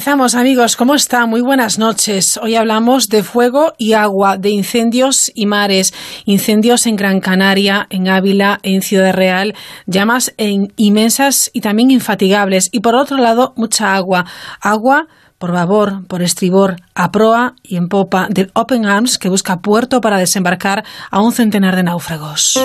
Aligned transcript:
Empezamos 0.00 0.34
amigos, 0.34 0.76
¿cómo 0.76 0.94
está? 0.94 1.26
Muy 1.26 1.42
buenas 1.42 1.78
noches. 1.78 2.40
Hoy 2.42 2.54
hablamos 2.54 3.10
de 3.10 3.22
fuego 3.22 3.74
y 3.76 3.92
agua, 3.92 4.38
de 4.38 4.48
incendios 4.48 5.30
y 5.34 5.44
mares, 5.44 5.92
incendios 6.24 6.86
en 6.86 6.96
Gran 6.96 7.20
Canaria, 7.20 7.86
en 7.90 8.08
Ávila, 8.08 8.60
en 8.62 8.80
Ciudad 8.80 9.12
Real, 9.12 9.54
llamas 9.84 10.32
en 10.38 10.72
inmensas 10.76 11.50
y 11.52 11.60
también 11.60 11.90
infatigables. 11.90 12.70
Y 12.72 12.80
por 12.80 12.94
otro 12.94 13.18
lado, 13.18 13.52
mucha 13.56 13.94
agua. 13.94 14.24
Agua 14.62 15.06
por 15.36 15.52
babor, 15.52 16.06
por 16.06 16.22
estribor, 16.22 16.76
a 16.94 17.12
proa 17.12 17.56
y 17.62 17.76
en 17.76 17.88
popa 17.88 18.26
del 18.30 18.50
Open 18.54 18.86
Arms 18.86 19.18
que 19.18 19.28
busca 19.28 19.60
puerto 19.60 20.00
para 20.00 20.16
desembarcar 20.16 20.82
a 21.10 21.20
un 21.20 21.32
centenar 21.32 21.76
de 21.76 21.82
náufragos. 21.82 22.58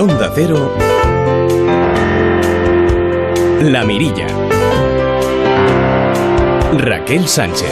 Onda 0.00 0.30
Cero, 0.32 0.76
La 3.62 3.84
Mirilla. 3.84 4.26
Raquel 6.74 7.26
Sánchez. 7.26 7.68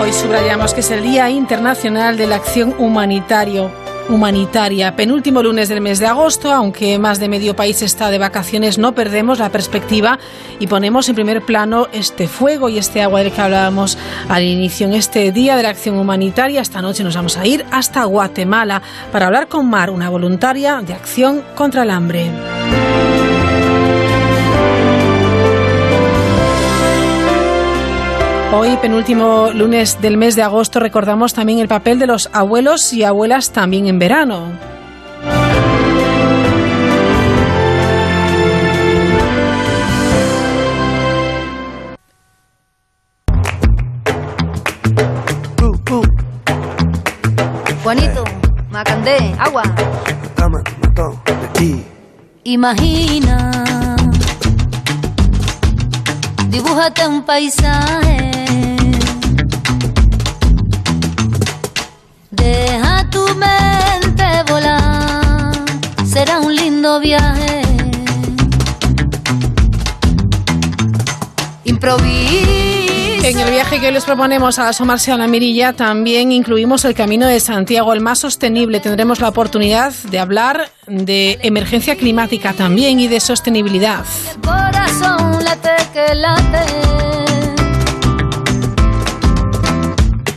Hoy 0.00 0.12
subrayamos 0.12 0.74
que 0.74 0.80
es 0.80 0.90
el 0.90 1.02
Día 1.02 1.30
Internacional 1.30 2.16
de 2.16 2.26
la 2.26 2.36
Acción 2.36 2.74
Humanitario 2.78 3.70
humanitaria. 4.08 4.96
Penúltimo 4.96 5.42
lunes 5.42 5.68
del 5.68 5.80
mes 5.80 5.98
de 5.98 6.06
agosto, 6.06 6.52
aunque 6.52 6.98
más 6.98 7.18
de 7.18 7.28
medio 7.28 7.56
país 7.56 7.82
está 7.82 8.10
de 8.10 8.18
vacaciones, 8.18 8.78
no 8.78 8.94
perdemos 8.94 9.38
la 9.38 9.50
perspectiva 9.50 10.18
y 10.58 10.66
ponemos 10.66 11.08
en 11.08 11.14
primer 11.14 11.42
plano 11.42 11.88
este 11.92 12.28
fuego 12.28 12.68
y 12.68 12.78
este 12.78 13.02
agua 13.02 13.20
del 13.20 13.32
que 13.32 13.40
hablábamos 13.40 13.98
al 14.28 14.44
inicio. 14.44 14.86
En 14.86 14.94
este 14.94 15.32
Día 15.32 15.56
de 15.56 15.62
la 15.62 15.70
Acción 15.70 15.98
Humanitaria, 15.98 16.60
esta 16.60 16.82
noche 16.82 17.04
nos 17.04 17.16
vamos 17.16 17.36
a 17.36 17.46
ir 17.46 17.64
hasta 17.70 18.04
Guatemala 18.04 18.82
para 19.12 19.26
hablar 19.26 19.48
con 19.48 19.68
Mar, 19.68 19.90
una 19.90 20.08
voluntaria 20.08 20.82
de 20.82 20.94
acción 20.94 21.42
contra 21.54 21.82
el 21.82 21.90
hambre. 21.90 22.30
Hoy, 28.52 28.76
penúltimo 28.76 29.50
lunes 29.52 30.00
del 30.00 30.16
mes 30.16 30.36
de 30.36 30.42
agosto, 30.42 30.78
recordamos 30.78 31.34
también 31.34 31.58
el 31.58 31.66
papel 31.66 31.98
de 31.98 32.06
los 32.06 32.30
abuelos 32.32 32.92
y 32.92 33.02
abuelas 33.02 33.50
también 33.50 33.86
en 33.88 33.98
verano. 33.98 34.52
Juanito, 47.82 48.24
Macandé, 48.70 49.34
agua. 49.38 49.62
Imagina, 52.44 53.96
dibújate 56.48 57.06
un 57.06 57.22
paisaje 57.24 58.25
Deja 62.46 63.04
tu 63.10 63.24
mente 63.34 64.24
volar, 64.48 65.52
será 66.06 66.38
un 66.38 66.54
lindo 66.54 67.00
viaje. 67.00 67.62
Improvisa. 71.64 73.26
En 73.28 73.40
el 73.40 73.50
viaje 73.50 73.80
que 73.80 73.88
hoy 73.88 73.92
les 73.92 74.04
proponemos 74.04 74.60
a 74.60 74.68
asomarse 74.68 75.10
a 75.10 75.16
la 75.16 75.26
mirilla 75.26 75.72
también 75.72 76.30
incluimos 76.30 76.84
el 76.84 76.94
Camino 76.94 77.26
de 77.26 77.40
Santiago, 77.40 77.92
el 77.92 78.00
más 78.00 78.20
sostenible. 78.20 78.78
Tendremos 78.78 79.18
la 79.18 79.28
oportunidad 79.28 79.92
de 80.08 80.20
hablar 80.20 80.70
de 80.86 81.40
emergencia 81.42 81.96
climática 81.96 82.52
también 82.52 83.00
y 83.00 83.08
de 83.08 83.18
sostenibilidad. 83.18 84.04
El 84.30 84.40
corazón 84.40 85.44
late 85.44 85.70
que 85.92 86.14
late. 86.14 87.06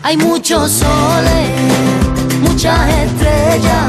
Hay 0.01 0.17
muchos 0.17 0.71
soles, 0.71 1.98
muchas 2.39 2.89
estrellas, 2.89 3.85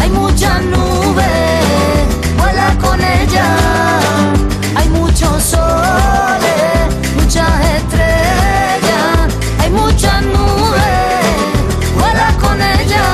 hay 0.00 0.10
muchas 0.10 0.62
nubes, 0.64 1.26
vuela 2.36 2.76
con 2.80 3.00
ella. 3.00 3.56
Hay 4.74 4.88
muchos 4.88 5.42
soles, 5.42 6.94
muchas 7.16 7.48
estrellas, 7.76 9.34
hay 9.58 9.70
muchas 9.70 10.22
nubes, 10.22 11.26
vuela 11.94 12.34
con 12.40 12.60
ella. 12.60 13.04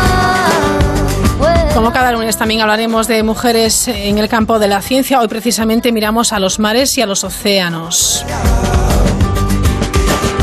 Como 1.74 1.92
cada 1.92 2.12
lunes 2.12 2.36
también 2.36 2.60
hablaremos 2.60 3.06
de 3.06 3.22
mujeres 3.22 3.88
en 3.88 4.18
el 4.18 4.28
campo 4.28 4.58
de 4.58 4.68
la 4.68 4.82
ciencia. 4.82 5.20
Hoy 5.20 5.28
precisamente 5.28 5.92
miramos 5.92 6.32
a 6.32 6.40
los 6.40 6.58
mares 6.58 6.96
y 6.98 7.02
a 7.02 7.06
los 7.06 7.24
océanos. 7.24 8.24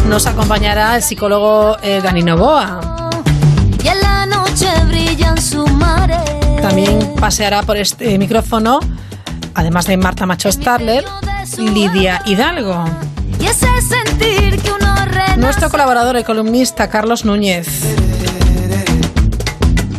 Nos 0.08 0.28
acompañará 0.28 0.96
el 0.96 1.02
psicólogo 1.04 1.78
eh, 1.82 2.00
Dani 2.02 2.24
Novoa. 2.24 2.95
Y 3.86 3.88
en 3.88 4.02
la 4.02 4.26
noche 4.26 4.68
brillan 4.88 5.40
sus 5.40 5.72
mares. 5.72 6.20
También 6.60 7.14
paseará 7.20 7.62
por 7.62 7.78
este 7.78 8.18
micrófono, 8.18 8.80
además 9.54 9.86
de 9.86 9.96
Marta 9.96 10.26
Macho 10.26 10.52
Starler, 10.52 11.06
Lidia 11.60 12.24
Hidalgo. 12.26 12.84
Y 13.40 13.46
ese 13.46 13.68
sentir 13.88 14.60
que 14.60 14.72
uno 14.72 14.96
renace 15.06 15.38
Nuestro 15.38 15.70
colaborador 15.70 16.18
y 16.18 16.24
columnista 16.24 16.90
Carlos 16.90 17.26
Núñez. 17.26 17.68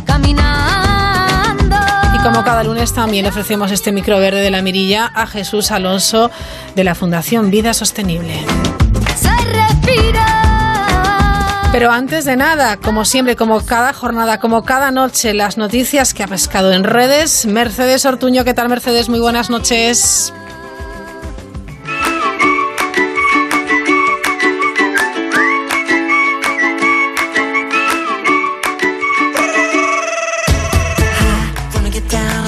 caminando. 0.03 1.77
Y 2.13 2.17
como 2.23 2.43
cada 2.43 2.65
lunes 2.65 2.93
también 2.93 3.25
ofrecemos 3.25 3.71
este 3.71 3.93
micro 3.93 4.19
verde 4.19 4.41
de 4.41 4.51
la 4.51 4.61
mirilla 4.61 5.05
a 5.15 5.27
Jesús 5.27 5.71
Alonso 5.71 6.29
de 6.75 6.83
la 6.83 6.93
Fundación 6.93 7.51
Vida 7.51 7.73
Sostenible. 7.73 8.43
se 9.15 9.29
respira. 9.29 10.46
Pero 11.77 11.91
antes 11.91 12.25
de 12.25 12.35
nada, 12.35 12.77
como 12.77 13.05
siempre, 13.05 13.35
como 13.35 13.63
cada 13.63 13.93
jornada, 13.93 14.39
como 14.39 14.63
cada 14.63 14.89
noche, 14.89 15.35
las 15.35 15.59
noticias 15.59 16.15
que 16.15 16.23
ha 16.23 16.27
pescado 16.27 16.73
en 16.73 16.83
redes. 16.83 17.45
Mercedes 17.45 18.03
Ortuño, 18.03 18.43
¿qué 18.43 18.55
tal 18.55 18.67
Mercedes? 18.67 19.09
Muy 19.09 19.19
buenas 19.19 19.51
noches. 19.51 20.33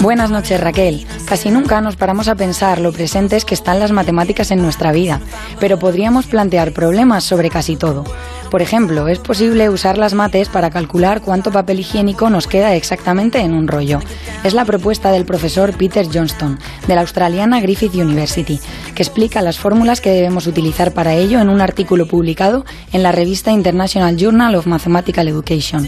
Buenas 0.01 0.31
noches 0.31 0.59
Raquel. 0.59 1.05
Casi 1.27 1.51
nunca 1.51 1.81
nos 1.81 1.97
paramos 1.97 2.29
a 2.29 2.35
pensar 2.35 2.79
lo 2.79 2.91
presentes 2.91 3.45
que 3.45 3.53
están 3.53 3.79
las 3.79 3.91
matemáticas 3.91 4.49
en 4.49 4.59
nuestra 4.59 4.91
vida, 4.91 5.19
pero 5.59 5.77
podríamos 5.77 6.25
plantear 6.25 6.71
problemas 6.71 7.25
sobre 7.25 7.51
casi 7.51 7.75
todo. 7.75 8.05
Por 8.49 8.63
ejemplo, 8.63 9.07
es 9.07 9.19
posible 9.19 9.69
usar 9.69 9.99
las 9.99 10.15
mates 10.15 10.49
para 10.49 10.71
calcular 10.71 11.21
cuánto 11.21 11.51
papel 11.51 11.81
higiénico 11.81 12.31
nos 12.31 12.47
queda 12.47 12.73
exactamente 12.73 13.39
en 13.39 13.53
un 13.53 13.67
rollo. 13.67 13.99
Es 14.43 14.55
la 14.55 14.65
propuesta 14.65 15.11
del 15.11 15.25
profesor 15.25 15.73
Peter 15.73 16.07
Johnston, 16.11 16.57
de 16.87 16.95
la 16.95 17.01
australiana 17.01 17.61
Griffith 17.61 17.93
University, 17.93 18.59
que 18.95 19.03
explica 19.03 19.43
las 19.43 19.59
fórmulas 19.59 20.01
que 20.01 20.09
debemos 20.09 20.47
utilizar 20.47 20.93
para 20.93 21.13
ello 21.13 21.39
en 21.39 21.49
un 21.49 21.61
artículo 21.61 22.07
publicado 22.07 22.65
en 22.91 23.03
la 23.03 23.11
revista 23.11 23.51
International 23.51 24.17
Journal 24.17 24.55
of 24.55 24.65
Mathematical 24.65 25.27
Education. 25.27 25.87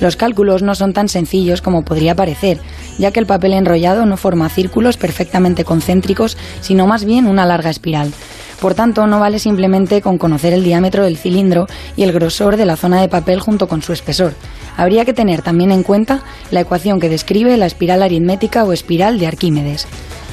Los 0.00 0.16
cálculos 0.16 0.62
no 0.62 0.74
son 0.74 0.92
tan 0.92 1.08
sencillos 1.08 1.62
como 1.62 1.84
podría 1.84 2.16
parecer, 2.16 2.58
ya 2.98 3.12
que 3.12 3.20
el 3.20 3.26
papel 3.26 3.52
enrollado 3.52 4.04
no 4.04 4.16
forma 4.16 4.48
círculos 4.48 4.96
perfectamente 4.96 5.64
concéntricos, 5.64 6.36
sino 6.60 6.88
más 6.88 7.04
bien 7.04 7.28
una 7.28 7.46
larga 7.46 7.70
espiral. 7.70 8.12
Por 8.60 8.74
tanto, 8.74 9.06
no 9.06 9.20
vale 9.20 9.38
simplemente 9.38 10.00
con 10.00 10.18
conocer 10.18 10.52
el 10.52 10.64
diámetro 10.64 11.04
del 11.04 11.18
cilindro 11.18 11.66
y 11.96 12.02
el 12.02 12.12
grosor 12.12 12.56
de 12.56 12.66
la 12.66 12.76
zona 12.76 13.00
de 13.00 13.08
papel 13.08 13.40
junto 13.40 13.68
con 13.68 13.82
su 13.82 13.92
espesor. 13.92 14.34
Habría 14.76 15.04
que 15.04 15.12
tener 15.12 15.42
también 15.42 15.70
en 15.70 15.82
cuenta 15.82 16.22
la 16.50 16.60
ecuación 16.60 17.00
que 17.00 17.08
describe 17.08 17.56
la 17.56 17.66
espiral 17.66 18.02
aritmética 18.02 18.64
o 18.64 18.72
espiral 18.72 19.18
de 19.18 19.26
Arquímedes. 19.26 19.86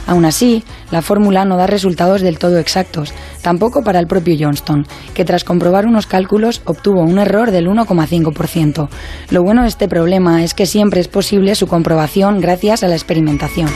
Aún 0.08 0.26
así, 0.26 0.64
la 0.90 1.02
fórmula 1.02 1.46
no 1.46 1.58
da 1.58 1.68
resultados 1.68 2.22
del 2.22 2.40
todo 2.40 2.58
exactos, 2.58 3.14
tampoco 3.42 3.84
para 3.84 4.00
el 4.00 4.08
propio 4.08 4.36
Johnston, 4.40 4.88
que 5.14 5.26
tras 5.26 5.44
comprobar 5.44 5.86
unos 5.86 6.08
cálculos 6.08 6.62
obtuvo 6.66 7.02
un 7.02 7.20
error 7.20 7.52
del 7.52 7.68
1,5%. 7.68 8.90
Lo 9.30 9.44
bueno 9.44 9.62
de 9.62 9.68
este 9.68 9.88
problema 9.88 10.44
es 10.44 10.54
que 10.54 10.66
siempre 10.66 11.02
es 11.02 11.08
posible 11.08 11.56
su 11.56 11.68
comprobación 11.68 12.42
gracias 12.42 12.84
a 12.84 12.88
la 12.88 12.96
experimentación. 12.96 13.70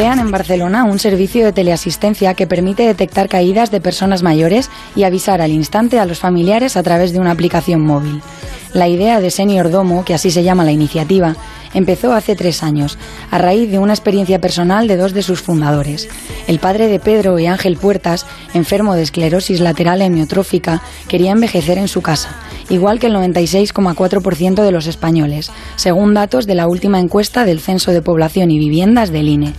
Crean 0.00 0.18
en 0.18 0.30
Barcelona 0.30 0.84
un 0.84 0.98
servicio 0.98 1.44
de 1.44 1.52
teleasistencia 1.52 2.32
que 2.32 2.46
permite 2.46 2.84
detectar 2.84 3.28
caídas 3.28 3.70
de 3.70 3.82
personas 3.82 4.22
mayores 4.22 4.70
y 4.96 5.02
avisar 5.02 5.42
al 5.42 5.50
instante 5.50 5.98
a 5.98 6.06
los 6.06 6.18
familiares 6.18 6.78
a 6.78 6.82
través 6.82 7.12
de 7.12 7.18
una 7.18 7.32
aplicación 7.32 7.82
móvil. 7.82 8.22
La 8.72 8.88
idea 8.88 9.20
de 9.20 9.30
Senior 9.30 9.70
Domo, 9.70 10.02
que 10.06 10.14
así 10.14 10.30
se 10.30 10.42
llama 10.42 10.64
la 10.64 10.72
iniciativa, 10.72 11.36
empezó 11.74 12.14
hace 12.14 12.34
tres 12.34 12.62
años, 12.62 12.96
a 13.30 13.36
raíz 13.36 13.70
de 13.70 13.78
una 13.78 13.92
experiencia 13.92 14.40
personal 14.40 14.88
de 14.88 14.96
dos 14.96 15.12
de 15.12 15.22
sus 15.22 15.42
fundadores. 15.42 16.08
El 16.46 16.60
padre 16.60 16.86
de 16.86 16.98
Pedro 16.98 17.38
y 17.38 17.44
Ángel 17.44 17.76
Puertas, 17.76 18.24
enfermo 18.54 18.94
de 18.94 19.02
esclerosis 19.02 19.60
lateral 19.60 20.00
hemiotrófica, 20.00 20.80
quería 21.08 21.32
envejecer 21.32 21.76
en 21.76 21.88
su 21.88 22.00
casa, 22.00 22.30
igual 22.70 22.98
que 22.98 23.08
el 23.08 23.14
96,4% 23.14 24.62
de 24.62 24.70
los 24.70 24.86
españoles, 24.86 25.52
según 25.76 26.14
datos 26.14 26.46
de 26.46 26.54
la 26.54 26.66
última 26.66 26.98
encuesta 26.98 27.44
del 27.44 27.60
Censo 27.60 27.90
de 27.92 28.00
Población 28.00 28.50
y 28.50 28.58
Viviendas 28.58 29.10
del 29.10 29.28
INE. 29.28 29.52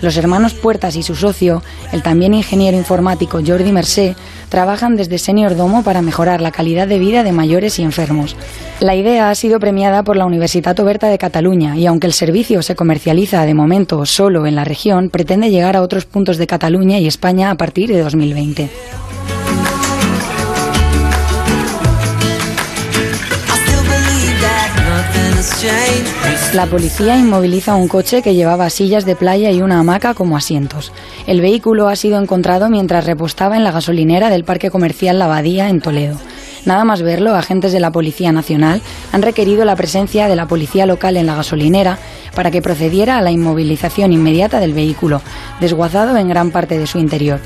Los 0.00 0.16
hermanos 0.16 0.54
Puertas 0.54 0.94
y 0.94 1.02
su 1.02 1.16
socio, 1.16 1.62
el 1.92 2.02
también 2.02 2.34
ingeniero 2.34 2.76
informático 2.76 3.40
Jordi 3.44 3.72
Mercé, 3.72 4.14
trabajan 4.48 4.96
desde 4.96 5.18
Senior 5.18 5.56
Domo 5.56 5.82
para 5.82 6.02
mejorar 6.02 6.40
la 6.40 6.52
calidad 6.52 6.86
de 6.86 6.98
vida 6.98 7.22
de 7.24 7.32
mayores 7.32 7.78
y 7.78 7.82
enfermos. 7.82 8.36
La 8.80 8.94
idea 8.94 9.30
ha 9.30 9.34
sido 9.34 9.58
premiada 9.58 10.02
por 10.04 10.16
la 10.16 10.26
Universitat 10.26 10.78
Oberta 10.80 11.08
de 11.08 11.18
Cataluña 11.18 11.76
y 11.76 11.86
aunque 11.86 12.06
el 12.06 12.12
servicio 12.12 12.62
se 12.62 12.76
comercializa 12.76 13.44
de 13.44 13.54
momento 13.54 14.06
solo 14.06 14.46
en 14.46 14.54
la 14.54 14.64
región, 14.64 15.10
pretende 15.10 15.50
llegar 15.50 15.76
a 15.76 15.82
otros 15.82 16.04
puntos 16.04 16.36
de 16.36 16.46
Cataluña 16.46 16.98
y 16.98 17.06
España 17.06 17.50
a 17.50 17.56
partir 17.56 17.88
de 17.88 18.00
2020. 18.00 19.07
La 26.54 26.66
policía 26.66 27.16
inmoviliza 27.16 27.74
un 27.74 27.88
coche 27.88 28.22
que 28.22 28.34
llevaba 28.34 28.70
sillas 28.70 29.04
de 29.04 29.16
playa 29.16 29.50
y 29.50 29.62
una 29.62 29.80
hamaca 29.80 30.14
como 30.14 30.36
asientos. 30.36 30.92
El 31.26 31.40
vehículo 31.40 31.88
ha 31.88 31.96
sido 31.96 32.20
encontrado 32.20 32.70
mientras 32.70 33.06
repostaba 33.06 33.56
en 33.56 33.64
la 33.64 33.72
gasolinera 33.72 34.30
del 34.30 34.44
Parque 34.44 34.70
Comercial 34.70 35.18
La 35.18 35.26
Abadía 35.26 35.68
en 35.68 35.80
Toledo. 35.80 36.16
Nada 36.64 36.84
más 36.84 37.02
verlo, 37.02 37.34
agentes 37.34 37.72
de 37.72 37.80
la 37.80 37.92
Policía 37.92 38.32
Nacional 38.32 38.82
han 39.12 39.22
requerido 39.22 39.64
la 39.64 39.76
presencia 39.76 40.28
de 40.28 40.36
la 40.36 40.46
policía 40.46 40.86
local 40.86 41.16
en 41.16 41.26
la 41.26 41.34
gasolinera 41.34 41.98
para 42.34 42.50
que 42.50 42.62
procediera 42.62 43.18
a 43.18 43.22
la 43.22 43.30
inmovilización 43.30 44.12
inmediata 44.12 44.60
del 44.60 44.74
vehículo, 44.74 45.22
desguazado 45.60 46.16
en 46.16 46.28
gran 46.28 46.50
parte 46.50 46.78
de 46.78 46.86
su 46.86 46.98
interior. 46.98 47.40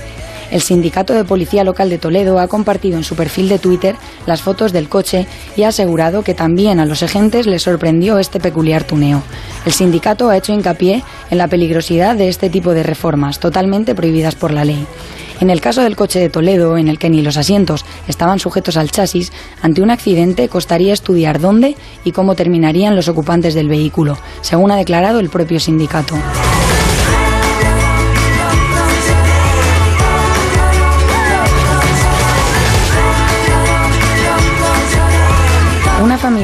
El 0.52 0.60
Sindicato 0.60 1.14
de 1.14 1.24
Policía 1.24 1.64
Local 1.64 1.88
de 1.88 1.96
Toledo 1.96 2.38
ha 2.38 2.46
compartido 2.46 2.98
en 2.98 3.04
su 3.04 3.16
perfil 3.16 3.48
de 3.48 3.58
Twitter 3.58 3.96
las 4.26 4.42
fotos 4.42 4.70
del 4.70 4.90
coche 4.90 5.26
y 5.56 5.62
ha 5.62 5.68
asegurado 5.68 6.22
que 6.22 6.34
también 6.34 6.78
a 6.78 6.84
los 6.84 7.02
agentes 7.02 7.46
les 7.46 7.62
sorprendió 7.62 8.18
este 8.18 8.38
peculiar 8.38 8.84
tuneo. 8.84 9.22
El 9.64 9.72
sindicato 9.72 10.28
ha 10.28 10.36
hecho 10.36 10.52
hincapié 10.52 11.02
en 11.30 11.38
la 11.38 11.48
peligrosidad 11.48 12.16
de 12.16 12.28
este 12.28 12.50
tipo 12.50 12.74
de 12.74 12.82
reformas, 12.82 13.40
totalmente 13.40 13.94
prohibidas 13.94 14.34
por 14.34 14.52
la 14.52 14.66
ley. 14.66 14.86
En 15.40 15.48
el 15.48 15.62
caso 15.62 15.80
del 15.80 15.96
coche 15.96 16.20
de 16.20 16.28
Toledo, 16.28 16.76
en 16.76 16.88
el 16.88 16.98
que 16.98 17.08
ni 17.08 17.22
los 17.22 17.38
asientos 17.38 17.86
estaban 18.06 18.38
sujetos 18.38 18.76
al 18.76 18.90
chasis, 18.90 19.32
ante 19.62 19.80
un 19.80 19.90
accidente 19.90 20.50
costaría 20.50 20.92
estudiar 20.92 21.40
dónde 21.40 21.76
y 22.04 22.12
cómo 22.12 22.34
terminarían 22.34 22.94
los 22.94 23.08
ocupantes 23.08 23.54
del 23.54 23.68
vehículo, 23.68 24.18
según 24.42 24.70
ha 24.70 24.76
declarado 24.76 25.18
el 25.18 25.30
propio 25.30 25.58
sindicato. 25.58 26.14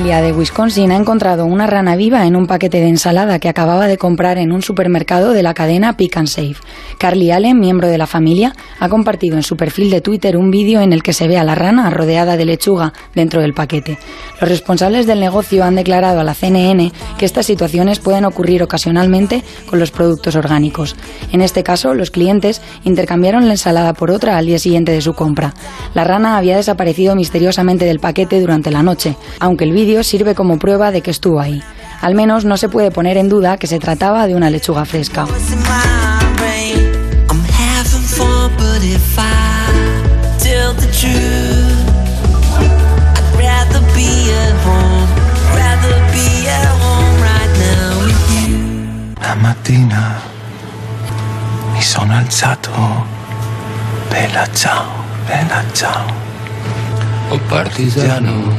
De 0.09 0.33
Wisconsin 0.33 0.91
ha 0.91 0.97
encontrado 0.97 1.45
una 1.45 1.67
rana 1.67 1.95
viva 1.95 2.27
en 2.27 2.35
un 2.35 2.47
paquete 2.47 2.81
de 2.81 2.89
ensalada 2.89 3.39
que 3.39 3.51
acababa 3.51 3.87
de 3.87 3.99
comprar 3.99 4.39
en 4.39 4.53
un 4.53 4.63
supermercado 4.63 5.33
de 5.35 5.43
la 5.43 5.53
cadena 5.53 5.99
Pick 5.99 6.17
and 6.17 6.29
Save. 6.29 6.57
Carly 6.99 7.31
Allen, 7.31 7.61
miembro 7.61 7.89
de 7.89 7.99
la 7.99 8.07
familia, 8.07 8.55
ha 8.81 8.89
compartido 8.89 9.37
en 9.37 9.43
su 9.43 9.57
perfil 9.57 9.91
de 9.91 10.01
Twitter 10.01 10.39
un 10.39 10.51
vídeo 10.51 10.81
en 10.81 10.95
el 10.95 11.03
que 11.03 11.13
se 11.13 11.29
ve 11.29 11.37
a 11.37 11.45
la 11.45 11.55
rana 11.55 11.91
rodeada 11.91 12.39
de 12.39 12.47
lechuga 12.47 12.95
dentro 13.15 13.43
del 13.43 13.53
paquete. 13.53 13.99
Los 14.41 14.49
responsables 14.49 15.07
del 15.07 15.21
negocio 15.21 15.63
han 15.63 15.77
declarado 15.77 16.21
a 16.21 16.25
la 16.25 16.35
CNN 16.35 16.91
que 17.19 17.27
estas 17.27 17.45
situaciones 17.47 18.01
pueden 18.01 18.25
ocurrir 18.25 18.63
ocasionalmente 18.63 19.45
con 19.69 19.79
los 19.79 19.91
productos 19.91 20.37
orgánicos. 20.37 20.97
En 21.33 21.43
este 21.43 21.63
caso, 21.63 21.93
los 21.93 22.11
clientes 22.11 22.63
intercambiaron 22.83 23.47
la 23.47 23.53
ensalada 23.53 23.93
por 23.93 24.11
otra 24.11 24.39
al 24.39 24.47
día 24.47 24.59
siguiente 24.59 24.91
de 24.91 25.03
su 25.03 25.13
compra. 25.13 25.53
La 25.95 26.05
rana 26.05 26.39
había 26.39 26.57
desaparecido 26.57 27.15
misteriosamente 27.15 27.85
del 27.85 28.01
paquete 28.01 28.41
durante 28.41 28.71
la 28.71 28.83
noche, 28.83 29.15
aunque 29.39 29.65
el 29.65 29.73
vídeo 29.73 29.98
sirve 30.03 30.35
como 30.35 30.59
prueba 30.59 30.91
de 30.91 31.01
que 31.01 31.11
estuvo 31.11 31.41
ahí. 31.41 31.63
Al 32.01 32.15
menos 32.15 32.45
no 32.45 32.57
se 32.57 32.69
puede 32.69 32.91
poner 32.91 33.17
en 33.17 33.29
duda 33.29 33.57
que 33.57 33.67
se 33.67 33.79
trataba 33.79 34.27
de 34.27 34.35
una 34.35 34.51
lechuga 34.51 34.85
fresca. 34.85 35.27
La 49.21 49.35
mattina 49.35 50.19
mi 51.79 51.85
sono 51.85 52.17
alzato, 52.17 52.71
bella 54.11 54.49
ciao, 54.53 54.85
bella 55.29 55.65
ciao. 55.73 56.07
Oh 57.31 57.39
partigiano, 57.49 58.53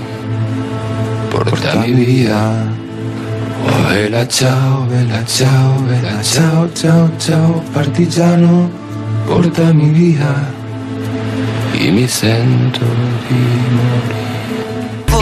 portami 1.44 1.94
via. 1.94 2.68
Oh 3.66 3.90
bella 3.90 4.28
ciao, 4.28 4.86
bella 4.88 5.24
ciao, 5.26 5.80
bella 5.88 6.22
ciao, 6.22 6.70
ciao, 6.74 7.10
ciao, 7.18 7.64
partigiano, 7.74 8.70
portami 9.28 9.90
via. 9.90 10.34
Y 11.74 11.92
mi 11.92 12.06
di 12.06 12.34
morir. 13.76 14.20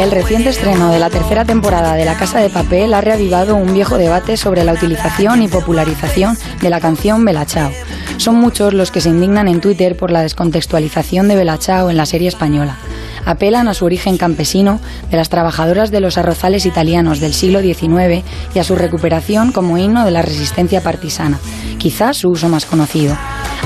El 0.02 0.12
reciente 0.12 0.50
estreno 0.50 0.92
de 0.92 1.00
la 1.00 1.10
tercera 1.10 1.44
temporada 1.44 1.94
de 1.94 2.06
La 2.06 2.16
Casa 2.16 2.40
de 2.40 2.50
Papel 2.50 2.94
ha 2.94 3.02
reavivado 3.02 3.56
un 3.56 3.74
viejo 3.74 3.98
debate 3.98 4.38
sobre 4.38 4.64
la 4.64 4.74
utilización 4.74 5.42
y 5.42 5.48
popularización 5.48 6.38
de 6.62 6.70
la 6.70 6.80
canción 6.80 7.26
Bella 7.26 7.46
Ciao. 7.46 7.72
Son 8.18 8.36
muchos 8.36 8.74
los 8.74 8.92
que 8.92 9.02
se 9.02 9.10
indignan 9.10 9.48
en 9.48 9.60
Twitter 9.60 9.98
por 9.98 10.12
la 10.12 10.22
descontextualización 10.22 11.28
de 11.28 11.36
Bella 11.36 11.58
Ciao 11.58 11.90
en 11.90 11.98
la 11.98 12.06
serie 12.06 12.28
española 12.28 12.78
apelan 13.28 13.68
a 13.68 13.74
su 13.74 13.86
origen 13.86 14.18
campesino 14.18 14.80
de 15.12 15.18
las 15.18 15.30
trabajadoras 15.30 15.92
de 15.92 16.00
los 16.00 16.18
arrozales 16.18 16.66
italianos 16.66 17.20
del 17.20 17.34
siglo 17.34 17.62
XIX 17.62 18.24
y 18.56 18.60
a 18.60 18.64
su 18.64 18.76
recuperación 18.76 19.52
como 19.52 19.78
himno 19.78 20.06
de 20.06 20.12
la 20.12 20.22
resistencia 20.22 20.82
partisana, 20.82 21.38
quizás 21.78 22.18
su 22.18 22.30
uso 22.30 22.48
más 22.48 22.66
conocido. 22.66 23.16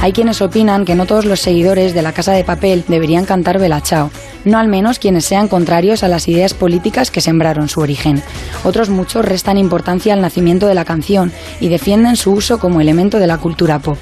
Hay 0.01 0.13
quienes 0.13 0.41
opinan 0.41 0.83
que 0.83 0.95
no 0.95 1.05
todos 1.05 1.25
los 1.25 1.41
seguidores 1.41 1.93
de 1.93 2.01
la 2.01 2.11
Casa 2.11 2.31
de 2.31 2.43
Papel 2.43 2.83
deberían 2.87 3.25
cantar 3.25 3.59
Bella 3.59 3.81
Ciao, 3.81 4.09
no 4.45 4.57
al 4.57 4.67
menos 4.67 4.97
quienes 4.97 5.25
sean 5.25 5.47
contrarios 5.47 6.03
a 6.03 6.07
las 6.07 6.27
ideas 6.27 6.55
políticas 6.55 7.11
que 7.11 7.21
sembraron 7.21 7.69
su 7.69 7.81
origen. 7.81 8.23
Otros 8.63 8.89
muchos 8.89 9.23
restan 9.23 9.59
importancia 9.59 10.13
al 10.13 10.21
nacimiento 10.21 10.65
de 10.65 10.73
la 10.73 10.85
canción 10.85 11.31
y 11.59 11.67
defienden 11.67 12.15
su 12.15 12.31
uso 12.31 12.57
como 12.57 12.81
elemento 12.81 13.19
de 13.19 13.27
la 13.27 13.37
cultura 13.37 13.77
pop. 13.77 13.99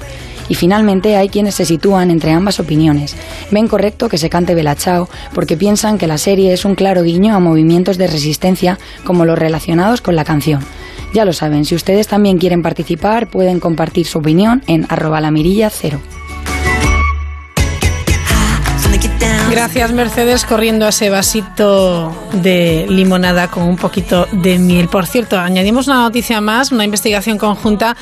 Y 0.50 0.56
finalmente 0.56 1.16
hay 1.16 1.30
quienes 1.30 1.54
se 1.54 1.64
sitúan 1.64 2.10
entre 2.10 2.32
ambas 2.32 2.60
opiniones. 2.60 3.16
Ven 3.50 3.68
correcto 3.68 4.08
que 4.08 4.18
se 4.18 4.28
cante 4.28 4.54
Bella 4.54 4.76
porque 5.32 5.56
piensan 5.56 5.96
que 5.96 6.08
la 6.08 6.18
serie 6.18 6.52
es 6.52 6.64
un 6.64 6.74
claro 6.74 7.04
guiño 7.04 7.34
a 7.34 7.40
movimientos 7.40 7.96
de 7.96 8.08
resistencia 8.08 8.78
como 9.04 9.24
los 9.24 9.38
relacionados 9.38 10.00
con 10.00 10.16
la 10.16 10.24
canción. 10.24 10.60
Ya 11.14 11.24
lo 11.24 11.32
saben, 11.32 11.64
si 11.64 11.74
ustedes 11.76 12.08
también 12.08 12.38
quieren 12.38 12.62
participar, 12.62 13.28
pueden 13.28 13.60
compartir 13.60 14.06
su 14.06 14.18
opinión 14.18 14.62
en 14.66 14.86
arroba 14.88 15.20
la 15.20 15.30
mirilla 15.30 15.70
cero. 15.70 16.00
Gracias 19.60 19.92
Mercedes, 19.92 20.46
corriendo 20.46 20.86
a 20.86 20.88
ese 20.88 21.10
vasito 21.10 22.16
de 22.32 22.86
limonada 22.88 23.48
con 23.48 23.64
un 23.64 23.76
poquito 23.76 24.26
de 24.32 24.58
miel. 24.58 24.88
Por 24.88 25.06
cierto, 25.06 25.38
añadimos 25.38 25.86
una 25.86 26.00
noticia 26.00 26.40
más, 26.40 26.72
una 26.72 26.86
investigación 26.86 27.36
conjunta 27.36 27.94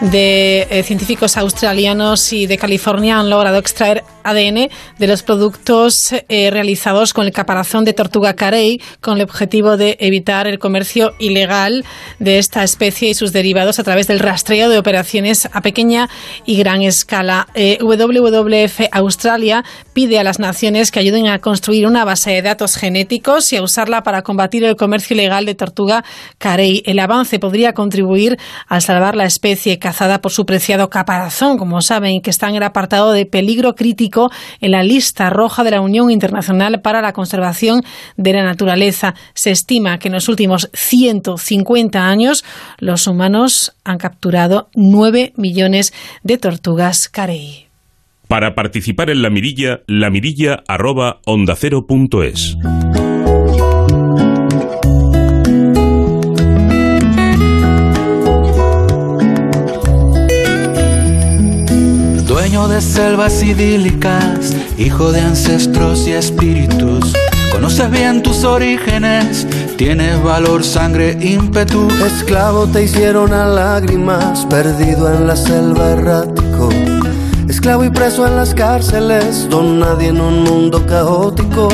de 0.00 0.66
eh, 0.70 0.82
científicos 0.82 1.36
australianos 1.36 2.32
y 2.32 2.46
de 2.46 2.56
California 2.56 3.18
han 3.18 3.28
logrado 3.28 3.58
extraer 3.58 4.04
ADN 4.24 4.70
de 4.98 5.06
los 5.06 5.22
productos 5.22 6.14
eh, 6.28 6.50
realizados 6.50 7.12
con 7.12 7.26
el 7.26 7.32
caparazón 7.32 7.84
de 7.84 7.92
tortuga 7.92 8.34
carey 8.34 8.80
con 9.02 9.18
el 9.18 9.24
objetivo 9.24 9.76
de 9.76 9.98
evitar 10.00 10.46
el 10.46 10.58
comercio 10.58 11.12
ilegal 11.18 11.84
de 12.20 12.38
esta 12.38 12.64
especie 12.64 13.10
y 13.10 13.14
sus 13.14 13.32
derivados 13.32 13.78
a 13.78 13.84
través 13.84 14.06
del 14.06 14.18
rastreo 14.18 14.70
de 14.70 14.78
operaciones 14.78 15.46
a 15.52 15.60
pequeña 15.60 16.08
y 16.46 16.56
gran 16.56 16.80
escala. 16.80 17.48
Eh, 17.54 17.76
WWF 17.82 18.88
Australia 18.92 19.62
pide 19.92 20.18
a 20.18 20.24
las 20.24 20.38
naciones 20.38 20.90
que 20.90 21.01
ayuden 21.02 21.26
a 21.26 21.40
construir 21.40 21.86
una 21.88 22.04
base 22.04 22.30
de 22.30 22.42
datos 22.42 22.76
genéticos 22.76 23.52
y 23.52 23.56
a 23.56 23.62
usarla 23.62 24.04
para 24.04 24.22
combatir 24.22 24.62
el 24.62 24.76
comercio 24.76 25.14
ilegal 25.14 25.44
de 25.44 25.56
tortuga 25.56 26.04
carey. 26.38 26.82
El 26.86 27.00
avance 27.00 27.40
podría 27.40 27.72
contribuir 27.72 28.38
a 28.68 28.80
salvar 28.80 29.16
la 29.16 29.24
especie 29.24 29.80
cazada 29.80 30.20
por 30.20 30.30
su 30.30 30.46
preciado 30.46 30.90
caparazón, 30.90 31.58
como 31.58 31.82
saben, 31.82 32.20
que 32.22 32.30
está 32.30 32.48
en 32.48 32.54
el 32.54 32.62
apartado 32.62 33.10
de 33.10 33.26
peligro 33.26 33.74
crítico 33.74 34.30
en 34.60 34.70
la 34.70 34.84
lista 34.84 35.28
roja 35.28 35.64
de 35.64 35.72
la 35.72 35.80
Unión 35.80 36.08
Internacional 36.08 36.80
para 36.82 37.02
la 37.02 37.12
Conservación 37.12 37.82
de 38.16 38.32
la 38.34 38.44
Naturaleza. 38.44 39.14
Se 39.34 39.50
estima 39.50 39.98
que 39.98 40.06
en 40.06 40.14
los 40.14 40.28
últimos 40.28 40.70
150 40.72 41.98
años 41.98 42.44
los 42.78 43.08
humanos 43.08 43.74
han 43.82 43.98
capturado 43.98 44.68
9 44.76 45.32
millones 45.36 45.92
de 46.22 46.38
tortugas 46.38 47.08
carey. 47.08 47.71
Para 48.32 48.54
participar 48.54 49.10
en 49.10 49.20
la 49.20 49.28
mirilla, 49.28 49.82
la 49.86 50.08
mirilla 50.08 50.64
arroba 50.66 51.20
onda 51.26 51.54
cero 51.54 51.86
punto 51.86 52.22
es. 52.22 52.56
Dueño 62.26 62.68
de 62.68 62.80
selvas 62.80 63.42
idílicas, 63.42 64.56
hijo 64.78 65.12
de 65.12 65.20
ancestros 65.20 66.08
y 66.08 66.12
espíritus. 66.12 67.12
Conoces 67.52 67.90
bien 67.90 68.22
tus 68.22 68.44
orígenes, 68.44 69.46
tienes 69.76 70.22
valor, 70.22 70.64
sangre, 70.64 71.18
ímpetu. 71.20 71.86
Esclavo 72.06 72.66
te 72.66 72.84
hicieron 72.84 73.34
a 73.34 73.44
lágrimas, 73.44 74.46
perdido 74.46 75.14
en 75.14 75.26
la 75.26 75.36
selva 75.36 75.90
errático. 75.90 76.70
Esclavo 77.52 77.84
y 77.84 77.90
preso 77.90 78.26
en 78.26 78.34
las 78.34 78.54
cárceles, 78.54 79.46
don 79.50 79.78
nadie 79.78 80.08
en 80.08 80.22
un 80.22 80.42
mundo 80.42 80.86
caótico. 80.86 81.68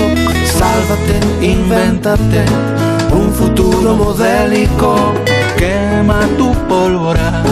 Sálvate, 0.44 1.46
invéntate 1.46 2.44
un 3.12 3.32
futuro 3.32 3.94
modélico. 3.94 4.96
Quema 5.56 6.26
tu 6.36 6.52
pólvora 6.68 7.44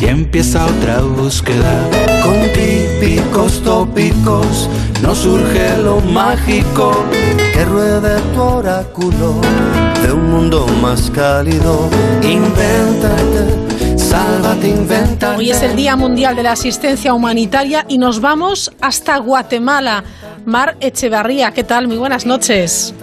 y 0.00 0.06
empieza 0.06 0.64
otra 0.66 1.00
búsqueda. 1.00 1.74
Con 2.22 2.36
típicos 2.52 3.60
tópicos 3.64 4.70
no 5.02 5.12
surge 5.12 5.76
lo 5.78 6.00
mágico 6.00 7.04
que 7.52 7.64
ruede 7.64 8.20
tu 8.34 8.40
oráculo 8.40 9.40
de 10.00 10.12
un 10.12 10.30
mundo 10.30 10.64
más 10.80 11.10
cálido. 11.10 11.88
Invéntate, 12.22 12.83
Hoy 15.38 15.50
es 15.50 15.62
el 15.62 15.76
Día 15.76 15.96
Mundial 15.96 16.36
de 16.36 16.42
la 16.42 16.52
Asistencia 16.52 17.14
Humanitaria 17.14 17.86
y 17.88 17.96
nos 17.96 18.20
vamos 18.20 18.70
hasta 18.82 19.16
Guatemala. 19.16 20.04
Mar 20.44 20.76
Echevarría, 20.78 21.52
¿qué 21.52 21.64
tal? 21.64 21.88
Muy 21.88 21.96
buenas 21.96 22.26
noches. 22.26 22.94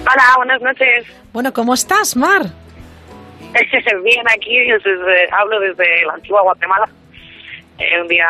Hola, 0.00 0.22
buenas 0.36 0.62
noches. 0.62 1.04
Bueno, 1.32 1.52
¿cómo 1.52 1.74
estás, 1.74 2.14
Mar? 2.14 2.42
Bien, 4.04 4.24
aquí 4.32 4.56
desde- 4.60 5.28
hablo 5.36 5.58
desde 5.58 6.06
la 6.06 6.12
antigua 6.14 6.42
Guatemala. 6.42 6.88
Eh, 7.78 8.00
un 8.00 8.06
día 8.06 8.26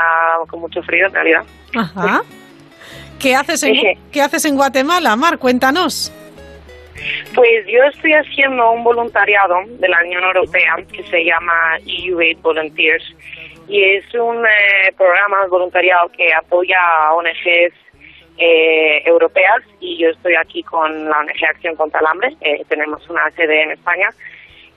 con 0.49 0.61
mucho 0.61 0.83
frío, 0.83 1.09
en 1.09 1.13
realidad. 1.13 1.43
Ajá. 1.77 2.23
¿Qué 3.19 3.35
haces 3.37 3.63
en, 3.65 3.75
¿qué 4.11 4.23
haces 4.23 4.47
en 4.47 4.57
Guatemala, 4.57 5.15
Mar? 5.17 5.37
Cuéntanos. 5.39 6.11
Pues 7.35 7.67
yo 7.67 7.83
estoy 7.85 8.13
haciendo 8.13 8.71
un 8.71 8.85
voluntariado 8.85 9.57
de 9.67 9.89
la 9.89 10.01
Unión 10.03 10.23
Europea 10.25 10.77
que 10.93 11.03
se 11.05 11.25
llama 11.25 11.79
EU 11.87 12.21
Aid 12.21 12.39
Volunteers 12.39 13.05
y 13.69 13.83
es 13.83 14.15
un 14.15 14.45
eh, 14.45 14.93
programa 14.97 15.43
de 15.43 15.49
voluntariado 15.49 16.09
que 16.11 16.33
apoya 16.35 16.79
a 16.79 17.15
ONGs 17.15 17.75
eh, 18.39 19.03
europeas 19.05 19.63
y 19.81 19.99
yo 19.99 20.09
estoy 20.11 20.35
aquí 20.35 20.63
con 20.63 21.09
la 21.09 21.21
ONG 21.21 21.45
Acción 21.49 21.77
contra 21.77 22.01
el 22.01 22.07
Hambre, 22.07 22.37
eh, 22.41 22.65
tenemos 22.69 23.09
una 23.09 23.31
sede 23.31 23.63
en 23.63 23.71
España 23.73 24.09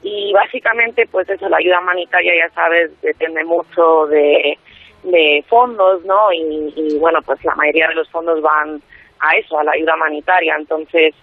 y 0.04 0.32
básicamente 0.34 1.08
pues 1.08 1.28
eso, 1.30 1.50
la 1.50 1.58
ayuda 1.58 1.80
humanitaria 1.80 2.34
ya 2.38 2.54
sabes 2.54 2.92
depende 3.02 3.44
mucho 3.44 4.06
de, 4.08 4.58
de 5.04 5.44
fondos, 5.48 6.06
¿no? 6.06 6.32
Y, 6.32 6.74
y, 6.76 6.98
bueno, 7.00 7.20
pues 7.24 7.44
la 7.44 7.56
mayoría 7.56 7.88
de 7.88 7.96
los 7.96 8.10
fondos 8.12 8.42
van 8.42 8.82
a 9.20 9.36
eso, 9.38 9.58
a 9.58 9.64
la 9.64 9.72
ayuda 9.72 9.96
humanitaria, 9.96 10.56
entonces 10.60 11.16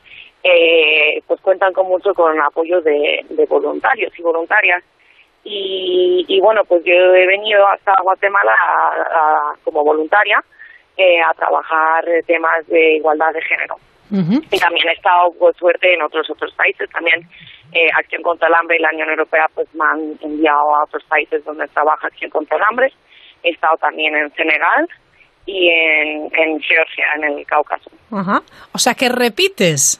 eh, 0.44 1.20
pues 1.26 1.40
cuentan 1.40 1.72
con 1.72 1.86
mucho 1.88 2.12
con 2.14 2.40
apoyo 2.40 2.80
de, 2.80 3.24
de 3.28 3.46
voluntarios 3.46 4.12
y 4.18 4.22
voluntarias. 4.22 4.82
Y, 5.44 6.24
y 6.28 6.40
bueno 6.40 6.62
pues 6.64 6.84
yo 6.84 6.92
he 6.94 7.26
venido 7.26 7.66
hasta 7.66 7.94
Guatemala 8.02 8.52
a- 8.52 9.02
a- 9.18 9.52
como 9.64 9.82
voluntaria 9.84 10.42
eh, 10.96 11.20
a 11.20 11.32
trabajar 11.34 12.04
temas 12.26 12.66
de 12.68 12.96
igualdad 12.96 13.32
de 13.32 13.42
género. 13.42 13.76
Y 14.50 14.58
también 14.58 14.88
he 14.90 14.92
estado 14.92 15.32
por 15.38 15.54
suerte 15.56 15.94
en 15.94 16.02
otros 16.02 16.28
otros 16.28 16.52
países. 16.54 16.90
También 16.90 17.26
eh, 17.72 17.88
Acción 17.96 18.22
contra 18.22 18.46
el 18.48 18.54
Hambre 18.54 18.76
y 18.76 18.82
la 18.82 18.90
Unión 18.90 19.08
Europea 19.08 19.46
pues 19.54 19.66
me 19.74 19.84
han 19.86 20.18
enviado 20.20 20.74
a 20.76 20.84
otros 20.84 21.02
países 21.04 21.42
donde 21.46 21.66
trabaja 21.68 22.08
Acción 22.08 22.30
contra 22.30 22.58
el 22.58 22.62
Hambre 22.68 22.92
he 23.42 23.50
estado 23.50 23.76
también 23.78 24.14
en 24.14 24.30
Senegal 24.34 24.86
y 25.46 25.68
en, 25.70 26.30
en 26.36 26.60
Georgia 26.60 27.04
en 27.16 27.24
el 27.38 27.46
Cáucaso. 27.46 27.90
Ajá. 28.12 28.42
O 28.74 28.78
sea, 28.78 28.94
que 28.94 29.08
repites. 29.08 29.98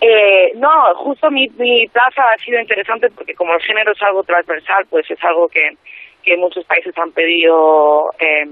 Eh, 0.00 0.52
no, 0.56 0.94
justo 0.96 1.30
mi, 1.30 1.48
mi 1.58 1.86
plaza 1.88 2.22
ha 2.22 2.38
sido 2.38 2.58
interesante 2.58 3.10
porque 3.10 3.34
como 3.34 3.54
el 3.54 3.60
género 3.60 3.92
es 3.92 4.02
algo 4.02 4.22
transversal, 4.22 4.86
pues 4.88 5.10
es 5.10 5.22
algo 5.22 5.48
que, 5.48 5.76
que 6.22 6.36
muchos 6.36 6.64
países 6.64 6.96
han 6.96 7.12
pedido 7.12 8.10
eh, 8.18 8.46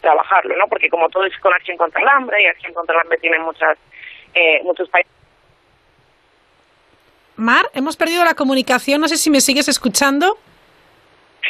trabajarlo, 0.00 0.56
¿no? 0.56 0.66
Porque 0.68 0.90
como 0.90 1.08
todo 1.08 1.24
es 1.24 1.38
con 1.38 1.54
acción 1.54 1.78
contra 1.78 2.02
el 2.02 2.08
hambre 2.08 2.42
y 2.42 2.46
acción 2.46 2.74
contra 2.74 2.94
el 2.96 3.00
hambre 3.00 3.18
tiene 3.18 3.38
muchas, 3.38 3.78
eh, 4.34 4.60
muchos 4.62 4.88
países. 4.90 5.10
Mar, 7.36 7.64
hemos 7.74 7.96
perdido 7.96 8.24
la 8.24 8.34
comunicación. 8.34 9.00
No 9.00 9.08
sé 9.08 9.16
si 9.16 9.30
me 9.30 9.40
sigues 9.40 9.68
escuchando. 9.68 10.36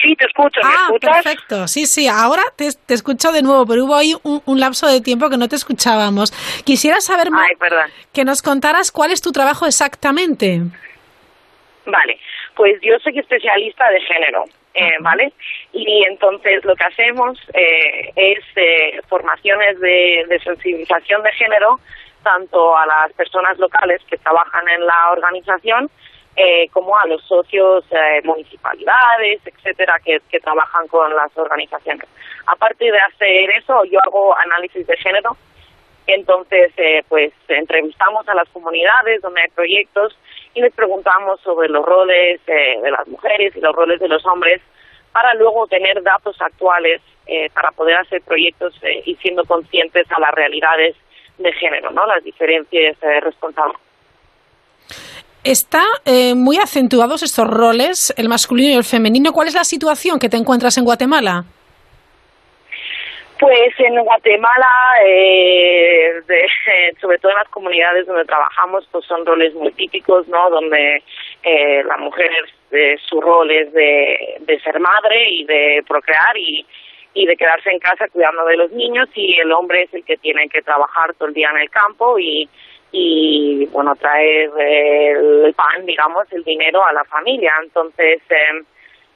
Sí, 0.02 0.14
te 0.16 0.26
escucho, 0.26 0.60
¿me 0.62 0.68
ah, 0.68 0.82
escuchas? 0.86 1.22
perfecto. 1.22 1.68
Sí, 1.68 1.86
sí, 1.86 2.08
ahora 2.08 2.42
te, 2.56 2.68
te 2.86 2.94
escucho 2.94 3.32
de 3.32 3.42
nuevo, 3.42 3.66
pero 3.66 3.84
hubo 3.84 3.96
ahí 3.96 4.14
un, 4.22 4.42
un 4.44 4.60
lapso 4.60 4.86
de 4.86 5.00
tiempo 5.00 5.30
que 5.30 5.36
no 5.36 5.48
te 5.48 5.56
escuchábamos. 5.56 6.30
Quisiera 6.64 7.00
saber, 7.00 7.28
Ay, 7.34 7.56
perdón. 7.56 7.90
que 8.12 8.24
nos 8.24 8.42
contaras 8.42 8.90
cuál 8.92 9.10
es 9.12 9.20
tu 9.22 9.32
trabajo 9.32 9.66
exactamente. 9.66 10.60
Vale, 11.86 12.18
pues 12.54 12.80
yo 12.82 12.98
soy 13.00 13.18
especialista 13.18 13.88
de 13.90 14.00
género, 14.00 14.44
eh, 14.74 14.96
¿vale? 15.00 15.32
Y 15.72 16.04
entonces 16.08 16.64
lo 16.64 16.74
que 16.76 16.84
hacemos 16.84 17.38
eh, 17.52 18.10
es 18.16 18.44
eh, 18.56 19.00
formaciones 19.08 19.78
de, 19.80 20.24
de 20.28 20.40
sensibilización 20.40 21.22
de 21.22 21.32
género 21.32 21.78
tanto 22.22 22.74
a 22.76 22.86
las 22.86 23.12
personas 23.12 23.58
locales 23.58 24.00
que 24.08 24.16
trabajan 24.16 24.66
en 24.68 24.86
la 24.86 25.10
organización 25.12 25.90
eh, 26.36 26.68
como 26.70 26.96
a 26.98 27.06
los 27.06 27.22
socios, 27.24 27.84
eh, 27.90 28.20
municipalidades, 28.24 29.40
etcétera, 29.44 29.96
que, 30.04 30.20
trabajan 30.40 30.86
con 30.88 31.14
las 31.14 31.36
organizaciones. 31.36 32.08
Aparte 32.46 32.84
de 32.84 32.98
hacer 32.98 33.50
eso, 33.50 33.84
yo 33.84 33.98
hago 34.04 34.36
análisis 34.38 34.86
de 34.86 34.96
género 34.96 35.36
entonces, 36.06 36.72
eh, 36.76 37.02
pues 37.08 37.32
entrevistamos 37.48 38.28
a 38.28 38.34
las 38.34 38.48
comunidades 38.50 39.22
donde 39.22 39.40
hay 39.40 39.48
proyectos 39.48 40.16
y 40.52 40.60
les 40.60 40.72
preguntamos 40.74 41.40
sobre 41.40 41.68
los 41.68 41.84
roles 41.84 42.40
eh, 42.46 42.78
de 42.82 42.90
las 42.90 43.08
mujeres 43.08 43.56
y 43.56 43.60
los 43.60 43.74
roles 43.74 44.00
de 44.00 44.08
los 44.08 44.24
hombres 44.26 44.60
para 45.12 45.32
luego 45.34 45.66
tener 45.66 46.02
datos 46.02 46.40
actuales 46.40 47.00
eh, 47.26 47.48
para 47.54 47.70
poder 47.70 47.96
hacer 47.96 48.20
proyectos 48.22 48.74
eh, 48.82 49.02
y 49.06 49.14
siendo 49.16 49.44
conscientes 49.44 50.06
a 50.10 50.20
las 50.20 50.32
realidades 50.32 50.94
de 51.38 51.52
género, 51.54 51.90
¿no? 51.90 52.04
Las 52.06 52.22
diferencias 52.22 52.96
eh, 53.02 53.20
responsables. 53.20 53.78
Está 55.44 55.82
eh, 56.06 56.34
muy 56.34 56.56
acentuados 56.56 57.22
estos 57.22 57.46
roles, 57.46 58.14
el 58.16 58.30
masculino 58.30 58.70
y 58.72 58.76
el 58.78 58.84
femenino. 58.84 59.32
¿Cuál 59.32 59.48
es 59.48 59.54
la 59.54 59.64
situación 59.64 60.18
que 60.18 60.30
te 60.30 60.38
encuentras 60.38 60.78
en 60.78 60.84
Guatemala? 60.84 61.44
Pues 63.38 63.74
en 63.78 64.02
Guatemala, 64.02 64.66
eh, 65.06 66.14
de- 66.26 66.96
sobre 67.00 67.18
todo 67.18 67.32
en 67.32 67.38
las 67.38 67.48
comunidades 67.48 68.06
donde 68.06 68.24
trabajamos, 68.24 68.88
pues 68.90 69.04
son 69.04 69.26
roles 69.26 69.52
muy 69.54 69.70
típicos, 69.72 70.26
¿no? 70.28 70.48
Donde 70.48 71.02
eh, 71.42 71.82
la 71.84 71.98
mujer, 71.98 72.30
eh, 72.70 72.96
su 73.06 73.20
rol 73.20 73.50
es 73.50 73.70
de, 73.74 74.60
ser 74.64 74.80
madre 74.80 75.28
y 75.30 75.44
de 75.44 75.84
procrear 75.86 76.38
y, 76.38 76.64
y 77.12 77.26
de 77.26 77.36
quedarse 77.36 77.70
en 77.70 77.80
casa 77.80 78.08
cuidando 78.08 78.46
de 78.46 78.56
los 78.56 78.70
niños 78.70 79.10
y 79.14 79.38
el 79.38 79.52
hombre 79.52 79.82
es 79.82 79.92
el 79.92 80.04
que 80.06 80.16
tiene 80.16 80.48
que 80.48 80.62
trabajar 80.62 81.12
todo 81.14 81.28
el 81.28 81.34
día 81.34 81.50
en 81.50 81.58
el 81.58 81.68
campo 81.68 82.18
y, 82.18 82.48
y 82.96 83.66
bueno, 83.72 83.96
traer 83.96 84.50
eh, 84.56 85.10
el 85.46 85.54
pan, 85.54 85.84
digamos, 85.84 86.32
el 86.32 86.44
dinero 86.44 86.84
a 86.86 86.92
la 86.92 87.02
familia. 87.04 87.52
Entonces, 87.60 88.20
eh, 88.30 88.62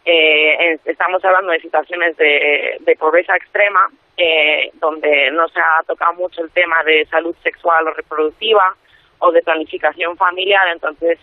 eh, 0.04 0.72
es- 0.72 0.84
estamos 0.86 1.24
hablando 1.24 1.52
de 1.52 1.60
situaciones 1.60 2.16
de, 2.16 2.76
de 2.80 2.96
pobreza 2.96 3.36
extrema, 3.36 3.86
eh, 4.16 4.70
donde 4.80 5.30
no 5.30 5.46
se 5.48 5.60
ha 5.60 5.82
tocado 5.86 6.14
mucho 6.14 6.42
el 6.42 6.50
tema 6.50 6.82
de 6.82 7.04
salud 7.06 7.36
sexual 7.44 7.86
o 7.86 7.92
reproductiva 7.94 8.74
o 9.20 9.30
de 9.30 9.42
planificación 9.42 10.16
familiar. 10.16 10.66
Entonces, 10.72 11.20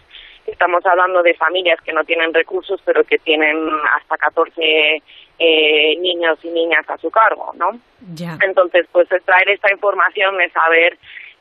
estamos 0.47 0.85
hablando 0.85 1.21
de 1.23 1.33
familias 1.33 1.81
que 1.81 1.91
no 1.91 2.05
tienen 2.05 2.33
recursos, 2.33 2.81
pero 2.85 3.03
que 3.03 3.17
tienen 3.17 3.67
hasta 3.97 4.15
14 4.15 5.01
eh, 5.39 5.95
niños 5.99 6.39
y 6.43 6.49
niñas 6.51 6.89
a 6.89 6.97
su 6.99 7.11
cargo, 7.11 7.51
¿no? 7.57 7.71
Ya. 8.13 8.37
Entonces, 8.41 8.87
pues 8.93 9.11
extraer 9.11 9.49
esta 9.49 9.69
información 9.73 10.37
de 10.37 10.49
saber 10.51 10.97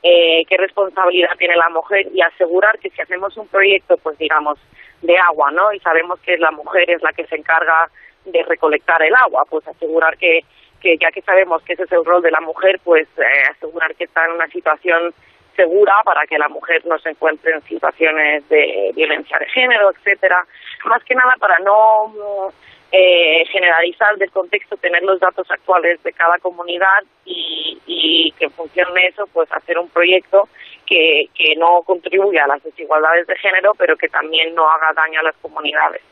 eh, 0.06 0.44
qué 0.46 0.58
responsabilidad 0.58 1.30
tiene 1.38 1.56
la 1.56 1.70
mujer 1.70 2.06
y 2.12 2.20
asegurar 2.20 2.78
que 2.78 2.90
si 2.90 3.00
hacemos 3.00 3.34
un 3.38 3.48
proyecto, 3.48 3.96
pues 3.96 4.18
digamos, 4.18 4.58
de 5.00 5.16
agua, 5.16 5.50
¿no? 5.50 5.72
Y 5.72 5.80
sabemos 5.80 6.20
que 6.20 6.36
la 6.36 6.50
mujer 6.50 6.90
es 6.90 7.02
la 7.02 7.12
que 7.14 7.26
se 7.26 7.36
encarga 7.36 7.88
de 8.26 8.42
recolectar 8.42 9.02
el 9.02 9.14
agua, 9.14 9.46
pues 9.48 9.66
asegurar 9.66 10.18
que, 10.18 10.40
que 10.82 10.98
ya 10.98 11.10
que 11.10 11.22
sabemos 11.22 11.62
que 11.62 11.72
ese 11.72 11.84
es 11.84 11.92
el 11.92 12.04
rol 12.04 12.20
de 12.20 12.30
la 12.30 12.42
mujer, 12.42 12.80
pues 12.84 13.08
eh, 13.16 13.50
asegurar 13.50 13.94
que 13.94 14.04
está 14.04 14.26
en 14.26 14.32
una 14.32 14.46
situación 14.48 15.14
segura 15.56 15.94
para 16.04 16.26
que 16.26 16.36
la 16.36 16.48
mujer 16.48 16.84
no 16.84 16.98
se 16.98 17.08
encuentre 17.08 17.52
en 17.52 17.62
situaciones 17.62 18.46
de 18.50 18.92
violencia 18.94 19.38
de 19.38 19.46
género, 19.46 19.90
etcétera. 19.90 20.44
Más 20.84 21.02
que 21.04 21.14
nada 21.14 21.34
para 21.38 21.58
no 21.60 22.52
eh, 22.96 23.44
generalizar 23.50 24.16
del 24.18 24.30
contexto, 24.30 24.76
tener 24.76 25.02
los 25.02 25.18
datos 25.18 25.50
actuales 25.50 26.00
de 26.04 26.12
cada 26.12 26.38
comunidad 26.38 27.02
y, 27.24 27.76
y 27.86 28.30
que 28.38 28.44
en 28.44 28.52
función 28.52 28.94
de 28.94 29.08
eso, 29.08 29.26
pues 29.32 29.50
hacer 29.50 29.80
un 29.80 29.88
proyecto 29.88 30.48
que, 30.86 31.28
que 31.34 31.56
no 31.56 31.82
contribuya 31.82 32.44
a 32.44 32.46
las 32.46 32.62
desigualdades 32.62 33.26
de 33.26 33.36
género, 33.36 33.72
pero 33.76 33.96
que 33.96 34.08
también 34.08 34.54
no 34.54 34.68
haga 34.70 34.92
daño 34.94 35.18
a 35.18 35.22
las 35.24 35.34
comunidades. 35.42 36.02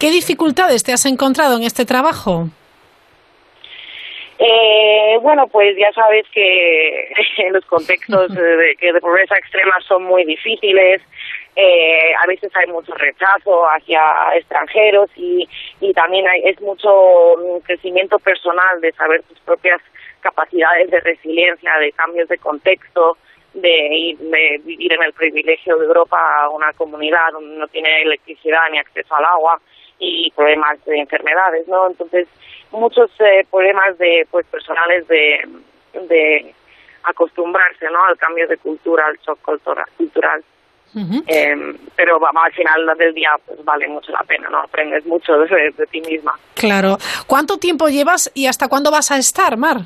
¿Qué 0.00 0.10
dificultades 0.10 0.82
te 0.82 0.92
has 0.92 1.06
encontrado 1.06 1.56
en 1.56 1.62
este 1.62 1.84
trabajo? 1.84 2.48
Eh, 4.38 5.18
bueno, 5.22 5.46
pues 5.46 5.76
ya 5.76 5.92
sabes 5.92 6.26
que 6.32 7.12
los 7.52 7.64
contextos 7.66 8.28
de, 8.34 8.76
que 8.78 8.92
de 8.92 9.00
pobreza 9.00 9.36
extrema 9.36 9.74
son 9.86 10.02
muy 10.02 10.24
difíciles. 10.24 11.00
Eh, 11.58 12.12
a 12.22 12.26
veces 12.26 12.54
hay 12.54 12.66
mucho 12.70 12.92
rechazo 12.94 13.64
hacia 13.64 14.00
extranjeros 14.34 15.08
y, 15.16 15.48
y 15.80 15.92
también 15.94 16.28
hay, 16.28 16.42
es 16.44 16.60
mucho 16.60 17.34
mm, 17.38 17.60
crecimiento 17.64 18.18
personal 18.18 18.78
de 18.82 18.92
saber 18.92 19.22
tus 19.22 19.40
propias 19.40 19.80
capacidades 20.20 20.90
de 20.90 21.00
resiliencia, 21.00 21.78
de 21.78 21.92
cambios 21.92 22.28
de 22.28 22.36
contexto, 22.36 23.16
de, 23.54 23.70
ir- 23.88 24.18
de 24.18 24.60
vivir 24.64 24.92
en 24.92 25.02
el 25.02 25.14
privilegio 25.14 25.78
de 25.78 25.86
Europa 25.86 26.48
una 26.50 26.74
comunidad 26.74 27.32
donde 27.32 27.56
no 27.56 27.66
tiene 27.68 28.02
electricidad 28.02 28.60
ni 28.70 28.78
acceso 28.78 29.14
al 29.14 29.24
agua 29.24 29.58
y 29.98 30.30
problemas 30.32 30.84
de 30.84 30.98
enfermedades, 30.98 31.66
¿no? 31.68 31.86
Entonces, 31.86 32.28
muchos 32.70 33.10
eh, 33.20 33.46
problemas 33.50 33.96
de 33.96 34.26
pues 34.30 34.44
personales 34.48 35.08
de, 35.08 35.40
de 36.02 36.54
acostumbrarse, 37.04 37.86
¿no? 37.90 38.04
Al 38.04 38.18
cambio 38.18 38.46
de 38.46 38.58
cultura, 38.58 39.06
al 39.06 39.16
shock 39.18 39.40
cultura- 39.40 39.86
Eh, 41.26 41.54
pero 41.94 42.18
vamos, 42.18 42.42
al 42.44 42.52
final 42.52 42.96
del 42.96 43.12
día 43.12 43.30
pues 43.44 43.62
vale 43.64 43.86
mucho 43.86 44.12
la 44.12 44.20
pena, 44.20 44.48
¿no? 44.48 44.60
Aprendes 44.60 45.04
mucho 45.04 45.36
de, 45.36 45.70
de 45.76 45.86
ti 45.86 46.00
misma. 46.00 46.32
Claro. 46.54 46.96
¿Cuánto 47.26 47.58
tiempo 47.58 47.88
llevas 47.88 48.30
y 48.34 48.46
hasta 48.46 48.68
cuándo 48.68 48.90
vas 48.90 49.10
a 49.10 49.18
estar, 49.18 49.56
Mar? 49.58 49.78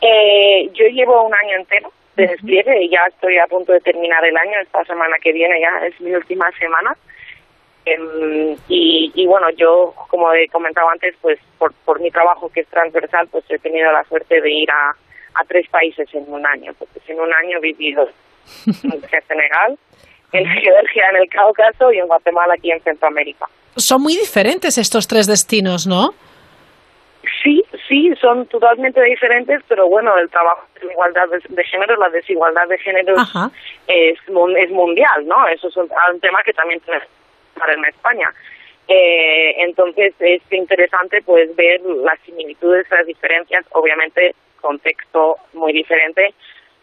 Eh, 0.00 0.70
yo 0.72 0.86
llevo 0.86 1.26
un 1.26 1.34
año 1.34 1.56
entero 1.58 1.92
de 2.16 2.26
despliegue 2.26 2.84
y 2.84 2.88
ya 2.88 3.00
estoy 3.08 3.38
a 3.38 3.46
punto 3.46 3.72
de 3.72 3.80
terminar 3.80 4.24
el 4.24 4.36
año. 4.36 4.60
Esta 4.60 4.84
semana 4.84 5.16
que 5.20 5.32
viene 5.32 5.60
ya 5.60 5.86
es 5.86 6.00
mi 6.00 6.12
última 6.14 6.48
semana. 6.58 6.96
Em, 7.84 8.56
y, 8.68 9.10
y 9.14 9.26
bueno, 9.26 9.50
yo, 9.50 9.92
como 10.08 10.32
he 10.32 10.46
comentado 10.48 10.88
antes, 10.88 11.16
pues 11.20 11.40
por, 11.58 11.72
por 11.84 12.00
mi 12.00 12.12
trabajo 12.12 12.48
que 12.48 12.60
es 12.60 12.68
transversal, 12.68 13.26
pues 13.28 13.44
he 13.48 13.58
tenido 13.58 13.90
la 13.90 14.04
suerte 14.04 14.40
de 14.40 14.50
ir 14.50 14.70
a, 14.70 14.90
a 15.34 15.44
tres 15.44 15.68
países 15.68 16.08
en 16.14 16.32
un 16.32 16.46
año. 16.46 16.72
Porque 16.78 17.00
en 17.08 17.20
un 17.20 17.32
año 17.32 17.58
he 17.58 17.60
vivido 17.60 18.08
en 18.66 19.26
Senegal, 19.28 19.78
en 20.32 20.46
Georgia, 20.46 21.04
en 21.10 21.16
el 21.16 21.28
Cáucaso 21.28 21.92
y 21.92 21.98
en 21.98 22.06
Guatemala, 22.06 22.54
aquí 22.54 22.70
en 22.70 22.80
Centroamérica. 22.82 23.46
Son 23.76 24.02
muy 24.02 24.16
diferentes 24.16 24.78
estos 24.78 25.06
tres 25.06 25.26
destinos, 25.26 25.86
¿no? 25.86 26.14
Sí, 27.42 27.62
sí, 27.88 28.12
son 28.20 28.46
totalmente 28.46 29.02
diferentes, 29.02 29.62
pero 29.68 29.88
bueno, 29.88 30.16
el 30.18 30.28
trabajo 30.28 30.64
de 30.74 30.86
la 30.86 30.92
igualdad 30.92 31.28
de, 31.28 31.40
de 31.48 31.64
género, 31.64 31.96
la 31.96 32.08
desigualdad 32.08 32.66
de 32.68 32.78
género 32.78 33.14
es, 33.86 34.18
es 34.26 34.70
mundial, 34.70 35.26
¿no? 35.26 35.46
Eso 35.48 35.68
es 35.68 35.76
un, 35.76 35.88
un 36.12 36.20
tema 36.20 36.42
que 36.44 36.52
también 36.52 36.80
tenemos 36.80 37.06
en 37.68 37.84
España. 37.84 38.28
Eh, 38.88 39.62
entonces 39.62 40.14
es 40.18 40.42
interesante 40.50 41.22
pues 41.22 41.54
ver 41.54 41.80
las 41.82 42.18
similitudes, 42.26 42.86
las 42.90 43.06
diferencias, 43.06 43.64
obviamente 43.72 44.34
contexto 44.60 45.36
muy 45.52 45.72
diferente, 45.72 46.34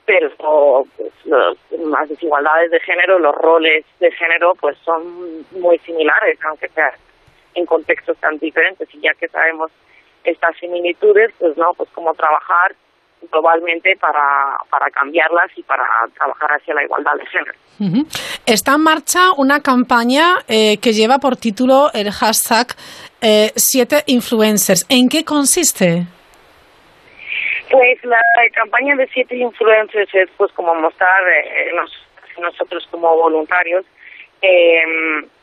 pero 0.09 0.85
pues, 0.97 1.11
las 1.71 2.09
desigualdades 2.09 2.71
de 2.71 2.79
género, 2.79 3.19
los 3.19 3.35
roles 3.35 3.85
de 3.99 4.11
género 4.11 4.55
pues 4.59 4.75
son 4.83 5.45
muy 5.51 5.77
similares, 5.85 6.39
aunque 6.49 6.67
sea 6.69 6.91
en 7.53 7.63
contextos 7.67 8.17
tan 8.17 8.39
diferentes 8.39 8.89
y 8.91 9.01
ya 9.01 9.13
que 9.13 9.27
sabemos 9.27 9.69
estas 10.23 10.57
similitudes, 10.57 11.31
pues 11.37 11.55
no, 11.57 11.73
pues 11.77 11.89
cómo 11.93 12.15
trabajar 12.15 12.73
globalmente 13.31 13.97
para, 13.97 14.57
para 14.71 14.89
cambiarlas 14.89 15.51
y 15.55 15.61
para 15.61 15.85
trabajar 16.15 16.53
hacia 16.53 16.73
la 16.73 16.83
igualdad 16.85 17.11
de 17.13 17.25
género. 17.27 18.07
Está 18.47 18.73
en 18.73 18.81
marcha 18.81 19.33
una 19.37 19.61
campaña 19.61 20.37
eh, 20.47 20.79
que 20.79 20.93
lleva 20.93 21.19
por 21.19 21.35
título 21.35 21.91
el 21.93 22.09
hashtag 22.11 22.75
eh, 23.21 23.51
siete 23.55 24.03
influencers. 24.07 24.87
¿En 24.89 25.07
qué 25.07 25.23
consiste? 25.23 26.07
Pues 27.69 28.03
la, 28.03 28.19
campaña 28.53 28.95
de 28.95 29.07
siete 29.07 29.35
influencers 29.35 30.13
es 30.15 30.29
pues 30.37 30.51
como 30.53 30.73
mostrar 30.75 31.21
eh, 31.27 31.71
nos- 31.75 32.07
nosotros 32.39 32.87
como 32.89 33.15
voluntarios 33.15 33.85
eh, 34.41 34.83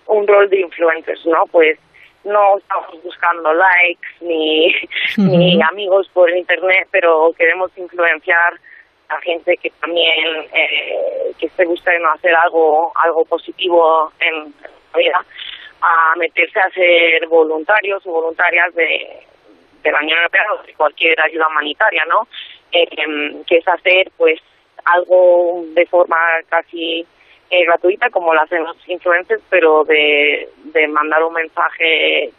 un 0.07 0.27
rol 0.27 0.49
de 0.49 0.61
influencers, 0.61 1.25
¿no? 1.27 1.45
Pues 1.47 1.79
no 2.25 2.59
estamos 2.59 3.03
buscando 3.05 3.53
likes 3.55 4.09
ni, 4.21 4.75
ni 5.19 5.61
amigos 5.63 6.09
por 6.13 6.31
internet, 6.31 6.89
pero 6.91 7.33
queremos 7.37 7.71
influenciar 7.77 8.55
a 9.09 9.21
gente 9.21 9.57
que 9.59 9.71
también 9.81 10.47
eh, 10.53 11.33
que 11.39 11.47
esté 11.47 11.65
buscando 11.65 12.09
hacer 12.09 12.35
algo 12.35 12.93
algo 13.05 13.25
positivo 13.27 14.11
en 14.19 14.53
la 14.93 14.99
vida 14.99 15.25
a 15.83 16.17
meterse 16.17 16.59
a 16.59 16.71
ser 16.71 17.27
voluntarios 17.29 18.05
o 18.07 18.11
voluntarias 18.11 18.75
de, 18.75 19.23
de 19.87 19.93
la 19.93 20.01
Unión 20.01 20.19
Europea 20.19 20.43
de 20.67 20.75
cualquier 20.75 21.21
ayuda 21.21 21.47
humanitaria, 21.49 22.05
¿no? 22.07 22.27
Em, 22.73 23.45
que 23.45 23.59
es 23.59 23.69
hacer 23.69 24.11
pues 24.17 24.41
algo 24.85 25.65
de 25.75 25.87
forma 25.87 26.17
casi 26.49 27.07
eh, 27.51 27.65
gratuita 27.65 28.11
como 28.11 28.35
lo 28.35 28.41
hacen 28.41 28.65
los 28.65 28.77
influencers, 28.89 29.43
pero 29.49 29.85
de, 29.85 30.49
de 30.65 30.89
mandar 30.89 31.23
un 31.23 31.35
mensaje 31.35 32.31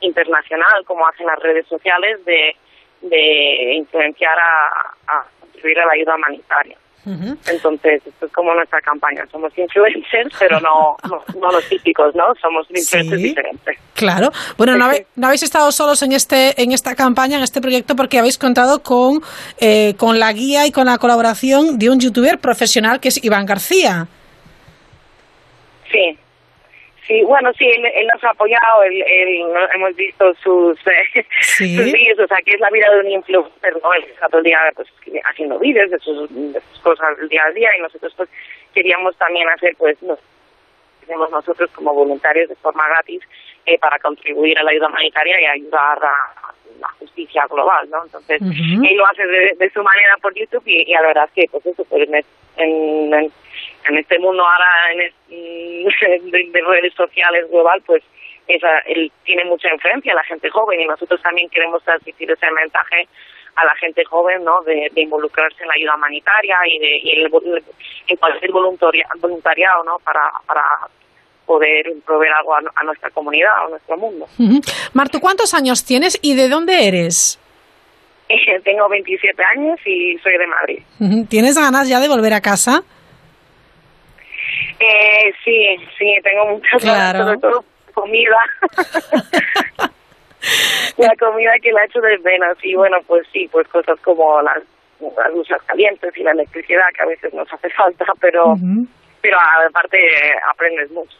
internacional 0.00 0.84
como 0.86 1.06
hacen 1.06 1.26
las 1.26 1.38
redes 1.40 1.66
sociales 1.66 2.24
de, 2.24 2.56
de 3.02 3.74
influenciar 3.74 4.38
a, 4.38 4.94
a 5.06 5.26
contribuir 5.40 5.80
a 5.80 5.86
la 5.86 5.92
ayuda 5.92 6.14
humanitaria. 6.14 6.78
Entonces, 7.06 8.02
esto 8.06 8.26
es 8.26 8.32
como 8.32 8.52
nuestra 8.54 8.80
campaña. 8.82 9.24
Somos 9.32 9.56
influencers, 9.56 10.34
pero 10.38 10.60
no, 10.60 10.96
no, 11.08 11.22
no 11.40 11.50
los 11.52 11.66
típicos, 11.68 12.14
¿no? 12.14 12.24
Somos 12.40 12.66
influencers 12.68 13.20
Sí. 13.20 13.28
diferentes. 13.28 13.78
Claro. 13.94 14.30
Bueno, 14.58 14.76
no, 14.76 14.84
habe- 14.86 15.06
no 15.16 15.26
habéis 15.28 15.42
estado 15.42 15.72
solos 15.72 16.02
en 16.02 16.12
este 16.12 16.60
en 16.62 16.72
esta 16.72 16.94
campaña, 16.94 17.38
en 17.38 17.44
este 17.44 17.60
proyecto, 17.62 17.96
porque 17.96 18.18
habéis 18.18 18.36
contado 18.36 18.82
con, 18.82 19.22
eh, 19.58 19.94
con 19.96 20.18
la 20.18 20.32
guía 20.34 20.66
y 20.66 20.70
con 20.72 20.84
la 20.86 20.98
colaboración 20.98 21.78
de 21.78 21.88
un 21.88 21.98
youtuber 21.98 22.38
profesional 22.38 23.00
que 23.00 23.08
es 23.08 23.24
Iván 23.24 23.46
García. 23.46 24.06
Sí. 25.90 26.18
Sí, 27.08 27.22
bueno, 27.24 27.50
sí, 27.54 27.66
él, 27.66 27.84
él 27.86 28.06
nos 28.12 28.22
ha 28.22 28.30
apoyado, 28.30 28.82
él, 28.84 29.02
él- 29.04 29.46
hemos 29.74 29.96
visto 29.96 30.32
sus, 30.34 30.78
eh, 30.86 31.24
Sí. 31.40 31.74
sus 31.82 31.90
vídeos, 31.92 32.18
o 32.20 32.26
sea, 32.26 32.36
que 32.44 32.52
es 32.52 32.60
la 32.60 32.68
vida 32.70 32.88
de 32.92 33.00
un 33.00 33.10
influencer, 33.10 33.72
¿no? 33.82 33.92
Él 33.94 34.04
está 34.04 34.28
todo 34.28 34.38
el 34.38 34.44
día 34.44 34.58
pues, 34.76 34.88
haciendo 35.24 35.58
vídeos 35.58 35.90
de 35.90 35.98
sus, 35.98 36.28
de 36.52 36.60
sus 36.60 36.78
cosas 36.80 37.16
del 37.16 37.28
día 37.30 37.42
a 37.46 37.50
día 37.52 37.70
y 37.76 37.82
nosotros 37.82 38.12
pues 38.14 38.28
queríamos 38.74 39.16
también 39.16 39.48
hacer, 39.48 39.74
pues, 39.78 40.00
nos, 40.02 40.18
hacemos 41.02 41.30
nosotros 41.30 41.70
como 41.72 41.94
voluntarios 41.94 42.50
de 42.50 42.56
forma 42.56 42.86
gratis 42.86 43.22
eh, 43.64 43.78
para 43.78 43.98
contribuir 43.98 44.58
a 44.58 44.62
la 44.62 44.70
ayuda 44.72 44.88
humanitaria 44.88 45.40
y 45.40 45.46
ayudar 45.46 45.98
a 46.04 46.12
la 46.78 46.88
justicia 47.00 47.46
global, 47.50 47.88
¿no? 47.90 48.04
Entonces, 48.04 48.40
él 48.42 48.96
lo 48.96 49.06
hace 49.06 49.26
de, 49.26 49.52
de 49.58 49.70
su 49.70 49.82
manera 49.82 50.16
por 50.20 50.34
YouTube 50.34 50.62
y, 50.66 50.82
y 50.82 50.92
la 50.92 51.00
verdad 51.00 51.24
es 51.24 51.32
que, 51.32 51.44
pues 51.50 51.64
eso, 51.66 51.84
pues, 51.86 52.06
en, 52.06 53.14
en, 53.14 53.32
en- 53.88 53.98
este 53.98 54.18
mundo 54.18 54.42
ahora 54.44 54.92
en 54.92 55.00
es- 55.02 55.14
de, 56.32 56.50
de 56.52 56.62
redes 56.62 56.94
sociales 56.94 57.50
global, 57.50 57.82
pues 57.86 58.02
esa, 58.46 58.78
él 58.86 59.12
tiene 59.24 59.44
mucha 59.44 59.72
influencia 59.72 60.14
la 60.14 60.24
gente 60.24 60.48
joven 60.50 60.80
y 60.80 60.86
nosotros 60.86 61.20
también 61.22 61.48
queremos 61.50 61.82
transmitir 61.84 62.30
ese 62.30 62.50
mensaje 62.50 63.06
a 63.56 63.64
la 63.64 63.74
gente 63.76 64.04
joven, 64.04 64.44
¿no? 64.44 64.62
De, 64.62 64.88
de 64.92 65.00
involucrarse 65.02 65.62
en 65.62 65.68
la 65.68 65.74
ayuda 65.74 65.96
humanitaria 65.96 66.56
y 66.66 66.78
de 66.78 66.96
y 67.02 67.10
el, 67.10 67.62
en 68.06 68.16
cualquier 68.16 68.52
voluntaria- 68.52 69.08
voluntariado, 69.20 69.82
¿no? 69.84 69.98
Para, 69.98 70.30
para 70.46 70.62
poder 71.44 71.86
proveer 72.06 72.32
algo 72.34 72.54
a, 72.54 72.60
a 72.74 72.84
nuestra 72.84 73.10
comunidad, 73.10 73.50
a 73.66 73.68
nuestro 73.68 73.96
mundo. 73.96 74.26
Ujú. 74.38 74.60
Martu, 74.94 75.18
¿cuántos 75.20 75.54
años 75.54 75.84
tienes 75.84 76.18
y 76.22 76.34
de 76.36 76.48
dónde 76.48 76.86
eres? 76.88 77.38
Tengo 78.64 78.88
27 78.88 79.42
años 79.56 79.78
y 79.86 80.16
soy 80.18 80.38
de 80.38 80.46
Madrid. 80.46 81.26
¿Tienes 81.28 81.58
ganas 81.58 81.88
ya 81.88 81.98
de 82.00 82.08
volver 82.08 82.34
a 82.34 82.40
casa? 82.40 82.82
Eh, 84.80 85.32
sí, 85.44 85.76
sí, 85.98 86.14
tengo 86.22 86.46
muchas 86.46 86.82
Claro. 86.82 87.24
sobre 87.24 87.38
todo 87.38 87.64
comida. 87.94 88.38
la 90.98 91.14
comida 91.18 91.52
que 91.60 91.72
la 91.72 91.84
hecho 91.84 92.00
de 92.00 92.18
menos 92.18 92.56
y 92.62 92.74
bueno, 92.74 92.98
pues 93.06 93.26
sí, 93.32 93.48
pues 93.50 93.66
cosas 93.68 93.98
como 94.00 94.40
las, 94.42 94.62
las 95.00 95.32
luces 95.34 95.58
calientes 95.66 96.16
y 96.16 96.22
la 96.22 96.32
electricidad 96.32 96.86
que 96.96 97.02
a 97.02 97.06
veces 97.06 97.34
nos 97.34 97.52
hace 97.52 97.70
falta, 97.70 98.04
pero 98.20 98.54
pero 99.20 99.36
aparte 99.68 99.98
aprendes 100.52 100.90
mucho. 100.92 101.16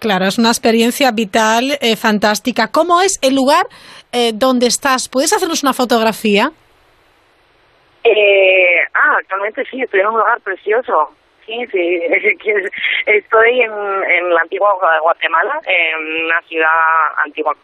Claro, 0.00 0.24
es 0.24 0.38
una 0.38 0.48
experiencia 0.48 1.10
vital, 1.12 1.76
eh, 1.80 1.96
fantástica. 1.96 2.68
¿Cómo 2.72 3.02
es 3.02 3.18
el 3.22 3.34
lugar 3.34 3.66
eh, 4.12 4.32
donde 4.34 4.66
estás? 4.66 5.08
¿Puedes 5.10 5.32
hacernos 5.32 5.62
una 5.62 5.74
fotografía? 5.74 6.50
Eh, 8.02 8.80
ah, 8.94 9.16
actualmente 9.20 9.62
sí, 9.70 9.82
estoy 9.82 10.00
en 10.00 10.06
un 10.06 10.18
lugar 10.18 10.40
precioso. 10.42 11.10
Sí, 11.50 11.66
sí, 11.72 12.52
estoy 13.06 13.60
en, 13.60 13.72
en 13.72 14.34
la 14.34 14.40
antigua 14.42 14.68
Guatemala, 15.02 15.60
en 15.66 16.24
una 16.24 16.40
ciudad 16.42 16.68
antigua 17.24 17.56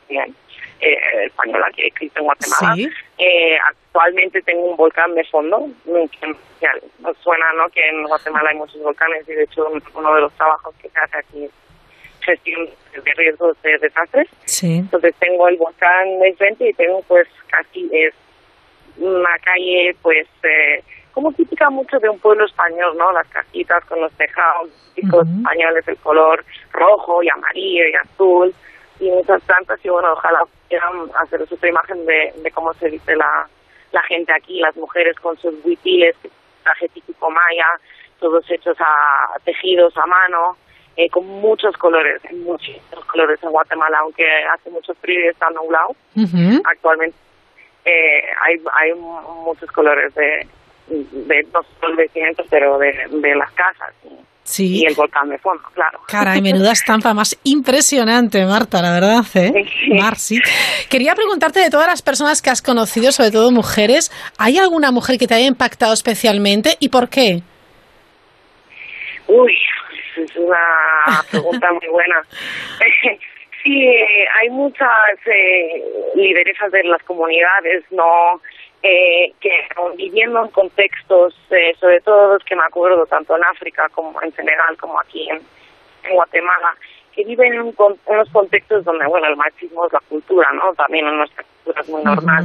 eh, 0.80 0.98
española 1.26 1.70
que 1.74 1.86
existe 1.86 2.18
en 2.18 2.24
Guatemala. 2.24 2.74
Sí. 2.74 2.88
Eh, 3.18 3.56
actualmente 3.68 4.42
tengo 4.42 4.70
un 4.70 4.76
volcán 4.76 5.14
de 5.14 5.24
fondo. 5.24 5.68
que 5.84 6.34
Nos 6.98 7.16
suena, 7.18 7.52
¿no? 7.52 7.68
Que 7.68 7.88
en 7.88 8.02
Guatemala 8.04 8.50
hay 8.50 8.56
muchos 8.56 8.82
volcanes 8.82 9.28
y 9.28 9.34
de 9.34 9.44
hecho 9.44 9.68
uno 9.94 10.14
de 10.14 10.20
los 10.20 10.32
trabajos 10.34 10.74
que 10.82 10.88
se 10.88 10.98
hace 10.98 11.18
aquí 11.18 11.44
es 11.44 11.50
gestión 12.22 12.68
de 12.92 13.12
riesgos 13.16 13.56
de 13.62 13.78
desastres. 13.78 14.28
Sí. 14.46 14.78
Entonces 14.78 15.14
tengo 15.20 15.46
el 15.46 15.56
volcán 15.58 16.18
de 16.18 16.34
frente 16.34 16.68
y 16.68 16.72
tengo 16.72 17.02
pues 17.02 17.28
casi 17.46 17.88
es 17.92 18.12
una 18.98 19.38
calle 19.44 19.94
pues 20.02 20.26
eh, 20.42 20.82
como 21.16 21.32
típica 21.32 21.70
mucho 21.70 21.98
de 21.98 22.10
un 22.10 22.18
pueblo 22.18 22.44
español, 22.44 22.94
¿no? 22.98 23.10
Las 23.10 23.26
casitas 23.28 23.82
con 23.86 23.98
los 24.02 24.12
tejados 24.12 24.68
típicos 24.94 25.26
Ujú. 25.26 25.38
españoles, 25.38 25.88
el 25.88 25.96
color 25.96 26.44
rojo 26.72 27.22
y 27.22 27.30
amarillo 27.30 27.84
y 27.88 27.94
azul 27.94 28.54
y 29.00 29.10
muchas 29.10 29.40
plantas 29.44 29.80
y 29.82 29.88
bueno, 29.88 30.12
ojalá 30.12 30.44
quieran 30.68 30.92
hacer 31.18 31.40
otra 31.40 31.68
imagen 31.70 32.04
de, 32.04 32.34
de 32.36 32.50
cómo 32.50 32.74
se 32.74 32.90
viste 32.90 33.16
la, 33.16 33.48
la 33.92 34.02
gente 34.02 34.30
aquí, 34.30 34.60
las 34.60 34.76
mujeres 34.76 35.18
con 35.18 35.38
sus 35.38 35.54
huipiles, 35.64 36.14
traje 36.62 36.86
típico 36.90 37.30
maya, 37.30 37.66
todos 38.20 38.44
hechos 38.50 38.76
a 38.78 39.38
tejidos 39.42 39.96
a 39.96 40.04
mano, 40.04 40.58
eh, 40.98 41.08
con 41.08 41.26
muchos 41.26 41.78
colores, 41.78 42.20
muchísimos 42.30 43.06
colores 43.06 43.42
en 43.42 43.52
Guatemala, 43.52 44.00
aunque 44.00 44.26
hace 44.52 44.68
mucho 44.68 44.92
frío 44.96 45.18
y 45.24 45.28
está 45.28 45.48
nublado 45.48 45.96
Ujú. 46.14 46.60
actualmente 46.62 47.16
eh, 47.86 48.22
hay 48.42 48.60
hay 48.74 48.92
muchos 49.46 49.72
colores 49.72 50.14
de, 50.14 50.46
de 50.88 51.46
el 51.82 51.96
vestimenta 51.96 52.42
pero 52.50 52.78
de, 52.78 52.92
de 53.10 53.34
las 53.34 53.50
casas 53.52 53.92
y, 54.04 54.08
Sí. 54.44 54.82
y 54.82 54.86
el 54.86 54.94
volcán 54.94 55.28
de 55.28 55.38
fondo 55.38 55.64
claro 55.74 55.98
Caray, 56.06 56.40
menuda 56.40 56.70
estampa 56.80 57.12
más 57.12 57.36
impresionante, 57.42 58.44
Marta, 58.46 58.80
la 58.80 58.92
verdad, 58.92 59.24
¿eh? 59.34 59.66
Mar, 59.88 60.14
sí. 60.16 60.38
Quería 60.88 61.16
preguntarte 61.16 61.58
de 61.58 61.68
todas 61.68 61.88
las 61.88 62.00
personas 62.00 62.40
que 62.42 62.50
has 62.50 62.62
conocido, 62.62 63.10
sobre 63.10 63.32
todo 63.32 63.50
mujeres, 63.50 64.12
¿hay 64.38 64.58
alguna 64.58 64.92
mujer 64.92 65.18
que 65.18 65.26
te 65.26 65.34
haya 65.34 65.46
impactado 65.48 65.92
especialmente 65.92 66.76
y 66.78 66.90
por 66.90 67.08
qué? 67.08 67.42
uy 69.28 69.56
es 70.16 70.36
una 70.36 70.56
pregunta 71.30 71.72
muy 71.72 71.88
buena 71.88 72.22
sí 73.64 73.84
hay 74.40 74.48
muchas 74.50 74.88
eh, 75.26 75.82
lideresas 76.14 76.70
de 76.70 76.84
las 76.84 77.02
comunidades 77.02 77.82
no 77.90 78.40
eh, 78.86 79.32
que 79.40 79.50
viviendo 79.96 80.44
en 80.44 80.50
contextos 80.50 81.34
eh, 81.50 81.74
sobre 81.80 82.00
todo 82.02 82.34
los 82.34 82.44
que 82.44 82.54
me 82.54 82.62
acuerdo 82.62 83.04
tanto 83.06 83.36
en 83.36 83.44
África 83.44 83.88
como 83.92 84.20
en 84.22 84.32
Senegal 84.32 84.76
como 84.78 85.00
aquí 85.00 85.28
en, 85.28 85.40
en 86.04 86.14
Guatemala 86.14 86.76
que 87.12 87.24
viven 87.24 87.54
en 87.54 87.62
un 87.62 87.74
unos 88.06 88.30
contextos 88.30 88.84
donde 88.84 89.06
bueno 89.06 89.26
el 89.26 89.36
machismo 89.36 89.86
es 89.86 89.92
la 89.92 90.00
cultura 90.08 90.52
no 90.52 90.72
también 90.74 91.06
en 91.06 91.16
nuestra 91.16 91.42
cultura 91.42 91.80
es 91.80 91.88
muy 91.88 92.04
normal. 92.04 92.44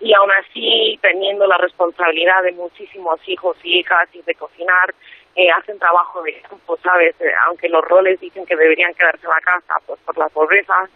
Y 0.00 0.14
aún 0.14 0.30
así 0.32 0.98
teniendo 1.02 1.46
la 1.46 1.58
responsabilidad 1.58 2.42
de 2.42 2.52
muchísimos 2.52 3.20
hijos 3.28 3.56
y 3.62 3.80
hijas 3.80 4.08
y 4.14 4.22
de 4.22 4.34
cocinar 4.34 4.94
eh, 5.36 5.50
hacen 5.50 5.78
trabajo 5.78 6.22
de 6.22 6.40
campo 6.48 6.78
sabes 6.82 7.14
Eh, 7.20 7.32
aunque 7.46 7.68
los 7.68 7.84
roles 7.84 8.18
dicen 8.20 8.46
que 8.46 8.56
deberían 8.56 8.94
quedarse 8.94 9.26
en 9.26 9.30
la 9.30 9.40
casa 9.40 9.74
pues 9.86 10.00
por 10.06 10.16
la 10.16 10.28
pobreza 10.30 10.88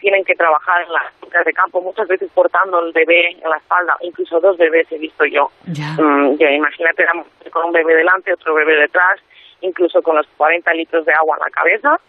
tienen 0.00 0.24
que 0.24 0.34
trabajar 0.34 0.82
en 0.82 0.92
las 0.92 1.12
fincas 1.20 1.44
de 1.44 1.52
campo 1.52 1.80
muchas 1.80 2.08
veces 2.08 2.30
portando 2.34 2.80
el 2.84 2.92
bebé 2.92 3.30
en 3.42 3.48
la 3.48 3.56
espalda 3.58 3.96
incluso 4.00 4.40
dos 4.40 4.56
bebés 4.56 4.90
he 4.90 4.98
visto 4.98 5.24
yo 5.26 5.50
Ya. 5.66 5.92
Mm, 5.98 6.36
ya 6.38 6.50
imagínate 6.50 7.04
con 7.50 7.66
un 7.66 7.72
bebé 7.72 7.94
delante, 7.96 8.32
otro 8.32 8.54
bebé 8.54 8.74
detrás, 8.76 9.20
incluso 9.60 10.02
con 10.02 10.16
los 10.16 10.26
40 10.36 10.72
litros 10.74 11.04
de 11.04 11.12
agua 11.12 11.36
en 11.36 11.44
la 11.44 11.50
cabeza 11.50 12.00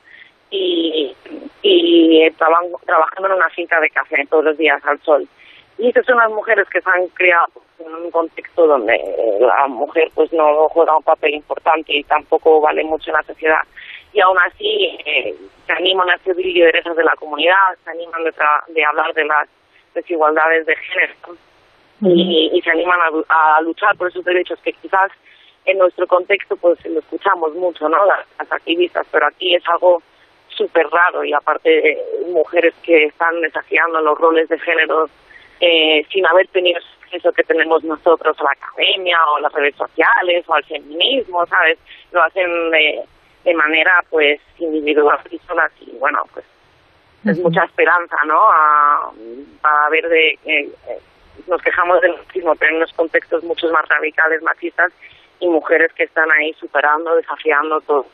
y, 0.49 1.15
y 1.61 2.29
traban- 2.31 2.71
trabajando 2.85 3.27
en 3.29 3.35
una 3.35 3.49
finca 3.49 3.79
de 3.79 3.89
café 3.89 4.25
todos 4.29 4.43
los 4.43 4.57
días 4.57 4.81
al 4.85 4.99
sol. 5.01 5.27
Y 5.77 5.87
estas 5.87 6.05
son 6.05 6.17
las 6.17 6.29
mujeres 6.29 6.67
que 6.69 6.81
se 6.81 6.89
han 6.89 7.07
criado 7.09 7.47
en 7.79 7.93
un 7.95 8.11
contexto 8.11 8.67
donde 8.67 8.93
eh, 8.95 9.37
la 9.39 9.67
mujer 9.67 10.09
pues 10.13 10.31
no 10.33 10.67
juega 10.69 10.95
un 10.97 11.03
papel 11.03 11.33
importante 11.33 11.93
y 11.95 12.03
tampoco 12.03 12.61
vale 12.61 12.83
mucho 12.83 13.09
en 13.09 13.15
la 13.15 13.23
sociedad. 13.23 13.61
Y 14.13 14.19
aún 14.21 14.37
así 14.45 14.97
eh, 15.05 15.35
se 15.65 15.71
animan 15.73 16.09
a 16.09 16.17
ser 16.19 16.35
lideresas 16.35 16.95
de 16.95 17.03
la 17.03 17.15
comunidad, 17.15 17.55
se 17.83 17.89
animan 17.91 18.23
de, 18.23 18.31
tra- 18.33 18.65
de 18.67 18.83
hablar 18.83 19.13
de 19.13 19.25
las 19.25 19.47
desigualdades 19.93 20.65
de 20.65 20.75
género 20.75 21.37
y, 22.01 22.49
y 22.53 22.61
se 22.61 22.71
animan 22.71 22.99
a, 23.29 23.57
a 23.57 23.61
luchar 23.61 23.95
por 23.97 24.07
esos 24.09 24.25
derechos 24.25 24.59
que 24.63 24.73
quizás 24.73 25.11
en 25.65 25.77
nuestro 25.77 26.07
contexto 26.07 26.55
pues 26.57 26.83
lo 26.85 26.99
escuchamos 26.99 27.53
mucho, 27.55 27.87
¿no? 27.87 28.05
Las, 28.05 28.25
las 28.39 28.51
activistas, 28.51 29.05
pero 29.11 29.27
aquí 29.27 29.53
es 29.55 29.63
algo 29.69 30.01
súper 30.49 30.87
raro 30.89 31.23
y 31.23 31.31
aparte 31.33 31.91
eh, 31.91 31.97
mujeres 32.27 32.73
que 32.83 33.05
están 33.05 33.39
desafiando 33.41 34.01
los 34.01 34.17
roles 34.17 34.49
de 34.49 34.59
género 34.59 35.09
eh, 35.59 36.03
sin 36.11 36.25
haber 36.25 36.47
tenido 36.47 36.79
acceso 37.03 37.31
que 37.31 37.43
tenemos 37.43 37.83
nosotros 37.83 38.35
a 38.39 38.43
la 38.43 38.51
academia 38.51 39.17
o 39.31 39.35
a 39.37 39.41
las 39.41 39.53
redes 39.53 39.75
sociales 39.75 40.43
o 40.47 40.53
al 40.53 40.63
feminismo, 40.65 41.45
¿sabes? 41.45 41.77
Lo 42.11 42.23
hacen 42.23 42.71
de, 42.71 43.03
de 43.43 43.53
manera 43.53 43.91
pues 44.09 44.39
individual 44.59 45.19
y 45.29 45.39
solas 45.39 45.71
y 45.81 45.91
bueno, 45.97 46.19
pues 46.33 46.45
es 47.25 47.37
mucha 47.39 47.63
esperanza, 47.65 48.15
¿no? 48.25 48.39
A, 48.49 49.11
a 49.63 49.89
ver 49.89 50.07
de... 50.09 50.29
eh, 50.45 50.69
eh, 50.89 50.99
nos 51.47 51.61
quejamos 51.61 52.01
del 52.01 52.17
machismo, 52.17 52.55
pero 52.55 52.71
en 52.71 52.77
unos 52.77 52.93
contextos 52.93 53.43
muchos 53.43 53.71
más 53.71 53.87
radicales, 53.87 54.41
machistas, 54.41 54.91
y 55.39 55.47
mujeres 55.47 55.91
que 55.93 56.03
están 56.03 56.29
ahí 56.31 56.53
superando, 56.59 57.15
desafiando 57.15 57.81
todo, 57.81 58.05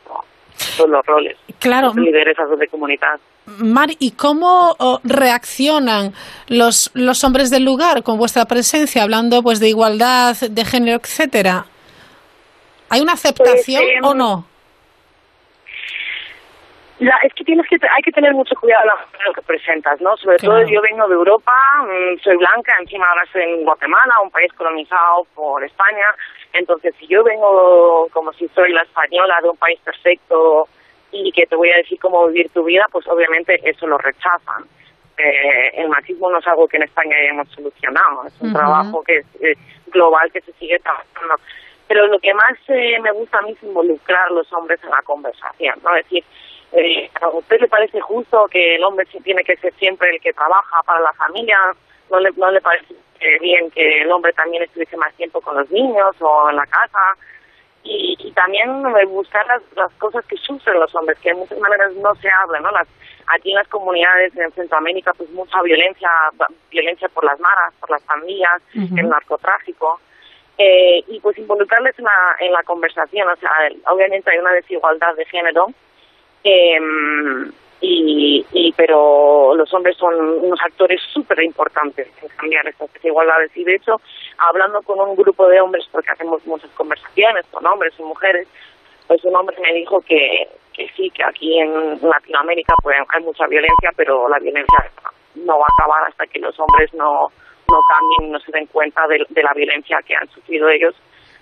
todos 0.77 0.89
los 0.89 1.05
roles. 1.05 1.37
Claro. 1.59 1.91
Lideresas 1.93 2.57
de 2.57 2.67
comunidad. 2.67 3.19
Mar, 3.59 3.89
¿y 3.99 4.11
cómo 4.11 4.75
oh, 4.79 4.99
reaccionan 5.03 6.13
los, 6.47 6.89
los 6.93 7.23
hombres 7.23 7.49
del 7.49 7.63
lugar 7.65 8.03
con 8.03 8.17
vuestra 8.17 8.45
presencia, 8.45 9.03
hablando 9.03 9.43
pues 9.43 9.59
de 9.59 9.69
igualdad, 9.69 10.35
de 10.37 10.65
género, 10.65 10.97
etcétera? 11.01 11.65
¿Hay 12.89 13.01
una 13.01 13.13
aceptación 13.13 13.83
Pues, 13.83 13.95
em, 13.97 14.05
o 14.05 14.13
no? 14.13 14.45
La, 16.99 17.15
es 17.21 17.31
que 17.33 17.43
tienes 17.43 17.67
que 17.67 17.75
hay 17.75 18.01
que 18.01 18.11
tener 18.11 18.33
mucho 18.33 18.55
cuidado 18.55 18.89
en 19.19 19.25
lo 19.27 19.33
que 19.33 19.41
presentas, 19.43 20.01
¿no? 20.01 20.17
Sobre 20.17 20.37
Claro. 20.37 20.61
todo 20.61 20.67
yo 20.67 20.81
vengo 20.81 21.07
de 21.07 21.13
Europa, 21.13 21.53
mm, 21.83 22.17
soy 22.23 22.37
blanca, 22.37 22.73
encima 22.79 23.05
ahora 23.07 23.23
estoy 23.23 23.43
en 23.43 23.63
Guatemala, 23.63 24.15
un 24.23 24.31
país 24.31 24.51
colonizado 24.53 25.27
por 25.35 25.63
España, 25.63 26.07
entonces 26.53 26.95
si 26.99 27.05
yo 27.05 27.23
vengo 27.23 28.07
como 28.11 28.33
si 28.33 28.47
soy 28.49 28.71
la 28.71 28.81
española 28.81 29.37
de 29.43 29.49
un 29.49 29.57
país 29.57 29.79
perfecto 29.81 30.67
y 31.11 31.31
que 31.31 31.45
te 31.45 31.55
voy 31.55 31.69
a 31.69 31.77
decir 31.77 31.99
cómo 31.99 32.27
vivir 32.27 32.49
tu 32.49 32.63
vida, 32.63 32.85
pues 32.91 33.07
obviamente 33.07 33.59
eso 33.63 33.85
lo 33.85 33.97
rechazan. 33.99 34.63
Eh, 35.19 35.71
el 35.81 35.89
machismo 35.89 36.29
no 36.31 36.39
es 36.39 36.47
algo 36.47 36.67
que 36.67 36.77
en 36.77 36.83
España 36.83 37.15
hayamos 37.15 37.47
solucionado, 37.49 38.25
es 38.27 38.39
un 38.41 38.53
trabajo 38.53 39.03
que 39.03 39.17
es 39.17 39.25
eh, 39.41 39.55
global 39.87 40.31
que 40.31 40.41
se 40.41 40.51
sigue 40.53 40.79
trabajando. 40.79 41.35
Pero 41.87 42.05
lo 42.07 42.19
que 42.19 42.33
más 42.33 42.57
eh, 42.67 42.99
me 43.01 43.11
gusta 43.11 43.37
a 43.37 43.41
mí 43.43 43.51
es 43.51 43.63
involucrar 43.63 44.27
a 44.27 44.33
los 44.33 44.51
hombres 44.53 44.83
en 44.83 44.89
la 44.89 45.01
conversación, 45.03 45.75
¿no? 45.83 45.95
Es 45.95 46.03
decir, 46.05 46.23
eh, 46.73 47.09
¿a 47.21 47.29
usted 47.29 47.59
le 47.61 47.67
parece 47.67 47.99
justo 48.01 48.47
que 48.51 48.75
el 48.75 48.83
hombre 48.83 49.05
tiene 49.23 49.43
que 49.43 49.55
ser 49.57 49.73
siempre 49.75 50.09
el 50.09 50.21
que 50.21 50.33
trabaja 50.33 50.81
para 50.85 50.99
la 50.99 51.13
familia? 51.13 51.57
¿No 52.11 52.19
le, 52.19 52.29
no 52.35 52.51
le 52.51 52.61
parece 52.61 52.93
eh, 53.19 53.39
bien 53.39 53.71
que 53.71 54.01
el 54.01 54.11
hombre 54.11 54.33
también 54.33 54.63
estuviese 54.63 54.97
más 54.97 55.13
tiempo 55.15 55.41
con 55.41 55.57
los 55.57 55.69
niños 55.71 56.15
o 56.19 56.49
en 56.49 56.55
la 56.55 56.65
casa? 56.65 56.99
Y, 57.83 58.17
y 58.19 58.31
también 58.33 58.83
buscar 59.07 59.45
las, 59.47 59.61
las 59.75 59.93
cosas 59.93 60.25
que 60.25 60.35
sufren 60.37 60.79
los 60.79 60.93
hombres, 60.95 61.17
que 61.19 61.29
de 61.29 61.35
muchas 61.35 61.57
maneras 61.59 61.93
no 61.93 62.13
se 62.15 62.29
hablan, 62.29 62.63
¿no? 62.63 62.71
Las, 62.71 62.87
aquí 63.27 63.51
en 63.51 63.55
las 63.55 63.67
comunidades 63.67 64.35
en 64.35 64.51
Centroamérica, 64.51 65.13
pues 65.13 65.29
mucha 65.31 65.61
violencia, 65.61 66.09
violencia 66.69 67.07
por 67.09 67.23
las 67.23 67.39
maras, 67.39 67.73
por 67.79 67.89
las 67.89 68.01
pandillas, 68.03 68.61
Ujú. 68.75 68.97
el 68.97 69.09
narcotráfico. 69.09 69.99
Eh, 70.57 71.03
y 71.07 71.19
pues 71.19 71.37
involucrarles 71.37 71.97
en 71.99 72.05
la, 72.05 72.35
en 72.39 72.51
la 72.51 72.63
conversación, 72.63 73.29
o 73.29 73.35
sea, 73.35 73.51
obviamente 73.93 74.31
hay 74.31 74.39
una 74.39 74.51
desigualdad 74.53 75.13
de 75.15 75.25
género, 75.25 75.67
eh, 76.43 76.79
y, 77.79 78.45
y 78.51 78.73
pero 78.73 79.53
los 79.55 79.71
hombres 79.73 79.95
son 79.97 80.13
unos 80.15 80.59
actores 80.63 80.99
súper 81.13 81.43
importantes 81.43 82.07
en 82.21 82.29
cambiar 82.29 82.67
estas 82.67 82.91
desigualdades. 82.93 83.55
Y 83.55 83.63
de 83.63 83.75
hecho 83.75 84.01
hablando 84.37 84.81
con 84.81 84.99
un 84.99 85.15
grupo 85.15 85.47
de 85.47 85.61
hombres 85.61 85.85
porque 85.91 86.11
hacemos 86.11 86.45
muchas 86.45 86.71
conversaciones 86.71 87.45
con 87.51 87.65
hombres 87.65 87.93
y 87.99 88.03
mujeres 88.03 88.47
pues 89.07 89.23
un 89.23 89.35
hombre 89.35 89.55
me 89.61 89.73
dijo 89.73 90.01
que, 90.01 90.47
que 90.73 90.89
sí, 90.95 91.09
que 91.11 91.23
aquí 91.23 91.59
en 91.59 91.99
Latinoamérica 92.01 92.73
pues 92.83 92.97
hay 93.09 93.23
mucha 93.23 93.47
violencia, 93.47 93.89
pero 93.95 94.27
la 94.27 94.37
violencia 94.37 94.91
no 95.35 95.57
va 95.57 95.65
a 95.65 95.73
acabar 95.79 96.09
hasta 96.09 96.25
que 96.27 96.39
los 96.39 96.59
hombres 96.59 96.93
no, 96.93 97.27
no 97.69 97.79
cambien, 97.87 98.33
no 98.33 98.39
se 98.39 98.51
den 98.51 98.65
cuenta 98.67 99.07
de, 99.07 99.23
de 99.29 99.43
la 99.43 99.53
violencia 99.53 99.99
que 100.05 100.15
han 100.15 100.27
sufrido 100.29 100.67
ellos 100.69 100.93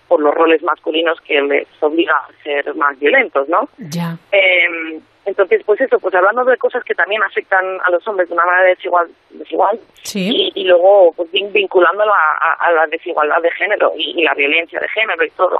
por 0.08 0.20
los 0.22 0.34
roles 0.34 0.62
masculinos 0.63 1.20
que 1.22 1.41
les 1.41 1.68
obliga 1.82 2.13
a 2.15 2.44
ser 2.44 2.74
más 2.76 2.98
violentos, 3.00 3.48
¿no? 3.50 3.68
Ya. 3.78 4.18
Eh, 4.32 5.00
entonces, 5.26 5.63
pues 5.65 5.82
eso, 5.82 5.98
pues 6.00 6.13
hablando 6.13 6.46
de 6.46 6.56
cosas 6.58 6.84
que 6.84 6.94
también 6.94 7.24
afectan 7.24 7.65
a 7.84 7.89
los 7.89 8.08
hombres 8.08 8.28
de 8.30 8.36
una 8.36 8.46
manera 8.46 8.70
desigual, 8.70 9.08
desigual 9.32 9.80
Sí. 10.04 10.30
y, 10.32 10.62
y 10.62 10.63
luego 10.65 11.12
pues 11.15 11.32
vin- 11.32 11.52
vinculándolo 11.52 12.12
a, 12.13 12.18
a- 12.18 12.68
a 12.68 12.72
la 12.72 12.88
desigualdad 12.88 13.41
de 13.41 13.50
género 13.52 13.91
y, 13.98 14.22
y 14.22 14.24
la 14.24 14.36
violencia 14.36 14.80
de 14.80 14.88
género 14.89 15.24
y 15.26 15.30
todo. 15.32 15.60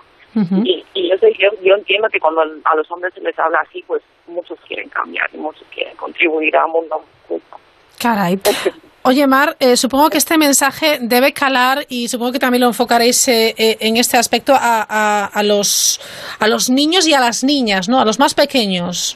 Y, 0.66 0.84
y 0.94 1.10
yo, 1.10 1.18
sé, 1.18 1.34
yo, 1.40 1.50
yo 1.62 1.76
entiendo 1.76 2.10
que 2.10 2.20
cuando 2.20 2.42
a 2.42 2.76
los 2.76 2.92
hombres 2.92 3.14
se 3.14 3.22
les 3.22 3.40
habla 3.40 3.60
así, 3.62 3.82
pues 3.88 4.04
muchos 4.28 4.60
quieren 4.68 4.90
cambiar 4.90 5.30
y 5.34 5.38
muchos 5.38 5.66
quieren 5.74 5.96
contribuir 5.96 6.56
a 6.58 6.66
un 6.66 6.74
mundo 6.74 7.02
justo. 7.28 7.58
Caray. 8.02 8.38
Oye, 9.08 9.28
Mar, 9.28 9.56
eh, 9.60 9.78
supongo 9.78 10.10
que 10.10 10.18
este 10.18 10.36
mensaje 10.36 10.98
debe 11.00 11.32
calar 11.32 11.86
y 11.90 12.08
supongo 12.08 12.32
que 12.32 12.40
también 12.40 12.62
lo 12.62 12.70
enfocaréis 12.70 13.28
eh, 13.28 13.54
eh, 13.56 13.78
en 13.80 13.98
este 13.98 14.18
aspecto 14.18 14.54
a, 14.56 14.82
a, 14.82 15.26
a 15.28 15.44
los, 15.44 16.02
a 16.40 16.48
los 16.48 16.72
niños 16.72 17.08
y 17.08 17.14
a 17.14 17.20
las 17.20 17.44
niñas, 17.44 17.88
¿no? 17.88 18.00
A 18.00 18.06
los 18.06 18.18
más 18.18 18.34
pequeños. 18.34 19.16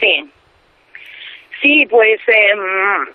Sí. 0.00 0.28
Sí, 1.62 1.86
pues 1.86 2.20
em, 2.26 3.06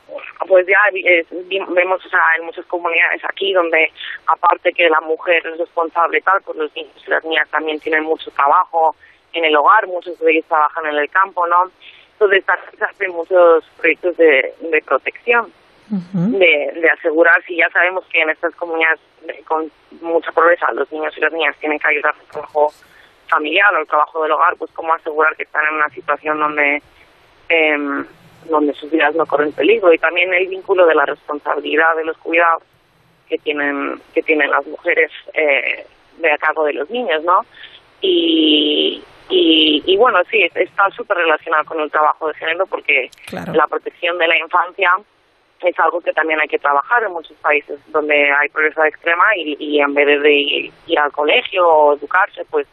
pues 0.47 0.65
ya 0.67 0.79
eh, 0.95 1.25
vemos 1.51 2.05
o 2.05 2.09
sea, 2.09 2.21
en 2.39 2.45
muchas 2.45 2.65
comunidades 2.67 3.21
aquí 3.25 3.51
donde 3.51 3.91
aparte 4.25 4.71
que 4.71 4.87
la 4.87 5.01
mujer 5.01 5.45
es 5.51 5.57
responsable 5.57 6.19
y 6.19 6.21
tal, 6.21 6.39
pues 6.45 6.57
los 6.57 6.73
niños 6.77 7.03
y 7.05 7.09
las 7.09 7.25
niñas 7.25 7.49
también 7.51 7.77
tienen 7.81 8.05
mucho 8.05 8.31
trabajo 8.31 8.95
en 9.33 9.43
el 9.43 9.53
hogar, 9.53 9.85
muchos 9.87 10.17
de 10.17 10.31
ellos 10.31 10.45
trabajan 10.47 10.85
en 10.85 10.95
el 10.97 11.09
campo, 11.09 11.45
¿no? 11.45 11.69
Entonces 12.19 12.43
se 12.77 12.83
hacen 12.83 13.11
muchos 13.11 13.63
proyectos 13.77 14.17
de, 14.17 14.53
de 14.59 14.81
protección, 14.81 15.51
de, 15.89 16.71
de 16.81 16.89
asegurar, 16.89 17.41
si 17.43 17.55
ya 17.55 17.69
sabemos 17.69 18.03
que 18.11 18.21
en 18.21 18.29
estas 18.29 18.53
comunidades 18.55 18.99
eh, 19.27 19.41
con 19.45 19.71
mucha 20.01 20.31
pobreza 20.31 20.65
los 20.73 20.91
niños 20.91 21.13
y 21.15 21.21
las 21.21 21.31
niñas 21.31 21.55
tienen 21.59 21.79
que 21.79 21.87
ayudar 21.87 22.13
al 22.19 22.27
trabajo 22.27 22.73
familiar 23.29 23.73
o 23.73 23.79
el 23.79 23.87
trabajo 23.87 24.21
del 24.23 24.31
hogar, 24.31 24.55
pues 24.57 24.71
cómo 24.71 24.93
asegurar 24.93 25.35
que 25.35 25.43
están 25.43 25.63
en 25.69 25.75
una 25.75 25.89
situación 25.89 26.39
donde 26.39 26.81
em, 27.49 28.05
donde 28.49 28.73
sus 28.73 28.91
vidas 28.91 29.15
no 29.15 29.25
corren 29.25 29.51
peligro 29.53 29.93
y 29.93 29.97
también 29.97 30.33
el 30.33 30.47
vínculo 30.47 30.85
de 30.85 30.95
la 30.95 31.05
responsabilidad 31.05 31.95
de 31.95 32.05
los 32.05 32.17
cuidados 32.17 32.63
que 33.29 33.37
tienen 33.37 34.01
que 34.13 34.23
tienen 34.23 34.49
las 34.49 34.65
mujeres 34.65 35.11
eh, 35.33 35.85
de 36.17 36.31
a 36.31 36.37
cargo 36.37 36.65
de 36.65 36.73
los 36.73 36.89
niños, 36.89 37.23
¿no? 37.23 37.45
Y, 38.01 39.03
y, 39.29 39.83
y 39.85 39.97
bueno, 39.97 40.19
sí, 40.29 40.41
es- 40.43 40.55
está 40.55 40.89
súper 40.91 41.17
relacionado 41.17 41.65
con 41.65 41.79
el 41.79 41.91
trabajo 41.91 42.27
de 42.27 42.33
género 42.35 42.65
porque 42.67 43.09
Claro. 43.25 43.53
la 43.53 43.67
protección 43.67 44.17
de 44.17 44.27
la 44.27 44.37
infancia 44.37 44.91
es 45.61 45.79
algo 45.79 45.99
que 46.01 46.13
también 46.13 46.39
hay 46.39 46.47
que 46.47 46.59
trabajar 46.59 47.03
en 47.03 47.11
muchos 47.11 47.35
países 47.37 47.79
donde 47.91 48.31
hay 48.31 48.47
pobreza 48.49 48.87
extrema 48.87 49.23
y, 49.35 49.57
y 49.59 49.79
en 49.81 49.93
vez 49.93 50.21
de 50.21 50.31
ir, 50.33 50.71
ir 50.85 50.99
al 50.99 51.11
colegio 51.11 51.67
o 51.67 51.95
educarse, 51.95 52.45
pues 52.45 52.67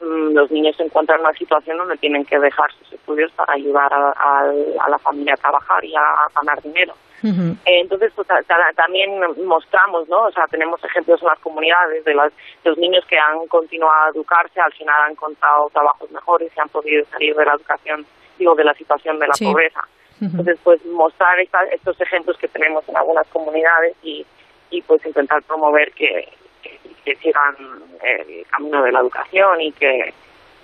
mm, 0.00 0.34
los 0.34 0.50
niños 0.50 0.76
se 0.76 0.82
encuentran 0.84 1.20
en 1.20 1.26
una 1.26 1.34
situación 1.38 1.78
donde 1.78 1.96
tienen 1.96 2.24
que 2.26 2.38
dejar 2.38 2.70
sus 2.72 2.92
estudios 2.92 3.32
para 3.32 3.54
ayudar 3.54 3.92
a, 3.92 4.10
a- 4.10 4.52
a 4.84 4.90
la 4.90 4.98
familia 4.98 5.34
a 5.34 5.38
trabajar 5.38 5.82
y 5.84 5.94
a, 5.96 6.02
ganar 6.36 6.60
dinero. 6.62 6.94
Eh, 7.24 7.80
Entonces, 7.80 8.12
pues 8.14 8.26
ta- 8.28 8.42
ta- 8.42 8.72
también 8.76 9.10
mostramos, 9.44 10.08
¿no? 10.08 10.24
O 10.26 10.30
sea, 10.32 10.44
tenemos 10.50 10.82
ejemplos 10.84 11.20
en 11.22 11.28
las 11.28 11.38
comunidades 11.40 12.04
de, 12.04 12.14
las, 12.14 12.32
de 12.62 12.70
los 12.70 12.78
niños 12.78 13.04
que 13.06 13.18
han 13.18 13.46
continuado 13.48 13.92
a 14.06 14.10
educarse, 14.14 14.60
al 14.60 14.72
final 14.72 14.94
han 15.02 15.12
encontrado 15.12 15.68
trabajos 15.72 16.10
mejores 16.10 16.52
y 16.56 16.60
han 16.60 16.68
podido 16.68 17.04
salir 17.06 17.34
de 17.34 17.44
la 17.44 17.54
educación, 17.54 18.06
digo, 18.38 18.54
de 18.54 18.64
la 18.64 18.74
situación 18.74 19.18
de 19.18 19.26
la 19.26 19.34
Sí. 19.34 19.44
pobreza. 19.44 19.80
Entonces, 20.20 20.58
pues 20.64 20.84
mostrar 20.86 21.38
esta- 21.40 21.64
estos 21.72 22.00
ejemplos 22.00 22.36
que 22.38 22.48
tenemos 22.48 22.88
en 22.88 22.96
algunas 22.96 23.26
comunidades 23.28 23.96
y, 24.02 24.24
y 24.70 24.82
pues 24.82 25.04
intentar 25.06 25.42
promover 25.44 25.92
que, 25.92 26.28
que, 26.62 26.78
que 27.04 27.14
sigan 27.16 27.54
el 28.02 28.44
camino 28.50 28.82
de 28.82 28.92
la 28.92 29.00
educación 29.00 29.60
y 29.60 29.72
que 29.72 30.12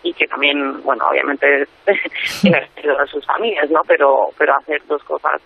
y 0.06 0.12
que 0.12 0.26
también, 0.26 0.82
bueno, 0.82 1.06
obviamente 1.08 1.66
ayudar 2.76 3.00
a 3.00 3.06
sus 3.06 3.24
familias, 3.24 3.70
¿no? 3.70 3.80
Pero 3.86 4.26
pero 4.36 4.54
hacer 4.56 4.82
dos 4.86 5.02
cosas 5.04 5.40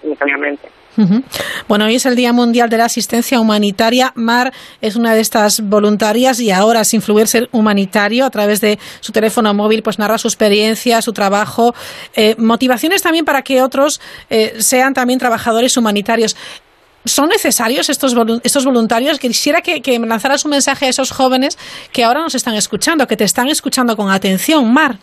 eh, 0.00 0.02
simultáneamente. 0.02 0.68
Ujú. 0.96 1.22
Bueno, 1.68 1.86
hoy 1.86 1.94
es 1.94 2.06
el 2.06 2.16
Día 2.16 2.32
Mundial 2.32 2.68
de 2.68 2.76
la 2.76 2.86
Asistencia 2.86 3.40
Humanitaria. 3.40 4.12
Mar 4.16 4.52
es 4.80 4.96
una 4.96 5.14
de 5.14 5.20
estas 5.20 5.60
voluntarias 5.60 6.40
y 6.40 6.50
ahora, 6.50 6.84
sin 6.84 7.00
ser 7.26 7.48
humanitario, 7.52 8.24
a 8.24 8.30
través 8.30 8.60
de 8.60 8.78
su 9.00 9.12
teléfono 9.12 9.54
móvil, 9.54 9.82
pues 9.82 9.98
narra 9.98 10.18
su 10.18 10.28
experiencia, 10.28 11.00
su 11.00 11.12
trabajo, 11.12 11.74
eh, 12.14 12.34
motivaciones 12.38 13.02
también 13.02 13.24
para 13.24 13.42
que 13.42 13.62
otros 13.62 14.00
eh, 14.28 14.54
sean 14.58 14.92
también 14.92 15.18
trabajadores 15.18 15.76
humanitarios. 15.76 16.36
¿Son 17.04 17.28
necesarios 17.28 17.88
estos, 17.88 18.14
estos 18.42 18.64
voluntarios? 18.64 19.18
Quisiera 19.18 19.62
que, 19.62 19.80
que 19.80 19.98
lanzaras 19.98 20.44
un 20.44 20.50
mensaje 20.50 20.86
a 20.86 20.88
esos 20.90 21.12
jóvenes 21.12 21.56
que 21.92 22.04
ahora 22.04 22.20
nos 22.20 22.34
están 22.34 22.54
escuchando, 22.54 23.06
que 23.06 23.16
te 23.16 23.24
están 23.24 23.48
escuchando 23.48 23.96
con 23.96 24.10
atención, 24.10 24.70
Mar. 24.70 24.98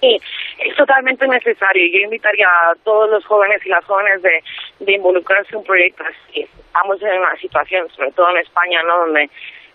Sí, 0.00 0.18
es 0.58 0.76
totalmente 0.76 1.26
necesario. 1.26 1.86
Yo 1.92 2.04
invitaría 2.04 2.46
a 2.46 2.74
todos 2.84 3.10
los 3.10 3.24
jóvenes 3.24 3.64
y 3.64 3.68
las 3.68 3.84
jóvenes 3.84 4.22
de, 4.22 4.42
de 4.80 4.92
involucrarse 4.92 5.52
en 5.52 5.58
un 5.58 5.64
proyecto 5.64 6.04
así. 6.04 6.40
Estamos 6.42 7.00
en 7.02 7.18
una 7.18 7.36
situación, 7.36 7.88
sobre 7.90 8.12
todo 8.12 8.30
en 8.30 8.38
España, 8.38 8.82
¿no? 8.82 8.98
donde 8.98 9.30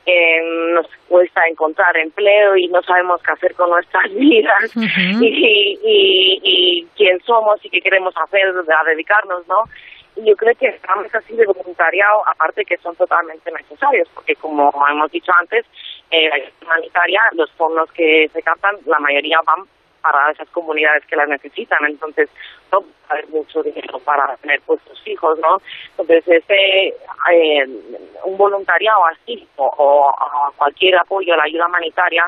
eh, 0.06 0.42
nos 0.74 0.88
cuesta 1.08 1.42
encontrar 1.48 1.96
empleo 1.98 2.56
y 2.56 2.68
no 2.68 2.82
sabemos 2.82 3.22
qué 3.22 3.32
hacer 3.32 3.54
con 3.56 3.70
nuestras 3.70 4.12
vidas 4.14 4.76
y, 4.76 5.28
y, 5.84 6.40
y 6.44 6.88
quién 6.96 7.20
somos 7.22 7.64
y 7.64 7.70
qué 7.70 7.82
queremos 7.82 8.16
hacer, 8.18 8.48
a 8.48 8.84
dedicarnos, 8.86 9.48
¿no? 9.48 9.64
Y 10.16 10.28
yo 10.28 10.36
creo 10.36 10.56
que 10.56 10.72
programas 10.82 11.14
así 11.14 11.36
de 11.36 11.46
voluntariado, 11.46 12.28
aparte 12.28 12.66
que 12.66 12.78
son 12.78 12.96
totalmente 12.96 13.52
necesarios, 13.52 14.10
porque 14.14 14.36
como 14.36 14.74
hemos 14.90 15.12
dicho 15.12 15.32
antes, 15.40 15.66
eh, 16.12 16.52
humanitaria, 16.62 17.22
los 17.34 17.52
fondos 17.52 17.92
que 17.92 18.30
se 18.34 18.42
captan, 18.42 18.76
la 18.86 19.00
mayoría 19.00 19.40
van 19.46 19.66
para 20.02 20.32
esas 20.32 20.50
comunidades 20.50 21.06
que 21.06 21.16
las 21.16 21.28
necesitan, 21.28 21.80
entonces 21.86 22.30
no 22.72 22.84
haber 23.10 23.28
mucho 23.30 23.64
dinero 23.64 24.00
para 24.00 24.36
tener 24.38 24.62
pues 24.66 24.80
sus 24.88 25.08
hijos, 25.08 25.38
¿no? 25.40 25.62
Entonces 25.92 26.28
ese 26.28 26.94
eh, 27.32 27.66
un 28.24 28.38
voluntariado 28.38 29.06
así 29.08 29.48
o, 29.58 30.14
cualquier 30.58 30.96
apoyo 30.98 31.34
a 31.34 31.38
la 31.38 31.44
ayuda 31.44 31.68
humanitaria 31.68 32.26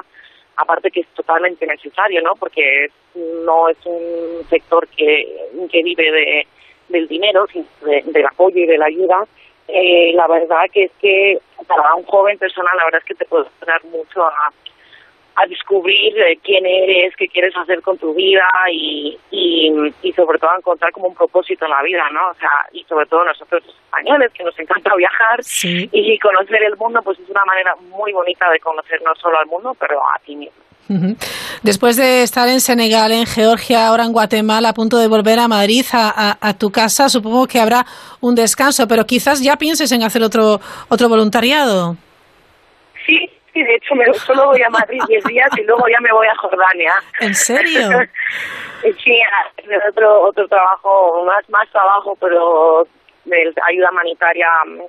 aparte 0.58 0.92
que 0.92 1.02
es 1.02 1.08
totalmente 1.16 1.66
necesario, 1.66 2.22
¿no? 2.22 2.36
Porque 2.36 2.88
no 3.16 3.70
es 3.70 3.78
un 3.86 4.46
sector 4.50 4.88
que, 4.90 5.50
que 5.72 5.82
vive 5.84 6.12
de, 6.12 6.48
del 6.90 7.08
dinero, 7.08 7.48
sino 7.52 7.66
de- 7.82 8.04
del 8.06 8.26
apoyo 8.26 8.58
y 8.58 8.66
de 8.68 8.78
la 8.78 8.86
ayuda. 8.86 9.26
Eh, 9.68 10.12
la 10.14 10.28
verdad 10.28 10.64
que 10.72 10.84
es 10.84 10.92
que 11.00 11.40
para 11.68 11.96
un 11.96 12.04
joven 12.04 12.38
persona 12.38 12.70
la 12.78 12.84
verdad 12.86 13.00
es 13.02 13.08
que 13.08 13.16
te 13.16 13.26
puede 13.26 13.46
ayudar 13.62 13.84
mucho 13.86 14.24
a, 14.26 14.52
a 15.36 15.46
descubrir 15.48 16.18
eh, 16.20 16.38
quién 16.44 16.66
eres, 16.66 17.16
qué 17.16 17.28
quieres 17.28 17.56
hacer 17.56 17.82
con 17.82 17.98
tu 17.98 18.14
vida 18.14 18.44
y, 18.72 19.18
y, 19.32 19.72
y 20.04 20.12
sobre 20.14 20.38
todo 20.40 20.52
a 20.52 20.58
encontrar 20.58 20.92
como 20.92 21.08
un 21.08 21.16
propósito 21.16 21.66
en 21.66 21.72
la 21.72 21.82
vida, 21.84 22.04
¿no? 22.12 22.30
O 22.32 22.34
sea, 22.36 22.50
y 22.74 22.84
sobre 22.84 23.06
todo 23.06 23.24
nosotros 23.24 23.64
los 23.66 23.76
españoles 23.76 24.32
que 24.34 24.44
nos 24.44 24.58
encanta 24.60 24.94
viajar 24.96 25.44
Sí. 25.44 25.90
y 25.92 26.20
conocer 26.20 26.62
el 26.64 26.76
mundo, 26.78 27.02
pues 27.04 27.18
es 27.20 27.30
una 27.30 27.46
manera 27.46 27.76
muy 27.90 28.12
bonita 28.12 28.50
de 28.50 28.60
conocer 28.60 29.02
no 29.04 29.16
solo 29.16 29.40
al 29.40 29.46
mundo, 29.48 29.76
pero 29.80 30.00
a 30.02 30.20
ti 30.26 30.36
mismo. 30.36 30.56
Después 31.64 31.96
de 31.96 32.22
estar 32.24 32.50
en 32.50 32.60
Senegal, 32.60 33.14
en 33.14 33.26
Georgia, 33.26 33.88
ahora 33.88 34.04
en 34.04 34.12
Guatemala, 34.12 34.70
a 34.70 34.74
punto 34.74 34.98
de 34.98 35.08
volver 35.08 35.40
a 35.40 35.48
Madrid, 35.48 35.86
a, 35.94 36.32
a- 36.32 36.38
a 36.50 36.58
tu 36.58 36.70
casa, 36.70 37.08
supongo 37.08 37.48
que 37.48 37.62
habrá 37.62 37.86
un 38.20 38.36
descanso, 38.36 38.86
pero 38.90 39.06
quizás 39.06 39.42
ya 39.42 39.56
pienses 39.56 39.90
en 39.94 40.04
hacer 40.04 40.22
otro, 40.22 40.60
otro 40.90 41.08
voluntariado. 41.08 41.96
Sí, 43.06 43.30
sí, 43.54 43.64
de 43.64 43.76
hecho 43.76 43.96
me, 43.96 44.14
solo 44.14 44.48
voy 44.48 44.62
a 44.62 44.70
Madrid 44.70 45.02
10 45.08 45.24
días 45.26 45.50
y 45.58 45.64
luego 45.64 45.88
ya 45.88 46.00
me 46.02 46.12
voy 46.12 46.28
a 46.28 46.36
Jordania. 46.36 46.94
¿En 47.20 47.34
serio? 47.36 47.90
sí, 49.04 49.22
a 49.22 49.50
hacer 49.62 49.82
otro, 49.90 50.22
otro 50.24 50.48
trabajo, 50.48 51.24
más, 51.26 51.48
más 51.50 51.70
trabajo, 51.72 52.18
pero 52.20 52.88
de 53.26 53.54
ayuda 53.70 53.90
humanitaria 53.92 54.48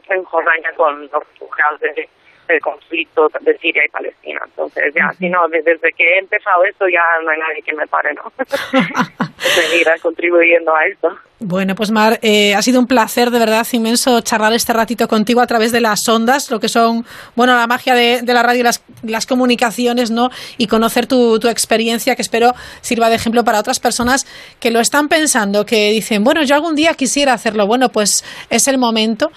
en 0.08 0.24
Jordania 0.24 0.72
con 0.76 1.02
los 1.02 1.12
refugiados 1.12 1.80
de- 1.80 2.08
del 2.48 2.60
conflicto 2.60 3.28
de 3.40 3.56
Siria 3.58 3.84
y 3.84 3.88
Palestina. 3.88 4.40
Entonces, 4.44 4.92
ya, 4.94 5.12
si 5.12 5.28
no, 5.28 5.46
de- 5.48 5.62
desde 5.62 5.92
que 5.92 6.04
he 6.04 6.18
empezado 6.18 6.64
esto 6.64 6.88
ya 6.88 7.02
no 7.22 7.30
hay 7.30 7.38
nadie 7.38 7.62
que 7.62 7.72
me 7.74 7.86
pare, 7.86 8.12
¿no? 8.14 8.32
Seguir 9.38 9.86
contribuyendo 10.02 10.74
a 10.74 10.84
esto. 10.86 11.16
Bueno, 11.44 11.74
pues 11.74 11.90
Mar, 11.90 12.20
eh, 12.22 12.54
ha 12.54 12.62
sido 12.62 12.78
un 12.78 12.86
placer 12.86 13.30
de 13.30 13.40
verdad 13.40 13.66
inmenso 13.72 14.20
charlar 14.20 14.52
este 14.52 14.72
ratito 14.72 15.08
contigo 15.08 15.40
a 15.40 15.46
través 15.48 15.72
de 15.72 15.80
las 15.80 16.08
ondas, 16.08 16.52
lo 16.52 16.60
que 16.60 16.68
son, 16.68 17.04
bueno, 17.34 17.56
la 17.56 17.66
magia 17.66 17.96
de, 17.96 18.22
la 18.24 18.44
radio 18.44 18.60
y 18.60 18.62
las, 18.62 18.84
las, 19.02 19.26
comunicaciones, 19.26 20.12
¿no? 20.12 20.30
Y 20.56 20.68
conocer 20.68 21.08
tu, 21.08 21.40
tu, 21.40 21.48
experiencia, 21.48 22.14
que 22.14 22.22
espero 22.22 22.54
sirva 22.80 23.08
de 23.08 23.16
ejemplo 23.16 23.42
para 23.42 23.58
otras 23.58 23.80
personas 23.80 24.24
que 24.60 24.70
lo 24.70 24.78
están 24.78 25.08
pensando, 25.08 25.66
que 25.66 25.90
dicen, 25.90 26.22
bueno, 26.22 26.44
yo 26.44 26.54
algún 26.54 26.76
día 26.76 26.94
quisiera 26.94 27.32
hacerlo. 27.32 27.66
Bueno, 27.66 27.88
pues 27.88 28.24
es 28.48 28.68
el 28.68 28.78
momento. 28.78 29.32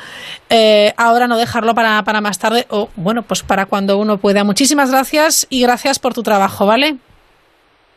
Eh, 0.51 0.93
ahora 0.97 1.27
no 1.27 1.37
dejarlo 1.37 1.73
para, 1.73 2.03
para 2.03 2.21
más 2.21 2.37
tarde, 2.37 2.67
o 2.69 2.89
bueno, 2.95 3.23
pues 3.23 3.41
para 3.41 3.65
cuando 3.65 3.97
uno 3.97 4.17
pueda. 4.17 4.43
Muchísimas 4.43 4.91
gracias 4.91 5.47
y 5.49 5.63
gracias 5.63 5.97
por 5.97 6.13
tu 6.13 6.21
trabajo, 6.21 6.67
¿vale? 6.67 6.97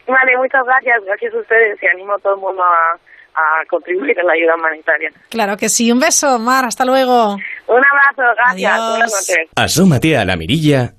Vale, 0.06 0.36
muchas 0.38 0.64
gracias. 0.64 1.04
Gracias 1.04 1.34
a 1.34 1.38
ustedes 1.38 1.82
y 1.82 1.86
animo 1.88 2.14
a 2.14 2.18
todo 2.18 2.36
el 2.36 2.40
mundo 2.40 2.62
a 2.62 2.98
a 3.38 3.66
contribuir 3.68 4.18
a 4.18 4.24
la 4.24 4.32
ayuda 4.32 4.54
humanitaria. 4.56 5.10
Claro 5.28 5.56
que 5.56 5.68
sí. 5.68 5.92
Un 5.92 6.00
beso, 6.00 6.38
Mar. 6.38 6.64
Hasta 6.64 6.84
luego. 6.84 7.34
Un 7.34 7.82
abrazo. 7.84 8.34
Gracias. 8.36 8.78
Buenas 8.90 9.12
noches. 9.12 9.48
Asómate 9.54 10.16
a 10.16 10.24
la 10.24 10.36
mirilla 10.36 10.94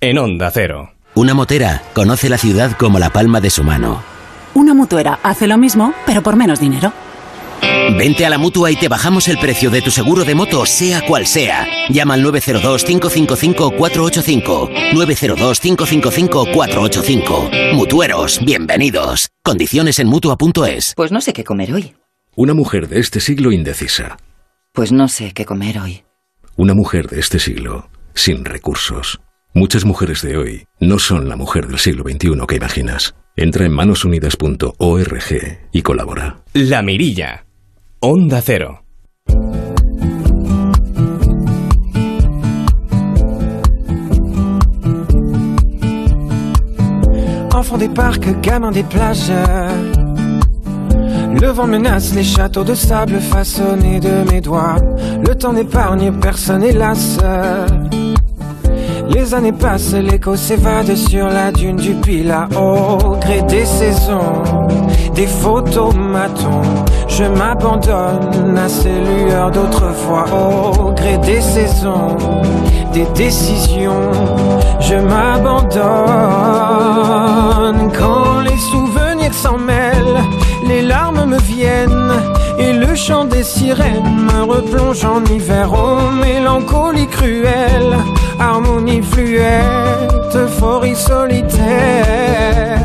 en 0.00 0.18
Onda 0.18 0.50
Cero. 0.50 0.92
Una 1.14 1.34
motera 1.34 1.82
conoce 1.94 2.28
la 2.30 2.38
ciudad 2.38 2.72
como 2.78 2.98
la 2.98 3.10
palma 3.10 3.40
de 3.40 3.50
su 3.50 3.62
mano. 3.62 4.02
Una 4.54 4.74
mutuera 4.74 5.18
hace 5.22 5.46
lo 5.46 5.58
mismo, 5.58 5.94
pero 6.06 6.22
por 6.22 6.36
menos 6.36 6.60
dinero. 6.60 6.92
Vente 7.96 8.26
a 8.26 8.30
la 8.30 8.38
mutua 8.38 8.70
y 8.70 8.76
te 8.76 8.88
bajamos 8.88 9.26
el 9.28 9.38
precio 9.38 9.70
de 9.70 9.80
tu 9.82 9.90
seguro 9.90 10.24
de 10.24 10.34
moto, 10.34 10.64
sea 10.66 11.02
cual 11.06 11.26
sea. 11.26 11.66
Llama 11.90 12.14
al 12.14 12.24
902-555-485. 12.24 14.92
902-555-485. 14.94 17.74
Mutueros, 17.74 18.40
bienvenidos. 18.44 19.28
Condiciones 19.44 19.98
en 19.98 20.08
mutua.es. 20.08 20.94
Pues 20.96 21.12
no 21.12 21.20
sé 21.20 21.32
qué 21.32 21.44
comer 21.44 21.72
hoy. 21.72 21.94
Una 22.34 22.54
mujer 22.54 22.88
de 22.88 22.98
este 22.98 23.20
siglo 23.20 23.52
indecisa. 23.52 24.16
Pues 24.72 24.90
no 24.90 25.06
sé 25.08 25.32
qué 25.32 25.44
comer 25.44 25.78
hoy. 25.78 26.02
Una 26.56 26.74
mujer 26.74 27.08
de 27.08 27.20
este 27.20 27.38
siglo 27.38 27.88
sin 28.14 28.44
recursos. 28.44 29.20
Muchas 29.54 29.84
mujeres 29.84 30.22
de 30.22 30.36
hoy 30.38 30.66
no 30.80 30.98
son 30.98 31.28
la 31.28 31.36
mujer 31.36 31.68
del 31.68 31.78
siglo 31.78 32.04
XXI 32.04 32.30
que 32.48 32.56
imaginas. 32.56 33.14
Entra 33.36 33.66
en 33.66 33.72
manosunidas.org 33.72 35.58
y 35.72 35.82
colabora. 35.82 36.42
La 36.54 36.80
Mirilla 36.82 37.44
Onda 38.04 38.40
Cero. 38.40 38.78
Enfants 47.54 47.78
des 47.78 47.88
parcs, 47.88 48.40
gamins 48.40 48.72
des 48.72 48.82
plages. 48.82 49.30
Le 51.40 51.46
vent 51.46 51.68
menace 51.68 52.12
les 52.12 52.24
châteaux 52.24 52.64
de 52.64 52.74
sable 52.74 53.20
façonnés 53.20 54.00
de 54.00 54.28
mes 54.32 54.40
doigts. 54.40 54.78
Le 55.24 55.36
temps 55.36 55.52
n'épargne 55.52 56.10
personne, 56.18 56.64
hélas. 56.64 57.20
Les 59.14 59.34
années 59.34 59.52
passent, 59.52 59.94
l'écho 59.94 60.34
s'évade 60.34 60.94
sur 60.96 61.26
la 61.26 61.52
dune 61.52 61.76
du 61.76 61.94
Pila 61.94 62.48
au 62.56 63.16
gré 63.20 63.42
des 63.42 63.64
saisons, 63.64 64.42
des 65.14 65.26
photomatons. 65.26 66.62
Je 67.14 67.24
m'abandonne 67.24 68.56
à 68.56 68.68
ces 68.68 68.88
lueurs 68.88 69.50
d'autrefois 69.50 70.24
au 70.80 70.92
gré 70.92 71.18
des 71.18 71.42
saisons, 71.42 72.16
des 72.94 73.04
décisions. 73.14 74.10
Je 74.80 74.94
m'abandonne 74.94 75.82
quand 77.92 78.40
les 78.40 78.56
souvenirs 78.56 79.34
s'en 79.34 79.58
mêlent, 79.58 80.22
les 80.66 80.80
larmes 80.80 81.26
me 81.26 81.38
viennent 81.38 82.14
et 82.58 82.72
le 82.72 82.94
chant 82.94 83.26
des 83.26 83.42
sirènes 83.42 84.26
me 84.30 84.44
replonge 84.44 85.04
en 85.04 85.22
hiver. 85.26 85.70
Oh, 85.70 85.98
mélancolie 86.24 87.08
cruelle 87.08 87.98
harmonie 88.40 89.02
fluette, 89.02 90.34
euphorie 90.34 90.96
solitaire. 90.96 92.78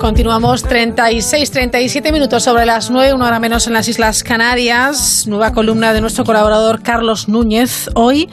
Continuamos 0.00 0.64
36, 0.64 1.50
37 1.52 2.10
minutos 2.10 2.42
sobre 2.42 2.66
las 2.66 2.90
9, 2.90 3.14
una 3.14 3.28
hora 3.28 3.38
menos 3.38 3.68
en 3.68 3.72
las 3.72 3.86
Islas 3.86 4.24
Canarias. 4.24 5.26
Nueva 5.28 5.52
columna 5.52 5.92
de 5.92 6.00
nuestro 6.00 6.24
colaborador 6.24 6.82
Carlos 6.82 7.28
Núñez, 7.28 7.88
hoy 7.94 8.28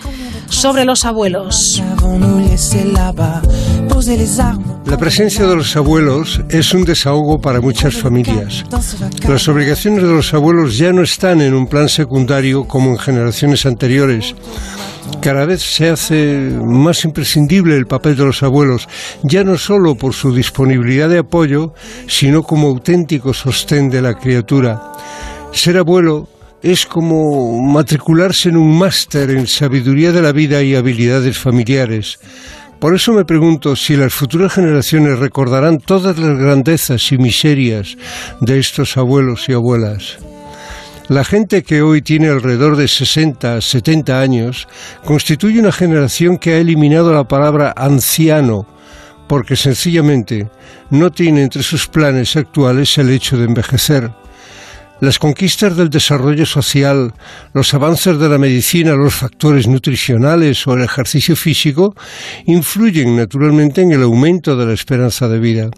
sobre 0.50 0.84
los 0.84 1.06
abuelos. 1.06 1.84
La 4.86 4.98
presencia 4.98 5.46
de 5.46 5.56
los 5.56 5.76
abuelos 5.76 6.42
es 6.50 6.74
un 6.74 6.86
desahogo 6.86 7.40
para 7.40 7.62
muchas 7.62 7.94
familias. 7.96 8.66
Las 9.28 9.48
obligaciones 9.48 10.02
de 10.02 10.10
los 10.10 10.34
abuelos 10.34 10.76
ya 10.76 10.92
no 10.92 11.04
están 11.04 11.42
en 11.42 11.54
un 11.54 11.68
plan 11.68 11.88
secundario 11.88 12.68
como 12.68 12.90
en 12.90 12.98
generaciones 12.98 13.68
anteriores. 13.68 14.34
Cada 15.22 15.46
vez 15.46 15.62
se 15.62 15.90
hace 15.90 16.50
más 16.64 17.04
imprescindible 17.04 17.76
el 17.76 17.88
papel 17.88 18.16
de 18.16 18.26
los 18.26 18.42
abuelos, 18.42 18.88
ya 19.24 19.44
no 19.44 19.58
solo 19.58 19.96
por 19.96 20.14
su 20.14 20.34
disponibilidad 20.34 21.10
de 21.10 21.20
apoyo, 21.20 21.74
sino 22.08 22.44
como 22.44 22.68
auténtico 22.68 23.34
sostén 23.34 23.90
de 23.90 24.02
la 24.02 24.14
criatura. 24.14 24.82
Ser 25.52 25.78
abuelo 25.78 26.30
es 26.64 26.86
como 26.86 27.62
matricularse 27.62 28.50
en 28.50 28.58
un 28.58 28.78
máster 28.78 29.32
en 29.32 29.48
sabiduría 29.48 30.14
de 30.14 30.22
la 30.22 30.32
vida 30.32 30.64
y 30.64 30.76
habilidades 30.76 31.38
familiares. 31.38 32.20
Por 32.80 32.96
eso 32.96 33.12
me 33.12 33.26
pregunto 33.26 33.76
si 33.76 33.98
las 33.98 34.14
futuras 34.14 34.54
generaciones 34.54 35.20
recordarán 35.20 35.80
todas 35.80 36.18
las 36.18 36.38
grandezas 36.38 37.12
y 37.12 37.18
miserias 37.18 37.98
de 38.40 38.58
estos 38.58 38.96
abuelos 38.96 39.50
y 39.50 39.54
abuelas. 39.54 40.18
La 41.10 41.24
gente 41.24 41.64
que 41.64 41.82
hoy 41.82 42.04
tiene 42.04 42.30
alrededor 42.30 42.76
de 42.76 42.88
60, 42.88 43.62
70 43.62 44.22
años 44.22 44.68
constituye 45.04 45.60
una 45.60 45.72
generación 45.72 46.38
que 46.38 46.54
ha 46.54 46.58
eliminado 46.60 47.12
la 47.12 47.28
palabra 47.28 47.74
anciano 47.76 48.68
porque 49.28 49.56
sencillamente 49.56 50.50
no 50.92 51.12
tiene 51.12 51.42
entre 51.42 51.64
sus 51.64 51.88
planes 51.88 52.36
actuales 52.36 52.96
el 53.00 53.10
hecho 53.10 53.40
de 53.40 53.46
envejecer. 53.46 54.12
Las 55.02 55.18
conquistas 55.18 55.78
del 55.78 55.90
desarrollo 55.90 56.46
social, 56.46 57.14
los 57.54 57.74
avances 57.74 58.20
de 58.20 58.28
la 58.28 58.38
medicina, 58.38 58.96
los 58.96 59.14
factores 59.14 59.66
nutricionales 59.66 60.68
o 60.68 60.74
el 60.74 60.84
ejercicio 60.84 61.38
físico 61.38 61.96
influyen 62.48 63.16
naturalmente 63.16 63.82
en 63.82 63.94
el 63.94 64.04
aumento 64.04 64.58
de 64.58 64.66
la 64.66 64.74
esperanza 64.74 65.30
de 65.30 65.40
vida. 65.40 65.70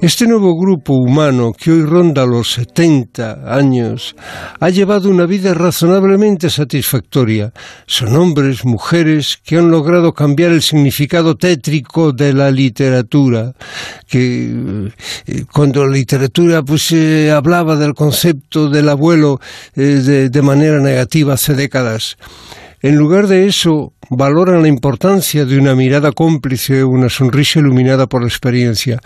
Este 0.00 0.26
nuevo 0.26 0.58
grupo 0.58 0.94
humano 0.94 1.52
que 1.52 1.72
hoy 1.72 1.82
ronda 1.82 2.24
los 2.24 2.52
70 2.52 3.54
años 3.54 4.16
ha 4.58 4.70
llevado 4.70 5.10
una 5.10 5.26
vida 5.26 5.52
razonablemente 5.52 6.48
satisfactoria. 6.48 7.52
Son 7.86 8.16
hombres, 8.16 8.64
mujeres 8.64 9.38
que 9.44 9.58
han 9.58 9.70
logrado 9.70 10.14
cambiar 10.14 10.52
el 10.52 10.62
significado 10.62 11.34
tétrico 11.34 12.12
de 12.12 12.32
la 12.32 12.50
literatura, 12.50 13.52
que 14.08 14.88
eh, 15.26 15.44
cuando 15.52 15.84
la 15.84 15.92
literatura 15.92 16.62
pues 16.62 16.92
eh, 16.92 17.30
hablaba 17.30 17.76
del 17.76 17.92
concepto 17.92 18.53
del 18.54 18.88
abuelo 18.88 19.40
eh, 19.76 20.28
de, 20.30 20.42
manera 20.42 20.80
negativa 20.80 21.34
hace 21.34 21.54
décadas. 21.54 22.16
En 22.80 22.96
lugar 22.96 23.28
de 23.28 23.46
eso, 23.46 23.94
valoran 24.10 24.62
la 24.62 24.68
importancia 24.68 25.44
de 25.44 25.58
una 25.58 25.74
mirada 25.74 26.12
cómplice, 26.12 26.84
una 26.84 27.08
sonrisa 27.08 27.60
iluminada 27.60 28.06
por 28.06 28.20
la 28.20 28.28
experiencia. 28.28 29.00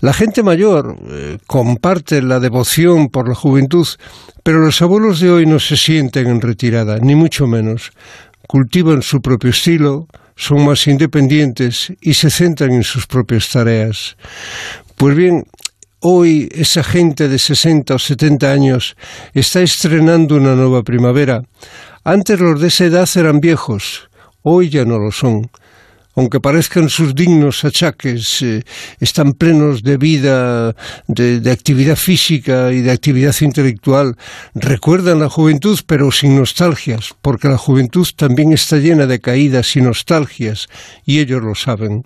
La 0.00 0.12
gente 0.12 0.42
mayor 0.42 0.96
eh, 1.08 1.38
comparte 1.46 2.20
la 2.20 2.40
devoción 2.40 3.08
por 3.08 3.28
la 3.28 3.34
juventud, 3.34 3.86
pero 4.42 4.58
los 4.58 4.82
abuelos 4.82 5.20
de 5.20 5.30
hoy 5.30 5.46
no 5.46 5.60
se 5.60 5.76
sienten 5.76 6.26
en 6.26 6.40
retirada, 6.40 6.98
ni 6.98 7.14
mucho 7.14 7.46
menos. 7.46 7.92
Cultivan 8.48 9.02
su 9.02 9.22
propio 9.22 9.50
estilo, 9.50 10.08
son 10.34 10.64
más 10.64 10.86
independientes 10.86 11.92
y 12.00 12.14
se 12.14 12.30
centran 12.30 12.72
en 12.72 12.82
sus 12.82 13.06
propias 13.06 13.48
tareas. 13.50 14.16
Pues 14.96 15.14
bien, 15.14 15.44
Hoy 16.04 16.48
esa 16.50 16.82
gente 16.82 17.28
de 17.28 17.38
60 17.38 17.94
o 17.94 17.98
70 17.98 18.50
años 18.50 18.96
está 19.34 19.60
estrenando 19.62 20.34
una 20.34 20.56
nueva 20.56 20.82
primavera. 20.82 21.44
Antes 22.02 22.40
los 22.40 22.60
de 22.60 22.66
esa 22.66 22.86
edad 22.86 23.08
eran 23.14 23.38
viejos, 23.38 24.08
hoy 24.42 24.68
ya 24.68 24.84
no 24.84 24.98
lo 24.98 25.12
son. 25.12 25.48
Aunque 26.16 26.40
parezcan 26.40 26.88
sus 26.88 27.14
dignos 27.14 27.64
achaques, 27.64 28.42
eh, 28.42 28.64
están 28.98 29.34
plenos 29.34 29.84
de 29.84 29.96
vida, 29.96 30.74
de, 31.06 31.38
de 31.38 31.50
actividad 31.52 31.94
física 31.94 32.72
y 32.72 32.80
de 32.80 32.90
actividad 32.90 33.36
intelectual. 33.40 34.16
Recuerdan 34.54 35.20
la 35.20 35.30
juventud, 35.30 35.78
pero 35.86 36.10
sin 36.10 36.36
nostalgias, 36.36 37.14
porque 37.22 37.46
la 37.46 37.58
juventud 37.58 38.08
también 38.16 38.52
está 38.52 38.78
llena 38.78 39.06
de 39.06 39.20
caídas 39.20 39.76
y 39.76 39.80
nostalgias, 39.80 40.66
y 41.06 41.20
ellos 41.20 41.42
lo 41.44 41.54
saben. 41.54 42.04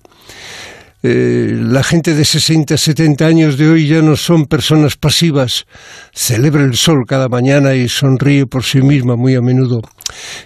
Eh, 1.03 1.53
la 1.55 1.83
gente 1.83 2.15
de 2.15 2.25
60, 2.25 2.77
70 2.77 3.27
años 3.27 3.59
de 3.59 3.69
hoy 3.69 3.87
ya 3.87 4.03
no 4.03 4.17
son 4.17 4.47
personas 4.47 4.97
pasivas, 4.97 5.67
celebra 6.13 6.65
el 6.65 6.75
sol 6.75 7.05
cada 7.07 7.29
mañana 7.29 7.75
y 7.75 7.89
sonríe 7.89 8.47
por 8.47 8.65
sí 8.65 8.81
misma 8.81 9.15
muy 9.17 9.35
a 9.35 9.41
menudo. 9.41 9.83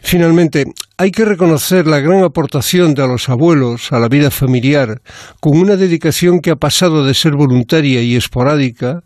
Finalmente, 0.03 0.65
hay 0.99 1.13
que 1.13 1.25
reconocer 1.25 1.87
la 1.87 2.01
gran 2.01 2.23
aportación 2.25 2.95
de 2.95 3.07
los 3.07 3.29
abuelos 3.29 3.93
a 3.93 3.99
la 3.99 4.09
vida 4.09 4.31
familiar, 4.31 5.01
con 5.41 5.59
una 5.59 5.77
dedicación 5.77 6.41
que 6.41 6.51
ha 6.51 6.57
pasado 6.57 7.05
de 7.05 7.15
ser 7.15 7.33
voluntaria 7.33 8.03
y 8.03 8.17
esporádica 8.17 9.03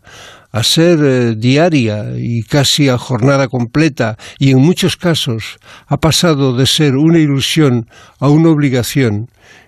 a 0.55 0.63
ser 0.63 0.99
eh, 1.03 1.35
diaria 1.35 2.13
y 2.17 2.41
casi 2.43 2.87
a 2.87 2.97
jornada 2.97 3.49
completa 3.49 4.17
y 4.39 4.51
en 4.51 4.59
muchos 4.59 4.95
casos 4.95 5.57
ha 5.85 5.97
pasado 5.97 6.55
de 6.55 6.65
ser 6.65 6.95
una 6.95 7.19
ilusión 7.19 7.89
a 8.19 8.29
una 8.29 8.49
obligación, 8.51 9.27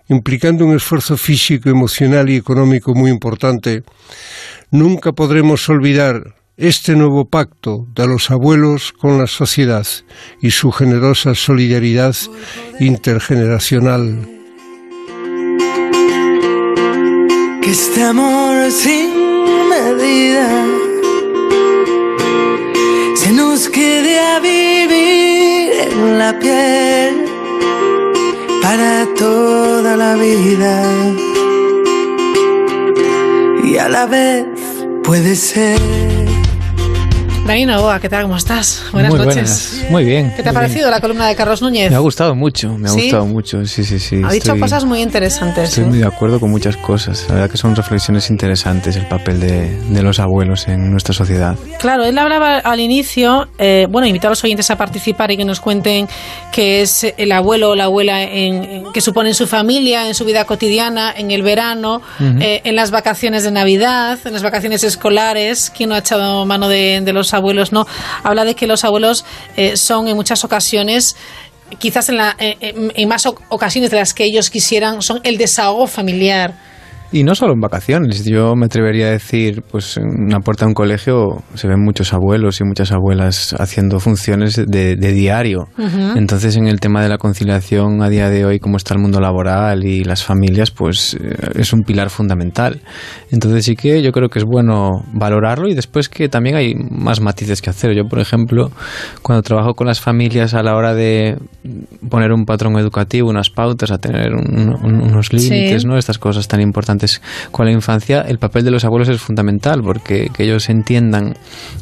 implicando 0.10 0.66
un 0.66 0.76
esfuerzo 0.76 1.18
físico, 1.18 1.70
emocional 1.70 2.30
y 2.30 2.36
económico 2.36 2.94
muy 2.94 3.12
importante, 3.12 3.84
nunca 4.72 5.12
podremos 5.12 5.68
olvidar 5.70 6.36
este 6.58 6.96
nuevo 6.96 7.26
pacto 7.26 7.86
de 7.94 8.08
los 8.08 8.32
abuelos 8.32 8.92
con 8.92 9.20
la 9.20 9.28
sociedad 9.28 9.86
y 10.42 10.52
su 10.52 10.72
generosa 10.72 11.36
solidaridad 11.36 12.16
intergeneracional. 12.80 14.28
Que 17.62 17.72
este 17.72 18.04
amor 18.04 18.72
sin 18.72 19.12
medida 19.70 20.66
se 23.16 23.32
nos 23.34 23.70
quede 23.70 24.20
a 24.20 24.40
vivir 24.40 25.74
en 25.92 26.18
la 26.18 26.40
piel 26.40 27.37
para 28.68 29.08
toda 29.16 29.96
la 29.96 30.16
vida. 30.16 30.74
Y 33.64 33.78
a 33.78 33.88
la 33.88 34.06
vez 34.06 34.46
puede 35.06 35.38
ser 35.38 35.80
Dani 37.48 37.66
Novoa, 37.66 37.98
¿qué 38.02 38.10
tal? 38.10 38.24
¿Cómo 38.24 38.36
estás? 38.36 38.84
Buenas 38.92 39.10
muy 39.10 39.20
noches. 39.26 39.70
Buenas. 39.74 39.90
Muy 39.92 40.04
bien. 40.04 40.34
¿Qué 40.36 40.44
te 40.44 40.50
ha 40.50 40.54
parecido 40.54 40.82
bien. 40.88 40.92
la 40.92 41.00
columna 41.00 41.28
de 41.28 41.36
Carlos 41.36 41.62
Núñez? 41.62 41.90
Me 41.90 41.96
ha 41.96 42.00
gustado 42.00 42.36
mucho, 42.36 42.78
me 42.78 42.90
ha 42.90 42.92
¿Sí? 42.92 43.04
gustado 43.04 43.26
mucho, 43.26 43.66
sí, 43.66 43.86
sí, 43.86 44.00
sí. 44.00 44.22
Ha 44.22 44.34
dicho 44.34 44.54
cosas 44.60 44.84
muy 44.84 45.02
interesantes. 45.02 45.70
Estoy 45.70 45.86
¿eh? 45.86 45.88
muy 45.88 45.98
de 46.00 46.06
acuerdo 46.08 46.42
con 46.42 46.52
muchas 46.52 46.76
cosas. 46.76 47.26
La 47.30 47.36
verdad 47.36 47.50
que 47.50 47.56
son 47.58 47.74
reflexiones 47.74 48.30
interesantes 48.30 48.98
el 48.98 49.08
papel 49.08 49.40
de, 49.40 49.80
de 49.82 50.04
los 50.04 50.20
abuelos 50.20 50.68
en 50.68 50.92
nuestra 50.92 51.14
sociedad. 51.14 51.56
Claro, 51.80 52.04
él 52.04 52.18
hablaba 52.18 52.58
al 52.58 52.82
inicio, 52.82 53.48
eh, 53.58 53.88
bueno, 53.90 54.06
invitar 54.08 54.28
a 54.28 54.32
los 54.32 54.44
oyentes 54.44 54.70
a 54.70 54.76
participar 54.76 55.32
y 55.32 55.38
que 55.38 55.46
nos 55.46 55.62
cuenten 55.62 56.10
qué 56.52 56.82
es 56.82 57.06
el 57.18 57.32
abuelo 57.32 57.70
o 57.70 57.76
la 57.76 57.86
abuela 57.86 58.24
en, 58.24 58.64
en- 58.66 58.92
que 58.92 59.00
supone 59.00 59.30
en 59.30 59.36
su 59.36 59.48
familia, 59.48 60.06
en 60.10 60.16
su 60.16 60.26
vida 60.26 60.44
cotidiana, 60.44 61.14
en 61.16 61.32
el 61.32 61.44
verano, 61.44 62.02
eh, 62.20 62.60
en 62.66 62.76
las 62.76 62.92
vacaciones 62.92 63.44
de 63.46 63.52
Navidad, 63.52 64.20
en 64.26 64.34
las 64.34 64.44
vacaciones 64.44 64.84
escolares. 64.84 65.72
¿Quién 65.76 65.88
no 65.90 65.96
ha 65.96 66.00
echado 66.00 66.46
mano 66.46 66.68
de, 66.68 67.00
de 67.02 67.14
los 67.14 67.34
abuelos? 67.34 67.37
No, 67.72 67.86
habla 68.24 68.46
de 68.46 68.56
que 68.56 68.68
los 68.68 68.84
abuelos 68.84 69.26
eh, 69.56 69.78
son 69.78 70.08
en 70.08 70.16
muchas 70.16 70.44
ocasiones 70.44 71.16
quizás 71.80 72.08
en, 72.08 72.16
la, 72.18 72.36
eh, 72.40 72.56
en- 72.62 72.94
en 72.96 73.10
más 73.10 73.26
oc- 73.26 73.42
ocasiones 73.50 73.92
de 73.92 73.98
las 73.98 74.14
que 74.14 74.24
ellos 74.24 74.50
quisieran, 74.50 75.02
son 75.02 75.20
el 75.24 75.38
desahogo 75.38 75.86
familiar. 75.88 76.54
Y 77.12 77.24
no 77.24 77.36
solo 77.36 77.54
en 77.54 77.62
vacaciones, 77.62 78.26
yo 78.26 78.54
me 78.56 78.66
atrevería 78.66 79.08
a 79.08 79.12
decir, 79.12 79.64
pues 79.72 79.96
en 79.96 80.04
una 80.26 80.40
puerta 80.42 80.66
de 80.66 80.70
un 80.70 80.74
colegio 80.74 81.42
se 81.54 81.68
ven 81.70 81.82
muchos 81.82 82.14
abuelos 82.14 82.60
y 82.60 82.66
muchas 82.66 82.92
abuelas 82.92 83.56
haciendo 83.58 84.02
funciones 84.02 84.56
de, 84.58 84.98
de 84.98 85.12
diario. 85.14 85.68
Entonces, 86.18 86.58
en 86.58 86.68
el 86.68 86.82
tema 86.82 87.02
de 87.02 87.08
la 87.08 87.18
conciliación 87.18 88.02
a 88.02 88.10
día 88.10 88.30
de 88.30 88.44
hoy, 88.46 88.60
cómo 88.60 88.76
está 88.76 88.94
el 88.94 89.00
mundo 89.00 89.22
laboral 89.22 89.86
y 89.86 90.04
las 90.04 90.26
familias, 90.26 90.72
pues 90.72 91.14
eh, 91.14 91.36
es 91.56 91.72
un 91.72 91.84
pilar 91.84 92.10
fundamental. 92.10 92.82
Entonces, 93.32 93.64
sí 93.64 93.76
que 93.78 94.02
yo 94.02 94.12
creo 94.12 94.28
que 94.28 94.40
es 94.40 94.46
bueno 94.46 94.90
valorarlo 95.14 95.70
y 95.70 95.76
después 95.76 96.10
que 96.10 96.28
también 96.28 96.58
hay 96.58 96.76
más 96.76 97.22
matices 97.22 97.62
que 97.62 97.70
hacer. 97.70 97.96
Yo, 97.96 98.04
por 98.10 98.20
ejemplo, 98.20 98.70
cuando 99.22 99.44
trabajo 99.44 99.76
con 99.76 99.88
las 99.88 100.02
familias 100.02 100.54
a 100.54 100.62
la 100.62 100.76
hora 100.76 100.94
de 100.94 101.38
poner 102.10 102.34
un 102.34 102.44
patrón 102.46 102.78
educativo, 102.78 103.30
unas 103.30 103.50
pautas, 103.50 103.92
a 103.92 103.98
tener 103.98 104.34
un- 104.34 104.76
un- 104.84 105.02
unos 105.02 105.28
Sí. 105.28 105.38
límites, 105.38 105.86
¿no? 105.86 105.98
Estas 105.98 106.18
cosas 106.20 106.48
tan 106.50 106.60
importantes 106.60 106.97
con 107.52 107.66
la 107.66 107.72
infancia, 107.72 108.22
el 108.22 108.38
papel 108.40 108.64
de 108.66 108.72
los 108.72 108.86
abuelos 108.86 109.10
es 109.10 109.20
fundamental 109.22 109.82
porque 109.84 110.30
que 110.34 110.44
ellos 110.44 110.70
entiendan 110.70 111.36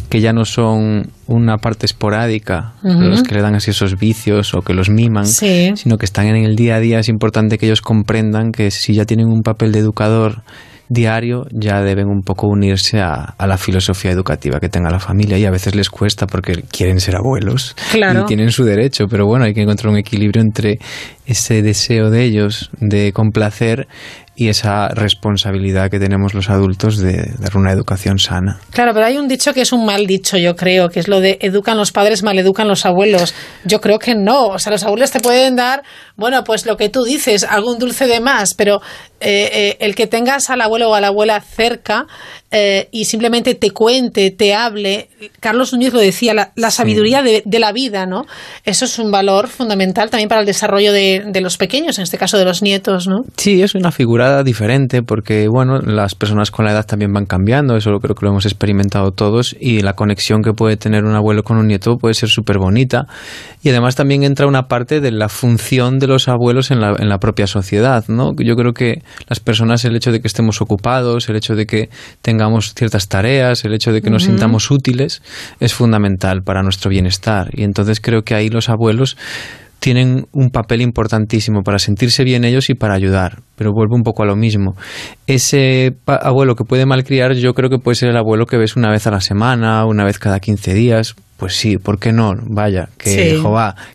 que 0.10 0.22
ya 0.22 0.34
no 0.34 0.46
son 0.46 1.10
una 1.28 1.58
parte 1.58 1.86
esporádica 1.86 2.74
Ujú. 2.84 3.00
los 3.02 3.24
que 3.24 3.36
le 3.36 3.42
dan 3.42 3.56
así 3.56 3.72
esos 3.72 3.98
vicios 3.98 4.54
o 4.54 4.62
que 4.62 4.74
los 4.74 4.90
miman, 4.90 5.26
Sí. 5.26 5.72
sino 5.76 5.98
que 5.98 6.06
están 6.06 6.28
en 6.28 6.38
el 6.46 6.56
día 6.56 6.76
a 6.76 6.80
día. 6.80 7.00
Es 7.00 7.10
importante 7.10 7.58
que 7.58 7.66
ellos 7.66 7.82
comprendan 7.82 8.52
que 8.52 8.72
si 8.72 8.94
ya 8.94 9.06
tienen 9.06 9.28
un 9.28 9.42
papel 9.42 9.72
de 9.72 9.80
educador 9.80 10.44
diario, 10.88 11.46
ya 11.52 11.82
deben 11.82 12.06
un 12.08 12.22
poco 12.22 12.48
unirse 12.48 13.02
a, 13.02 13.34
a 13.38 13.48
la 13.48 13.58
filosofía 13.58 14.12
educativa 14.12 14.60
que 14.60 14.70
tenga 14.70 14.92
la 14.92 15.00
familia 15.00 15.36
y 15.40 15.46
a 15.46 15.50
veces 15.50 15.74
les 15.74 15.90
cuesta 15.90 16.28
porque 16.28 16.64
quieren 16.72 17.00
ser 17.00 17.16
abuelos 17.16 17.76
Claro. 17.92 18.22
y 18.22 18.26
tienen 18.26 18.52
su 18.52 18.64
derecho, 18.64 19.06
pero 19.10 19.26
bueno, 19.26 19.46
hay 19.46 19.56
que 19.56 19.64
encontrar 19.64 19.92
un 19.92 19.98
equilibrio 19.98 20.44
entre 20.44 20.78
ese 21.26 21.64
deseo 21.64 22.12
de 22.12 22.24
ellos 22.24 22.70
de 22.80 23.12
complacer 23.14 23.88
y 24.36 24.50
esa 24.50 24.90
responsabilidad 24.90 25.90
que 25.90 26.00
tenemos 26.00 26.34
los 26.34 26.50
adultos 26.50 26.98
de 26.98 27.32
dar 27.40 27.56
una 27.56 27.72
educación 27.72 28.20
sana. 28.20 28.60
Claro, 28.72 28.94
pero 28.94 29.06
hay 29.06 29.18
un 29.18 29.28
dicho 29.28 29.54
que 29.54 29.62
es 29.62 29.72
un 29.72 29.86
mal 29.86 30.06
dicho, 30.08 30.38
yo 30.38 30.56
creo, 30.56 30.90
que 30.90 31.00
es 31.00 31.08
lo 31.08 31.22
de 31.22 31.38
educan 31.42 31.78
los 31.78 31.92
padres, 31.92 32.24
maleducan 32.24 32.68
los 32.68 32.86
abuelos. 32.86 33.34
Yo 33.64 33.80
creo 33.80 33.98
que 33.98 34.14
no. 34.16 34.48
O 34.48 34.60
sea, 34.60 34.72
los 34.72 34.84
abuelos 34.84 35.12
te 35.12 35.20
pueden 35.20 35.56
dar, 35.56 35.84
bueno, 36.18 36.44
pues 36.44 36.66
lo 36.66 36.76
que 36.76 36.90
tú 36.90 37.04
dices, 37.04 37.44
algún 37.44 37.80
dulce 37.80 38.08
de 38.08 38.20
más, 38.20 38.54
pero 38.54 38.82
eh, 39.22 39.50
eh, 39.54 39.78
el 39.80 39.96
que 39.96 40.08
tengas 40.08 40.50
al 40.50 40.62
abuelo 40.62 40.90
o 40.90 40.96
a 40.96 41.02
la 41.02 41.08
abuela 41.08 41.40
cerca 41.40 42.06
eh, 42.58 42.88
y 42.92 43.04
simplemente 43.04 43.54
te 43.56 43.72
cuente, 43.72 44.32
te 44.32 44.54
hable. 44.54 45.10
Carlos 45.42 45.74
Núñez 45.74 45.92
lo 45.92 46.00
decía, 46.00 46.34
la, 46.34 46.54
la 46.56 46.72
sabiduría 46.72 47.22
de, 47.22 47.44
de 47.46 47.60
la 47.60 47.74
vida, 47.74 48.06
¿no? 48.06 48.26
Eso 48.64 48.86
es 48.86 48.98
un 48.98 49.12
valor 49.12 49.50
fundamental 49.50 50.10
también 50.10 50.30
para 50.30 50.40
el 50.40 50.48
desarrollo 50.48 50.94
de, 50.94 51.26
de 51.28 51.42
los 51.42 51.58
pequeños, 51.58 51.98
en 51.98 52.04
este 52.04 52.18
caso 52.18 52.38
de 52.38 52.46
los 52.46 52.62
nietos, 52.62 53.10
¿no? 53.10 53.24
Sí, 53.36 53.62
es 53.62 53.76
una 53.76 53.92
figura 53.92 54.42
diferente 54.44 55.04
porque, 55.04 55.50
bueno, 55.50 55.80
las 55.80 56.16
personas 56.16 56.50
con 56.50 56.64
la 56.64 56.72
edad 56.72 56.86
también 56.86 57.12
van 57.12 57.26
cambiando, 57.26 57.76
eso 57.76 57.92
creo 58.00 58.16
que 58.16 58.26
lo 58.26 58.32
hemos 58.32 58.46
experimentado 58.46 59.12
todos 59.12 59.54
y 59.60 59.82
la 59.82 59.92
conexión 59.92 60.42
que 60.42 60.54
puede 60.54 60.78
tener 60.78 61.04
un 61.04 61.14
abuelo 61.14 61.44
con 61.44 61.58
un 61.58 61.68
nieto 61.68 61.98
puede 61.98 62.14
ser 62.14 62.30
súper 62.30 62.58
bonita 62.58 63.06
y 63.64 63.70
además 63.70 63.96
también 63.96 64.24
entra 64.24 64.48
una 64.48 64.70
parte 64.70 65.02
de 65.02 65.12
la 65.12 65.28
función 65.28 66.00
de 66.00 66.08
los 66.08 66.30
abuelos 66.30 66.72
en 66.72 66.80
la, 66.80 66.96
en 66.98 67.10
la 67.10 67.18
propia 67.18 67.48
sociedad, 67.48 68.06
¿no? 68.08 68.32
Yo 68.38 68.56
creo 68.56 68.72
que 68.72 69.02
las 69.28 69.42
personas, 69.42 69.84
el 69.84 69.98
hecho 69.98 70.14
de 70.14 70.22
que 70.22 70.28
estemos 70.28 70.62
ocupados, 70.62 71.28
el 71.28 71.36
hecho 71.36 71.54
de 71.56 71.66
que 71.66 71.90
tengamos 72.22 72.45
ciertas 72.74 73.08
tareas, 73.08 73.66
el 73.66 73.74
hecho 73.74 73.92
de 73.92 74.02
que 74.02 74.10
nos 74.10 74.24
sintamos 74.24 74.72
útiles 74.72 75.22
es 75.60 75.74
fundamental 75.74 76.44
para 76.44 76.64
nuestro 76.64 76.90
bienestar 76.90 77.50
y 77.54 77.64
entonces 77.64 78.00
creo 78.00 78.24
que 78.24 78.36
ahí 78.36 78.50
los 78.50 78.70
abuelos 78.70 79.18
tienen 79.80 80.26
un 80.32 80.50
papel 80.50 80.82
importantísimo 80.82 81.64
para 81.64 81.78
sentirse 81.80 82.24
bien 82.24 82.44
ellos 82.44 82.70
y 82.70 82.74
para 82.74 82.96
ayudar. 82.96 83.42
Pero 83.56 83.72
vuelvo 83.74 83.96
un 83.96 84.04
poco 84.04 84.24
a 84.24 84.26
lo 84.26 84.36
mismo. 84.36 84.76
Ese 85.28 85.96
abuelo 86.06 86.56
que 86.56 86.64
puede 86.66 86.86
malcriar, 86.86 87.34
yo 87.34 87.54
creo 87.54 87.70
que 87.70 87.78
puede 87.80 87.96
ser 87.96 88.10
el 88.10 88.18
abuelo 88.18 88.46
que 88.46 88.58
ves 88.58 88.76
una 88.76 88.92
vez 88.92 89.08
a 89.08 89.12
la 89.12 89.22
semana, 89.22 89.86
una 89.86 90.04
vez 90.04 90.20
cada 90.20 90.40
15 90.40 90.74
días. 90.74 91.16
Pues 91.38 91.54
sí, 91.58 91.78
¿por 91.78 92.00
qué 92.00 92.14
no? 92.14 92.32
Vaya, 92.50 92.88
que 92.98 93.36
Sí. 93.36 93.44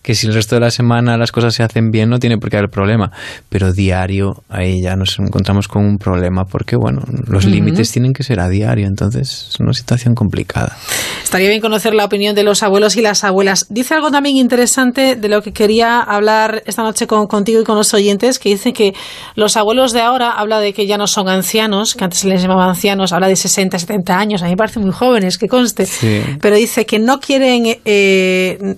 que 0.02 0.14
si 0.14 0.26
el 0.26 0.34
resto 0.34 0.56
de 0.56 0.60
la 0.60 0.70
semana 0.70 1.16
las 1.16 1.32
cosas 1.32 1.54
se 1.54 1.62
hacen 1.62 1.90
bien 1.90 2.10
no 2.10 2.18
tiene 2.18 2.36
por 2.36 2.50
qué 2.50 2.58
haber 2.58 2.68
problema. 2.68 3.12
Pero 3.48 3.72
diario 3.72 4.42
ahí 4.50 4.82
ya 4.82 4.94
nos 4.94 5.18
encontramos 5.18 5.66
con 5.66 5.86
un 5.86 5.96
problema 5.96 6.44
porque, 6.44 6.76
bueno, 6.76 7.00
los 7.26 7.46
límites 7.46 7.90
tienen 7.92 8.12
que 8.12 8.24
ser 8.24 8.40
a 8.40 8.48
diario, 8.50 8.86
entonces 8.86 9.48
es 9.48 9.58
una 9.58 9.72
situación 9.72 10.14
complicada. 10.14 10.76
Estaría 11.24 11.48
bien 11.48 11.62
conocer 11.62 11.94
la 11.94 12.04
opinión 12.04 12.34
de 12.34 12.42
los 12.42 12.62
abuelos 12.62 12.96
y 12.96 13.00
las 13.00 13.24
abuelas. 13.24 13.66
Dice 13.70 13.94
algo 13.94 14.10
también 14.10 14.36
interesante 14.36 15.16
de 15.16 15.28
lo 15.30 15.40
que 15.40 15.52
quería 15.52 16.00
hablar 16.00 16.62
esta 16.66 16.82
noche 16.82 17.06
con, 17.06 17.26
contigo 17.26 17.62
y 17.62 17.64
con 17.64 17.76
los 17.76 17.94
oyentes, 17.94 18.38
que 18.38 18.50
dice 18.50 18.74
que 18.74 18.92
los 19.34 19.49
abuelos 19.56 19.92
de 19.92 20.00
ahora 20.00 20.32
habla 20.32 20.60
de 20.60 20.72
que 20.72 20.86
ya 20.86 20.98
no 20.98 21.06
son 21.06 21.28
ancianos, 21.28 21.94
que 21.94 22.04
antes 22.04 22.20
se 22.20 22.28
les 22.28 22.42
llamaba 22.42 22.66
ancianos, 22.66 23.12
habla 23.12 23.28
de 23.28 23.36
60, 23.36 23.78
70 23.78 24.18
años, 24.18 24.42
a 24.42 24.46
mí 24.46 24.52
me 24.52 24.56
parecen 24.56 24.82
muy 24.82 24.92
jóvenes, 24.92 25.38
que 25.38 25.48
conste. 25.48 25.86
Sí. 25.86 26.22
Pero 26.40 26.56
dice 26.56 26.86
que 26.86 26.98
no 26.98 27.20
quieren, 27.20 27.78
eh, 27.84 28.76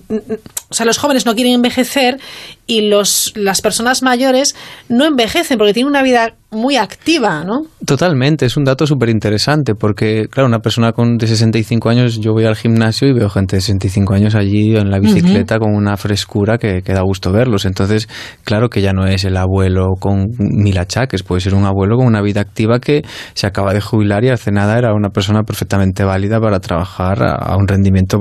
o 0.69 0.73
sea, 0.73 0.85
los 0.85 0.97
jóvenes 0.97 1.25
no 1.25 1.35
quieren 1.35 1.53
envejecer 1.53 2.19
y 2.65 2.89
los, 2.89 3.33
las 3.35 3.61
personas 3.61 4.03
mayores 4.03 4.55
no 4.89 5.05
envejecen 5.05 5.57
porque 5.57 5.73
tienen 5.73 5.89
una 5.89 6.03
vida 6.03 6.33
muy 6.53 6.77
activa, 6.77 7.43
¿no? 7.43 7.63
Totalmente, 7.85 8.45
es 8.45 8.55
un 8.55 8.63
dato 8.63 8.85
súper 8.85 9.09
interesante 9.09 9.73
porque, 9.75 10.27
claro, 10.29 10.47
una 10.47 10.59
persona 10.59 10.91
con 10.93 11.17
de 11.17 11.27
65 11.27 11.89
años, 11.89 12.19
yo 12.19 12.31
voy 12.31 12.45
al 12.45 12.55
gimnasio 12.55 13.07
y 13.07 13.13
veo 13.13 13.29
gente 13.29 13.57
de 13.57 13.61
65 13.61 14.13
años 14.13 14.35
allí 14.35 14.75
en 14.75 14.89
la 14.89 14.99
bicicleta 14.99 15.59
con 15.59 15.73
una 15.75 15.97
frescura 15.97 16.57
que, 16.57 16.81
que 16.81 16.93
da 16.93 17.01
gusto 17.01 17.31
verlos. 17.31 17.65
Entonces, 17.65 18.07
claro 18.43 18.69
que 18.69 18.81
ya 18.81 18.93
no 18.93 19.07
es 19.07 19.25
el 19.25 19.35
abuelo 19.35 19.93
con 19.99 20.27
mil 20.37 20.77
achaques, 20.77 21.23
puede 21.23 21.41
ser 21.41 21.55
un 21.55 21.65
abuelo 21.65 21.97
con 21.97 22.05
una 22.05 22.21
vida 22.21 22.41
activa 22.41 22.79
que 22.79 23.01
se 23.33 23.47
acaba 23.47 23.73
de 23.73 23.81
jubilar 23.81 24.23
y 24.23 24.29
hace 24.29 24.51
nada 24.51 24.77
era 24.77 24.93
una 24.93 25.09
persona 25.09 25.43
perfectamente 25.43 26.03
válida 26.03 26.39
para 26.39 26.59
trabajar 26.59 27.23
a, 27.23 27.33
a 27.33 27.57
un 27.57 27.67
rendimiento 27.67 28.17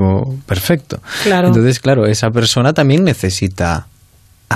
perfecto. 0.47 1.01
Claro. 1.23 1.49
Entonces, 1.49 1.79
claro, 1.81 2.07
esa 2.07 2.31
persona 2.31 2.73
también 2.73 3.05
necesita 3.05 3.87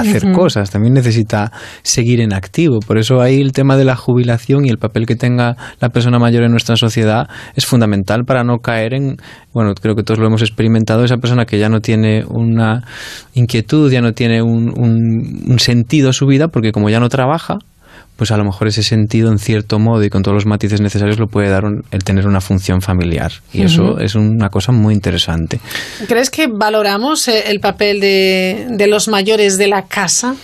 hacer 0.01 0.32
cosas, 0.32 0.70
también 0.70 0.94
necesita 0.94 1.53
seguir 1.82 2.20
en 2.20 2.32
activo. 2.32 2.78
Por 2.80 2.99
eso 2.99 3.20
ahí 3.20 3.40
el 3.40 3.53
tema 3.53 3.76
de 3.76 3.84
la 3.84 3.97
jubilación 3.97 4.64
y 4.64 4.68
el 4.68 4.78
papel 4.78 5.07
que 5.07 5.16
tenga 5.16 5.57
la 5.80 5.88
persona 5.88 6.18
mayor 6.18 6.44
en 6.44 6.51
nuestra 6.51 6.76
sociedad 6.76 7.28
es 7.55 7.66
fundamental 7.66 8.24
para 8.24 8.44
no 8.44 8.59
caer 8.59 8.94
en, 8.94 9.16
bueno, 9.53 9.74
creo 9.74 9.94
que 9.94 10.03
todos 10.03 10.18
lo 10.18 10.26
hemos 10.26 10.42
experimentado, 10.42 11.05
esa 11.05 11.16
persona 11.16 11.44
que 11.44 11.59
ya 11.59 11.68
no 11.68 11.80
tiene 11.80 12.24
una 12.28 12.84
inquietud, 13.34 13.90
ya 13.90 14.01
no 14.01 14.12
tiene 14.12 14.42
un, 14.42 14.72
un 14.76 15.59
sentido 15.59 16.11
a 16.11 16.12
su 16.12 16.26
vida, 16.26 16.49
porque 16.49 16.72
como 16.72 16.90
ya 16.90 17.01
no 17.01 17.09
trabaja, 17.09 17.59
pues 18.17 18.31
a 18.31 18.37
lo 18.37 18.45
mejor 18.45 18.69
ese 18.69 18.83
sentido 18.83 19.31
en 19.31 19.39
cierto 19.39 19.79
modo 19.79 20.03
y 20.03 20.11
con 20.11 20.23
todos 20.23 20.35
los 20.35 20.47
matices 20.47 20.81
necesarios 20.81 21.19
lo 21.19 21.27
puede 21.27 21.51
dar 21.51 21.64
el 21.91 22.05
tener 22.05 22.27
una 22.27 22.41
función 22.41 22.81
familiar. 22.81 23.33
Y 23.53 23.62
eso 23.62 23.99
es 24.01 24.14
una 24.14 24.49
cosa 24.49 24.73
muy 24.73 24.95
interesante. 24.95 25.61
¿Crees 26.09 26.31
que 26.31 26.47
valoramos 26.47 27.29
eh, 27.29 27.45
el 27.49 27.61
papel 27.61 28.01
de, 28.01 28.67
de 28.71 28.87
los 28.87 29.09
mayores 29.09 29.59
de 29.59 29.69
la 29.69 29.83
casa? 29.87 30.35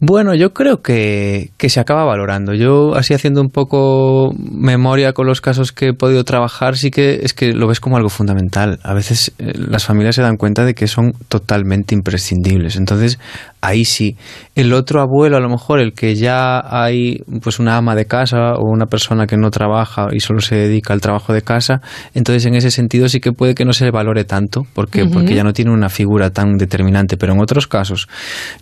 Bueno, 0.00 0.32
yo 0.36 0.52
creo 0.52 0.80
que, 0.80 1.50
que, 1.56 1.68
se 1.68 1.80
acaba 1.80 2.04
valorando. 2.04 2.54
Yo, 2.54 2.94
así 2.94 3.14
haciendo 3.14 3.40
un 3.40 3.48
poco 3.48 4.32
memoria 4.38 5.12
con 5.12 5.26
los 5.26 5.40
casos 5.40 5.72
que 5.72 5.88
he 5.88 5.92
podido 5.92 6.22
trabajar, 6.22 6.76
sí 6.76 6.92
que 6.92 7.18
es 7.22 7.34
que 7.34 7.52
lo 7.52 7.66
ves 7.66 7.80
como 7.80 7.96
algo 7.96 8.08
fundamental. 8.08 8.78
A 8.84 8.94
veces 8.94 9.32
eh, 9.38 9.54
las 9.56 9.84
familias 9.84 10.14
se 10.14 10.22
dan 10.22 10.36
cuenta 10.36 10.64
de 10.64 10.74
que 10.74 10.86
son 10.86 11.14
totalmente 11.28 11.96
imprescindibles. 11.96 12.76
Entonces, 12.76 13.18
ahí 13.60 13.84
sí. 13.84 14.16
El 14.54 14.72
otro 14.72 15.00
abuelo, 15.00 15.36
a 15.36 15.40
lo 15.40 15.48
mejor, 15.48 15.80
el 15.80 15.92
que 15.92 16.14
ya 16.14 16.60
hay 16.64 17.18
pues 17.42 17.58
una 17.58 17.76
ama 17.76 17.94
de 17.94 18.06
casa 18.06 18.54
o 18.54 18.70
una 18.70 18.86
persona 18.86 19.26
que 19.26 19.36
no 19.36 19.50
trabaja 19.50 20.08
y 20.12 20.20
solo 20.20 20.40
se 20.40 20.56
dedica 20.56 20.92
al 20.92 21.00
trabajo 21.00 21.32
de 21.32 21.42
casa, 21.42 21.80
entonces 22.14 22.44
en 22.46 22.54
ese 22.54 22.70
sentido 22.70 23.08
sí 23.08 23.20
que 23.20 23.32
puede 23.32 23.54
que 23.54 23.64
no 23.64 23.72
se 23.72 23.84
le 23.84 23.90
valore 23.90 24.24
tanto, 24.24 24.66
porque, 24.74 25.06
porque 25.06 25.34
ya 25.34 25.44
no 25.44 25.52
tiene 25.52 25.72
una 25.72 25.88
figura 25.88 26.30
tan 26.30 26.56
determinante. 26.56 27.16
Pero 27.16 27.34
en 27.34 27.40
otros 27.40 27.66
casos, 27.66 28.08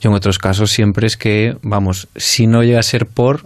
yo 0.00 0.10
en 0.10 0.16
otros 0.16 0.38
casos 0.38 0.70
siempre 0.70 1.06
es 1.06 1.16
que, 1.16 1.54
vamos, 1.62 2.08
si 2.16 2.46
no 2.46 2.62
llega 2.62 2.80
a 2.80 2.82
ser 2.82 3.06
por, 3.06 3.42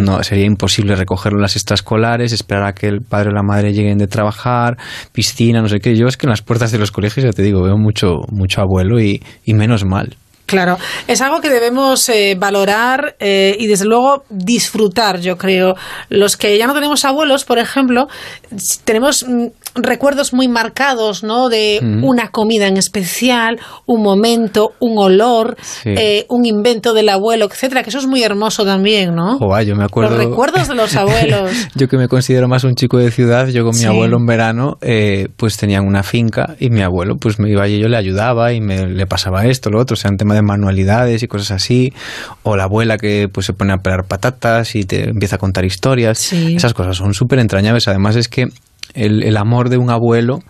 No, 0.00 0.22
sería 0.22 0.46
imposible 0.46 0.96
recogerlo 0.96 1.38
en 1.38 1.42
las 1.42 1.54
extraescolares, 1.54 2.32
esperar 2.32 2.64
a 2.64 2.72
que 2.72 2.86
el 2.86 3.02
padre 3.02 3.28
o 3.28 3.32
la 3.32 3.42
madre 3.42 3.74
lleguen 3.74 3.98
de 3.98 4.06
trabajar, 4.06 4.78
piscina, 5.12 5.60
no 5.60 5.68
sé 5.68 5.80
qué. 5.80 5.94
Yo 5.94 6.06
es 6.06 6.16
que 6.16 6.26
en 6.26 6.30
las 6.30 6.40
puertas 6.40 6.72
de 6.72 6.78
los 6.78 6.90
colegios, 6.90 7.24
ya 7.24 7.32
te 7.32 7.42
digo, 7.42 7.62
veo 7.62 7.76
mucho, 7.76 8.22
mucho 8.30 8.62
abuelo 8.62 8.98
y, 9.00 9.22
y 9.44 9.52
menos 9.54 9.84
mal. 9.84 10.16
Claro, 10.50 10.78
es 11.06 11.20
algo 11.20 11.40
que 11.40 11.48
debemos 11.48 12.08
eh, 12.08 12.36
valorar 12.36 13.14
eh, 13.20 13.56
y 13.56 13.68
desde 13.68 13.84
luego 13.84 14.24
disfrutar, 14.30 15.20
yo 15.20 15.38
creo. 15.38 15.76
Los 16.08 16.36
que 16.36 16.58
ya 16.58 16.66
no 16.66 16.74
tenemos 16.74 17.04
abuelos, 17.04 17.44
por 17.44 17.60
ejemplo, 17.60 18.08
tenemos 18.84 19.24
mm, 19.28 19.46
recuerdos 19.76 20.32
muy 20.32 20.48
marcados, 20.48 21.22
¿no? 21.22 21.48
De 21.48 21.78
una 22.02 22.30
comida 22.30 22.66
en 22.66 22.76
especial, 22.76 23.60
un 23.86 24.02
momento, 24.02 24.72
un 24.80 24.98
olor, 24.98 25.56
eh, 25.84 26.26
un 26.28 26.44
invento 26.46 26.94
del 26.94 27.10
abuelo, 27.10 27.46
etcétera, 27.46 27.84
que 27.84 27.90
eso 27.90 28.00
es 28.00 28.06
muy 28.06 28.24
hermoso 28.24 28.64
también, 28.64 29.14
¿no? 29.14 29.38
yo 29.62 29.76
me 29.76 29.84
acuerdo. 29.84 30.16
Los 30.16 30.26
recuerdos 30.26 30.66
de 30.66 30.74
los 30.74 30.96
abuelos. 30.96 31.50
yo 31.76 31.86
que 31.86 31.96
me 31.96 32.08
considero 32.08 32.48
más 32.48 32.64
un 32.64 32.74
chico 32.74 32.98
de 32.98 33.12
ciudad, 33.12 33.46
yo 33.48 33.64
con 33.64 33.76
mi 33.76 33.84
abuelo 33.84 34.16
en 34.16 34.26
verano, 34.26 34.78
pues 35.36 35.56
tenían 35.56 35.86
una 35.86 36.02
finca 36.02 36.56
y 36.58 36.70
mi 36.70 36.82
abuelo, 36.82 37.16
pues 37.16 37.38
me 37.38 37.48
iba 37.48 37.68
y 37.68 37.78
yo 37.78 37.88
le 37.88 37.96
ayudaba 37.96 38.52
y 38.52 38.60
me 38.60 38.88
le 38.88 39.06
pasaba 39.06 39.46
esto, 39.46 39.70
lo 39.70 39.78
otro, 39.78 39.94
o 39.94 39.96
sea, 39.96 40.10
en 40.10 40.16
tema 40.16 40.34
de 40.34 40.39
manualidades 40.42 41.22
y 41.22 41.28
cosas 41.28 41.50
así, 41.50 41.92
o 42.42 42.56
la 42.56 42.64
abuela 42.64 42.96
que 42.96 43.28
pues 43.32 43.46
se 43.46 43.52
pone 43.52 43.72
a 43.72 43.78
pelar 43.78 44.04
patatas 44.06 44.74
y 44.74 44.84
te 44.84 45.10
empieza 45.10 45.36
a 45.36 45.38
contar 45.38 45.64
historias. 45.64 46.32
Esas 46.32 46.74
cosas 46.74 46.96
son 46.96 47.14
súper 47.14 47.38
entrañables. 47.38 47.88
Además 47.88 48.16
es 48.16 48.28
que 48.28 48.48
el, 48.94 49.22
el 49.22 49.36
amor 49.36 49.68
de 49.68 49.78
un 49.78 49.90
abuelo 49.90 50.40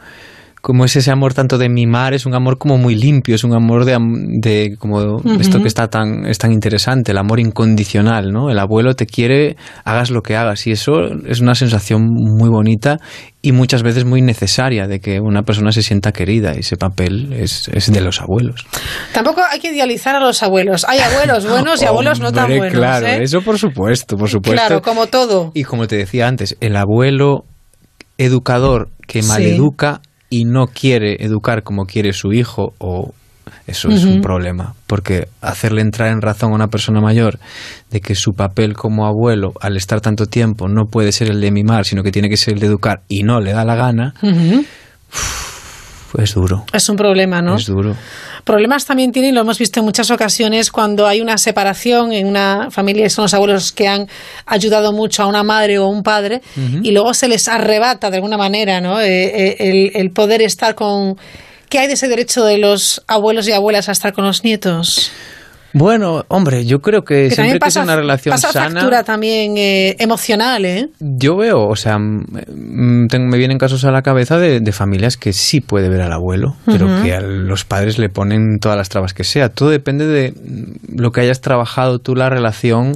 como 0.60 0.84
es 0.84 0.94
ese 0.96 1.10
amor 1.10 1.32
tanto 1.32 1.56
de 1.58 1.68
mimar, 1.68 2.12
es 2.12 2.26
un 2.26 2.34
amor 2.34 2.58
como 2.58 2.76
muy 2.76 2.94
limpio, 2.94 3.34
es 3.34 3.44
un 3.44 3.54
amor 3.54 3.84
de, 3.84 3.96
de 4.40 4.76
como 4.78 5.18
esto 5.40 5.60
que 5.60 5.68
está 5.68 5.88
tan, 5.88 6.26
es 6.26 6.38
tan 6.38 6.52
interesante, 6.52 7.12
el 7.12 7.18
amor 7.18 7.40
incondicional, 7.40 8.30
¿no? 8.30 8.50
El 8.50 8.58
abuelo 8.58 8.94
te 8.94 9.06
quiere, 9.06 9.56
hagas 9.84 10.10
lo 10.10 10.22
que 10.22 10.36
hagas, 10.36 10.66
y 10.66 10.72
eso 10.72 10.92
es 11.26 11.40
una 11.40 11.54
sensación 11.54 12.06
muy 12.10 12.50
bonita 12.50 12.98
y 13.42 13.52
muchas 13.52 13.82
veces 13.82 14.04
muy 14.04 14.20
necesaria 14.20 14.86
de 14.86 15.00
que 15.00 15.18
una 15.18 15.42
persona 15.42 15.72
se 15.72 15.82
sienta 15.82 16.12
querida, 16.12 16.52
y 16.54 16.60
ese 16.60 16.76
papel 16.76 17.32
es, 17.32 17.68
es 17.68 17.90
de 17.90 18.00
los 18.02 18.20
abuelos. 18.20 18.66
Tampoco 19.14 19.40
hay 19.50 19.60
que 19.60 19.72
idealizar 19.72 20.14
a 20.14 20.20
los 20.20 20.42
abuelos, 20.42 20.84
hay 20.86 20.98
abuelos 20.98 21.48
buenos 21.48 21.80
y 21.80 21.86
abuelos 21.86 22.20
no 22.20 22.32
tan 22.32 22.48
buenos. 22.48 22.74
Claro, 22.74 23.06
¿eh? 23.06 23.22
eso 23.22 23.40
por 23.40 23.58
supuesto, 23.58 24.16
por 24.18 24.28
supuesto. 24.28 24.60
Claro, 24.60 24.82
como 24.82 25.06
todo. 25.06 25.52
Y 25.54 25.64
como 25.64 25.86
te 25.86 25.96
decía 25.96 26.28
antes, 26.28 26.56
el 26.60 26.76
abuelo 26.76 27.44
educador 28.18 28.90
que 29.06 29.22
maleduca 29.22 30.02
y 30.30 30.44
no 30.44 30.66
quiere 30.68 31.16
educar 31.24 31.62
como 31.62 31.84
quiere 31.84 32.12
su 32.12 32.32
hijo 32.32 32.72
o 32.78 33.12
eso 33.66 33.88
es 33.88 34.04
un 34.04 34.20
problema, 34.20 34.74
porque 34.86 35.28
hacerle 35.40 35.82
entrar 35.82 36.08
en 36.08 36.20
razón 36.20 36.52
a 36.52 36.54
una 36.54 36.68
persona 36.68 37.00
mayor 37.00 37.38
de 37.90 38.00
que 38.00 38.14
su 38.14 38.32
papel 38.32 38.74
como 38.74 39.06
abuelo, 39.06 39.52
al 39.60 39.76
estar 39.76 40.00
tanto 40.00 40.26
tiempo, 40.26 40.68
no 40.68 40.86
puede 40.86 41.12
ser 41.12 41.30
el 41.30 41.40
de 41.40 41.50
mimar, 41.50 41.84
sino 41.84 42.02
que 42.02 42.12
tiene 42.12 42.28
que 42.28 42.36
ser 42.36 42.54
el 42.54 42.60
de 42.60 42.66
educar 42.66 43.02
y 43.08 43.22
no 43.22 43.40
le 43.40 43.52
da 43.52 43.64
la 43.64 43.74
gana, 43.74 44.14
es 46.18 46.34
duro. 46.34 46.64
Es 46.72 46.88
un 46.88 46.96
problema, 46.96 47.40
¿no? 47.42 47.56
Es 47.56 47.66
duro. 47.66 47.94
Problemas 48.44 48.84
también 48.86 49.12
tienen, 49.12 49.34
lo 49.34 49.42
hemos 49.42 49.58
visto 49.58 49.80
en 49.80 49.86
muchas 49.86 50.10
ocasiones, 50.10 50.70
cuando 50.70 51.06
hay 51.06 51.20
una 51.20 51.38
separación 51.38 52.12
en 52.12 52.26
una 52.26 52.70
familia, 52.70 53.08
son 53.10 53.24
los 53.24 53.34
abuelos 53.34 53.72
que 53.72 53.86
han 53.86 54.08
ayudado 54.46 54.92
mucho 54.92 55.22
a 55.22 55.26
una 55.26 55.42
madre 55.42 55.78
o 55.78 55.86
un 55.86 56.02
padre, 56.02 56.40
y 56.82 56.90
luego 56.92 57.14
se 57.14 57.28
les 57.28 57.48
arrebata 57.48 58.10
de 58.10 58.16
alguna 58.16 58.36
manera 58.36 58.80
¿no? 58.80 59.00
Eh, 59.00 59.56
eh, 59.58 59.92
el, 59.94 60.10
poder 60.10 60.42
estar 60.42 60.74
con... 60.74 61.16
¿Qué 61.68 61.78
hay 61.78 61.86
de 61.86 61.94
ese 61.94 62.08
derecho 62.08 62.44
de 62.44 62.58
los 62.58 63.02
abuelos 63.06 63.46
y 63.46 63.52
abuelas 63.52 63.88
a 63.88 63.92
estar 63.92 64.12
con 64.12 64.24
los 64.24 64.42
nietos? 64.42 65.12
Bueno, 65.72 66.24
hombre, 66.28 66.64
yo 66.64 66.80
creo 66.80 67.02
que, 67.02 67.30
siempre 67.30 67.58
que 67.60 67.68
es 67.68 67.76
una 67.76 67.96
relación 67.96 68.32
pasa 68.32 68.52
sana. 68.52 68.80
factura 68.80 69.04
también 69.04 69.56
eh, 69.56 69.96
emocional, 69.98 70.64
¿eh? 70.64 70.88
Yo 70.98 71.36
veo, 71.36 71.66
o 71.68 71.76
sea, 71.76 71.98
me 71.98 73.38
vienen 73.38 73.58
casos 73.58 73.84
a 73.84 73.90
la 73.90 74.02
cabeza 74.02 74.38
de, 74.38 74.70
familias 74.72 75.16
que 75.16 75.32
sí 75.32 75.60
puede 75.60 75.88
ver 75.88 76.00
al 76.00 76.12
abuelo, 76.12 76.54
pero 76.64 77.02
que 77.02 77.12
a 77.12 77.20
los 77.20 77.64
padres 77.64 77.98
le 77.98 78.08
ponen 78.08 78.58
todas 78.60 78.78
las 78.78 78.88
trabas 78.88 79.14
que 79.14 79.24
sea. 79.24 79.48
Todo 79.48 79.70
depende 79.70 80.06
de 80.06 80.32
lo 80.94 81.10
que 81.10 81.22
hayas 81.22 81.40
trabajado 81.40 81.98
tú 81.98 82.14
la 82.14 82.30
relación 82.30 82.92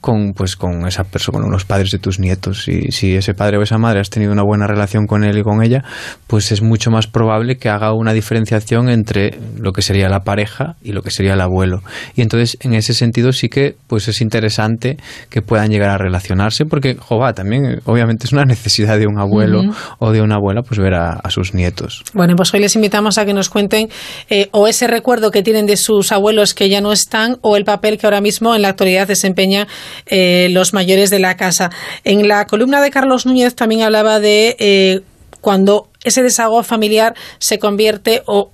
con, 0.00 0.32
pues, 0.34 0.56
con 0.56 0.86
esa 0.86 1.04
persona, 1.04 1.40
con 1.40 1.50
los 1.52 1.64
padres 1.64 1.92
de 1.92 1.98
tus 1.98 2.18
nietos. 2.18 2.66
Y 2.66 2.90
si 2.90 3.14
ese 3.14 3.34
padre 3.34 3.58
o 3.58 3.62
esa 3.62 3.78
madre 3.78 4.00
has 4.00 4.10
tenido 4.10 4.32
una 4.32 4.42
buena 4.42 4.66
relación 4.66 5.06
con 5.06 5.22
él 5.22 5.38
y 5.38 5.42
con 5.42 5.62
ella, 5.62 5.84
pues 6.26 6.50
es 6.50 6.60
mucho 6.60 6.90
más 6.90 7.06
probable 7.06 7.56
que 7.56 7.68
haga 7.68 7.92
una 7.92 8.12
diferenciación 8.12 8.88
entre 8.88 9.38
lo 9.56 9.72
que 9.72 9.82
sería 9.82 10.08
la 10.08 10.20
pareja 10.20 10.74
y 10.82 10.92
lo 10.92 11.02
que 11.02 11.10
sería 11.10 11.34
el 11.34 11.40
abuelo 11.40 11.82
y 12.14 12.22
entonces 12.22 12.56
en 12.60 12.74
ese 12.74 12.94
sentido 12.94 13.32
sí 13.32 13.48
que 13.48 13.76
pues 13.86 14.08
es 14.08 14.20
interesante 14.20 14.96
que 15.30 15.42
puedan 15.42 15.70
llegar 15.70 15.90
a 15.90 15.98
relacionarse 15.98 16.64
porque 16.64 16.96
jova 16.96 17.32
también 17.32 17.80
obviamente 17.84 18.26
es 18.26 18.32
una 18.32 18.44
necesidad 18.46 18.98
de 18.98 19.06
un 19.06 19.18
abuelo 19.18 19.62
o 19.98 20.12
de 20.12 20.20
una 20.22 20.36
abuela 20.36 20.62
pues 20.62 20.78
ver 20.78 20.94
a, 20.94 21.20
sus 21.30 21.54
nietos. 21.54 22.02
Bueno 22.12 22.34
pues 22.36 22.52
hoy 22.52 22.60
les 22.60 22.74
invitamos 22.76 23.16
a 23.16 23.24
que 23.24 23.32
nos 23.32 23.48
cuenten 23.48 23.88
eh, 24.28 24.48
o 24.52 24.68
ese 24.68 24.86
recuerdo 24.86 25.30
que 25.30 25.42
tienen 25.42 25.66
de 25.66 25.76
sus 25.76 26.12
abuelos 26.12 26.54
que 26.54 26.68
ya 26.68 26.80
no 26.80 26.92
están 26.92 27.38
o 27.40 27.56
el 27.56 27.64
papel 27.64 27.98
que 27.98 28.06
ahora 28.06 28.20
mismo 28.20 28.54
en 28.54 28.62
la 28.62 28.68
actualidad 28.68 29.08
desempeñan 29.08 29.66
eh, 30.06 30.48
los 30.50 30.74
mayores 30.74 31.10
de 31.10 31.18
la 31.18 31.36
casa. 31.36 31.70
En 32.04 32.28
la 32.28 32.46
columna 32.46 32.82
de 32.82 32.90
Carlos 32.90 33.26
Núñez 33.26 33.54
también 33.54 33.82
hablaba 33.82 34.20
de 34.20 34.56
eh, 34.58 35.00
cuando 35.40 35.88
ese 36.04 36.22
desahogo 36.22 36.62
familiar 36.62 37.14
se 37.38 37.58
convierte 37.58 38.22
o 38.26 38.52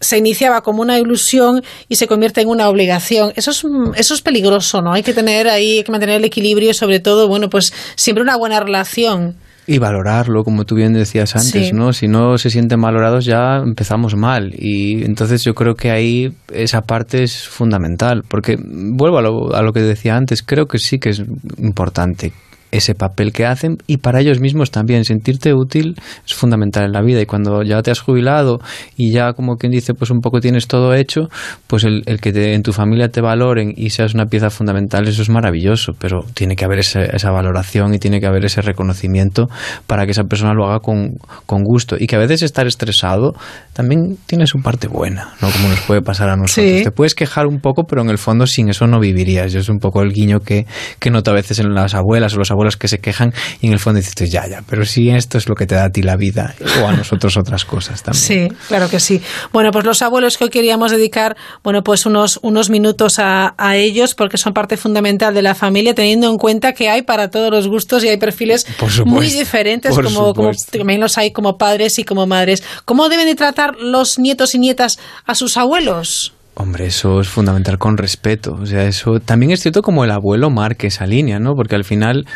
se 0.00 0.18
iniciaba 0.18 0.62
como 0.62 0.82
una 0.82 0.98
ilusión 0.98 1.62
y 1.88 1.96
se 1.96 2.06
convierte 2.06 2.40
en 2.40 2.48
una 2.48 2.68
obligación. 2.68 3.32
Eso 3.36 3.50
es, 3.50 3.64
eso 3.96 4.14
es 4.14 4.22
peligroso, 4.22 4.82
¿no? 4.82 4.92
Hay 4.92 5.02
que 5.02 5.14
tener 5.14 5.48
ahí, 5.48 5.78
hay 5.78 5.84
que 5.84 5.92
mantener 5.92 6.16
el 6.16 6.24
equilibrio 6.24 6.70
y 6.70 6.74
sobre 6.74 7.00
todo, 7.00 7.28
bueno, 7.28 7.48
pues 7.48 7.72
siempre 7.96 8.22
una 8.22 8.36
buena 8.36 8.60
relación. 8.60 9.36
Y 9.66 9.76
valorarlo, 9.76 10.44
como 10.44 10.64
tú 10.64 10.76
bien 10.76 10.94
decías 10.94 11.36
antes, 11.36 11.74
¿no? 11.74 11.92
Si 11.92 12.08
no 12.08 12.38
se 12.38 12.48
sienten 12.48 12.80
valorados 12.80 13.26
ya 13.26 13.58
empezamos 13.58 14.16
mal. 14.16 14.54
Y 14.56 15.04
entonces 15.04 15.44
yo 15.44 15.52
creo 15.52 15.74
que 15.74 15.90
ahí 15.90 16.32
esa 16.54 16.80
parte 16.80 17.22
es 17.22 17.46
fundamental. 17.46 18.22
Porque 18.26 18.56
vuelvo 18.58 19.18
a 19.18 19.22
lo, 19.22 19.54
a 19.54 19.60
lo 19.60 19.74
que 19.74 19.80
decía 19.80 20.16
antes, 20.16 20.42
creo 20.42 20.64
que 20.64 20.78
sí 20.78 20.98
que 20.98 21.10
es 21.10 21.22
importante 21.58 22.32
ese 22.70 22.94
papel 22.94 23.32
que 23.32 23.46
hacen 23.46 23.78
y 23.86 23.98
para 23.98 24.20
ellos 24.20 24.40
mismos 24.40 24.70
también. 24.70 25.04
Sentirte 25.04 25.54
útil 25.54 25.96
es 26.26 26.34
fundamental 26.34 26.84
en 26.84 26.92
la 26.92 27.02
vida 27.02 27.20
y 27.20 27.26
cuando 27.26 27.62
ya 27.62 27.80
te 27.82 27.90
has 27.90 28.00
jubilado 28.00 28.60
y 28.96 29.12
ya 29.12 29.32
como 29.32 29.56
quien 29.56 29.72
dice 29.72 29.94
pues 29.94 30.10
un 30.10 30.20
poco 30.20 30.40
tienes 30.40 30.66
todo 30.66 30.94
hecho 30.94 31.28
pues 31.66 31.84
el, 31.84 32.02
que 32.20 32.54
en 32.54 32.62
tu 32.62 32.72
familia 32.72 33.08
te 33.08 33.20
valoren 33.20 33.72
y 33.76 33.90
seas 33.90 34.14
una 34.14 34.26
pieza 34.26 34.50
fundamental 34.50 35.06
eso 35.08 35.22
es 35.22 35.30
maravilloso 35.30 35.92
pero 35.98 36.20
tiene 36.34 36.56
que 36.56 36.64
haber 36.64 36.80
esa 36.80 37.30
valoración 37.30 37.94
y 37.94 37.98
tiene 37.98 38.20
que 38.20 38.26
haber 38.26 38.44
ese 38.44 38.60
reconocimiento 38.60 39.48
para 39.86 40.04
que 40.04 40.12
esa 40.12 40.24
persona 40.24 40.52
lo 40.54 40.66
haga 40.66 40.80
con, 40.80 41.14
con, 41.46 41.62
gusto. 41.62 41.96
Y 41.98 42.06
que 42.06 42.16
a 42.16 42.18
veces 42.18 42.42
estar 42.42 42.66
estresado 42.66 43.34
también 43.72 44.16
tiene 44.26 44.46
su 44.46 44.60
parte 44.60 44.88
buena 44.88 45.34
no 45.40 45.50
como 45.50 45.68
nos 45.68 45.80
puede 45.80 46.02
pasar 46.02 46.28
a 46.28 46.36
nosotros. 46.36 46.82
Te 46.82 46.90
puedes 46.90 47.14
quejar 47.14 47.46
un 47.46 47.60
poco 47.60 47.84
pero 47.84 48.02
en 48.02 48.10
el 48.10 48.18
fondo 48.18 48.46
sin 48.46 48.68
eso 48.68 48.86
no 48.86 49.00
vivirías. 49.00 49.52
Yo 49.52 49.60
es 49.60 49.68
un 49.68 49.78
poco 49.78 50.02
el 50.02 50.12
guiño 50.12 50.40
que, 50.40 50.66
que 50.98 51.10
noto 51.10 51.30
a 51.30 51.34
veces 51.34 51.58
en 51.58 51.74
las 51.74 51.94
abuelas 51.94 52.34
o 52.34 52.38
los 52.38 52.50
abuelos 52.50 52.57
abuelos 52.58 52.76
que 52.76 52.88
se 52.88 52.98
quejan 52.98 53.32
y 53.60 53.68
en 53.68 53.72
el 53.72 53.78
fondo 53.78 54.00
dices, 54.00 54.30
ya, 54.30 54.46
ya, 54.48 54.62
pero 54.68 54.84
si 54.84 55.10
esto 55.10 55.38
es 55.38 55.48
lo 55.48 55.54
que 55.54 55.66
te 55.66 55.76
da 55.76 55.84
a 55.84 55.90
ti 55.90 56.02
la 56.02 56.16
vida 56.16 56.54
o 56.82 56.86
a 56.86 56.92
nosotros 56.92 57.36
otras 57.36 57.64
cosas 57.64 58.02
también. 58.02 58.50
Sí, 58.50 58.56
claro 58.66 58.88
que 58.88 59.00
sí. 59.00 59.22
Bueno, 59.52 59.70
pues 59.70 59.84
los 59.84 60.02
abuelos 60.02 60.36
que 60.36 60.44
hoy 60.44 60.50
queríamos 60.50 60.90
dedicar, 60.90 61.36
bueno, 61.62 61.82
pues 61.82 62.04
unos, 62.06 62.40
unos 62.42 62.68
minutos 62.68 63.18
a, 63.18 63.54
a 63.56 63.76
ellos 63.76 64.14
porque 64.14 64.38
son 64.38 64.52
parte 64.52 64.76
fundamental 64.76 65.34
de 65.34 65.42
la 65.42 65.54
familia, 65.54 65.94
teniendo 65.94 66.28
en 66.28 66.36
cuenta 66.36 66.72
que 66.72 66.88
hay 66.88 67.02
para 67.02 67.30
todos 67.30 67.50
los 67.50 67.68
gustos 67.68 68.02
y 68.04 68.08
hay 68.08 68.16
perfiles 68.16 68.66
supuesto, 68.66 69.06
muy 69.06 69.30
diferentes, 69.30 69.94
como, 69.94 70.34
como 70.34 70.50
también 70.70 71.00
los 71.00 71.18
hay 71.18 71.32
como 71.32 71.56
padres 71.56 71.98
y 71.98 72.04
como 72.04 72.26
madres. 72.26 72.62
¿Cómo 72.84 73.08
deben 73.08 73.26
de 73.26 73.34
tratar 73.34 73.76
los 73.76 74.18
nietos 74.18 74.54
y 74.54 74.58
nietas 74.58 74.98
a 75.24 75.34
sus 75.34 75.56
abuelos? 75.56 76.32
Hombre, 76.60 76.86
eso 76.86 77.20
es 77.20 77.28
fundamental 77.28 77.78
con 77.78 77.96
respeto. 77.96 78.54
O 78.60 78.66
sea, 78.66 78.82
eso 78.84 79.20
también 79.20 79.52
es 79.52 79.60
cierto 79.60 79.80
como 79.80 80.02
el 80.02 80.10
abuelo 80.10 80.50
marque 80.50 80.88
esa 80.88 81.06
línea, 81.06 81.38
¿no? 81.38 81.54
Porque 81.54 81.76
al 81.76 81.84
final, 81.84 82.26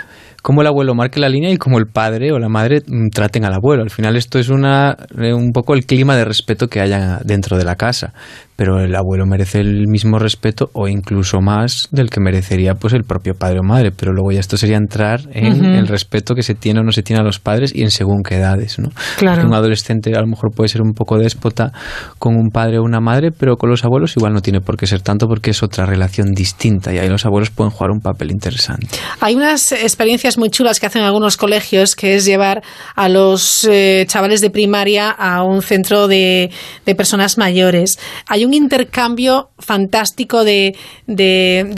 como 0.42 0.60
el 0.60 0.68
abuelo 0.68 0.94
marque 0.94 1.18
la 1.18 1.28
línea 1.28 1.50
y 1.50 1.56
como 1.56 1.80
el 1.80 1.86
padre 1.86 2.30
o 2.30 2.38
la 2.38 2.48
madre 2.48 2.82
mm, 2.86 3.08
traten 3.08 3.44
al 3.44 3.54
abuelo. 3.54 3.82
Al 3.82 3.90
final 3.90 4.14
esto 4.14 4.38
es 4.38 4.48
una, 4.48 4.96
eh, 5.20 5.34
un 5.34 5.50
poco 5.50 5.74
el 5.74 5.86
clima 5.86 6.16
de 6.16 6.24
respeto 6.24 6.68
que 6.68 6.80
haya 6.80 7.18
dentro 7.24 7.58
de 7.58 7.64
la 7.64 7.74
casa. 7.74 8.12
Pero 8.56 8.80
el 8.80 8.94
abuelo 8.94 9.26
merece 9.26 9.60
el 9.60 9.88
mismo 9.88 10.18
respeto 10.18 10.70
o 10.74 10.88
incluso 10.88 11.40
más 11.40 11.88
del 11.90 12.10
que 12.10 12.20
merecería 12.20 12.74
pues 12.74 12.92
el 12.92 13.04
propio 13.04 13.34
padre 13.34 13.60
o 13.60 13.62
madre. 13.62 13.92
Pero 13.92 14.12
luego 14.12 14.32
ya 14.32 14.40
esto 14.40 14.56
sería 14.56 14.76
entrar 14.76 15.20
en 15.32 15.64
el 15.64 15.88
respeto 15.88 16.34
que 16.34 16.42
se 16.42 16.54
tiene 16.54 16.80
o 16.80 16.82
no 16.82 16.92
se 16.92 17.02
tiene 17.02 17.20
a 17.20 17.24
los 17.24 17.38
padres 17.38 17.74
y 17.74 17.82
en 17.82 17.90
según 17.90 18.22
qué 18.22 18.36
edades, 18.36 18.78
¿no? 18.78 18.90
Claro. 19.16 19.36
Porque 19.36 19.48
un 19.48 19.54
adolescente 19.54 20.14
a 20.14 20.20
lo 20.20 20.26
mejor 20.26 20.50
puede 20.54 20.68
ser 20.68 20.82
un 20.82 20.92
poco 20.92 21.18
déspota 21.18 21.72
con 22.18 22.36
un 22.36 22.50
padre 22.50 22.78
o 22.78 22.82
una 22.82 23.00
madre, 23.00 23.30
pero 23.30 23.56
con 23.56 23.70
los 23.70 23.84
abuelos 23.84 24.16
igual 24.16 24.32
no 24.32 24.40
tiene 24.40 24.60
por 24.60 24.76
qué 24.76 24.86
ser 24.86 25.00
tanto 25.00 25.26
porque 25.26 25.50
es 25.50 25.62
otra 25.62 25.86
relación 25.86 26.28
distinta 26.32 26.92
y 26.92 26.98
ahí 26.98 27.08
los 27.08 27.24
abuelos 27.26 27.50
pueden 27.50 27.70
jugar 27.70 27.90
un 27.90 28.00
papel 28.00 28.30
interesante. 28.30 28.88
Hay 29.20 29.34
unas 29.34 29.72
experiencias 29.72 30.38
muy 30.38 30.50
chulas 30.50 30.80
que 30.80 30.86
hacen 30.86 31.02
algunos 31.02 31.36
colegios, 31.36 31.94
que 31.96 32.14
es 32.14 32.24
llevar 32.24 32.62
a 32.94 33.08
los 33.08 33.64
eh, 33.70 34.04
chavales 34.08 34.40
de 34.40 34.50
primaria 34.50 35.10
a 35.10 35.42
un 35.42 35.62
centro 35.62 36.08
de, 36.08 36.50
de 36.86 36.94
personas 36.94 37.38
mayores. 37.38 37.98
Hay 38.28 38.41
un 38.44 38.54
intercambio 38.54 39.50
fantástico 39.58 40.44
de, 40.44 40.76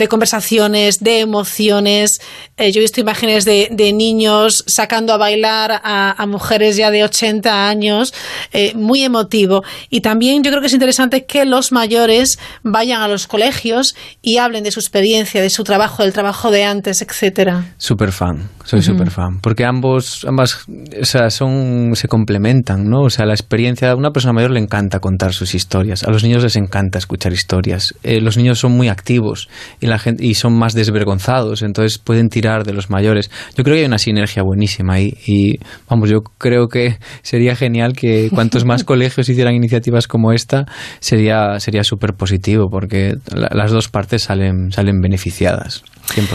conversaciones, 0.09 0.99
de 0.99 1.19
emociones. 1.19 2.21
Eh, 2.57 2.71
yo 2.71 2.79
he 2.79 2.81
visto 2.81 3.01
imágenes 3.01 3.45
de, 3.45 3.93
niños 3.93 4.63
sacando 4.67 5.13
a 5.13 5.17
bailar 5.17 5.71
a, 5.83 6.15
a 6.17 6.25
mujeres 6.25 6.75
ya 6.75 6.91
de 6.91 7.03
80 7.03 7.67
años, 7.67 8.13
eh, 8.51 8.73
muy 8.75 9.03
emotivo. 9.03 9.63
Y 9.89 10.01
también 10.01 10.43
yo 10.43 10.51
creo 10.51 10.61
que 10.61 10.67
es 10.67 10.73
interesante 10.73 11.25
que 11.25 11.45
los 11.45 11.71
mayores 11.71 12.39
vayan 12.63 13.01
a 13.01 13.07
los 13.07 13.27
colegios 13.27 13.95
y 14.21 14.37
hablen 14.37 14.63
de 14.63 14.71
su 14.71 14.79
experiencia, 14.79 15.41
de 15.41 15.49
su 15.49 15.63
trabajo, 15.63 16.03
del 16.03 16.13
trabajo 16.13 16.51
de 16.51 16.63
antes, 16.63 17.01
etcétera. 17.01 17.75
Super 17.77 18.11
fan, 18.11 18.49
soy 18.65 18.79
Ujú. 18.79 18.91
super 18.91 19.11
fan, 19.11 19.39
porque 19.41 19.63
ambos, 19.63 20.25
ambas, 20.27 20.65
o 21.01 21.05
sea, 21.05 21.29
son, 21.29 21.91
se 21.95 22.07
complementan, 22.09 22.89
¿no? 22.89 23.03
O 23.03 23.09
sea, 23.09 23.25
la 23.25 23.33
experiencia, 23.33 23.91
a 23.91 23.95
una 23.95 24.11
persona 24.11 24.33
mayor 24.33 24.51
le 24.51 24.59
encanta 24.59 24.99
contar 24.99 25.31
sus 25.33 25.55
historias, 25.55 26.03
a 26.03 26.11
los 26.11 26.23
niños 26.23 26.43
les 26.43 26.55
encanta 26.57 26.97
escuchar 26.97 27.31
historias, 27.31 27.93
Eh, 28.03 28.19
los 28.21 28.35
niños 28.37 28.59
son 28.59 28.73
muy 28.73 28.89
activos 28.89 29.47
y 29.79 29.85
la 29.87 29.97
gente, 29.99 30.25
y 30.25 30.33
son 30.33 30.53
más 30.57 30.73
desvergonzados, 30.73 31.61
entonces 31.61 31.97
pueden 31.99 32.27
tirar 32.29 32.63
de 32.65 32.73
los 32.73 32.89
mayores. 32.89 33.29
Yo 33.55 33.63
creo 33.63 33.75
que 33.75 33.81
hay 33.81 33.85
una 33.87 33.97
sinergia 33.99 34.43
buenísima 34.43 34.95
ahí 34.95 35.13
y, 35.27 35.53
vamos, 35.89 36.09
yo 36.09 36.21
creo 36.37 36.67
que 36.67 36.97
sería 37.21 37.55
genial 37.55 37.93
que 37.93 38.29
cuantos 38.33 38.65
más 38.65 38.83
colegios 38.91 39.29
hicieran 39.29 39.53
iniciativas 39.55 40.07
como 40.07 40.31
esta, 40.33 40.65
sería, 40.99 41.59
sería 41.59 41.83
súper 41.83 42.13
positivo, 42.13 42.67
porque 42.69 43.13
la- 43.33 43.49
las 43.53 43.71
dos 43.71 43.89
partes 43.89 44.23
salen, 44.23 44.71
salen 44.71 44.99
beneficiadas, 45.01 45.83
100%. 46.13 46.27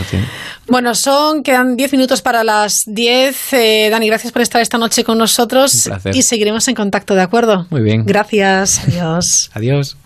Bueno, 0.68 0.94
son, 0.94 1.42
quedan 1.42 1.74
10 1.76 1.92
minutos 1.92 2.19
para 2.22 2.44
las 2.44 2.82
10. 2.86 3.52
Eh, 3.52 3.88
Dani, 3.90 4.06
gracias 4.06 4.32
por 4.32 4.42
estar 4.42 4.60
esta 4.60 4.78
noche 4.78 5.04
con 5.04 5.18
nosotros 5.18 5.74
Un 5.86 5.92
placer. 5.92 6.16
y 6.16 6.22
seguiremos 6.22 6.66
en 6.68 6.74
contacto, 6.74 7.14
¿de 7.14 7.22
acuerdo? 7.22 7.66
Muy 7.70 7.82
bien. 7.82 8.04
Gracias, 8.04 8.80
adiós. 8.86 9.50
Adiós. 9.54 9.96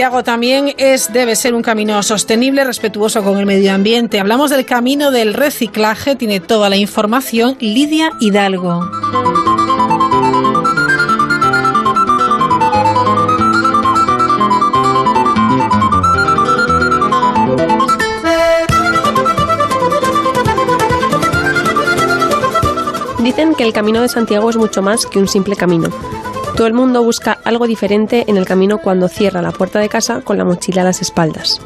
Santiago 0.00 0.24
también 0.24 0.72
es, 0.78 1.12
debe 1.12 1.36
ser 1.36 1.52
un 1.52 1.60
camino 1.60 2.02
sostenible, 2.02 2.64
respetuoso 2.64 3.22
con 3.22 3.36
el 3.36 3.44
medio 3.44 3.74
ambiente. 3.74 4.18
Hablamos 4.18 4.48
del 4.48 4.64
camino 4.64 5.10
del 5.10 5.34
reciclaje, 5.34 6.16
tiene 6.16 6.40
toda 6.40 6.70
la 6.70 6.78
información 6.78 7.58
Lidia 7.60 8.10
Hidalgo. 8.18 8.80
Dicen 23.18 23.54
que 23.54 23.64
el 23.64 23.74
camino 23.74 24.00
de 24.00 24.08
Santiago 24.08 24.48
es 24.48 24.56
mucho 24.56 24.80
más 24.80 25.04
que 25.04 25.18
un 25.18 25.28
simple 25.28 25.56
camino. 25.56 25.90
Todo 26.60 26.68
el 26.68 26.74
mundo 26.74 27.02
busca 27.02 27.38
algo 27.42 27.66
diferente 27.66 28.26
en 28.26 28.36
el 28.36 28.44
camino 28.44 28.82
cuando 28.82 29.08
cierra 29.08 29.40
la 29.40 29.50
puerta 29.50 29.78
de 29.78 29.88
casa 29.88 30.20
con 30.20 30.36
la 30.36 30.44
mochila 30.44 30.82
a 30.82 30.84
las 30.84 31.00
espaldas. 31.00 31.58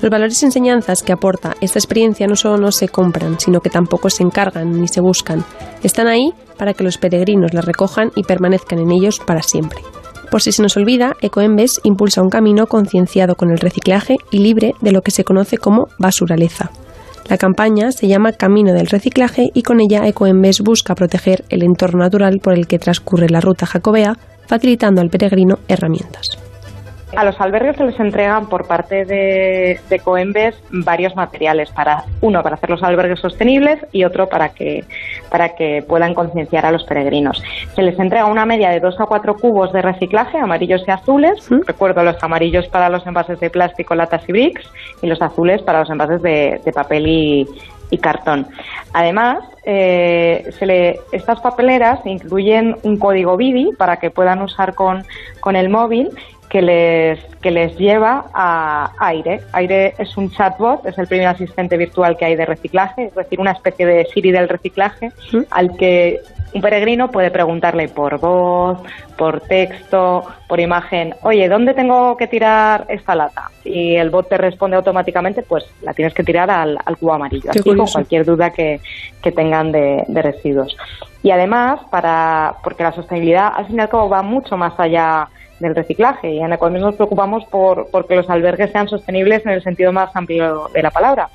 Los 0.00 0.10
valores 0.10 0.42
y 0.42 0.46
enseñanzas 0.46 1.02
que 1.02 1.12
aporta 1.12 1.54
esta 1.60 1.78
experiencia 1.78 2.26
no 2.26 2.34
solo 2.34 2.56
no 2.56 2.72
se 2.72 2.88
compran, 2.88 3.38
sino 3.38 3.60
que 3.60 3.68
tampoco 3.68 4.08
se 4.08 4.22
encargan 4.22 4.80
ni 4.80 4.88
se 4.88 5.02
buscan. 5.02 5.44
Están 5.82 6.06
ahí 6.06 6.32
para 6.56 6.72
que 6.72 6.82
los 6.82 6.96
peregrinos 6.96 7.52
las 7.52 7.66
recojan 7.66 8.10
y 8.16 8.22
permanezcan 8.22 8.78
en 8.78 8.90
ellos 8.90 9.20
para 9.20 9.42
siempre. 9.42 9.80
Por 10.30 10.40
si 10.40 10.50
se 10.50 10.62
nos 10.62 10.78
olvida, 10.78 11.14
Ecoembes 11.20 11.78
impulsa 11.84 12.22
un 12.22 12.30
camino 12.30 12.68
concienciado 12.68 13.34
con 13.34 13.50
el 13.50 13.58
reciclaje 13.58 14.16
y 14.30 14.38
libre 14.38 14.72
de 14.80 14.92
lo 14.92 15.02
que 15.02 15.10
se 15.10 15.24
conoce 15.24 15.58
como 15.58 15.88
basuraleza. 15.98 16.70
La 17.28 17.36
campaña 17.36 17.92
se 17.92 18.08
llama 18.08 18.32
Camino 18.32 18.72
del 18.72 18.86
Reciclaje 18.86 19.50
y 19.52 19.62
con 19.62 19.80
ella 19.80 20.08
Ecoembes 20.08 20.62
busca 20.62 20.94
proteger 20.94 21.44
el 21.50 21.62
entorno 21.62 21.98
natural 21.98 22.38
por 22.42 22.54
el 22.54 22.66
que 22.66 22.78
transcurre 22.78 23.28
la 23.28 23.42
ruta 23.42 23.66
jacobea, 23.66 24.16
facilitando 24.48 25.00
al 25.00 25.10
peregrino 25.10 25.58
herramientas. 25.68 26.38
A 27.16 27.24
los 27.24 27.40
albergues 27.40 27.76
se 27.76 27.84
les 27.84 27.98
entregan 27.98 28.48
por 28.48 28.66
parte 28.66 29.06
de, 29.06 29.80
de 29.88 29.98
Coembes 29.98 30.54
varios 30.70 31.16
materiales 31.16 31.70
para 31.70 32.04
uno 32.20 32.42
para 32.42 32.56
hacer 32.56 32.68
los 32.68 32.82
albergues 32.82 33.20
sostenibles 33.20 33.78
y 33.92 34.04
otro 34.04 34.28
para 34.28 34.50
que 34.50 34.84
para 35.30 35.54
que 35.54 35.82
puedan 35.86 36.12
concienciar 36.12 36.66
a 36.66 36.70
los 36.70 36.84
peregrinos. 36.84 37.42
Se 37.74 37.82
les 37.82 37.98
entrega 37.98 38.26
una 38.26 38.44
media 38.44 38.70
de 38.70 38.80
2 38.80 39.00
a 39.00 39.06
4 39.06 39.36
cubos 39.36 39.72
de 39.72 39.80
reciclaje, 39.80 40.38
amarillos 40.38 40.82
y 40.86 40.90
azules. 40.90 41.48
Recuerdo 41.66 42.02
los 42.02 42.22
amarillos 42.22 42.68
para 42.68 42.90
los 42.90 43.06
envases 43.06 43.40
de 43.40 43.48
plástico, 43.48 43.94
latas 43.94 44.28
y 44.28 44.32
bricks 44.32 44.70
y 45.00 45.06
los 45.06 45.22
azules 45.22 45.62
para 45.62 45.80
los 45.80 45.90
envases 45.90 46.20
de, 46.20 46.60
de 46.62 46.72
papel 46.72 47.06
y, 47.06 47.48
y 47.90 47.98
cartón. 47.98 48.46
Además, 48.92 49.38
eh, 49.70 50.50
se 50.58 50.64
le, 50.64 50.98
estas 51.12 51.40
papeleras 51.40 52.00
incluyen 52.06 52.78
un 52.84 52.96
código 52.96 53.36
BIDI 53.36 53.72
para 53.76 53.98
que 53.98 54.10
puedan 54.10 54.40
usar 54.40 54.74
con, 54.74 55.04
con 55.40 55.56
el 55.56 55.68
móvil 55.68 56.08
que 56.48 56.62
les, 56.62 57.18
que 57.42 57.50
les 57.50 57.76
lleva 57.78 58.26
a 58.32 58.92
Aire. 58.98 59.40
Aire 59.52 59.94
es 59.98 60.16
un 60.16 60.30
chatbot, 60.30 60.86
es 60.86 60.98
el 60.98 61.06
primer 61.06 61.26
asistente 61.26 61.76
virtual 61.76 62.16
que 62.16 62.24
hay 62.24 62.36
de 62.36 62.46
reciclaje, 62.46 63.04
es 63.04 63.14
decir, 63.14 63.40
una 63.40 63.52
especie 63.52 63.86
de 63.86 64.06
Siri 64.06 64.30
del 64.30 64.48
reciclaje 64.48 65.12
al 65.50 65.76
que 65.76 66.20
un 66.54 66.62
peregrino 66.62 67.10
puede 67.10 67.30
preguntarle 67.30 67.88
por 67.88 68.18
voz, 68.18 68.78
por 69.16 69.42
texto, 69.42 70.24
por 70.48 70.60
imagen, 70.60 71.14
oye, 71.22 71.48
¿dónde 71.48 71.74
tengo 71.74 72.16
que 72.16 72.26
tirar 72.26 72.86
esta 72.88 73.14
lata? 73.14 73.50
Y 73.64 73.96
el 73.96 74.08
bot 74.08 74.28
te 74.28 74.38
responde 74.38 74.76
automáticamente, 74.76 75.42
pues 75.42 75.66
la 75.82 75.92
tienes 75.92 76.14
que 76.14 76.24
tirar 76.24 76.50
al, 76.50 76.78
al 76.84 76.96
cubo 76.96 77.12
amarillo, 77.12 77.50
Qué 77.52 77.58
así 77.60 77.74
con 77.74 77.86
cualquier 77.86 78.24
duda 78.24 78.50
que, 78.50 78.80
que 79.22 79.32
tengan 79.32 79.72
de, 79.72 80.04
de 80.08 80.22
residuos. 80.22 80.74
Y 81.22 81.30
además, 81.30 81.80
para 81.90 82.54
porque 82.62 82.82
la 82.82 82.92
sostenibilidad 82.92 83.52
al 83.54 83.66
fin 83.66 83.76
y 83.76 83.80
al 83.80 83.88
cabo 83.88 84.08
va 84.08 84.22
mucho 84.22 84.56
más 84.56 84.72
allá 84.78 85.28
del 85.60 85.74
reciclaje 85.74 86.32
y 86.32 86.40
en 86.40 86.52
Economía 86.52 86.86
nos 86.86 86.96
preocupamos 86.96 87.44
por 87.46 87.88
porque 87.90 88.16
los 88.16 88.30
albergues 88.30 88.70
sean 88.70 88.88
sostenibles 88.88 89.44
en 89.44 89.52
el 89.52 89.62
sentido 89.62 89.92
más 89.92 90.14
amplio 90.14 90.68
de 90.72 90.82
la 90.82 90.90
palabra. 90.90 91.28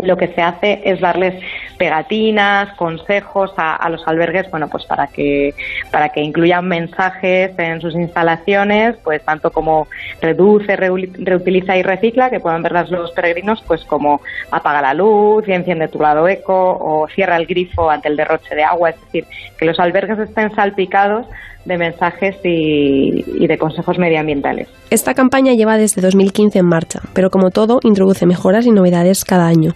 lo 0.00 0.16
que 0.16 0.28
se 0.28 0.40
hace 0.40 0.80
es 0.84 1.00
darles 1.00 1.34
pegatinas, 1.76 2.72
consejos 2.76 3.52
a, 3.56 3.88
los 3.90 4.06
albergues, 4.06 4.48
bueno, 4.48 4.68
pues 4.68 4.84
para 4.84 5.08
que 5.08 5.54
para 5.90 6.10
que 6.10 6.20
incluyan 6.20 6.68
mensajes 6.68 7.58
en 7.58 7.80
sus 7.80 7.94
instalaciones, 7.94 8.96
pues 9.02 9.24
tanto 9.24 9.50
como 9.50 9.88
reduce, 10.20 10.76
reutiliza 10.76 11.76
y 11.76 11.82
recicla, 11.82 12.30
que 12.30 12.38
puedan 12.38 12.62
ver 12.62 12.88
los 12.90 13.10
peregrinos, 13.10 13.60
pues 13.66 13.84
como 13.84 14.20
apaga 14.52 14.82
la 14.82 14.94
luz 14.94 15.48
y 15.48 15.52
enciende 15.52 15.88
tu 15.88 15.98
lado 15.98 16.28
eco 16.28 16.78
o 16.80 17.08
cierra 17.08 17.36
el 17.36 17.46
grifo 17.46 17.90
ante 17.90 18.06
el 18.06 18.16
derroche 18.16 18.54
de 18.54 18.62
agua, 18.62 18.90
es 18.90 19.00
decir, 19.00 19.26
que 19.58 19.66
los 19.66 19.80
albergues 19.80 20.20
estén 20.20 20.54
salpicados 20.54 21.26
de 21.68 21.78
mensajes 21.78 22.36
y, 22.42 23.46
de 23.46 23.58
consejos 23.58 23.98
medioambientales. 23.98 24.68
Esta 24.90 25.14
campaña 25.14 25.52
lleva 25.52 25.76
desde 25.76 26.02
2015 26.02 26.58
en 26.58 26.66
marcha, 26.66 27.00
pero 27.12 27.30
como 27.30 27.50
todo, 27.50 27.78
introduce 27.82 28.26
mejoras 28.26 28.66
y 28.66 28.72
novedades 28.72 29.24
cada 29.24 29.46
año. 29.46 29.74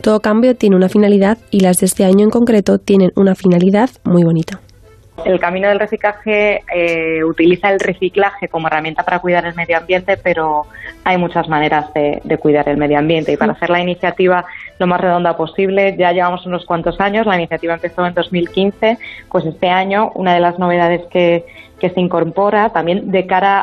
Todo 0.00 0.20
cambio 0.20 0.56
tiene 0.56 0.76
una 0.76 0.88
finalidad 0.88 1.38
y 1.50 1.60
las 1.60 1.78
de 1.78 1.86
este 1.86 2.04
año 2.04 2.24
en 2.24 2.30
concreto 2.30 2.78
tienen 2.78 3.12
una 3.14 3.34
finalidad 3.34 3.90
muy 4.04 4.24
bonita. 4.24 4.60
El 5.24 5.38
camino 5.38 5.68
del 5.68 5.78
reciclaje 5.78 6.62
eh, 6.74 7.22
utiliza 7.22 7.70
el 7.70 7.78
reciclaje 7.78 8.48
como 8.48 8.66
herramienta 8.66 9.04
para 9.04 9.20
cuidar 9.20 9.46
el 9.46 9.54
medio 9.54 9.78
ambiente, 9.78 10.16
pero 10.16 10.66
hay 11.04 11.18
muchas 11.18 11.48
maneras 11.48 11.92
de, 11.94 12.20
cuidar 12.38 12.68
el 12.68 12.76
medio 12.76 12.98
ambiente 12.98 13.32
y 13.32 13.36
para 13.36 13.52
hacer 13.52 13.70
la 13.70 13.80
iniciativa 13.80 14.44
lo 14.78 14.86
más 14.88 15.00
redonda 15.00 15.36
posible, 15.36 15.94
ya 15.96 16.10
llevamos 16.12 16.44
unos 16.46 16.64
cuantos 16.64 17.00
años, 17.00 17.26
la 17.26 17.36
iniciativa 17.36 17.74
empezó 17.74 18.04
en 18.04 18.12
2015, 18.12 18.98
pues 19.30 19.46
este 19.46 19.70
año 19.70 20.10
una 20.16 20.34
de 20.34 20.40
las 20.40 20.58
novedades 20.58 21.02
que, 21.10 21.44
que 21.84 21.90
se 21.90 22.00
incorpora 22.00 22.70
también 22.70 23.10
de 23.10 23.26
cara 23.26 23.60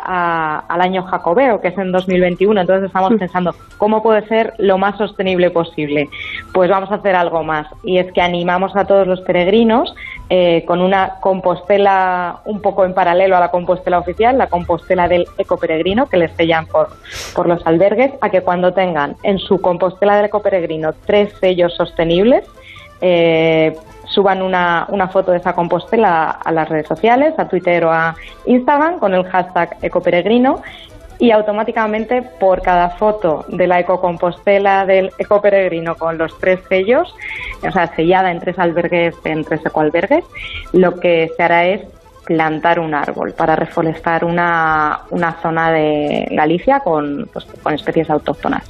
al 0.67 0.81
año 0.81 1.03
jacobeo, 1.03 1.59
que 1.59 1.69
es 1.69 1.77
en 1.79 1.91
2021. 1.91 2.61
Entonces 2.61 2.85
estamos 2.85 3.13
pensando, 3.17 3.55
¿cómo 3.77 4.03
puede 4.03 4.27
ser 4.27 4.53
lo 4.59 4.77
más 4.77 4.97
sostenible 4.97 5.49
posible? 5.49 6.07
Pues 6.53 6.69
vamos 6.69 6.91
a 6.91 6.95
hacer 6.95 7.15
algo 7.15 7.43
más. 7.43 7.65
Y 7.83 7.97
es 7.97 8.11
que 8.11 8.21
animamos 8.21 8.75
a 8.75 8.85
todos 8.85 9.07
los 9.07 9.21
peregrinos 9.21 9.95
eh, 10.33 10.63
con 10.65 10.79
una 10.79 11.15
compostela 11.19 12.39
un 12.45 12.61
poco 12.61 12.85
en 12.85 12.93
paralelo 12.93 13.35
a 13.35 13.41
la 13.41 13.51
compostela 13.51 13.99
oficial, 13.99 14.37
la 14.37 14.47
compostela 14.47 15.09
del 15.09 15.27
ecoperegrino, 15.37 16.07
que 16.07 16.15
les 16.15 16.31
sellan 16.37 16.67
por, 16.67 16.87
por 17.35 17.49
los 17.49 17.67
albergues, 17.67 18.13
a 18.21 18.29
que 18.29 18.39
cuando 18.39 18.71
tengan 18.71 19.17
en 19.23 19.39
su 19.39 19.59
compostela 19.59 20.15
del 20.15 20.27
ecoperegrino 20.27 20.93
tres 21.05 21.33
sellos 21.41 21.73
sostenibles, 21.75 22.45
eh, 23.01 23.75
suban 24.05 24.41
una, 24.41 24.85
una 24.87 25.09
foto 25.09 25.31
de 25.31 25.39
esa 25.39 25.53
compostela 25.53 26.29
a 26.29 26.51
las 26.53 26.69
redes 26.69 26.87
sociales, 26.87 27.33
a 27.37 27.49
Twitter 27.49 27.83
o 27.83 27.91
a 27.91 28.15
Instagram 28.45 28.99
con 28.99 29.13
el 29.13 29.25
hashtag 29.25 29.75
ecoperegrino 29.81 30.61
y 31.21 31.29
automáticamente 31.29 32.23
por 32.23 32.63
cada 32.63 32.89
foto 32.89 33.45
de 33.47 33.67
la 33.67 33.79
ecocompostela 33.79 34.87
del 34.87 35.11
ecoperegrino 35.19 35.95
con 35.95 36.17
los 36.17 36.37
tres 36.39 36.59
sellos, 36.67 37.13
o 37.65 37.71
sea, 37.71 37.95
sellada 37.95 38.31
en 38.31 38.39
tres 38.39 38.57
albergues, 38.57 39.15
en 39.23 39.43
tres 39.43 39.63
ecoalbergues, 39.63 40.25
lo 40.73 40.99
que 40.99 41.29
se 41.37 41.43
hará 41.43 41.67
es 41.67 41.81
plantar 42.25 42.79
un 42.79 42.95
árbol 42.95 43.33
para 43.33 43.55
reforestar 43.55 44.25
una, 44.25 45.01
una 45.11 45.33
zona 45.43 45.71
de 45.71 46.27
Galicia 46.31 46.79
con, 46.79 47.29
pues, 47.31 47.45
con 47.61 47.75
especies 47.75 48.09
autóctonas. 48.09 48.63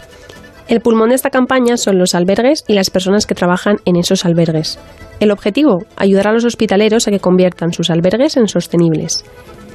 El 0.68 0.82
pulmón 0.82 1.10
de 1.10 1.16
esta 1.16 1.30
campaña 1.30 1.78
son 1.78 2.00
los 2.00 2.16
albergues 2.16 2.66
y 2.68 2.74
las 2.74 2.90
personas 2.90 3.26
que 3.26 3.36
trabajan 3.36 3.78
en 3.86 3.96
esos 3.96 4.26
albergues. 4.26 4.78
El 5.22 5.32
objetivo, 5.32 5.86
ayudar 5.96 6.28
a 6.28 6.34
los 6.34 6.44
hospitaleros 6.44 7.08
a 7.08 7.12
que 7.12 7.20
conviertan 7.20 7.72
sus 7.72 7.90
albergues 7.90 8.36
en 8.36 8.50
sostenibles. 8.50 9.24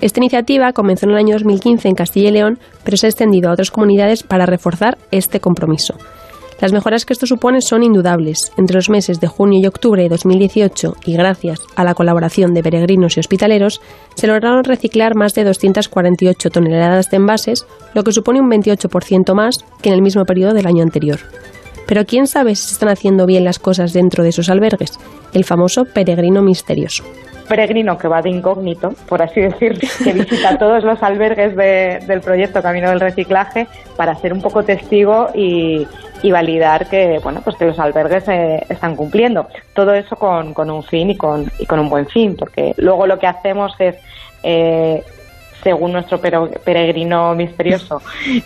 Esta 0.00 0.20
iniciativa 0.20 0.72
comenzó 0.72 1.06
en 1.06 1.12
el 1.12 1.18
año 1.18 1.34
2015 1.34 1.88
en 1.88 1.94
Castilla 1.94 2.28
y 2.28 2.32
León, 2.32 2.58
pero 2.84 2.96
se 2.96 3.06
ha 3.06 3.10
extendido 3.10 3.48
a 3.48 3.52
otras 3.52 3.70
comunidades 3.70 4.22
para 4.22 4.44
reforzar 4.44 4.98
este 5.10 5.40
compromiso. 5.40 5.94
Las 6.60 6.72
mejoras 6.72 7.04
que 7.04 7.12
esto 7.12 7.26
supone 7.26 7.60
son 7.60 7.82
indudables. 7.82 8.52
Entre 8.56 8.76
los 8.76 8.88
meses 8.88 9.20
de 9.20 9.26
junio 9.26 9.60
y 9.60 9.66
octubre 9.66 10.02
de 10.02 10.08
2018, 10.08 10.96
y 11.04 11.12
gracias 11.12 11.60
a 11.76 11.84
la 11.84 11.94
colaboración 11.94 12.54
de 12.54 12.62
peregrinos 12.62 13.16
y 13.16 13.20
hospitaleros, 13.20 13.80
se 14.14 14.26
lograron 14.26 14.64
reciclar 14.64 15.14
más 15.14 15.34
de 15.34 15.44
248 15.44 16.50
toneladas 16.50 17.10
de 17.10 17.16
envases, 17.16 17.66
lo 17.94 18.04
que 18.04 18.12
supone 18.12 18.40
un 18.40 18.50
28% 18.50 19.34
más 19.34 19.64
que 19.82 19.90
en 19.90 19.94
el 19.94 20.02
mismo 20.02 20.24
periodo 20.24 20.54
del 20.54 20.66
año 20.66 20.82
anterior. 20.82 21.20
Pero 21.86 22.04
¿quién 22.04 22.26
sabe 22.26 22.54
si 22.54 22.68
se 22.68 22.72
están 22.74 22.88
haciendo 22.88 23.26
bien 23.26 23.44
las 23.44 23.58
cosas 23.58 23.92
dentro 23.92 24.22
de 24.22 24.30
esos 24.30 24.48
albergues? 24.48 24.98
El 25.34 25.44
famoso 25.44 25.84
peregrino 25.84 26.42
misterioso 26.42 27.04
peregrino 27.46 27.96
que 27.98 28.08
va 28.08 28.22
de 28.22 28.30
incógnito, 28.30 28.92
por 29.08 29.22
así 29.22 29.40
decir, 29.40 29.78
que 30.04 30.12
visita 30.12 30.58
todos 30.58 30.84
los 30.84 31.02
albergues 31.02 31.56
del 31.56 32.20
proyecto 32.20 32.62
Camino 32.62 32.90
del 32.90 33.00
Reciclaje 33.00 33.66
para 33.96 34.14
ser 34.16 34.32
un 34.32 34.42
poco 34.42 34.64
testigo 34.64 35.28
y, 35.34 35.86
y 36.22 36.30
validar 36.30 36.88
que 36.88 37.18
bueno 37.22 37.40
pues 37.42 37.56
que 37.56 37.66
los 37.66 37.78
albergues 37.78 38.26
eh, 38.28 38.64
están 38.68 38.96
cumpliendo 38.96 39.48
todo 39.74 39.94
eso 39.94 40.16
con, 40.16 40.54
con, 40.54 40.70
un 40.70 40.82
fin 40.82 41.10
y 41.10 41.16
con, 41.16 41.50
y 41.58 41.66
con 41.66 41.78
un 41.78 41.88
buen 41.88 42.06
fin 42.06 42.36
porque 42.36 42.74
luego 42.78 43.06
lo 43.06 43.18
que 43.18 43.26
hacemos 43.26 43.74
es 43.78 43.96
eh, 44.42 45.02
según 45.66 45.92
nuestro 45.92 46.20
peregrino 46.20 47.34
misterioso 47.34 48.00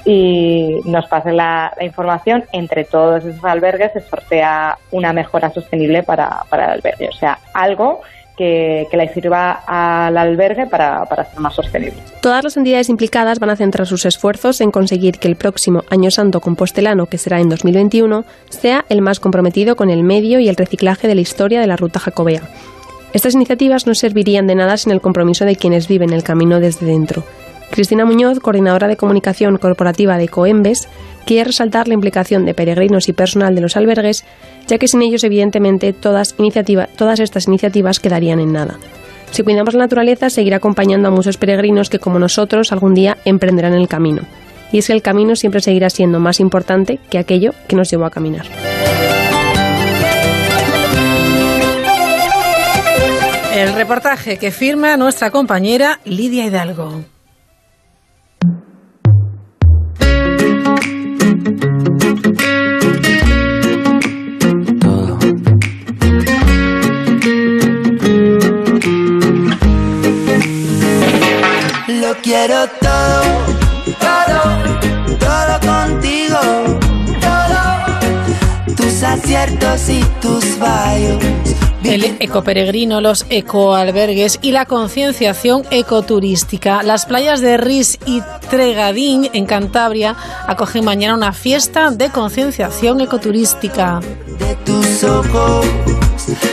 y 0.06 0.80
nos 0.86 1.06
pase 1.06 1.32
la, 1.32 1.70
información, 1.82 2.44
entre 2.50 2.84
todos 2.84 3.22
esos 3.22 3.44
albergues 3.44 3.92
se 3.92 4.00
sortea 4.00 4.78
una 4.90 5.12
mejora 5.12 5.50
sostenible 5.50 6.02
para, 6.02 6.44
para 6.48 6.64
el 6.64 6.70
albergue. 6.70 7.10
O 7.10 7.12
sea, 7.12 7.38
algo 7.52 8.00
que, 8.40 8.96
le 8.96 9.12
sirva 9.12 9.62
al 9.66 10.16
albergue 10.16 10.66
para, 10.66 11.04
para 11.04 11.26
ser 11.26 11.40
más 11.40 11.54
sostenible. 11.54 11.98
Todas 12.22 12.42
las 12.42 12.56
entidades 12.56 12.88
implicadas 12.88 13.38
van 13.38 13.50
a 13.50 13.56
centrar 13.56 13.86
sus 13.86 14.06
esfuerzos 14.06 14.62
en 14.62 14.70
conseguir 14.70 15.18
que 15.18 15.28
el 15.28 15.36
próximo 15.36 15.84
Año 15.90 16.10
Santo 16.10 16.40
Compostelano, 16.40 17.04
que 17.04 17.18
será 17.18 17.40
en 17.40 17.50
2021, 17.50 18.24
sea 18.48 18.86
el 18.88 19.02
más 19.02 19.20
comprometido 19.20 19.76
con 19.76 19.90
el 19.90 20.02
medio 20.04 20.40
y 20.40 20.48
el 20.48 20.56
reciclaje 20.56 21.06
de 21.06 21.14
la 21.14 21.20
historia 21.20 21.60
de 21.60 21.66
la 21.66 21.76
ruta 21.76 22.00
jacobea. 22.00 22.42
Estas 23.12 23.34
iniciativas 23.34 23.86
no 23.86 23.94
servirían 23.94 24.46
de 24.46 24.54
nada 24.54 24.76
sin 24.78 24.92
el 24.92 25.02
compromiso 25.02 25.44
de 25.44 25.56
quienes 25.56 25.86
viven 25.86 26.12
el 26.12 26.22
camino 26.22 26.60
desde 26.60 26.86
dentro. 26.86 27.24
Cristina 27.70 28.04
Muñoz, 28.04 28.40
coordinadora 28.40 28.88
de 28.88 28.96
comunicación 28.96 29.56
corporativa 29.56 30.18
de 30.18 30.28
Coembes, 30.28 30.88
quiere 31.24 31.44
resaltar 31.44 31.86
la 31.86 31.94
implicación 31.94 32.44
de 32.44 32.54
peregrinos 32.54 33.08
y 33.08 33.12
personal 33.12 33.54
de 33.54 33.60
los 33.60 33.76
albergues, 33.76 34.24
ya 34.66 34.78
que 34.78 34.88
sin 34.88 35.02
ellos, 35.02 35.24
evidentemente, 35.24 35.92
todas, 35.92 36.34
estas 37.20 37.46
iniciativas 37.46 38.00
quedarían 38.00 38.40
en 38.40 38.52
nada. 38.52 38.78
Si 39.30 39.44
cuidamos 39.44 39.74
la 39.74 39.84
naturaleza, 39.84 40.30
seguirá 40.30 40.56
acompañando 40.56 41.08
a 41.08 41.12
muchos 41.12 41.36
peregrinos 41.36 41.88
que, 41.88 42.00
como 42.00 42.18
nosotros, 42.18 42.72
algún 42.72 42.94
día 42.94 43.18
emprenderán 43.24 43.74
el 43.74 43.86
camino. 43.86 44.22
Y 44.72 44.78
es 44.78 44.88
que 44.88 44.92
el 44.92 45.02
camino 45.02 45.36
siempre 45.36 45.60
seguirá 45.60 45.90
siendo 45.90 46.18
más 46.18 46.40
importante 46.40 46.98
que 47.10 47.18
aquello 47.18 47.52
que 47.68 47.76
nos 47.76 47.90
llevó 47.90 48.04
a 48.06 48.10
caminar. 48.10 48.46
El 53.54 53.74
reportaje 53.74 54.38
que 54.38 54.50
firma 54.50 54.96
nuestra 54.96 55.30
compañera 55.30 56.00
Lidia 56.04 56.46
Hidalgo. 56.46 57.04
Quiero 72.22 72.68
todo, 72.80 73.22
todo, 73.98 74.40
todo 75.18 75.60
contigo. 75.60 76.40
Todo, 77.20 78.74
tus 78.76 79.02
aciertos 79.02 79.88
y 79.88 80.02
tus 80.20 80.44
fallos. 80.56 81.69
El 81.84 82.04
ecoperegrino, 82.20 83.00
los 83.00 83.26
ecoalbergues 83.30 84.38
y 84.42 84.52
la 84.52 84.66
concienciación 84.66 85.64
ecoturística. 85.70 86.82
Las 86.82 87.06
playas 87.06 87.40
de 87.40 87.56
Ris 87.56 87.98
y 88.06 88.22
Tregadín, 88.50 89.30
en 89.32 89.46
Cantabria, 89.46 90.16
acogen 90.46 90.84
mañana 90.84 91.14
una 91.14 91.32
fiesta 91.32 91.90
de 91.90 92.10
concienciación 92.10 93.00
ecoturística. 93.00 94.00
De 94.38 94.54
tus 94.64 95.04
ojos, 95.04 95.66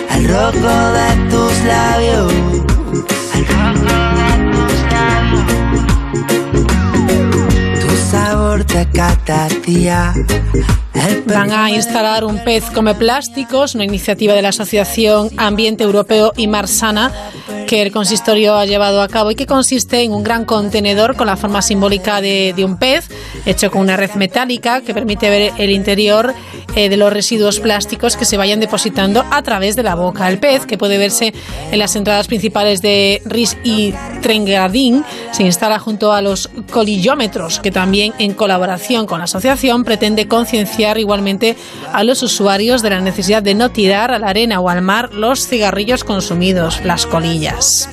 al 0.09 0.27
rojo 0.27 0.91
de 0.91 1.29
tus 1.29 1.59
labios, 1.65 2.33
al 3.33 3.45
rojo 3.47 3.97
Van 11.25 11.51
a 11.51 11.69
instalar 11.71 12.23
un 12.23 12.43
pez 12.43 12.63
come 12.73 12.95
plásticos, 12.95 13.75
una 13.75 13.83
iniciativa 13.83 14.33
de 14.33 14.41
la 14.41 14.49
Asociación 14.49 15.29
Ambiente 15.37 15.83
Europeo 15.83 16.33
y 16.35 16.47
Marsana 16.47 17.11
que 17.67 17.81
el 17.81 17.91
consistorio 17.91 18.55
ha 18.55 18.65
llevado 18.65 19.01
a 19.01 19.07
cabo 19.07 19.29
y 19.29 19.35
que 19.35 19.45
consiste 19.45 20.01
en 20.01 20.13
un 20.13 20.23
gran 20.23 20.45
contenedor 20.45 21.15
con 21.15 21.27
la 21.27 21.35
forma 21.35 21.61
simbólica 21.61 22.21
de, 22.21 22.53
un 22.63 22.77
pez, 22.77 23.09
hecho 23.45 23.69
con 23.69 23.81
una 23.81 23.97
red 23.97 24.11
metálica 24.11 24.81
que 24.81 24.93
permite 24.93 25.29
ver 25.29 25.51
el 25.57 25.69
interior 25.71 26.33
eh, 26.75 26.89
de 26.89 26.97
los 26.97 27.11
residuos 27.11 27.59
plásticos 27.59 28.15
que 28.15 28.25
se 28.25 28.37
vayan 28.37 28.59
depositando 28.59 29.23
a 29.29 29.43
través 29.43 29.75
de 29.75 29.83
la 29.83 29.95
boca. 29.95 30.29
El 30.29 30.39
pez, 30.39 30.65
que 30.65 30.77
puede 30.77 30.97
verse 30.97 31.33
en 31.71 31.79
las 31.79 31.95
entradas 31.95 32.27
principales 32.27 32.81
de 32.81 33.21
Ris 33.25 33.57
y 33.63 33.93
Trengadín, 34.21 35.03
se 35.31 35.43
instala 35.43 35.77
junto 35.77 36.13
a 36.13 36.21
los 36.21 36.49
colillómetros, 36.71 37.59
que 37.59 37.71
también 37.71 38.13
en 38.17 38.33
colaboración 38.33 39.05
con 39.05 39.19
la 39.19 39.25
asociación 39.25 39.83
pretende 39.83 40.27
igualmente 40.95 41.57
a 41.91 42.03
los 42.03 42.23
usuarios 42.23 42.81
de 42.81 42.91
la 42.91 43.01
necesidad 43.01 43.41
de 43.43 43.55
no 43.55 43.69
tirar 43.69 44.11
a 44.11 44.19
la 44.19 44.27
arena 44.27 44.59
o 44.59 44.69
al 44.69 44.81
mar 44.81 45.13
los 45.13 45.47
cigarrillos 45.47 46.03
consumidos, 46.03 46.81
las 46.85 47.05
colillas. 47.05 47.89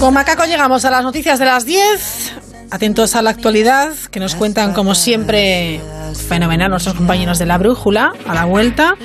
Con 0.00 0.14
Macaco 0.14 0.44
llegamos 0.44 0.84
a 0.84 0.90
las 0.90 1.02
noticias 1.02 1.38
de 1.38 1.44
las 1.44 1.64
10. 1.64 2.32
Atentos 2.70 3.16
a 3.16 3.22
la 3.22 3.30
actualidad, 3.30 3.92
que 4.10 4.20
nos 4.20 4.34
cuentan 4.34 4.72
como 4.72 4.94
siempre 4.94 5.80
fenomenal 6.14 6.70
nuestros 6.70 6.94
compañeros 6.94 7.38
de 7.38 7.46
la 7.46 7.58
Brújula, 7.58 8.12
a 8.26 8.34
la 8.34 8.44
vuelta. 8.44 8.96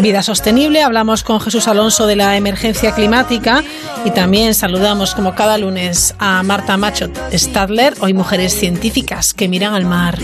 Vida 0.00 0.22
sostenible, 0.22 0.82
hablamos 0.82 1.22
con 1.22 1.40
Jesús 1.40 1.68
Alonso 1.68 2.06
de 2.06 2.16
la 2.16 2.36
emergencia 2.36 2.92
climática 2.92 3.62
y 4.04 4.10
también 4.10 4.54
saludamos 4.54 5.14
como 5.14 5.34
cada 5.34 5.58
lunes 5.58 6.14
a 6.18 6.42
Marta 6.42 6.76
Macho 6.76 7.08
Stadler, 7.32 7.94
hoy 8.00 8.14
mujeres 8.14 8.54
científicas 8.54 9.34
que 9.34 9.48
miran 9.48 9.74
al 9.74 9.84
mar. 9.84 10.18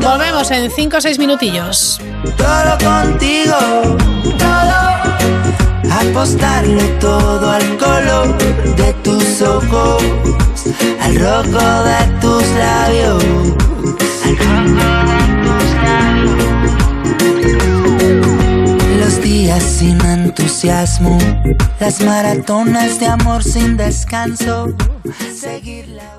Volvemos 0.00 0.50
en 0.50 0.70
5 0.70 0.96
o 0.96 1.00
6 1.00 1.18
minutillos. 1.18 2.00
Todo 2.36 2.78
contigo, 2.78 3.56
apostarle 6.00 6.82
todo 7.00 7.50
al 7.50 7.76
color 7.76 8.38
de 8.76 8.92
tus 9.04 9.42
ojos, 9.42 10.02
al 11.00 11.14
rojo 11.16 11.84
de 11.84 12.06
tus 12.20 12.42
labios, 12.64 13.24
al 14.24 14.36
rojo 14.38 14.86
de 15.10 15.22
tus 15.44 15.64
labios. 15.86 16.58
Los 19.00 19.22
días 19.22 19.62
sin 19.62 20.00
entusiasmo, 20.00 21.18
las 21.80 22.00
maratonas 22.02 23.00
de 23.00 23.06
amor 23.06 23.42
sin 23.42 23.76
descanso, 23.76 24.68
seguir 25.34 25.88
la 25.88 26.18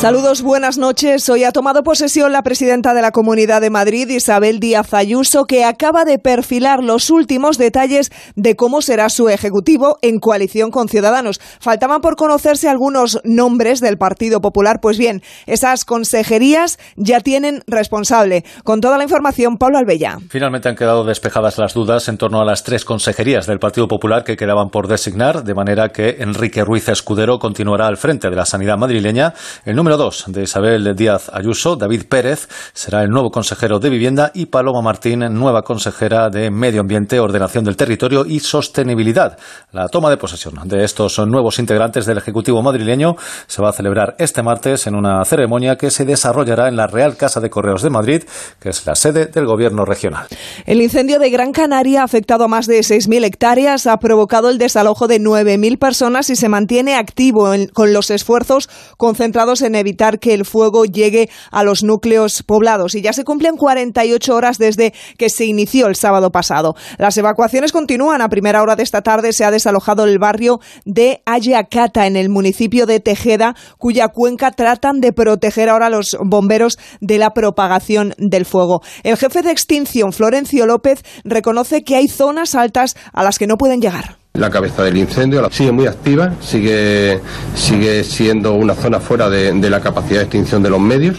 Saludos, 0.00 0.40
buenas 0.40 0.78
noches. 0.78 1.28
Hoy 1.28 1.44
ha 1.44 1.52
tomado 1.52 1.82
posesión 1.82 2.32
la 2.32 2.40
presidenta 2.40 2.94
de 2.94 3.02
la 3.02 3.10
Comunidad 3.10 3.60
de 3.60 3.68
Madrid, 3.68 4.08
Isabel 4.08 4.58
Díaz 4.58 4.94
Ayuso, 4.94 5.44
que 5.44 5.62
acaba 5.62 6.06
de 6.06 6.18
perfilar 6.18 6.82
los 6.82 7.10
últimos 7.10 7.58
detalles 7.58 8.10
de 8.34 8.56
cómo 8.56 8.80
será 8.80 9.10
su 9.10 9.28
ejecutivo 9.28 9.98
en 10.00 10.18
coalición 10.18 10.70
con 10.70 10.88
Ciudadanos. 10.88 11.38
Faltaban 11.60 12.00
por 12.00 12.16
conocerse 12.16 12.66
algunos 12.70 13.20
nombres 13.24 13.80
del 13.80 13.98
Partido 13.98 14.40
Popular. 14.40 14.78
Pues 14.80 14.96
bien, 14.96 15.20
esas 15.44 15.84
consejerías 15.84 16.78
ya 16.96 17.20
tienen 17.20 17.62
responsable. 17.66 18.46
Con 18.64 18.80
toda 18.80 18.96
la 18.96 19.04
información, 19.04 19.58
Pablo 19.58 19.76
Albella. 19.76 20.16
Finalmente 20.30 20.70
han 20.70 20.76
quedado 20.76 21.04
despejadas 21.04 21.58
las 21.58 21.74
dudas 21.74 22.08
en 22.08 22.16
torno 22.16 22.40
a 22.40 22.46
las 22.46 22.64
tres 22.64 22.86
consejerías 22.86 23.46
del 23.46 23.58
Partido 23.58 23.86
Popular 23.86 24.24
que 24.24 24.38
quedaban 24.38 24.70
por 24.70 24.88
designar, 24.88 25.44
de 25.44 25.52
manera 25.52 25.90
que 25.90 26.16
Enrique 26.20 26.64
Ruiz 26.64 26.88
Escudero 26.88 27.38
continuará 27.38 27.86
al 27.86 27.98
frente 27.98 28.30
de 28.30 28.36
la 28.36 28.46
sanidad 28.46 28.78
madrileña. 28.78 29.34
El 29.66 29.76
número 29.76 29.89
dos 29.96 30.24
de 30.26 30.42
Isabel 30.42 30.94
Díaz 30.96 31.30
Ayuso, 31.32 31.76
David 31.76 32.04
Pérez, 32.08 32.48
será 32.72 33.02
el 33.02 33.10
nuevo 33.10 33.30
consejero 33.30 33.78
de 33.78 33.90
Vivienda 33.90 34.30
y 34.34 34.46
Paloma 34.46 34.82
Martín, 34.82 35.20
nueva 35.32 35.62
consejera 35.62 36.28
de 36.30 36.50
Medio 36.50 36.80
Ambiente, 36.80 37.20
Ordenación 37.20 37.64
del 37.64 37.76
Territorio 37.76 38.24
y 38.26 38.40
Sostenibilidad. 38.40 39.38
La 39.72 39.88
toma 39.88 40.10
de 40.10 40.16
posesión 40.16 40.54
de 40.64 40.84
estos 40.84 41.18
nuevos 41.26 41.58
integrantes 41.58 42.06
del 42.06 42.18
Ejecutivo 42.18 42.62
madrileño 42.62 43.16
se 43.46 43.62
va 43.62 43.70
a 43.70 43.72
celebrar 43.72 44.16
este 44.18 44.42
martes 44.42 44.86
en 44.86 44.94
una 44.94 45.24
ceremonia 45.24 45.76
que 45.76 45.90
se 45.90 46.04
desarrollará 46.04 46.68
en 46.68 46.76
la 46.76 46.86
Real 46.86 47.16
Casa 47.16 47.40
de 47.40 47.50
Correos 47.50 47.82
de 47.82 47.90
Madrid, 47.90 48.22
que 48.60 48.70
es 48.70 48.86
la 48.86 48.94
sede 48.94 49.26
del 49.26 49.46
Gobierno 49.46 49.84
regional. 49.84 50.26
El 50.66 50.80
incendio 50.82 51.18
de 51.18 51.30
Gran 51.30 51.52
Canaria 51.52 52.02
ha 52.02 52.04
afectado 52.04 52.44
a 52.44 52.48
más 52.48 52.66
de 52.66 52.80
6.000 52.80 53.24
hectáreas, 53.24 53.86
ha 53.86 53.96
provocado 53.98 54.50
el 54.50 54.58
desalojo 54.58 55.08
de 55.08 55.18
9.000 55.20 55.78
personas 55.78 56.30
y 56.30 56.36
se 56.36 56.48
mantiene 56.48 56.94
activo 56.96 57.52
en- 57.54 57.68
con 57.68 57.92
los 57.92 58.10
esfuerzos 58.10 58.68
concentrados 58.96 59.62
en 59.62 59.74
evitar 59.80 60.18
que 60.18 60.34
el 60.34 60.44
fuego 60.44 60.84
llegue 60.84 61.28
a 61.50 61.64
los 61.64 61.82
núcleos 61.82 62.42
poblados. 62.42 62.94
Y 62.94 63.02
ya 63.02 63.12
se 63.12 63.24
cumplen 63.24 63.56
48 63.56 64.34
horas 64.34 64.58
desde 64.58 64.94
que 65.16 65.30
se 65.30 65.44
inició 65.44 65.86
el 65.86 65.96
sábado 65.96 66.30
pasado. 66.30 66.74
Las 66.98 67.16
evacuaciones 67.16 67.72
continúan. 67.72 68.22
A 68.22 68.28
primera 68.28 68.62
hora 68.62 68.76
de 68.76 68.82
esta 68.82 69.02
tarde 69.02 69.32
se 69.32 69.44
ha 69.44 69.50
desalojado 69.50 70.04
el 70.04 70.18
barrio 70.18 70.60
de 70.84 71.22
Ayacata, 71.26 72.06
en 72.06 72.16
el 72.16 72.28
municipio 72.28 72.86
de 72.86 73.00
Tejeda, 73.00 73.56
cuya 73.78 74.08
cuenca 74.08 74.50
tratan 74.52 75.00
de 75.00 75.12
proteger 75.12 75.68
ahora 75.68 75.90
los 75.90 76.16
bomberos 76.20 76.78
de 77.00 77.18
la 77.18 77.30
propagación 77.30 78.14
del 78.18 78.44
fuego. 78.44 78.82
El 79.02 79.16
jefe 79.16 79.42
de 79.42 79.50
extinción, 79.50 80.12
Florencio 80.12 80.66
López, 80.66 81.02
reconoce 81.24 81.82
que 81.82 81.96
hay 81.96 82.08
zonas 82.08 82.54
altas 82.54 82.96
a 83.12 83.24
las 83.24 83.38
que 83.38 83.46
no 83.46 83.56
pueden 83.56 83.80
llegar. 83.80 84.19
La 84.34 84.48
cabeza 84.48 84.84
del 84.84 84.96
incendio 84.96 85.46
sigue 85.50 85.72
muy 85.72 85.86
activa, 85.86 86.32
sigue, 86.40 87.20
sigue 87.54 88.04
siendo 88.04 88.54
una 88.54 88.74
zona 88.74 89.00
fuera 89.00 89.28
de, 89.28 89.52
de 89.52 89.70
la 89.70 89.80
capacidad 89.80 90.18
de 90.18 90.24
extinción 90.24 90.62
de 90.62 90.70
los 90.70 90.80
medios. 90.80 91.18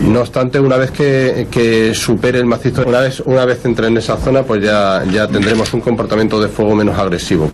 No 0.00 0.20
obstante, 0.20 0.58
una 0.58 0.76
vez 0.78 0.90
que, 0.90 1.48
que 1.50 1.92
supere 1.94 2.38
el 2.38 2.46
macizo, 2.46 2.82
una 2.86 3.00
vez, 3.00 3.20
una 3.20 3.44
vez 3.44 3.64
entre 3.66 3.88
en 3.88 3.98
esa 3.98 4.16
zona, 4.16 4.42
pues 4.42 4.62
ya, 4.62 5.04
ya 5.12 5.28
tendremos 5.28 5.72
un 5.74 5.82
comportamiento 5.82 6.40
de 6.40 6.48
fuego 6.48 6.74
menos 6.74 6.98
agresivo. 6.98 7.52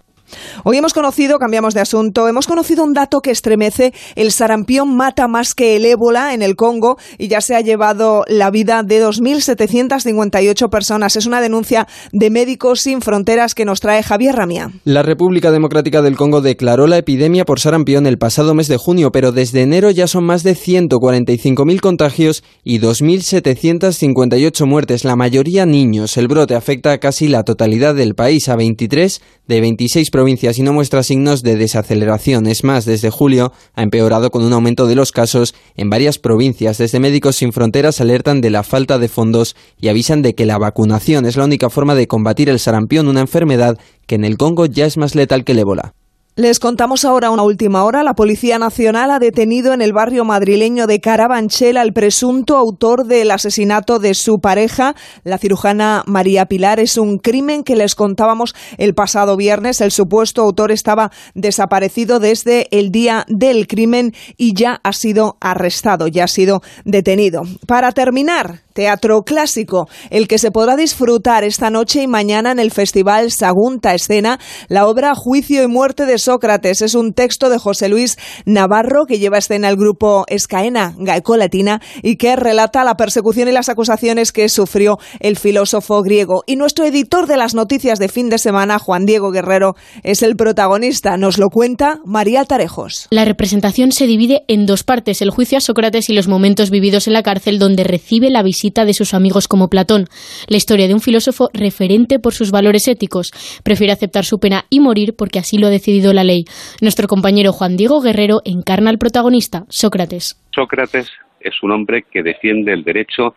Hoy 0.64 0.76
hemos 0.76 0.94
conocido, 0.94 1.38
cambiamos 1.38 1.74
de 1.74 1.80
asunto, 1.80 2.28
hemos 2.28 2.46
conocido 2.46 2.84
un 2.84 2.92
dato 2.92 3.20
que 3.20 3.30
estremece. 3.30 3.92
El 4.14 4.32
sarampión 4.32 4.96
mata 4.96 5.28
más 5.28 5.54
que 5.54 5.76
el 5.76 5.84
ébola 5.84 6.34
en 6.34 6.42
el 6.42 6.56
Congo 6.56 6.96
y 7.18 7.28
ya 7.28 7.40
se 7.40 7.54
ha 7.54 7.60
llevado 7.60 8.24
la 8.28 8.50
vida 8.50 8.82
de 8.82 9.04
2.758 9.04 10.70
personas. 10.70 11.16
Es 11.16 11.26
una 11.26 11.40
denuncia 11.40 11.86
de 12.12 12.30
Médicos 12.30 12.80
Sin 12.80 13.00
Fronteras 13.00 13.54
que 13.54 13.64
nos 13.64 13.80
trae 13.80 14.02
Javier 14.02 14.36
Ramía. 14.36 14.70
La 14.84 15.02
República 15.02 15.50
Democrática 15.50 16.02
del 16.02 16.16
Congo 16.16 16.40
declaró 16.40 16.86
la 16.86 16.98
epidemia 16.98 17.44
por 17.44 17.60
sarampión 17.60 18.06
el 18.06 18.18
pasado 18.18 18.54
mes 18.54 18.68
de 18.68 18.76
junio, 18.76 19.12
pero 19.12 19.32
desde 19.32 19.62
enero 19.62 19.90
ya 19.90 20.06
son 20.06 20.24
más 20.24 20.42
de 20.42 20.54
145.000 20.54 21.80
contagios 21.80 22.42
y 22.64 22.78
2.758 22.78 24.66
muertes, 24.66 25.04
la 25.04 25.16
mayoría 25.16 25.66
niños. 25.66 26.16
El 26.16 26.28
brote 26.28 26.54
afecta 26.54 26.92
a 26.92 26.98
casi 26.98 27.28
la 27.28 27.42
totalidad 27.42 27.94
del 27.94 28.14
país, 28.14 28.48
a 28.48 28.56
23 28.56 29.20
de 29.46 29.60
26 29.60 30.10
provincias 30.10 30.21
y 30.28 30.62
no 30.62 30.72
muestra 30.72 31.02
signos 31.02 31.42
de 31.42 31.56
desaceleración. 31.56 32.46
Es 32.46 32.64
más, 32.64 32.84
desde 32.84 33.10
julio 33.10 33.52
ha 33.74 33.82
empeorado 33.82 34.30
con 34.30 34.44
un 34.44 34.52
aumento 34.52 34.86
de 34.86 34.94
los 34.94 35.10
casos 35.10 35.54
en 35.76 35.90
varias 35.90 36.18
provincias. 36.18 36.78
Desde 36.78 37.00
Médicos 37.00 37.36
Sin 37.36 37.52
Fronteras 37.52 38.00
alertan 38.00 38.40
de 38.40 38.50
la 38.50 38.62
falta 38.62 38.98
de 38.98 39.08
fondos 39.08 39.56
y 39.80 39.88
avisan 39.88 40.22
de 40.22 40.34
que 40.34 40.46
la 40.46 40.58
vacunación 40.58 41.26
es 41.26 41.36
la 41.36 41.44
única 41.44 41.70
forma 41.70 41.94
de 41.94 42.06
combatir 42.06 42.48
el 42.48 42.60
sarampión, 42.60 43.08
una 43.08 43.20
enfermedad 43.20 43.78
que 44.06 44.14
en 44.14 44.24
el 44.24 44.38
Congo 44.38 44.66
ya 44.66 44.86
es 44.86 44.96
más 44.96 45.14
letal 45.14 45.44
que 45.44 45.52
el 45.52 45.58
ébola. 45.58 45.94
Les 46.34 46.60
contamos 46.60 47.04
ahora 47.04 47.30
una 47.30 47.42
última 47.42 47.84
hora. 47.84 48.02
La 48.02 48.14
Policía 48.14 48.58
Nacional 48.58 49.10
ha 49.10 49.18
detenido 49.18 49.74
en 49.74 49.82
el 49.82 49.92
barrio 49.92 50.24
madrileño 50.24 50.86
de 50.86 50.98
Carabanchel 50.98 51.76
al 51.76 51.92
presunto 51.92 52.56
autor 52.56 53.04
del 53.04 53.30
asesinato 53.30 53.98
de 53.98 54.14
su 54.14 54.40
pareja, 54.40 54.94
la 55.24 55.36
cirujana 55.36 56.04
María 56.06 56.46
Pilar. 56.46 56.80
Es 56.80 56.96
un 56.96 57.18
crimen 57.18 57.62
que 57.64 57.76
les 57.76 57.94
contábamos 57.94 58.54
el 58.78 58.94
pasado 58.94 59.36
viernes. 59.36 59.82
El 59.82 59.90
supuesto 59.90 60.40
autor 60.40 60.72
estaba 60.72 61.10
desaparecido 61.34 62.18
desde 62.18 62.66
el 62.70 62.90
día 62.90 63.26
del 63.28 63.66
crimen 63.66 64.14
y 64.38 64.54
ya 64.54 64.80
ha 64.84 64.94
sido 64.94 65.36
arrestado, 65.38 66.08
ya 66.08 66.24
ha 66.24 66.28
sido 66.28 66.62
detenido. 66.86 67.42
Para 67.66 67.92
terminar, 67.92 68.62
Teatro 68.72 69.22
clásico, 69.22 69.88
el 70.10 70.28
que 70.28 70.38
se 70.38 70.50
podrá 70.50 70.76
disfrutar 70.76 71.44
esta 71.44 71.70
noche 71.70 72.02
y 72.02 72.06
mañana 72.06 72.52
en 72.52 72.58
el 72.58 72.70
Festival 72.70 73.30
Sagunta 73.30 73.94
Escena, 73.94 74.38
la 74.68 74.86
obra 74.86 75.14
Juicio 75.14 75.62
y 75.62 75.66
Muerte 75.66 76.06
de 76.06 76.18
Sócrates. 76.18 76.80
Es 76.80 76.94
un 76.94 77.12
texto 77.12 77.50
de 77.50 77.58
José 77.58 77.88
Luis 77.88 78.16
Navarro 78.46 79.04
que 79.06 79.18
lleva 79.18 79.38
escena 79.38 79.68
el 79.68 79.76
grupo 79.76 80.24
Escaena 80.28 80.94
Gaeco 80.96 81.36
Latina 81.36 81.80
y 82.02 82.16
que 82.16 82.36
relata 82.36 82.84
la 82.84 82.96
persecución 82.96 83.48
y 83.48 83.52
las 83.52 83.68
acusaciones 83.68 84.32
que 84.32 84.48
sufrió 84.48 84.98
el 85.20 85.36
filósofo 85.36 86.00
griego. 86.02 86.42
Y 86.46 86.56
nuestro 86.56 86.86
editor 86.86 87.26
de 87.26 87.36
las 87.36 87.54
noticias 87.54 87.98
de 87.98 88.08
fin 88.08 88.30
de 88.30 88.38
semana, 88.38 88.78
Juan 88.78 89.04
Diego 89.04 89.30
Guerrero, 89.30 89.74
es 90.02 90.22
el 90.22 90.36
protagonista. 90.36 91.16
Nos 91.16 91.38
lo 91.38 91.48
cuenta 91.50 92.00
María 92.04 92.44
Tarejos. 92.44 93.08
La 93.10 93.24
representación 93.24 93.92
se 93.92 94.06
divide 94.06 94.44
en 94.48 94.64
dos 94.64 94.82
partes, 94.82 95.20
el 95.20 95.30
juicio 95.30 95.58
a 95.58 95.60
Sócrates 95.60 96.08
y 96.08 96.14
los 96.14 96.28
momentos 96.28 96.70
vividos 96.70 97.06
en 97.06 97.12
la 97.12 97.22
cárcel 97.22 97.58
donde 97.58 97.84
recibe 97.84 98.30
la 98.30 98.42
visita 98.42 98.61
de 98.62 98.94
sus 98.94 99.12
amigos 99.12 99.48
como 99.48 99.68
Platón, 99.68 100.06
la 100.46 100.56
historia 100.56 100.86
de 100.86 100.94
un 100.94 101.00
filósofo 101.00 101.50
referente 101.52 102.20
por 102.20 102.32
sus 102.32 102.52
valores 102.52 102.86
éticos. 102.86 103.32
Prefiere 103.64 103.92
aceptar 103.92 104.24
su 104.24 104.38
pena 104.38 104.64
y 104.70 104.78
morir 104.78 105.14
porque 105.18 105.40
así 105.40 105.58
lo 105.58 105.66
ha 105.66 105.70
decidido 105.70 106.12
la 106.12 106.22
ley. 106.22 106.44
Nuestro 106.80 107.08
compañero 107.08 107.52
Juan 107.52 107.76
Diego 107.76 108.00
Guerrero 108.00 108.40
encarna 108.44 108.90
al 108.90 108.98
protagonista, 108.98 109.64
Sócrates. 109.68 110.40
Sócrates 110.54 111.10
es 111.40 111.60
un 111.62 111.72
hombre 111.72 112.04
que 112.08 112.22
defiende 112.22 112.72
el 112.72 112.84
derecho 112.84 113.34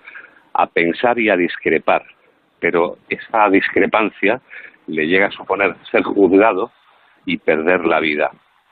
a 0.54 0.68
pensar 0.68 1.20
y 1.20 1.30
a 1.30 1.36
discrepar, 1.36 2.04
pero 2.60 3.00
esa 3.10 3.50
discrepancia 3.50 4.40
le 4.86 5.08
llega 5.08 5.28
a 5.28 5.32
suponer 5.32 5.76
ser 5.90 6.04
juzgado 6.04 6.72
y 7.26 7.38
perder 7.38 7.86
la 7.86 8.00
vida. 8.00 8.32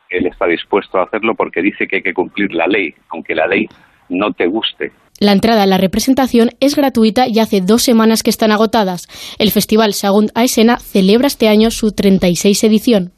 Él 0.09 0.27
está 0.27 0.45
dispuesto 0.45 0.99
a 0.99 1.05
hacerlo 1.05 1.33
porque 1.33 1.63
dice 1.63 1.87
que 1.87 1.95
hay 1.95 2.03
que 2.03 2.13
cumplir 2.13 2.53
la 2.53 2.67
ley, 2.67 2.93
aunque 3.09 3.33
la 3.33 3.47
ley 3.47 3.67
no 4.09 4.31
te 4.31 4.45
guste. 4.45 4.91
La 5.23 5.31
entrada 5.31 5.63
a 5.63 5.67
la 5.67 5.77
representación 5.77 6.51
es 6.59 6.75
gratuita 6.75 7.29
y 7.29 7.39
hace 7.39 7.61
dos 7.61 7.81
semanas 7.81 8.23
que 8.23 8.29
están 8.29 8.51
agotadas. 8.51 9.07
El 9.37 9.51
Festival 9.51 9.93
Sagund 9.93 10.31
Aesena 10.35 10.79
celebra 10.79 11.27
este 11.27 11.47
año 11.47 11.71
su 11.71 11.93
36 11.93 12.61
edición. 12.65 13.13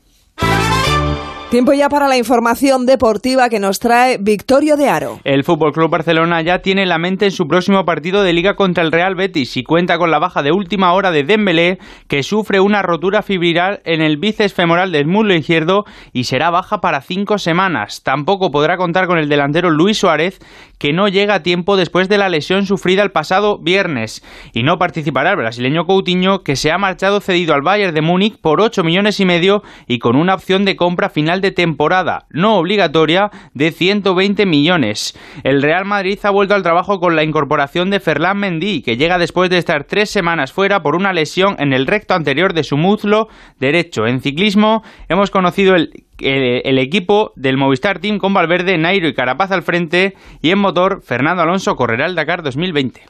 Tiempo 1.56 1.72
ya 1.72 1.88
para 1.88 2.10
la 2.10 2.18
información 2.18 2.86
deportiva 2.86 3.48
que 3.48 3.62
nos 3.62 3.80
trae 3.80 4.18
Victorio 4.20 4.76
de 4.76 4.90
Aro. 4.90 5.22
El 5.24 5.46
Fútbol 5.46 5.72
Club 5.72 5.90
Barcelona 5.90 6.42
ya 6.42 6.60
tiene 6.60 6.86
la 6.86 6.98
mente 6.98 7.24
en 7.24 7.32
su 7.32 7.48
próximo 7.48 7.86
partido 7.86 8.24
de 8.24 8.34
liga 8.34 8.56
contra 8.56 8.84
el 8.84 8.92
Real 8.92 9.16
Betis 9.16 9.56
y 9.56 9.64
cuenta 9.64 9.98
con 9.98 10.12
la 10.12 10.20
baja 10.20 10.44
de 10.44 10.52
última 10.52 10.92
hora 10.92 11.12
de 11.12 11.24
Dembélé, 11.24 11.80
que 12.10 12.24
sufre 12.24 12.60
una 12.60 12.82
rotura 12.82 13.22
fibrilar 13.22 13.82
en 13.86 14.02
el 14.02 14.18
bíceps 14.18 14.54
femoral 14.54 14.92
del 14.92 15.08
muslo 15.08 15.34
izquierdo 15.34 15.86
y 16.12 16.26
será 16.26 16.50
baja 16.50 16.82
para 16.82 17.00
cinco 17.00 17.38
semanas. 17.38 18.04
Tampoco 18.04 18.52
podrá 18.52 18.76
contar 18.76 19.08
con 19.08 19.18
el 19.18 19.30
delantero 19.30 19.70
Luis 19.70 19.98
Suárez, 19.98 20.40
que 20.78 20.92
no 20.92 21.08
llega 21.08 21.36
a 21.36 21.44
tiempo 21.44 21.78
después 21.78 22.10
de 22.10 22.18
la 22.18 22.28
lesión 22.28 22.66
sufrida 22.66 23.02
el 23.02 23.12
pasado 23.14 23.60
viernes. 23.60 24.26
Y 24.52 24.64
no 24.64 24.78
participará 24.78 25.32
el 25.32 25.38
brasileño 25.38 25.86
Coutinho, 25.86 26.40
que 26.44 26.58
se 26.58 26.74
ha 26.74 26.78
marchado 26.78 27.22
cedido 27.22 27.54
al 27.54 27.62
Bayern 27.62 27.96
de 27.96 28.02
Múnich 28.02 28.42
por 28.42 28.60
8 28.60 28.84
millones 28.84 29.22
y 29.22 29.26
medio 29.26 29.64
y 29.88 30.00
con 30.00 30.18
una 30.18 30.36
opción 30.36 30.66
de 30.66 30.76
compra 30.76 31.08
final 31.08 31.40
temporada 31.52 32.26
no 32.30 32.58
obligatoria 32.58 33.32
de 33.54 33.72
120 33.72 34.46
millones. 34.46 35.18
El 35.44 35.62
Real 35.62 35.86
Madrid 35.86 36.20
ha 36.24 36.30
vuelto 36.30 36.56
al 36.56 36.64
trabajo 36.64 37.00
con 37.00 37.16
la 37.16 37.24
incorporación 37.24 37.90
de 37.90 38.00
Ferland 38.00 38.40
Mendy, 38.40 38.82
que 38.82 38.98
llega 38.98 39.18
después 39.18 39.50
de 39.50 39.58
estar 39.58 39.86
tres 39.86 40.10
semanas 40.10 40.52
fuera 40.52 40.82
por 40.82 40.96
una 40.96 41.14
lesión 41.14 41.56
en 41.60 41.74
el 41.74 41.88
recto 41.88 42.14
anterior 42.14 42.54
de 42.54 42.64
su 42.64 42.78
muslo 42.78 43.28
derecho. 43.60 44.08
En 44.08 44.22
ciclismo 44.22 44.84
hemos 45.10 45.32
conocido 45.32 45.76
el 45.76 46.06
el, 46.20 46.78
equipo 46.78 47.34
del 47.36 47.58
Movistar 47.58 48.00
Team 48.00 48.20
con 48.20 48.34
Valverde, 48.34 48.78
Nairo 48.78 49.08
y 49.08 49.14
Carapaz 49.14 49.52
al 49.52 49.64
frente 49.64 50.16
y 50.42 50.52
en 50.52 50.60
motor 50.60 51.02
Fernando 51.04 51.42
Alonso 51.42 51.76
correrá 51.76 52.06
el 52.06 52.16
Dakar 52.16 52.44
2020. 52.44 53.02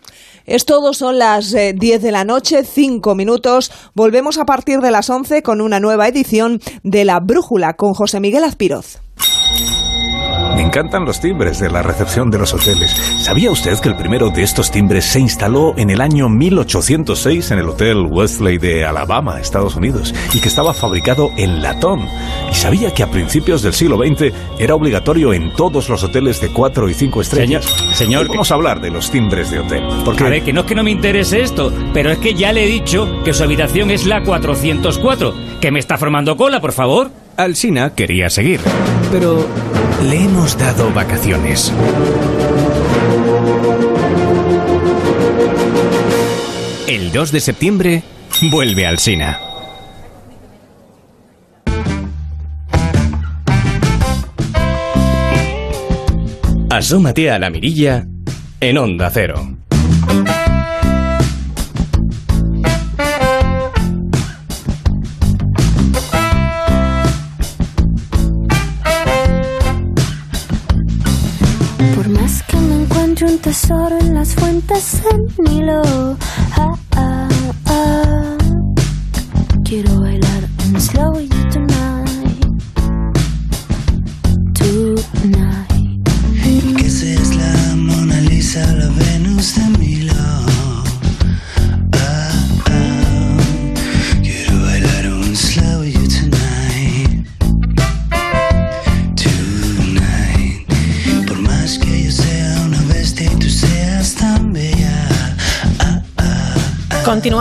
Es 0.46 0.66
todo, 0.66 0.94
son 0.94 1.18
las 1.18 1.52
10 1.52 1.56
eh, 1.82 2.00
de 2.00 2.12
la 2.12 2.24
noche, 2.24 2.64
5 2.64 3.16
minutos. 3.16 3.72
Volvemos 3.94 4.38
a 4.38 4.46
partir 4.46 4.80
de 4.80 4.92
las 4.92 5.10
11 5.10 5.42
con 5.42 5.62
una 5.62 5.80
nueva 5.80 6.08
edición 6.08 6.62
de 6.84 7.06
La 7.06 7.20
Brújula 7.20 7.74
con 7.76 7.94
José 7.94 8.20
Miguel 8.20 8.44
Azpiroz. 8.44 9.05
Me 10.56 10.62
encantan 10.62 11.04
los 11.04 11.20
timbres 11.20 11.60
de 11.60 11.70
la 11.70 11.84
recepción 11.84 12.32
de 12.32 12.38
los 12.38 12.54
hoteles. 12.54 12.90
¿Sabía 13.20 13.52
usted 13.52 13.78
que 13.80 13.90
el 13.90 13.98
primero 13.98 14.30
de 14.30 14.42
estos 14.42 14.72
timbres 14.72 15.04
se 15.04 15.20
instaló 15.20 15.74
en 15.76 15.90
el 15.90 16.00
año 16.00 16.30
1806 16.30 17.52
en 17.52 17.60
el 17.60 17.68
Hotel 17.68 18.08
Westley 18.10 18.58
de 18.58 18.86
Alabama, 18.86 19.42
Estados 19.42 19.76
Unidos, 19.76 20.16
y 20.34 20.40
que 20.40 20.48
estaba 20.48 20.74
fabricado 20.74 21.30
en 21.36 21.62
latón? 21.62 22.08
¿Y 22.50 22.56
sabía 22.56 22.94
que 22.94 23.04
a 23.04 23.12
principios 23.12 23.64
del 23.64 23.74
siglo 23.74 23.98
XX 23.98 24.34
era 24.58 24.76
obligatorio 24.76 25.34
en 25.34 25.54
todos 25.54 25.90
los 25.90 26.02
hoteles 26.06 26.40
de 26.40 26.48
4 26.48 26.90
y 26.90 26.94
5 26.94 27.22
estrellas? 27.22 27.66
Señor, 27.94 28.30
vamos 28.30 28.50
a 28.50 28.56
hablar 28.56 28.80
de 28.80 28.92
los 28.92 29.12
timbres 29.12 29.52
de 29.52 29.60
hotel. 29.60 29.84
Porque... 30.06 30.24
A 30.24 30.30
ver, 30.30 30.44
que 30.44 30.54
no 30.54 30.62
es 30.62 30.68
que 30.68 30.76
no 30.76 30.84
me 30.84 30.92
interese 30.92 31.42
esto, 31.42 31.74
pero 31.94 32.12
es 32.12 32.18
que 32.20 32.34
ya 32.34 32.54
le 32.54 32.64
he 32.64 32.68
dicho 32.68 33.22
que 33.26 33.34
su 33.34 33.44
habitación 33.44 33.92
es 33.92 34.06
la 34.06 34.24
404. 34.24 35.34
¿Que 35.60 35.72
me 35.72 35.80
está 35.80 35.98
formando 35.98 36.38
cola, 36.38 36.62
por 36.62 36.72
favor? 36.72 37.25
Alsina 37.38 37.94
quería 37.94 38.30
seguir, 38.30 38.62
pero 39.12 39.46
le 40.04 40.24
hemos 40.24 40.58
dado 40.58 40.92
vacaciones. 40.94 41.72
El 46.88 47.12
2 47.12 47.32
de 47.34 47.40
septiembre 47.42 48.04
vuelve 48.50 48.86
Alsina. 48.86 49.40
Asómate 56.70 57.32
a 57.32 57.40
la 57.40 57.50
mirilla 57.50 58.06
en 58.62 58.78
Onda 58.78 59.10
Cero. 59.10 59.65
Tesoro 73.38 73.98
en 74.00 74.14
las 74.14 74.36
fuentes 74.36 75.02
del 75.04 75.28
Nilo. 75.40 76.18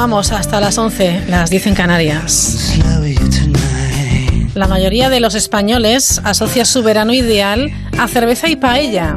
Continuamos 0.05 0.33
hasta 0.33 0.61
las 0.61 0.77
11, 0.77 1.29
las 1.29 1.49
10 1.49 1.69
en 1.69 1.75
Canarias. 1.75 2.75
La 4.53 4.69
mayoría 4.69 5.09
de 5.09 5.19
los 5.19 5.35
españoles 5.35 6.21
asocia 6.25 6.67
su 6.67 6.83
verano 6.83 7.15
ideal 7.15 7.73
a 7.99 8.07
cerveza 8.07 8.51
y 8.51 8.57
paella. 8.57 9.17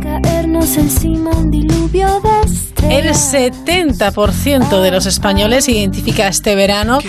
El 2.90 3.10
70% 3.10 4.82
de 4.82 4.92
los 4.92 5.06
españoles 5.08 5.68
identifica 5.68 6.30
este 6.30 6.56
verano 6.56 7.00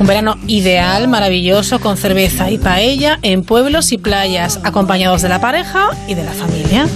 un 0.00 0.06
verano 0.08 0.34
ideal, 0.48 1.06
maravilloso, 1.06 1.78
con 1.78 1.96
cerveza 1.96 2.50
y 2.50 2.58
paella 2.58 3.20
en 3.22 3.44
pueblos 3.44 3.92
y 3.92 3.98
playas, 3.98 4.58
acompañados 4.64 5.22
de 5.22 5.28
la 5.28 5.40
pareja 5.40 5.90
y 6.08 6.14
de 6.16 6.24
la 6.24 6.32
familia. 6.32 6.88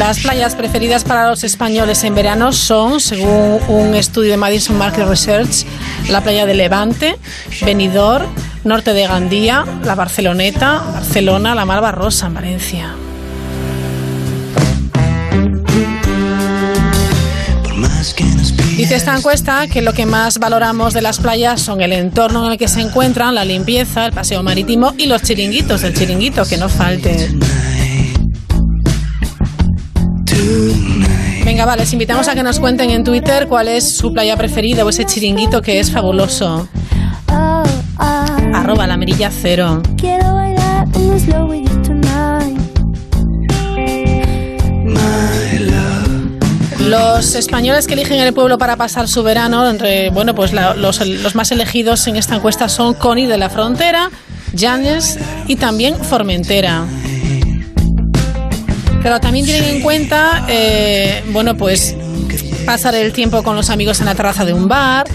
Las 0.00 0.20
playas 0.20 0.54
preferidas 0.54 1.04
para 1.04 1.28
los 1.28 1.44
españoles 1.44 2.04
en 2.04 2.14
verano 2.14 2.52
son, 2.52 3.00
según 3.00 3.60
un 3.68 3.94
estudio 3.94 4.30
de 4.30 4.36
Madison 4.38 4.78
Market 4.78 5.06
Research, 5.06 5.66
la 6.08 6.22
playa 6.22 6.46
de 6.46 6.54
Levante, 6.54 7.16
Benidorm, 7.64 8.26
norte 8.64 8.94
de 8.94 9.06
Gandía, 9.06 9.64
la 9.84 9.94
Barceloneta, 9.94 10.82
Barcelona, 10.94 11.54
la 11.54 11.64
Malva 11.64 11.92
Rosa 11.92 12.28
en 12.28 12.34
Valencia. 12.34 12.94
Dice 18.80 18.94
esta 18.94 19.14
encuesta 19.14 19.66
que 19.66 19.82
lo 19.82 19.92
que 19.92 20.06
más 20.06 20.38
valoramos 20.38 20.94
de 20.94 21.02
las 21.02 21.18
playas 21.18 21.60
son 21.60 21.82
el 21.82 21.92
entorno 21.92 22.46
en 22.46 22.52
el 22.52 22.56
que 22.58 22.66
se 22.66 22.80
encuentran, 22.80 23.34
la 23.34 23.44
limpieza, 23.44 24.06
el 24.06 24.12
paseo 24.12 24.42
marítimo 24.42 24.94
y 24.96 25.04
los 25.04 25.20
chiringuitos 25.20 25.82
del 25.82 25.92
chiringuito, 25.92 26.46
que 26.46 26.56
no 26.56 26.70
falte. 26.70 27.28
Venga, 31.44 31.66
vale, 31.66 31.82
les 31.82 31.92
invitamos 31.92 32.26
a 32.28 32.34
que 32.34 32.42
nos 32.42 32.58
cuenten 32.58 32.88
en 32.88 33.04
Twitter 33.04 33.48
cuál 33.48 33.68
es 33.68 33.98
su 33.98 34.14
playa 34.14 34.34
preferida 34.38 34.82
o 34.82 34.88
ese 34.88 35.04
chiringuito 35.04 35.60
que 35.60 35.78
es 35.78 35.90
fabuloso. 35.90 36.66
Arroba 38.54 38.86
la 38.86 38.96
mirilla 38.96 39.30
cero. 39.30 39.82
Quiero 39.98 40.32
bailar 40.32 40.88
Los 46.80 47.34
españoles 47.34 47.86
que 47.86 47.94
eligen 47.94 48.20
el 48.20 48.32
pueblo 48.32 48.58
para 48.58 48.76
pasar 48.76 49.06
su 49.06 49.22
verano, 49.22 49.64
bueno, 50.12 50.34
pues 50.34 50.52
los, 50.52 51.34
más 51.34 51.52
elegidos 51.52 52.06
en 52.06 52.16
esta 52.16 52.36
encuesta 52.36 52.68
son 52.68 52.94
Connie 52.94 53.26
de 53.26 53.36
la 53.36 53.50
Frontera, 53.50 54.10
Llanes 54.52 55.18
y 55.46 55.56
también 55.56 55.96
Formentera. 55.96 56.84
Pero 59.02 59.20
también 59.20 59.46
tienen 59.46 59.76
en 59.76 59.82
cuenta, 59.82 60.44
eh, 60.48 61.22
bueno, 61.32 61.56
pues 61.56 61.94
pasar 62.66 62.94
el 62.94 63.12
tiempo 63.12 63.42
con 63.42 63.56
los 63.56 63.70
amigos 63.70 64.00
en 64.00 64.06
la 64.06 64.14
terraza 64.14 64.44
de 64.44 64.52
un 64.52 64.68
bar. 64.68 65.06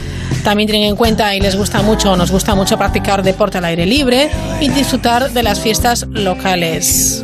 También 0.43 0.69
tienen 0.69 0.89
en 0.89 0.95
cuenta 0.95 1.35
y 1.35 1.41
les 1.41 1.55
gusta 1.55 1.81
mucho, 1.81 2.15
nos 2.15 2.31
gusta 2.31 2.53
mucho 2.53 2.77
practicar 2.77 3.23
deporte 3.23 3.57
al 3.57 3.65
aire 3.65 3.85
libre 3.85 4.29
y 4.61 4.69
disfrutar 4.69 5.31
de 5.31 5.43
las 5.43 5.59
fiestas 5.59 6.05
locales. 6.09 7.23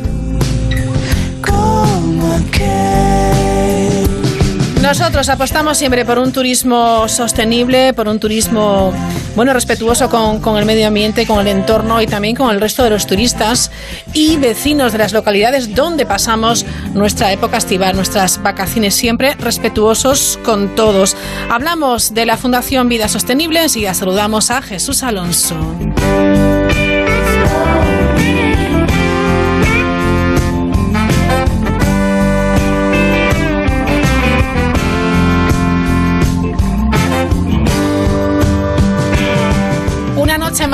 Nosotros 4.82 5.28
apostamos 5.28 5.78
siempre 5.78 6.04
por 6.04 6.18
un 6.18 6.32
turismo 6.32 7.08
sostenible, 7.08 7.94
por 7.94 8.08
un 8.08 8.18
turismo 8.18 8.92
bueno, 9.36 9.52
respetuoso 9.52 10.10
con, 10.10 10.58
el 10.58 10.66
medio 10.66 10.88
ambiente, 10.88 11.24
con 11.24 11.38
el 11.38 11.46
entorno 11.46 12.02
y 12.02 12.06
también 12.08 12.34
con 12.34 12.50
el 12.50 12.60
resto 12.60 12.82
de 12.82 12.90
los 12.90 13.06
turistas 13.06 13.70
y 14.12 14.38
vecinos 14.38 14.90
de 14.90 14.98
las 14.98 15.12
localidades 15.12 15.76
donde 15.76 16.04
pasamos 16.04 16.66
nuestra 16.94 17.32
época 17.32 17.58
estival, 17.58 17.94
nuestras 17.94 18.42
vacaciones, 18.42 18.94
siempre 18.96 19.36
respetuosos 19.36 20.38
con 20.44 20.74
todos. 20.74 21.16
Hablamos 21.48 22.12
de 22.12 22.26
la 22.26 22.36
Fundación 22.36 22.88
Vida 22.88 23.08
Sostenible, 23.08 23.62
enseguida 23.62 23.94
saludamos 23.94 24.50
a 24.50 24.62
Jesús 24.62 25.04
Alonso. 25.04 25.54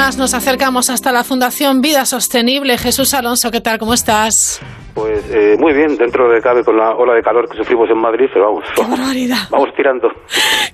Más 0.08 0.16
nos 0.16 0.32
acercamos 0.32 0.88
hasta 0.88 1.12
la 1.12 1.22
Fundación 1.22 1.82
Vida 1.82 2.06
Sostenible. 2.06 2.78
Jesús 2.78 3.12
Alonso, 3.12 3.50
¿qué 3.50 3.60
tal? 3.60 3.78
¿Cómo 3.78 3.92
estás? 3.92 4.58
Pues 4.94 5.30
eh, 5.34 5.54
muy 5.58 5.74
bien, 5.74 5.98
dentro 5.98 6.30
de 6.30 6.40
cabe 6.40 6.64
con 6.64 6.78
la 6.78 6.94
ola 6.94 7.12
de 7.12 7.20
calor 7.22 7.46
que 7.46 7.58
sufrimos 7.58 7.90
en 7.90 7.98
Madrid, 7.98 8.26
pero 8.32 8.46
vamos, 8.46 8.64
¡Qué 8.74 8.80
barbaridad! 8.80 9.36
vamos 9.50 9.68
tirando. 9.76 10.08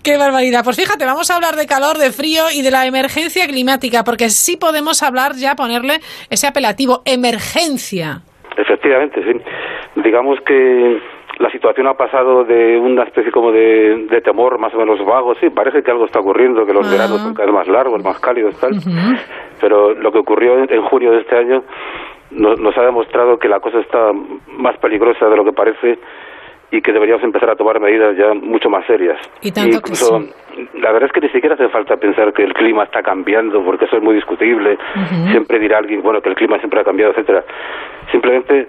¡Qué 0.05 0.17
barbaridad! 0.17 0.63
Pues 0.63 0.77
fíjate, 0.77 1.05
vamos 1.05 1.33
a 1.33 1.35
hablar 1.35 1.57
de 1.57 1.67
calor, 1.67 1.99
de 1.99 2.13
frío 2.13 2.45
y 2.55 2.63
de 2.63 2.71
la 2.71 2.87
emergencia 2.87 3.45
climática, 3.49 4.05
porque 4.05 4.29
sí 4.31 4.57
podemos 4.57 5.03
hablar 5.03 5.35
ya, 5.35 5.57
ponerle 5.57 5.95
ese 6.31 6.47
apelativo, 6.47 7.03
emergencia. 7.05 8.23
Efectivamente, 8.57 9.21
sí. 9.21 10.01
Digamos 10.01 10.39
que 10.47 11.03
la 11.39 11.51
situación 11.51 11.87
ha 11.89 11.95
pasado 11.95 12.45
de 12.45 12.79
una 12.79 13.03
especie 13.05 13.33
como 13.33 13.51
de, 13.53 14.07
de 14.09 14.21
temor 14.21 14.59
más 14.59 14.73
o 14.75 14.79
menos 14.79 15.05
vago, 15.05 15.35
sí, 15.37 15.51
parece 15.51 15.83
que 15.83 15.91
algo 15.91 16.05
está 16.07 16.21
ocurriendo, 16.21 16.65
que 16.65 16.73
los 16.73 16.87
Ah. 16.87 16.93
veranos 16.93 17.21
son 17.21 17.35
cada 17.35 17.47
vez 17.47 17.55
más 17.55 17.69
largos, 17.69 18.03
más 18.05 18.19
cálidos, 18.21 18.59
tal, 18.61 18.73
pero 19.61 19.93
lo 19.95 20.13
que 20.13 20.19
ocurrió 20.19 20.59
en, 20.59 20.73
en 20.73 20.83
junio 20.83 21.13
de 21.13 21.21
este 21.21 21.37
año 21.37 21.63
nos, 22.31 22.59
nos 22.61 22.77
ha 22.79 22.83
demostrado 22.83 23.39
que 23.39 23.49
la 23.49 23.61
cosa 23.61 23.79
está 23.81 24.13
más 24.59 24.77
peligrosa 24.79 25.27
de 25.29 25.37
lo 25.37 25.45
que 25.45 25.53
parece 25.53 25.99
y 26.75 26.83
que 26.83 26.93
deberíamos 26.93 27.23
empezar 27.23 27.51
a 27.51 27.57
tomar 27.57 27.79
medidas 27.81 28.17
ya 28.17 28.35
mucho 28.35 28.69
más 28.69 28.85
serias. 28.87 29.19
Y 29.43 29.53
tanto 29.53 29.81
que 29.81 29.93
Incluso, 29.93 30.21
sí. 30.21 30.69
la 30.81 30.91
verdad 30.91 31.09
es 31.09 31.13
que 31.13 31.21
ni 31.21 31.29
siquiera 31.29 31.55
hace 31.55 31.69
falta 31.69 31.97
pensar 31.97 32.33
que 32.33 32.43
el 32.43 32.53
clima 32.53 32.85
está 32.85 33.01
cambiando, 33.03 33.63
porque 33.65 33.85
eso 33.85 33.97
es 33.97 34.03
muy 34.03 34.17
discutible. 34.17 34.77
Siempre 35.31 35.61
dirá 35.61 35.79
alguien, 35.79 36.03
bueno, 36.03 36.21
que 36.21 36.31
el 36.31 36.35
clima 36.35 36.59
siempre 36.59 36.81
ha 36.81 36.85
cambiado, 36.85 37.13
etcétera. 37.13 37.45
Simplemente 38.11 38.67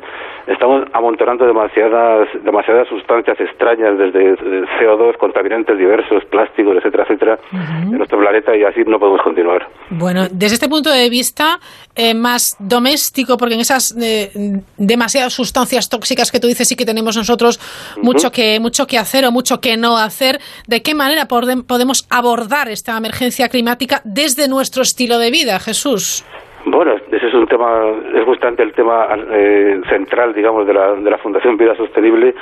estamos 0.47 0.85
amontonando 0.93 1.45
demasiadas 1.45 2.27
demasiadas 2.43 2.87
sustancias 2.87 3.39
extrañas, 3.39 3.97
desde 3.97 4.33
eh, 4.33 4.65
CO2, 4.79 5.17
contaminantes 5.17 5.77
diversos, 5.77 6.23
plásticos, 6.25 6.77
etcétera, 6.77 7.03
etcétera, 7.03 7.39
en 7.51 7.97
nuestro 7.97 8.19
planeta 8.19 8.55
y 8.55 8.63
así 8.63 8.81
no 8.85 8.99
podemos 8.99 9.21
continuar. 9.21 9.67
Bueno, 9.89 10.21
desde 10.31 10.55
este 10.55 10.69
punto 10.69 10.91
de 10.91 11.09
vista 11.09 11.59
eh, 11.95 12.13
más 12.13 12.55
doméstico, 12.59 13.37
porque 13.37 13.55
en 13.55 13.61
esas 13.61 13.95
eh, 14.01 14.31
demasiadas 14.77 15.33
sustancias 15.33 15.89
tóxicas 15.89 16.31
que 16.31 16.39
tú 16.39 16.47
dices 16.47 16.67
sí 16.67 16.75
que 16.75 16.85
tenemos 16.85 17.15
nosotros 17.15 17.59
mucho 18.01 18.31
que 18.31 18.59
mucho 18.59 18.87
que 18.87 18.97
hacer 18.97 19.25
o 19.25 19.31
mucho 19.31 19.59
que 19.61 19.77
no 19.77 19.97
hacer, 19.97 20.39
¿de 20.67 20.81
qué 20.81 20.93
manera 20.93 21.27
podemos 21.27 22.07
abordar 22.09 22.69
esta 22.69 22.97
emergencia 22.97 23.49
climática 23.49 24.01
desde 24.03 24.47
nuestro 24.47 24.83
estilo 24.83 25.19
de 25.19 25.31
vida, 25.31 25.59
Jesús? 25.59 26.25
Bueno, 26.65 26.95
ese 27.11 27.27
es 27.27 27.33
un 27.33 27.45
tema, 27.45 27.93
es 28.15 28.23
justamente 28.25 28.63
el 28.63 28.73
tema 28.73 29.07
eh, 29.31 29.81
central, 29.87 30.33
digamos, 30.33 30.65
de 30.65 30.73
la, 30.73 30.93
de 30.93 31.09
la 31.11 31.17
Fundación 31.19 31.57
Vida 31.57 31.75
Sostenible 31.75 32.33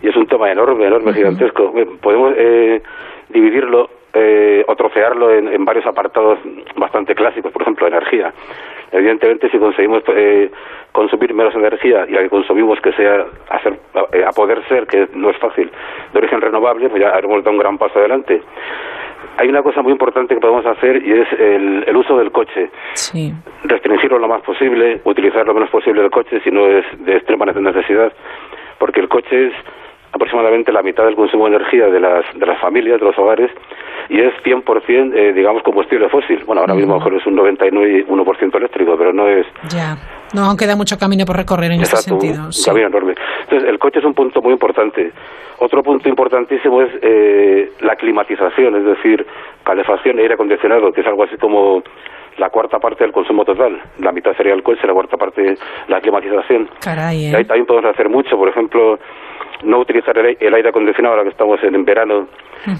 y 0.00 0.08
es 0.08 0.16
un 0.16 0.26
tema 0.26 0.50
enorme, 0.50 0.86
enorme, 0.86 1.12
gigantesco. 1.12 1.74
Podemos 2.00 2.34
eh, 2.36 2.80
dividirlo 3.30 3.90
eh, 4.12 4.64
o 4.68 4.76
trocearlo 4.76 5.32
en, 5.32 5.48
en 5.48 5.64
varios 5.64 5.86
apartados 5.86 6.38
bastante 6.76 7.16
clásicos, 7.16 7.50
por 7.50 7.62
ejemplo, 7.62 7.88
energía. 7.88 8.32
Evidentemente, 8.92 9.50
si 9.50 9.58
conseguimos 9.58 10.02
eh, 10.08 10.50
consumir 10.92 11.34
menos 11.34 11.54
energía 11.54 12.04
y 12.08 12.12
la 12.12 12.22
que 12.22 12.28
consumimos 12.28 12.80
que 12.80 12.92
sea 12.92 13.24
hacer, 13.50 13.78
eh, 14.12 14.24
a 14.24 14.30
poder 14.30 14.62
ser, 14.68 14.86
que 14.86 15.08
no 15.14 15.30
es 15.30 15.36
fácil, 15.38 15.70
de 16.12 16.18
origen 16.18 16.40
renovable, 16.40 16.88
pues 16.88 17.02
ya 17.02 17.10
habremos 17.10 17.42
dado 17.42 17.52
un 17.52 17.58
gran 17.58 17.78
paso 17.78 17.98
adelante. 17.98 18.42
Hay 19.36 19.48
una 19.48 19.62
cosa 19.62 19.82
muy 19.82 19.90
importante 19.90 20.34
que 20.34 20.40
podemos 20.40 20.64
hacer 20.66 21.02
y 21.04 21.12
es 21.12 21.32
el, 21.32 21.84
el 21.88 21.96
uso 21.96 22.16
del 22.16 22.30
coche 22.30 22.70
Sí. 22.92 23.32
restringirlo 23.64 24.18
lo 24.18 24.28
más 24.28 24.42
posible, 24.42 25.00
utilizar 25.04 25.44
lo 25.46 25.54
menos 25.54 25.70
posible 25.70 26.04
el 26.04 26.10
coche 26.10 26.40
si 26.44 26.50
no 26.50 26.66
es 26.66 26.84
de 27.04 27.16
extrema 27.16 27.46
necesidad, 27.46 28.12
porque 28.78 29.00
el 29.00 29.08
coche 29.08 29.48
es 29.48 29.52
aproximadamente 30.12 30.70
la 30.70 30.82
mitad 30.82 31.04
del 31.04 31.16
consumo 31.16 31.48
de 31.48 31.56
energía 31.56 31.86
de 31.86 31.98
las, 31.98 32.24
de 32.38 32.46
las 32.46 32.60
familias, 32.60 33.00
de 33.00 33.06
los 33.06 33.18
hogares, 33.18 33.50
y 34.08 34.20
es 34.20 34.32
100%, 34.44 35.14
eh, 35.14 35.32
digamos, 35.32 35.62
combustible 35.62 36.08
fósil. 36.08 36.42
Bueno, 36.46 36.60
ahora 36.62 36.74
mismo 36.74 36.94
a 36.94 36.98
lo 36.98 37.04
mejor 37.04 37.20
es 37.20 37.26
un 37.26 37.36
99,1% 37.36 38.56
eléctrico, 38.56 38.96
pero 38.96 39.12
no 39.12 39.28
es 39.28 39.46
Ya. 39.68 39.96
No, 40.34 40.46
aún 40.46 40.56
queda 40.56 40.74
mucho 40.74 40.98
camino 40.98 41.24
por 41.24 41.36
recorrer 41.36 41.70
en 41.70 41.80
Exacto, 41.80 42.18
sentido. 42.18 42.46
un 42.46 42.52
sí. 42.52 42.64
camino 42.68 42.88
enorme. 42.88 43.14
Entonces, 43.42 43.68
el 43.68 43.78
coche 43.78 44.00
es 44.00 44.04
un 44.04 44.14
punto 44.14 44.42
muy 44.42 44.52
importante. 44.52 45.12
Otro 45.58 45.82
punto 45.82 46.08
importantísimo 46.08 46.82
es 46.82 46.90
eh, 47.02 47.70
la 47.80 47.94
climatización, 47.94 48.74
es 48.76 48.84
decir, 48.84 49.24
calefacción 49.62 50.18
y 50.18 50.22
aire 50.22 50.34
acondicionado, 50.34 50.92
que 50.92 51.02
es 51.02 51.06
algo 51.06 51.22
así 51.22 51.36
como 51.36 51.82
la 52.38 52.50
cuarta 52.50 52.80
parte 52.80 53.04
del 53.04 53.12
consumo 53.12 53.44
total. 53.44 53.80
La 54.00 54.10
mitad 54.10 54.36
sería 54.36 54.54
el 54.54 54.64
coche, 54.64 54.84
la 54.88 54.92
cuarta 54.92 55.16
parte 55.16 55.54
la 55.86 56.00
climatización. 56.00 56.68
Caray, 56.82 57.26
Y 57.26 57.32
¿eh? 57.32 57.36
ahí 57.36 57.44
también 57.44 57.66
podemos 57.66 57.88
hacer 57.92 58.08
mucho, 58.08 58.36
por 58.36 58.48
ejemplo, 58.48 58.98
no 59.64 59.78
utilizar 59.78 60.16
el, 60.18 60.36
el 60.38 60.54
aire 60.54 60.68
acondicionado 60.68 61.14
ahora 61.14 61.24
que 61.24 61.30
estamos 61.30 61.62
en, 61.62 61.84
verano 61.84 62.28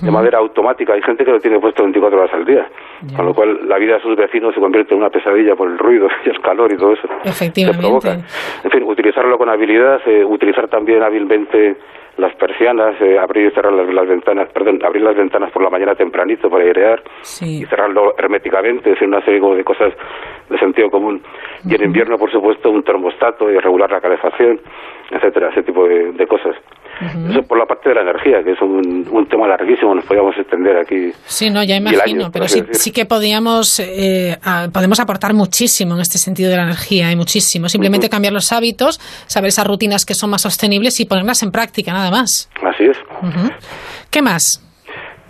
de 0.00 0.10
manera 0.10 0.38
automática. 0.38 0.94
Hay 0.94 1.02
gente 1.02 1.24
que 1.24 1.30
lo 1.30 1.40
tiene 1.40 1.58
puesto 1.60 1.82
24 1.82 2.18
horas 2.18 2.34
al 2.34 2.44
día, 2.44 2.66
con 3.16 3.26
lo 3.26 3.34
cual 3.34 3.68
la 3.68 3.78
vida 3.78 3.94
de 3.94 4.00
sus 4.00 4.16
vecinos 4.16 4.54
se 4.54 4.60
convierte 4.60 4.94
en 4.94 5.00
una 5.00 5.10
pesadilla 5.10 5.54
por 5.56 5.70
el 5.70 5.78
ruido 5.78 6.08
y 6.24 6.30
el 6.30 6.40
calor 6.40 6.72
y 6.72 6.76
todo 6.76 6.92
eso. 6.92 7.08
que 7.22 7.28
Efectivamente. 7.28 7.82
provoca. 7.82 8.12
En 8.64 8.70
fin, 8.70 8.82
utilizarlo 8.84 9.36
con 9.36 9.48
habilidad, 9.48 10.00
eh, 10.06 10.24
utilizar 10.24 10.68
también 10.68 11.02
hábilmente 11.02 11.76
las 12.16 12.34
persianas, 12.36 12.94
eh, 13.00 13.18
abrir 13.18 13.48
y 13.48 13.50
cerrar 13.50 13.72
las, 13.72 13.92
las 13.92 14.06
ventanas, 14.06 14.48
perdón, 14.50 14.78
abrir 14.84 15.02
las 15.02 15.16
ventanas 15.16 15.50
por 15.50 15.62
la 15.62 15.70
mañana 15.70 15.94
tempranito 15.94 16.48
para 16.48 16.64
airear 16.64 17.02
Sí. 17.22 17.62
y 17.62 17.66
cerrarlo 17.66 18.14
herméticamente, 18.16 18.92
es 18.92 19.02
una 19.02 19.20
serie 19.24 19.40
como 19.40 19.54
de 19.56 19.64
cosas 19.64 19.92
de 20.48 20.58
sentido 20.58 20.90
común. 20.90 21.22
Y 21.68 21.74
en 21.74 21.82
invierno, 21.84 22.16
por 22.18 22.30
supuesto, 22.30 22.70
un 22.70 22.82
termostato 22.84 23.50
y 23.50 23.58
regular 23.58 23.90
la 23.90 24.00
calefacción, 24.00 24.60
etcétera, 25.10 25.48
ese 25.50 25.62
tipo 25.64 25.86
de, 25.88 26.12
de 26.12 26.26
cosas. 26.26 26.54
Eso 27.30 27.42
por 27.42 27.58
la 27.58 27.66
parte 27.66 27.88
de 27.88 27.94
la 27.96 28.02
energía, 28.02 28.42
que 28.44 28.52
es 28.52 28.60
un, 28.62 29.06
un 29.10 29.28
tema 29.28 29.46
larguísimo, 29.48 29.94
nos 29.94 30.04
podríamos 30.04 30.36
extender 30.38 30.76
aquí. 30.76 31.12
Sí, 31.26 31.50
no, 31.50 31.62
ya 31.64 31.76
imagino, 31.76 32.30
pero 32.30 32.46
sí, 32.48 32.60
decir. 32.60 32.76
sí 32.76 32.90
que 32.92 33.04
podíamos, 33.04 33.80
eh, 33.80 34.38
a- 34.42 34.68
podemos 34.72 35.00
aportar 35.00 35.34
muchísimo 35.34 35.94
en 35.94 36.00
este 36.00 36.18
sentido 36.18 36.50
de 36.50 36.56
la 36.56 36.62
energía, 36.64 37.10
y 37.10 37.16
muchísimo. 37.16 37.68
Simplemente 37.68 38.08
cambiar 38.08 38.32
los 38.32 38.52
hábitos, 38.52 39.00
saber 39.26 39.48
esas 39.48 39.66
rutinas 39.66 40.04
que 40.06 40.14
son 40.14 40.30
más 40.30 40.42
sostenibles 40.42 41.00
y 41.00 41.04
ponerlas 41.04 41.42
en 41.42 41.50
práctica, 41.50 41.92
nada 41.92 42.10
más. 42.10 42.48
Así 42.62 42.84
es. 42.84 42.96
¿Qué 44.10 44.22
más? 44.22 44.60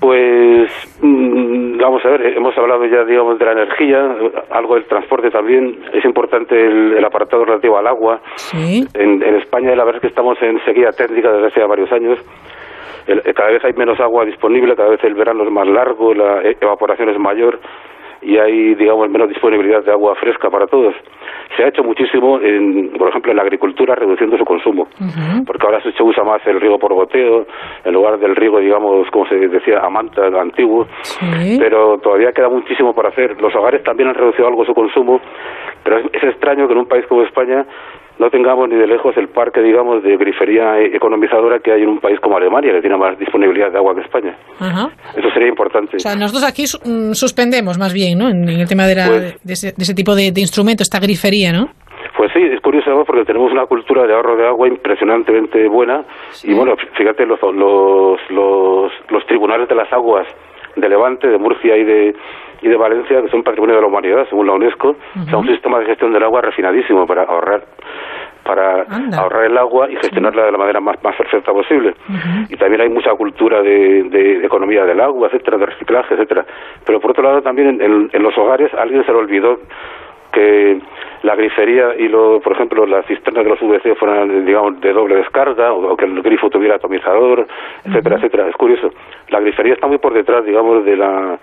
Pues 0.01 0.71
mm, 1.01 1.79
vamos 1.79 2.05
a 2.05 2.09
ver, 2.11 2.37
hemos 2.37 2.57
hablado 2.59 2.85
ya, 2.87 3.05
digamos, 3.05 3.39
de 3.39 3.45
la 3.45 3.53
energía, 3.53 4.15
algo 4.51 4.75
del 4.75 4.85
transporte 4.85 5.31
también. 5.31 5.79
Es 5.93 6.05
importante 6.05 6.55
el, 6.61 6.95
el 6.99 7.05
apartado 7.05 7.45
relativo 7.45 7.79
al 7.79 7.87
agua. 7.87 8.21
Sí. 8.37 8.87
En, 8.95 9.23
en 9.23 9.37
España, 9.37 9.75
la 9.75 9.85
verdad 9.85 9.97
es 9.97 10.03
que 10.03 10.09
estamos 10.09 10.37
en 10.43 10.63
sequía 10.65 10.91
técnica 10.91 11.33
desde 11.33 11.47
hace 11.47 11.65
varios 11.65 11.91
años. 11.93 12.19
El- 13.07 13.21
eh, 13.25 13.33
cada 13.35 13.51
vez 13.51 13.65
hay 13.65 13.73
menos 13.75 13.99
agua 14.01 14.25
disponible, 14.25 14.77
cada 14.77 14.91
vez 14.91 15.03
el 15.05 15.15
verano 15.15 15.45
es 15.45 15.51
más 15.51 15.67
largo, 15.69 16.13
la 16.15 16.43
eh, 16.43 16.57
evaporación 16.61 17.09
es 17.11 17.19
mayor 17.19 17.59
y 18.25 18.39
hay, 18.39 18.75
digamos, 18.75 19.09
menos 19.11 19.29
disponibilidad 19.29 19.85
de 19.85 19.93
agua 19.93 20.15
fresca 20.17 20.51
para 20.51 20.67
todos. 20.67 20.95
Se 21.57 21.65
ha 21.65 21.69
hecho 21.69 21.85
muchísimo, 21.85 22.41
en, 22.41 22.91
por 22.99 23.09
ejemplo, 23.11 23.31
en 23.31 23.37
la 23.37 23.43
agricultura, 23.43 23.95
reduciendo 23.95 24.37
su 24.39 24.45
consumo 24.45 24.89
porque 25.47 25.67
ahora 25.67 25.81
se 25.83 26.03
usa 26.03 26.25
más 26.25 26.45
el 26.47 26.61
riego 26.61 26.79
por 26.79 26.95
goteo 26.95 27.47
en 27.85 27.93
lugar 27.93 28.19
del 28.19 28.35
riego, 28.35 28.59
digamos, 28.61 29.09
como 29.11 29.27
se 29.27 29.37
decía, 29.37 29.81
a 29.81 29.91
manta, 29.91 30.27
antiguo. 30.41 30.87
Pero 31.59 31.99
todavía 31.99 32.33
queda 32.33 32.49
muchísimo 32.49 32.95
por 32.95 33.07
hacer. 33.07 33.41
Los 33.41 33.55
hogares 33.55 33.83
también 33.83 34.09
han 34.09 34.15
reducido 34.15 34.49
algo 34.49 34.65
su 34.65 34.75
consumo, 34.75 35.21
pero 35.83 35.99
es, 35.99 36.07
es 36.13 36.25
extraño 36.25 36.67
que 36.67 36.73
en 36.73 36.79
un 36.81 36.87
país 36.87 37.07
como 37.07 37.23
España 37.23 37.67
no 38.19 38.31
tengamos 38.31 38.69
ni 38.69 38.77
de 38.77 38.87
lejos 38.87 39.17
el 39.17 39.29
parque, 39.29 39.61
digamos, 39.61 40.03
de 40.03 40.17
grifería 40.17 40.79
e- 40.79 40.95
economizadora 40.97 41.59
que 41.59 41.73
hay 41.73 41.83
en 41.83 41.89
un 41.89 41.99
país 42.01 42.19
como 42.21 42.37
Alemania, 42.37 42.73
que 42.73 42.81
tiene 42.81 42.97
más 42.97 43.19
disponibilidad 43.19 43.71
de 43.73 43.79
agua 43.79 43.95
que 43.95 44.03
España. 44.03 44.37
Ajá. 44.61 44.91
Eso 45.17 45.31
sería 45.33 45.49
importante. 45.49 45.97
O 45.97 46.01
sea, 46.01 46.15
nosotros 46.15 46.45
aquí 46.45 46.65
mm, 46.65 47.13
suspendemos 47.13 47.79
más 47.79 47.93
bien, 47.93 48.19
¿no? 48.19 48.29
En, 48.29 48.49
el 48.49 48.69
tema 48.69 48.87
de, 48.87 48.95
la, 48.95 49.07
Pues- 49.09 49.43
de, 49.43 49.53
ese, 49.53 49.67
de 49.73 49.83
ese 49.83 49.95
tipo 49.95 50.15
de, 50.15 50.31
de 50.33 50.41
instrumento, 50.41 50.83
esta 50.83 51.01
grifería, 51.01 51.53
¿no? 51.53 51.71
Pues 52.17 52.31
sí, 52.33 52.41
es 52.43 52.61
curioso 52.61 53.03
porque 53.07 53.25
tenemos 53.25 53.51
una 53.51 53.67
cultura 53.67 54.07
de 54.07 54.15
ahorro 54.15 54.37
de 54.37 54.47
agua 54.47 54.69
impresionantemente 54.69 55.67
buena 55.69 56.05
y 56.45 56.55
bueno, 56.55 56.77
fí- 56.77 56.89
fíjate 56.97 57.27
los, 57.27 57.41
los, 57.43 58.21
los, 58.31 58.93
los 59.11 59.27
tribunales 59.27 59.69
de 59.69 59.75
las 59.75 59.93
aguas 59.93 60.27
de 60.77 60.89
Levante, 60.89 61.29
de 61.29 61.39
Murcia 61.39 61.77
y 61.77 61.85
de, 61.85 62.15
y 62.65 62.69
de 62.69 62.77
Valencia, 62.77 63.21
que 63.23 63.29
son 63.29 63.43
patrimonio 63.43 63.77
de 63.77 63.81
la 63.83 63.87
humanidad 63.87 64.27
según 64.29 64.47
la 64.47 64.55
UNESCO, 64.55 64.89
o 64.91 65.25
sea, 65.29 65.39
un 65.39 65.47
sistema 65.47 65.79
de 65.79 65.87
gestión 65.87 66.13
del 66.13 66.23
agua 66.23 66.41
refinadísimo 66.41 67.07
para 67.07 67.23
ahorrar 67.25 67.63
para 68.45 68.83
Anda. 68.91 69.21
ahorrar 69.21 69.45
el 69.45 69.57
agua 69.57 69.89
y 69.91 69.97
gestionarla 69.97 70.45
de 70.45 70.53
la 70.53 70.59
manera 70.59 70.79
más, 70.81 71.03
más 71.03 71.17
perfecta 71.17 71.51
posible. 71.53 71.95
Y 72.51 72.57
también 72.57 72.83
hay 72.83 72.89
mucha 72.91 73.11
cultura 73.15 73.63
de, 73.63 74.03
de- 74.05 74.39
de 74.41 74.47
economía 74.47 74.85
del 74.85 75.01
agua, 75.01 75.29
etcétera, 75.29 75.57
de 75.57 75.67
reciclaje, 75.67 76.13
etcétera. 76.15 76.45
Pero 76.85 77.01
por 77.01 77.13
otro 77.13 77.23
lado 77.23 77.41
también 77.43 77.81
en, 77.81 78.23
los 78.23 78.37
hogares 78.37 78.73
a 78.75 78.83
alguien 78.83 79.05
se 79.07 79.13
le 79.13 79.19
olvidó 79.19 79.61
que 80.33 80.79
la 81.23 81.37
grifería 81.37 81.95
y 81.97 82.09
lo, 82.09 82.41
por 82.41 82.53
ejemplo 82.53 82.85
las 82.87 83.07
cisternas 83.07 83.45
de 83.45 83.51
los 83.51 83.61
VC 83.63 83.95
fueran 83.97 84.45
digamos 84.45 84.79
de 84.81 84.93
doble 84.93 85.15
descarga 85.17 85.73
o, 85.73 85.93
o 85.93 85.97
que 85.97 86.05
el 86.05 86.21
grifo 86.23 86.51
tuviera 86.51 86.75
atomizador, 86.75 87.47
etcétera, 87.85 88.17
etcétera. 88.17 88.49
Es 88.49 88.57
curioso. 88.57 88.91
La 89.29 89.41
grifería 89.41 89.73
está 89.75 89.87
muy 89.87 89.99
por 89.99 90.13
detrás, 90.13 90.45
digamos, 90.45 90.85
de 90.85 90.97
la 90.97 91.39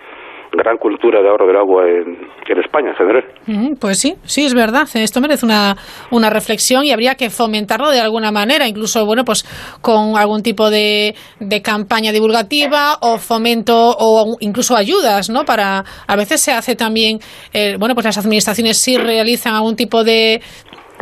gran 0.53 0.77
cultura 0.77 1.21
de 1.21 1.29
ahorro 1.29 1.47
del 1.47 1.57
agua 1.57 1.83
en, 1.87 2.17
en 2.47 2.59
España 2.59 2.89
en 2.89 2.95
general. 2.95 3.23
Mm, 3.47 3.73
Pues 3.79 3.99
sí, 3.99 4.15
sí, 4.23 4.45
es 4.45 4.53
verdad. 4.53 4.87
Esto 4.93 5.21
merece 5.21 5.45
una, 5.45 5.75
una 6.11 6.29
reflexión 6.29 6.83
y 6.83 6.91
habría 6.91 7.15
que 7.15 7.29
fomentarlo 7.29 7.89
de 7.89 7.99
alguna 8.01 8.31
manera, 8.31 8.67
incluso, 8.67 9.05
bueno, 9.05 9.23
pues 9.23 9.43
con 9.81 10.17
algún 10.17 10.43
tipo 10.43 10.69
de, 10.69 11.15
de 11.39 11.61
campaña 11.61 12.11
divulgativa 12.11 12.97
o 13.01 13.17
fomento 13.17 13.95
o 13.97 14.35
incluso 14.41 14.75
ayudas, 14.75 15.29
¿no? 15.29 15.45
Para, 15.45 15.83
a 16.07 16.15
veces 16.15 16.41
se 16.41 16.51
hace 16.51 16.75
también, 16.75 17.19
eh, 17.53 17.77
bueno, 17.79 17.93
pues 17.93 18.05
las 18.05 18.17
administraciones 18.17 18.81
sí 18.81 18.97
realizan 18.97 19.53
algún 19.55 19.75
tipo 19.75 20.03
de, 20.03 20.41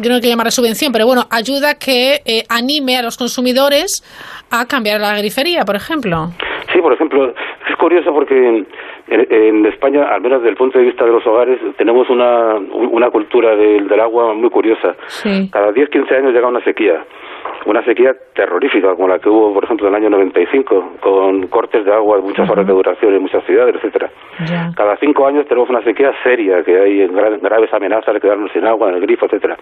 yo 0.02 0.10
no 0.12 0.22
que 0.22 0.28
llamar 0.28 0.52
subvención, 0.52 0.92
pero 0.92 1.06
bueno, 1.06 1.24
ayuda 1.30 1.76
que 1.76 2.22
eh, 2.26 2.44
anime 2.50 2.98
a 2.98 3.02
los 3.02 3.18
consumidores 3.18 4.04
a 4.52 4.66
cambiar 4.66 5.02
la 5.02 5.18
grifería, 5.18 5.62
por 5.66 5.76
ejemplo. 5.76 6.30
Sí, 6.72 6.80
por 6.82 6.94
ejemplo, 6.94 7.30
es 7.30 7.76
curioso 7.80 8.12
porque 8.14 8.64
en, 9.10 9.28
en 9.32 9.66
España, 9.66 10.04
al 10.14 10.22
menos 10.22 10.40
desde 10.42 10.52
el 10.52 10.56
punto 10.58 10.78
de 10.80 10.86
vista 10.86 11.06
de 11.06 11.12
los 11.12 11.26
hogares, 11.28 11.60
tenemos 11.78 12.10
una, 12.10 12.56
una 12.56 13.10
cultura 13.10 13.56
del, 13.56 13.88
del 13.88 14.00
agua 14.00 14.34
muy 14.34 14.50
curiosa. 14.50 14.96
Sí. 15.08 15.50
Cada 15.52 15.72
10, 15.72 15.90
15 15.90 16.16
años 16.16 16.34
llega 16.34 16.48
una 16.48 16.64
sequía. 16.64 17.04
Una 17.66 17.84
sequía 17.84 18.16
terrorífica, 18.34 18.96
como 18.96 19.08
la 19.10 19.20
que 19.20 19.28
hubo, 19.30 19.54
por 19.54 19.64
ejemplo, 19.66 19.88
en 19.88 19.94
el 19.96 20.02
año 20.02 20.10
95, 20.12 20.94
con 21.02 21.48
cortes 21.48 21.84
de 21.84 21.92
agua 21.94 22.18
de 22.18 22.24
muchas 22.24 22.50
horas 22.50 22.66
de 22.66 22.74
duración 22.74 23.14
en 23.16 23.22
muchas 23.22 23.44
ciudades, 23.46 23.76
etcétera. 23.76 24.10
Cada 24.76 24.96
cinco 24.98 25.28
años 25.28 25.46
tenemos 25.48 25.70
una 25.70 25.82
sequía 25.84 26.14
seria, 26.24 26.64
que 26.64 26.78
hay 26.80 27.08
gra- 27.08 27.40
graves 27.42 27.74
amenazas 27.74 28.14
de 28.14 28.22
quedarnos 28.22 28.52
sin 28.54 28.66
agua 28.66 28.90
en 28.90 28.96
el 28.96 29.02
grifo, 29.02 29.26
etcétera. 29.26 29.58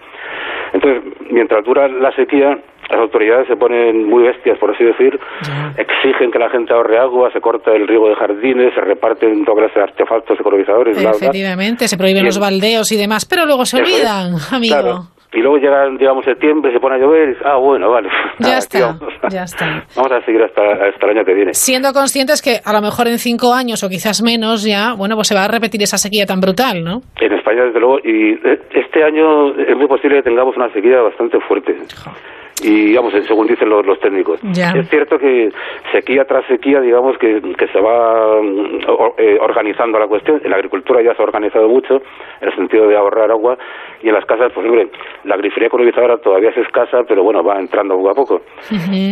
Entonces, 0.72 1.02
mientras 1.30 1.64
dura 1.64 1.88
la 1.88 2.12
sequía, 2.12 2.58
las 2.90 3.00
autoridades 3.00 3.46
se 3.48 3.56
ponen 3.56 4.08
muy 4.08 4.24
bestias, 4.24 4.58
por 4.58 4.74
así 4.74 4.84
decir, 4.84 5.18
exigen 5.76 6.30
que 6.30 6.38
la 6.38 6.48
gente 6.50 6.72
ahorre 6.72 6.98
agua, 6.98 7.30
se 7.32 7.40
corta 7.40 7.72
el 7.72 7.86
riego 7.86 8.08
de 8.08 8.16
jardines, 8.16 8.74
se 8.74 8.80
reparten 8.80 9.44
toda 9.44 9.62
clase 9.62 9.78
de 9.78 9.84
artefactos 9.84 10.40
ecologizadores, 10.40 11.00
bla. 11.00 11.10
Efectivamente, 11.10 11.86
se 11.86 11.98
prohíben 11.98 12.24
los 12.24 12.38
baldeos 12.38 12.90
y 12.92 12.96
demás, 12.96 13.26
pero 13.26 13.44
luego 13.44 13.64
se 13.66 13.80
es. 13.80 13.82
olvidan, 13.82 14.34
amigo. 14.52 14.74
Claro. 14.80 15.18
Y 15.30 15.40
luego 15.40 15.58
llega, 15.58 15.86
digamos, 15.98 16.24
septiembre, 16.24 16.72
se 16.72 16.80
pone 16.80 16.96
a 16.96 16.98
llover 16.98 17.30
y 17.30 17.36
ah, 17.44 17.56
bueno, 17.56 17.90
vale. 17.90 18.08
Ya 18.38 18.56
está, 18.56 18.80
vamos. 18.80 19.12
ya 19.30 19.42
está. 19.42 19.84
Vamos 19.94 20.12
a 20.12 20.24
seguir 20.24 20.42
hasta, 20.42 20.62
hasta 20.62 21.06
el 21.06 21.18
año 21.18 21.24
que 21.26 21.34
viene. 21.34 21.52
Siendo 21.52 21.92
conscientes 21.92 22.40
que 22.40 22.60
a 22.64 22.72
lo 22.72 22.80
mejor 22.80 23.08
en 23.08 23.18
cinco 23.18 23.52
años 23.52 23.84
o 23.84 23.90
quizás 23.90 24.22
menos 24.22 24.64
ya, 24.64 24.94
bueno, 24.96 25.16
pues 25.16 25.28
se 25.28 25.34
va 25.34 25.44
a 25.44 25.48
repetir 25.48 25.82
esa 25.82 25.98
sequía 25.98 26.24
tan 26.24 26.40
brutal, 26.40 26.82
¿no? 26.82 27.02
En 27.20 27.32
España, 27.34 27.64
desde 27.64 27.78
luego, 27.78 27.98
y 27.98 28.32
eh, 28.42 28.58
este 28.72 29.04
año 29.04 29.54
es 29.54 29.76
muy 29.76 29.86
posible 29.86 30.16
que 30.16 30.22
tengamos 30.22 30.56
una 30.56 30.72
sequía 30.72 31.02
bastante 31.02 31.38
fuerte. 31.40 31.76
Y, 32.62 32.86
digamos, 32.86 33.12
según 33.26 33.46
dicen 33.46 33.68
los, 33.68 33.84
los 33.86 34.00
técnicos. 34.00 34.40
Ya. 34.42 34.70
Es 34.70 34.88
cierto 34.88 35.18
que 35.18 35.50
sequía 35.92 36.24
tras 36.24 36.44
sequía, 36.46 36.80
digamos, 36.80 37.16
que, 37.18 37.40
que 37.56 37.68
se 37.68 37.80
va 37.80 38.40
mm, 38.42 38.78
eh, 39.18 39.38
organizando 39.40 39.98
la 39.98 40.06
cuestión. 40.06 40.40
En 40.42 40.50
la 40.50 40.56
agricultura 40.56 41.00
ya 41.02 41.14
se 41.14 41.22
ha 41.22 41.24
organizado 41.24 41.68
mucho, 41.68 42.02
en 42.40 42.48
el 42.48 42.54
sentido 42.56 42.88
de 42.88 42.96
ahorrar 42.96 43.30
agua, 43.30 43.56
y 44.02 44.08
en 44.08 44.14
las 44.14 44.24
casas, 44.26 44.50
pues, 44.52 44.66
hombre, 44.66 44.88
la 45.24 45.36
grifería 45.36 45.68
ecologizadora 45.68 46.18
todavía 46.18 46.50
es 46.50 46.56
escasa, 46.58 47.04
pero 47.06 47.22
bueno, 47.22 47.42
va 47.44 47.58
entrando 47.58 47.94
poco 47.96 48.10
a 48.10 48.14
poco. 48.14 48.40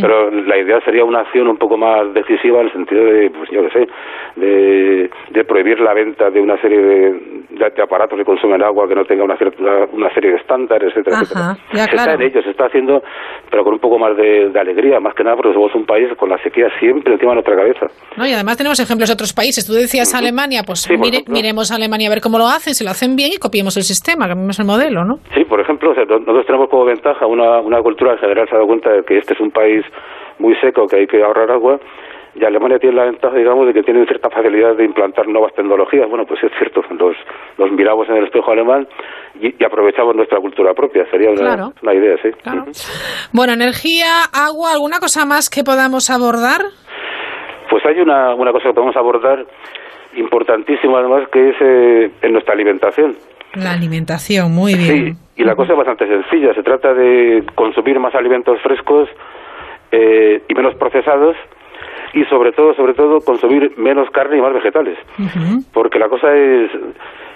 Pero 0.00 0.30
la 0.30 0.58
idea 0.58 0.80
sería 0.80 1.04
una 1.04 1.20
acción 1.20 1.48
un 1.48 1.56
poco 1.56 1.76
más 1.76 2.12
decisiva 2.14 2.60
en 2.60 2.66
el 2.66 2.72
sentido 2.72 3.04
de, 3.04 3.30
pues 3.30 3.50
yo 3.50 3.62
qué 3.62 3.70
sé, 3.70 3.88
de, 4.36 5.10
de 5.30 5.44
prohibir 5.44 5.80
la 5.80 5.94
venta 5.94 6.30
de 6.30 6.40
una 6.40 6.60
serie 6.60 6.78
de, 6.78 7.12
de- 7.12 7.70
de 7.74 7.82
aparatos 7.82 8.18
que 8.18 8.24
consumen 8.24 8.62
agua 8.62 8.86
que 8.86 8.94
no 8.94 9.04
tenga 9.06 9.24
una, 9.24 9.36
cierta, 9.36 9.62
una 9.92 10.12
serie 10.12 10.30
de 10.32 10.36
estándares, 10.36 10.90
etcétera, 10.90 11.16
etcétera. 11.22 11.50
Ajá, 11.52 11.58
ya, 11.72 11.84
se 11.84 11.90
claro. 11.90 12.10
está 12.12 12.14
en 12.24 12.30
ello, 12.30 12.42
se 12.42 12.50
está 12.50 12.66
haciendo, 12.66 13.02
pero 13.50 13.64
con 13.64 13.74
un 13.74 13.78
poco 13.80 13.98
más 13.98 14.16
de, 14.16 14.50
de 14.50 14.60
alegría, 14.60 15.00
más 15.00 15.14
que 15.14 15.24
nada 15.24 15.36
porque 15.36 15.52
somos 15.54 15.74
un 15.74 15.84
país 15.86 16.08
con 16.18 16.28
la 16.28 16.38
sequía 16.42 16.68
siempre 16.78 17.12
encima 17.14 17.32
de 17.32 17.36
nuestra 17.36 17.56
cabeza. 17.56 17.86
¿No? 18.16 18.26
Y 18.26 18.32
además 18.32 18.56
tenemos 18.56 18.78
ejemplos 18.80 19.08
de 19.08 19.14
otros 19.14 19.32
países. 19.32 19.66
Tú 19.66 19.72
decías 19.72 20.14
Alemania, 20.14 20.62
pues 20.66 20.80
Sí, 20.82 20.96
mire- 20.96 21.24
miremos 21.28 21.70
a 21.70 21.76
Alemania 21.76 22.08
a 22.08 22.10
ver 22.10 22.20
cómo 22.20 22.38
lo 22.38 22.46
hacen, 22.46 22.74
si 22.74 22.84
lo 22.84 22.90
hacen 22.90 23.16
bien 23.16 23.30
y 23.34 23.38
copiemos 23.38 23.76
el 23.76 23.82
sistema, 23.84 24.26
cambiemos 24.28 24.58
el 24.58 24.66
modelo, 24.66 25.04
¿no? 25.04 25.18
Sí, 25.34 25.44
por 25.44 25.60
ejemplo, 25.60 25.90
o 25.90 25.94
sea, 25.94 26.04
no- 26.04 26.18
nosotros 26.18 26.46
tenemos 26.46 26.68
como 26.68 26.84
ventaja 26.84 27.26
una, 27.26 27.60
una 27.60 27.80
cultura 27.82 28.12
en 28.12 28.18
general 28.18 28.46
se 28.48 28.54
ha 28.54 28.58
dado 28.58 28.66
cuenta 28.68 28.90
de 28.90 29.02
que 29.04 29.18
este 29.18 29.34
es 29.34 29.40
un 29.40 29.50
país 29.50 29.84
muy 30.38 30.54
seco, 30.56 30.86
que 30.86 30.96
hay 30.96 31.06
que 31.06 31.22
ahorrar 31.22 31.50
agua, 31.50 31.78
y 32.38 32.44
Alemania 32.44 32.78
tiene 32.78 32.96
la 32.96 33.04
ventaja, 33.04 33.34
digamos, 33.36 33.66
de 33.66 33.72
que 33.72 33.82
tienen 33.82 34.06
cierta 34.06 34.28
facilidad 34.30 34.74
de 34.76 34.84
implantar 34.84 35.26
nuevas 35.26 35.54
tecnologías. 35.54 36.08
Bueno, 36.08 36.26
pues 36.26 36.42
es 36.44 36.52
cierto, 36.58 36.82
los, 36.98 37.16
los 37.56 37.72
miramos 37.72 38.08
en 38.08 38.16
el 38.16 38.24
espejo 38.24 38.50
alemán 38.52 38.86
y, 39.40 39.54
y 39.58 39.64
aprovechamos 39.64 40.14
nuestra 40.14 40.38
cultura 40.40 40.74
propia. 40.74 41.06
Sería 41.10 41.30
una, 41.30 41.40
Claro. 41.40 41.72
una 41.82 41.94
idea, 41.94 42.16
sí. 42.22 42.28
Bueno, 43.32 43.54
energía, 43.54 44.24
agua, 44.32 44.72
¿alguna 44.72 44.98
cosa 44.98 45.24
más 45.24 45.48
que 45.48 45.64
podamos 45.64 46.10
abordar? 46.10 46.60
Pues 47.70 47.84
hay 47.86 48.00
una, 48.00 48.34
una 48.34 48.52
cosa 48.52 48.68
que 48.68 48.74
podemos 48.74 48.96
abordar 48.96 49.44
importantísima, 50.16 50.98
además, 51.00 51.28
que 51.32 51.50
es 51.50 51.56
eh, 51.60 52.10
en 52.22 52.32
nuestra 52.32 52.54
alimentación. 52.54 53.16
La 53.54 53.72
alimentación, 53.72 54.52
muy 54.52 54.74
bien. 54.74 55.16
Y 55.36 55.44
la 55.44 55.54
cosa 55.54 55.72
es 55.72 55.78
bastante 55.78 56.06
sencilla. 56.06 56.54
Se 56.54 56.62
trata 56.62 56.92
de 56.94 57.44
consumir 57.54 57.98
más 57.98 58.14
alimentos 58.14 58.60
frescos 58.62 59.08
eh, 59.92 60.42
y 60.48 60.54
menos 60.54 60.74
procesados 60.76 61.36
y 62.16 62.24
sobre 62.24 62.52
todo, 62.52 62.74
sobre 62.74 62.94
todo, 62.94 63.20
consumir 63.20 63.72
menos 63.76 64.10
carne 64.10 64.38
y 64.38 64.40
más 64.40 64.54
vegetales. 64.54 64.98
Porque 65.72 65.98
la 65.98 66.08
cosa 66.08 66.34
es 66.34 66.70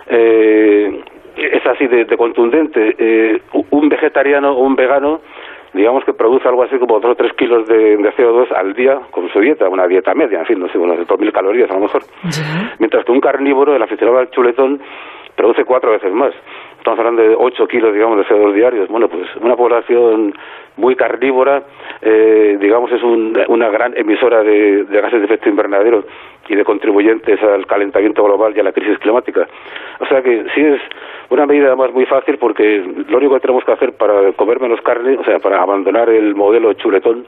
eh, 0.09 1.03
es 1.37 1.67
así 1.67 1.87
de, 1.87 2.07
de 2.07 2.17
contundente. 2.17 2.97
Eh, 2.99 3.41
un 3.71 3.89
vegetariano 3.89 4.53
o 4.53 4.63
un 4.63 4.75
vegano, 4.75 5.21
digamos 5.75 6.05
que 6.05 6.15
produce 6.15 6.49
algo 6.49 6.63
así 6.63 6.79
como 6.79 6.99
2 6.99 7.13
o 7.13 7.15
3 7.15 7.33
kilos 7.35 7.69
de, 7.69 7.97
de 7.99 8.13
CO2 8.15 8.53
al 8.57 8.73
día 8.75 8.99
con 9.11 9.29
su 9.29 9.41
dieta, 9.41 9.69
una 9.69 9.87
dieta 9.87 10.15
media, 10.15 10.41
en 10.41 10.47
fin, 10.47 10.59
no 10.59 10.69
sé, 10.69 10.79
unas 10.79 10.99
2.000 10.99 11.31
calorías 11.31 11.71
a 11.71 11.75
lo 11.75 11.81
mejor. 11.81 12.03
Mientras 12.79 13.05
que 13.05 13.13
un 13.13 13.21
carnívoro, 13.21 13.77
el 13.77 13.83
aficionado 13.83 14.19
al 14.19 14.31
chuletón, 14.31 14.81
produce 15.37 15.65
cuatro 15.65 15.93
veces 15.93 16.13
más. 16.13 16.33
Estamos 16.81 16.99
hablando 16.99 17.21
de 17.23 17.35
8 17.37 17.69
kilos, 17.69 17.93
digamos, 17.93 18.17
de 18.17 18.25
CO2 18.25 18.55
diarios. 18.55 18.89
Bueno, 18.89 19.07
pues 19.09 19.29
una 19.43 19.55
población 19.55 20.33
muy 20.79 20.97
carnívora, 20.97 21.63
eh, 22.01 22.57
digamos, 22.59 22.91
es 22.91 23.03
un- 23.03 23.39
una 23.49 23.69
gran 23.69 23.93
emisora 23.99 24.43
de, 24.43 24.85
de 24.85 25.01
gases 25.03 25.19
de 25.21 25.27
efecto 25.27 25.51
invernadero 25.51 26.05
y 26.51 26.57
de 26.57 26.65
contribuyentes 26.65 27.41
al 27.43 27.65
calentamiento 27.67 28.25
global 28.25 28.53
y 28.57 28.61
a 28.61 28.65
la 28.65 28.73
crisis 28.73 28.99
climática. 28.99 29.47
O 30.01 30.07
sea 30.07 30.21
que 30.23 30.45
sí 30.55 30.61
es 30.61 30.81
una 31.31 31.47
medida 31.47 31.69
además 31.69 31.93
muy 31.93 32.07
fácil 32.07 32.39
porque 32.39 32.83
lo 33.09 33.19
único 33.19 33.35
que 33.35 33.41
tenemos 33.41 33.63
que 33.65 33.73
hacer 33.73 33.93
para 33.97 34.33
comer 34.33 34.61
menos 34.61 34.81
carne, 34.83 35.17
o 35.17 35.25
sea, 35.25 35.39
para 35.39 35.63
abandonar 35.63 36.09
el 36.11 36.35
modelo 36.35 36.73
chuletón 36.75 37.25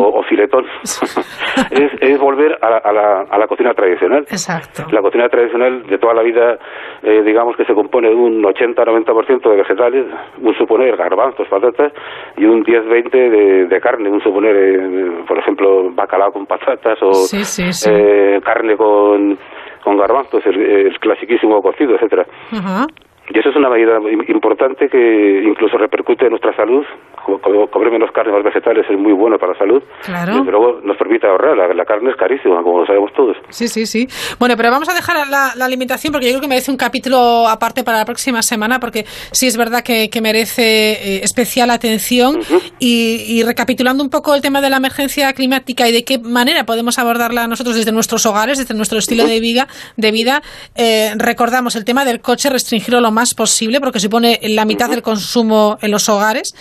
o, 0.00 0.18
o 0.20 0.22
filetón, 0.22 0.64
es, 1.70 1.92
es 2.00 2.18
volver 2.18 2.56
a, 2.62 2.70
la- 2.70 2.78
a 2.78 2.92
la, 2.92 3.20
a 3.30 3.38
la 3.38 3.46
cocina 3.46 3.74
tradicional. 3.74 4.22
Exacto. 4.22 4.84
La 4.90 5.02
cocina 5.02 5.28
tradicional 5.28 5.86
de 5.86 5.98
toda 5.98 6.14
la 6.14 6.22
vida, 6.22 6.58
eh, 7.02 7.22
digamos 7.22 7.56
que 7.56 7.64
se 7.66 7.74
compone 7.74 8.08
de 8.08 8.14
un 8.14 8.42
80-90% 8.42 9.50
de 9.50 9.56
vegetales, 9.56 10.06
un 10.40 10.54
suponer 10.54 10.96
garbanzos, 10.96 11.46
patatas, 11.48 11.92
y 12.38 12.44
un 12.46 12.64
10-20 12.64 13.10
de, 13.10 13.66
de 13.66 13.80
carne, 13.80 14.08
un 14.08 14.22
suponer, 14.22 14.56
eh, 14.56 15.10
por 15.28 15.38
ejemplo, 15.38 15.90
bacalao 15.90 16.32
con 16.32 16.46
patatas 16.46 16.98
o 17.02 17.12
Sí, 17.12 17.44
sí, 17.44 17.72
sí. 17.72 17.90
eh, 17.92 18.40
carne 18.42 18.53
con, 18.76 19.38
con 19.82 19.96
garbanzos, 19.98 20.44
el, 20.46 20.60
el 20.60 20.98
clasiquísimo 21.00 21.60
cocido, 21.62 21.94
etcétera. 21.94 22.26
Ajá. 22.52 22.86
Y 23.30 23.38
eso 23.38 23.48
es 23.48 23.56
una 23.56 23.70
medida 23.70 23.98
im- 24.00 24.28
importante 24.28 24.88
que 24.88 25.42
incluso 25.44 25.78
repercute 25.78 26.24
en 26.26 26.30
nuestra 26.30 26.54
salud. 26.54 26.84
Co- 27.24 27.40
co- 27.40 27.70
Comer 27.70 27.90
menos 27.90 28.10
carne, 28.12 28.32
más 28.32 28.44
vegetales 28.44 28.84
es 28.88 28.98
muy 28.98 29.12
bueno 29.12 29.38
para 29.38 29.52
la 29.52 29.58
salud. 29.58 29.82
Claro. 30.04 30.34
Y 30.34 30.38
desde 30.38 30.50
luego 30.50 30.80
nos 30.84 30.96
permite 30.96 31.26
ahorrar. 31.26 31.56
La, 31.56 31.72
la 31.72 31.84
carne 31.84 32.10
es 32.10 32.16
carísima, 32.16 32.62
como 32.62 32.80
lo 32.80 32.86
sabemos 32.86 33.12
todos. 33.14 33.36
Sí, 33.50 33.68
sí, 33.68 33.86
sí. 33.86 34.06
Bueno, 34.38 34.56
pero 34.56 34.70
vamos 34.70 34.88
a 34.88 34.94
dejar 34.94 35.26
la, 35.28 35.52
la 35.56 35.64
alimentación 35.64 36.12
porque 36.12 36.26
yo 36.26 36.32
creo 36.32 36.40
que 36.42 36.48
merece 36.48 36.70
un 36.70 36.76
capítulo 36.76 37.48
aparte 37.48 37.82
para 37.84 37.98
la 37.98 38.04
próxima 38.04 38.42
semana 38.42 38.78
porque 38.80 39.06
sí 39.32 39.46
es 39.46 39.56
verdad 39.56 39.82
que, 39.82 40.10
que 40.10 40.20
merece 40.20 40.92
eh, 40.92 41.20
especial 41.24 41.70
atención 41.70 42.40
y, 42.78 43.24
y 43.28 43.42
recapitulando 43.42 44.02
un 44.04 44.10
poco 44.10 44.34
el 44.34 44.42
tema 44.42 44.60
de 44.60 44.70
la 44.70 44.76
emergencia 44.76 45.32
climática 45.32 45.88
y 45.88 45.92
de 45.92 46.04
qué 46.04 46.18
manera 46.18 46.64
podemos 46.66 46.98
abordarla 46.98 47.46
nosotros 47.46 47.76
desde 47.76 47.92
nuestros 47.92 48.26
hogares, 48.26 48.58
desde 48.58 48.74
nuestro 48.74 48.98
estilo 48.98 49.26
de 49.26 49.40
vida, 49.40 49.68
de 49.96 50.10
vida 50.12 50.42
eh, 50.74 51.12
recordamos 51.16 51.76
el 51.76 51.84
tema 51.84 52.04
del 52.04 52.20
coche, 52.20 52.50
restringirlo 52.50 53.00
lo 53.00 53.10
más 53.10 53.34
posible 53.34 53.80
porque 53.80 54.00
supone 54.00 54.38
la 54.42 54.64
mitad 54.64 54.90
del 54.90 55.02
consumo 55.02 55.78
en 55.80 55.90
los 55.90 56.08
hogares. 56.08 56.54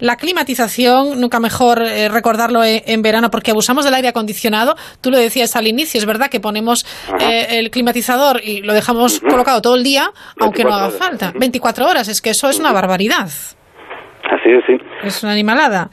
La 0.00 0.07
climatización, 0.16 1.20
nunca 1.20 1.40
mejor 1.40 1.82
eh, 1.82 2.08
recordarlo 2.08 2.62
en, 2.64 2.82
en 2.86 3.02
verano 3.02 3.30
porque 3.30 3.50
abusamos 3.50 3.84
del 3.84 3.94
aire 3.94 4.08
acondicionado. 4.08 4.76
Tú 5.00 5.10
lo 5.10 5.18
decías 5.18 5.56
al 5.56 5.66
inicio, 5.66 5.98
es 5.98 6.06
verdad 6.06 6.28
que 6.28 6.40
ponemos 6.40 6.86
eh, 7.20 7.58
el 7.58 7.70
climatizador 7.70 8.40
y 8.42 8.62
lo 8.62 8.74
dejamos 8.74 9.20
colocado 9.20 9.60
todo 9.62 9.76
el 9.76 9.84
día, 9.84 10.10
aunque 10.40 10.64
no 10.64 10.74
haga 10.74 10.88
24 10.88 10.96
horas. 10.96 11.20
falta. 11.20 11.38
24 11.38 11.86
horas, 11.86 12.08
es 12.08 12.20
que 12.20 12.30
eso 12.30 12.48
es 12.48 12.58
una 12.58 12.72
barbaridad. 12.72 13.28
Así 14.24 14.50
es, 14.50 14.64
sí. 14.66 14.74
Es 15.02 15.22
una 15.22 15.32
animalada. 15.32 15.90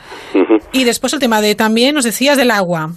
Y 0.71 0.83
después 0.83 1.13
el 1.13 1.19
tema 1.19 1.41
de 1.41 1.55
también, 1.55 1.95
nos 1.95 2.03
decías, 2.03 2.37
del 2.37 2.51
agua. 2.51 2.91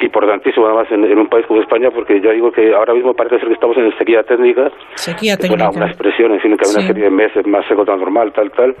Importantísimo, 0.00 0.66
además, 0.66 0.86
en, 0.90 1.04
en 1.04 1.18
un 1.18 1.26
país 1.28 1.46
como 1.46 1.60
España, 1.60 1.90
porque 1.90 2.20
ya 2.20 2.30
digo 2.30 2.50
que 2.52 2.74
ahora 2.74 2.94
mismo 2.94 3.14
parece 3.14 3.38
ser 3.38 3.48
que 3.48 3.54
estamos 3.54 3.76
en 3.78 3.96
sequía 3.98 4.22
técnica. 4.22 4.70
Sequía 4.94 5.36
técnica. 5.36 5.70
una 5.70 5.86
expresión, 5.86 6.32
en 6.32 6.40
fin, 6.40 6.56
que 6.56 6.64
hay 6.64 6.70
una 6.72 6.80
Sí. 6.82 6.86
serie 6.88 7.04
de 7.04 7.10
meses 7.10 7.46
más 7.46 7.66
seco 7.66 7.84
tan 7.84 7.98
normal, 8.00 8.32
tal, 8.32 8.50
tal. 8.52 8.74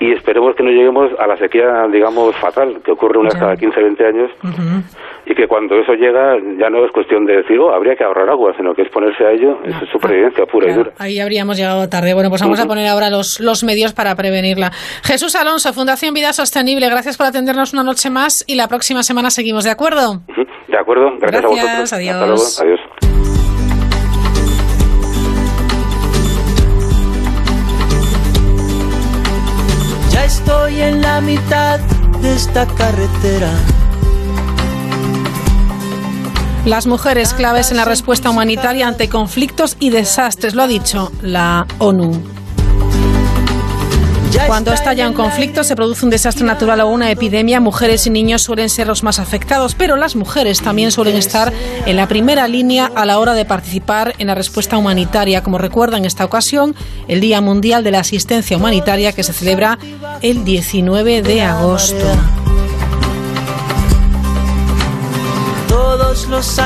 Y 0.00 0.12
esperemos 0.12 0.54
que 0.56 0.62
no 0.62 0.70
lleguemos 0.70 1.10
a 1.18 1.26
la 1.26 1.36
sequía, 1.36 1.86
digamos, 1.92 2.34
fatal, 2.36 2.80
que 2.84 2.90
ocurre 2.92 3.18
una 3.18 3.28
vez 3.28 3.38
cada 3.38 3.56
15, 3.56 3.80
20 3.82 4.06
años. 4.06 4.30
Ujú. 4.42 4.82
Y 5.30 5.34
que 5.36 5.46
cuando 5.46 5.76
eso 5.76 5.92
llega, 5.92 6.34
ya 6.58 6.68
no 6.70 6.84
es 6.84 6.90
cuestión 6.90 7.24
de 7.24 7.36
decir, 7.36 7.56
oh, 7.60 7.72
habría 7.72 7.94
que 7.94 8.02
ahorrar 8.02 8.28
agua, 8.28 8.52
sino 8.56 8.74
que 8.74 8.82
es 8.82 8.90
ponerse 8.90 9.24
a 9.24 9.30
ello, 9.30 9.60
es 9.62 9.88
supervivencia 9.92 10.44
pura 10.44 10.72
y 10.72 10.74
dura. 10.74 10.90
Ahí 10.98 11.20
habríamos 11.20 11.56
llegado 11.56 11.88
tarde. 11.88 12.14
Bueno, 12.14 12.30
pues 12.30 12.42
vamos 12.42 12.58
a 12.58 12.66
poner 12.66 12.88
ahora 12.88 13.10
los, 13.10 13.38
los 13.38 13.62
medios 13.62 13.92
para 13.92 14.16
prevenirla. 14.16 14.72
Jesús 15.04 15.36
Alonso, 15.36 15.72
Fundación 15.72 16.14
Vida 16.14 16.32
Sostenible, 16.32 16.90
gracias 16.90 17.16
por 17.16 17.26
atendernos 17.26 17.72
una 17.72 17.84
noche 17.84 18.10
más 18.10 18.44
y 18.48 18.56
la 18.56 18.66
próxima 18.66 19.04
semana 19.04 19.30
seguimos, 19.30 19.62
¿de 19.62 19.70
acuerdo? 19.70 20.20
¿De 20.66 20.76
acuerdo? 20.76 21.12
Gracias, 21.20 21.44
a 21.44 21.48
vosotros. 21.48 21.92
adiós. 21.92 22.16
Hasta 22.16 22.26
luego. 22.26 22.42
Adiós. 22.60 22.80
Ya 30.12 30.24
estoy 30.24 30.80
en 30.80 31.02
la 31.02 31.20
mitad 31.20 31.78
de 32.20 32.32
esta 32.34 32.66
carretera. 32.66 33.52
Las 36.64 36.86
mujeres 36.86 37.32
claves 37.32 37.70
en 37.70 37.78
la 37.78 37.86
respuesta 37.86 38.28
humanitaria 38.28 38.86
ante 38.86 39.08
conflictos 39.08 39.76
y 39.80 39.90
desastres, 39.90 40.54
lo 40.54 40.62
ha 40.62 40.68
dicho 40.68 41.10
la 41.22 41.66
ONU. 41.78 42.22
Cuando 44.46 44.72
estalla 44.72 45.08
un 45.08 45.14
conflicto, 45.14 45.64
se 45.64 45.74
produce 45.74 46.04
un 46.04 46.10
desastre 46.10 46.44
natural 46.44 46.80
o 46.80 46.88
una 46.88 47.10
epidemia, 47.10 47.60
mujeres 47.60 48.06
y 48.06 48.10
niños 48.10 48.42
suelen 48.42 48.68
ser 48.68 48.86
los 48.86 49.02
más 49.02 49.18
afectados, 49.18 49.74
pero 49.74 49.96
las 49.96 50.16
mujeres 50.16 50.60
también 50.60 50.92
suelen 50.92 51.16
estar 51.16 51.52
en 51.86 51.96
la 51.96 52.08
primera 52.08 52.46
línea 52.46 52.90
a 52.94 53.06
la 53.06 53.18
hora 53.18 53.34
de 53.34 53.44
participar 53.44 54.14
en 54.18 54.26
la 54.26 54.34
respuesta 54.34 54.76
humanitaria, 54.76 55.42
como 55.42 55.58
recuerda 55.58 55.98
en 55.98 56.04
esta 56.04 56.24
ocasión 56.24 56.74
el 57.08 57.20
Día 57.20 57.40
Mundial 57.40 57.84
de 57.84 57.92
la 57.92 58.00
Asistencia 58.00 58.56
Humanitaria 58.56 59.12
que 59.12 59.22
se 59.22 59.32
celebra 59.32 59.78
el 60.20 60.44
19 60.44 61.22
de 61.22 61.42
agosto. 61.42 62.06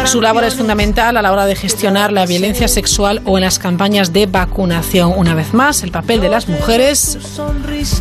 Su 0.07 0.21
labor 0.21 0.45
es 0.45 0.55
fundamental 0.55 1.17
a 1.17 1.23
la 1.23 1.33
hora 1.33 1.45
de 1.47 1.55
gestionar 1.55 2.13
la 2.13 2.25
violencia 2.25 2.67
sexual 2.69 3.21
o 3.25 3.37
en 3.37 3.45
las 3.45 3.59
campañas 3.59 4.13
de 4.13 4.27
vacunación. 4.27 5.13
Una 5.17 5.35
vez 5.35 5.53
más, 5.53 5.83
el 5.83 5.91
papel 5.91 6.21
de 6.21 6.29
las 6.29 6.49
mujeres. 6.49 7.19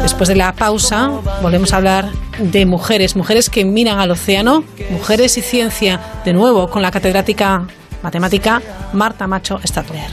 Después 0.01 0.29
de 0.29 0.35
la 0.35 0.53
pausa, 0.53 1.11
volvemos 1.41 1.73
a 1.73 1.77
hablar 1.77 2.09
de 2.39 2.65
mujeres, 2.65 3.15
mujeres 3.15 3.49
que 3.49 3.65
miran 3.65 3.99
al 3.99 4.11
océano, 4.11 4.63
mujeres 4.89 5.37
y 5.37 5.41
ciencia, 5.41 5.99
de 6.23 6.33
nuevo 6.33 6.69
con 6.69 6.81
la 6.81 6.91
catedrática 6.91 7.67
matemática 8.01 8.61
Marta 8.93 9.27
Macho 9.27 9.59
Stadler. 9.65 10.09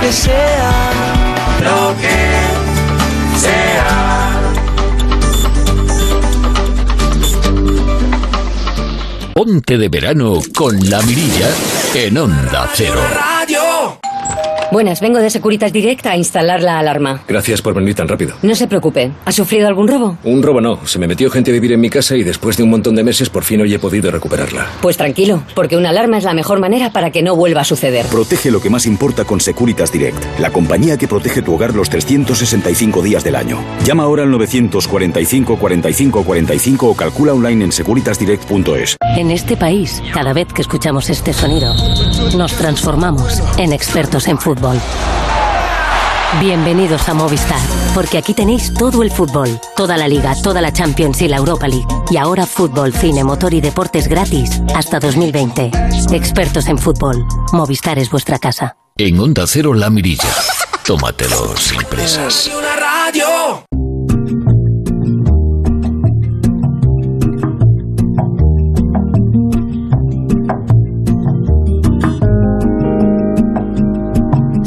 que 0.00 0.12
sea 0.12 0.92
lo 1.62 1.94
que 2.00 3.38
sea. 3.38 3.79
Ponte 9.42 9.78
de 9.78 9.88
verano 9.88 10.38
con 10.54 10.78
la 10.90 11.00
mirilla 11.00 11.48
en 11.94 12.18
Onda 12.18 12.68
Cero. 12.74 13.00
Buenas, 14.72 15.00
vengo 15.00 15.18
de 15.18 15.30
Securitas 15.30 15.72
Direct 15.72 16.06
a 16.06 16.16
instalar 16.16 16.62
la 16.62 16.78
alarma. 16.78 17.22
Gracias 17.26 17.60
por 17.60 17.74
venir 17.74 17.96
tan 17.96 18.06
rápido. 18.06 18.36
No 18.42 18.54
se 18.54 18.68
preocupe, 18.68 19.10
¿ha 19.24 19.32
sufrido 19.32 19.66
algún 19.66 19.88
robo? 19.88 20.16
Un 20.22 20.44
robo 20.44 20.60
no, 20.60 20.86
se 20.86 21.00
me 21.00 21.08
metió 21.08 21.28
gente 21.28 21.50
a 21.50 21.54
vivir 21.54 21.72
en 21.72 21.80
mi 21.80 21.90
casa 21.90 22.14
y 22.14 22.22
después 22.22 22.56
de 22.56 22.62
un 22.62 22.70
montón 22.70 22.94
de 22.94 23.02
meses 23.02 23.28
por 23.30 23.42
fin 23.42 23.60
hoy 23.60 23.74
he 23.74 23.80
podido 23.80 24.12
recuperarla. 24.12 24.68
Pues 24.80 24.96
tranquilo, 24.96 25.42
porque 25.56 25.76
una 25.76 25.88
alarma 25.88 26.18
es 26.18 26.24
la 26.24 26.34
mejor 26.34 26.60
manera 26.60 26.92
para 26.92 27.10
que 27.10 27.20
no 27.20 27.34
vuelva 27.34 27.62
a 27.62 27.64
suceder. 27.64 28.06
Protege 28.06 28.52
lo 28.52 28.60
que 28.60 28.70
más 28.70 28.86
importa 28.86 29.24
con 29.24 29.40
Securitas 29.40 29.90
Direct, 29.90 30.38
la 30.38 30.50
compañía 30.50 30.96
que 30.96 31.08
protege 31.08 31.42
tu 31.42 31.52
hogar 31.52 31.74
los 31.74 31.90
365 31.90 33.02
días 33.02 33.24
del 33.24 33.34
año. 33.34 33.58
Llama 33.84 34.04
ahora 34.04 34.22
al 34.22 34.30
945 34.30 35.56
45 35.56 36.22
45 36.22 36.88
o 36.88 36.94
calcula 36.94 37.34
online 37.34 37.64
en 37.64 37.72
securitasdirect.es. 37.72 38.96
En 39.16 39.32
este 39.32 39.56
país, 39.56 40.00
cada 40.14 40.32
vez 40.32 40.46
que 40.52 40.62
escuchamos 40.62 41.10
este 41.10 41.32
sonido, 41.32 41.74
nos 42.36 42.52
transformamos 42.52 43.42
en 43.58 43.72
expertos 43.72 44.28
en 44.28 44.38
fútbol. 44.38 44.59
Bienvenidos 46.40 47.08
a 47.08 47.14
Movistar, 47.14 47.60
porque 47.94 48.18
aquí 48.18 48.34
tenéis 48.34 48.74
todo 48.74 49.02
el 49.02 49.10
fútbol, 49.10 49.58
toda 49.74 49.96
la 49.96 50.06
liga, 50.06 50.34
toda 50.42 50.60
la 50.60 50.70
Champions 50.70 51.22
y 51.22 51.28
la 51.28 51.38
Europa 51.38 51.66
League. 51.66 51.86
Y 52.10 52.18
ahora 52.18 52.44
fútbol, 52.44 52.92
cine, 52.92 53.24
motor 53.24 53.54
y 53.54 53.60
deportes 53.60 54.06
gratis 54.06 54.60
hasta 54.74 55.00
2020. 55.00 55.70
Expertos 56.12 56.66
en 56.66 56.76
fútbol. 56.76 57.24
Movistar 57.52 57.98
es 57.98 58.10
vuestra 58.10 58.38
casa. 58.38 58.76
En 58.96 59.18
Onda 59.18 59.46
Cero 59.46 59.72
la 59.72 59.88
mirilla. 59.88 60.28
Tómatelo 60.84 61.56
sin 61.56 61.82
prisas. 61.84 62.50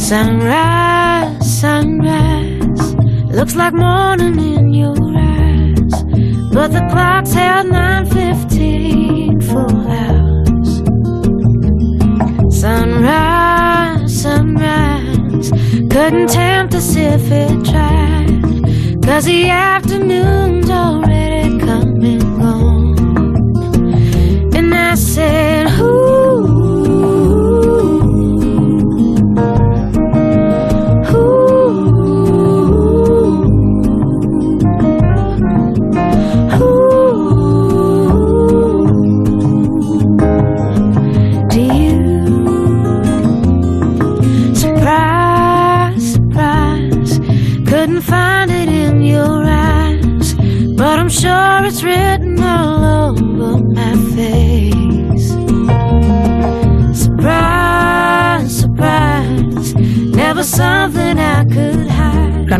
Sunrise, 0.04 1.62
sunrise, 1.62 2.94
looks 3.32 3.56
like 3.56 3.74
morning 3.74 4.38
in 4.38 4.74
your 4.74 4.98
eyes, 5.18 6.04
but 6.52 6.74
the 6.74 6.86
clock's 6.92 7.32
held 7.34 7.68
9:15 7.68 9.40
full 9.42 9.88
hours. 9.88 10.84
Sunrise, 12.54 14.22
sunrise, 14.22 15.50
couldn't 15.90 16.28
tempt 16.28 16.76
us 16.76 16.98
if 16.98 17.32
it 17.32 17.64
tried, 17.64 18.44
'cause 19.02 19.24
the 19.24 19.50
afternoon's 19.50 20.70
already 20.70 21.58
come 21.60 21.96
and 22.14 22.24
gone. 22.42 22.96
And 24.54 24.76
I 24.76 24.96
said, 24.96 25.72
Ooh. 25.80 25.93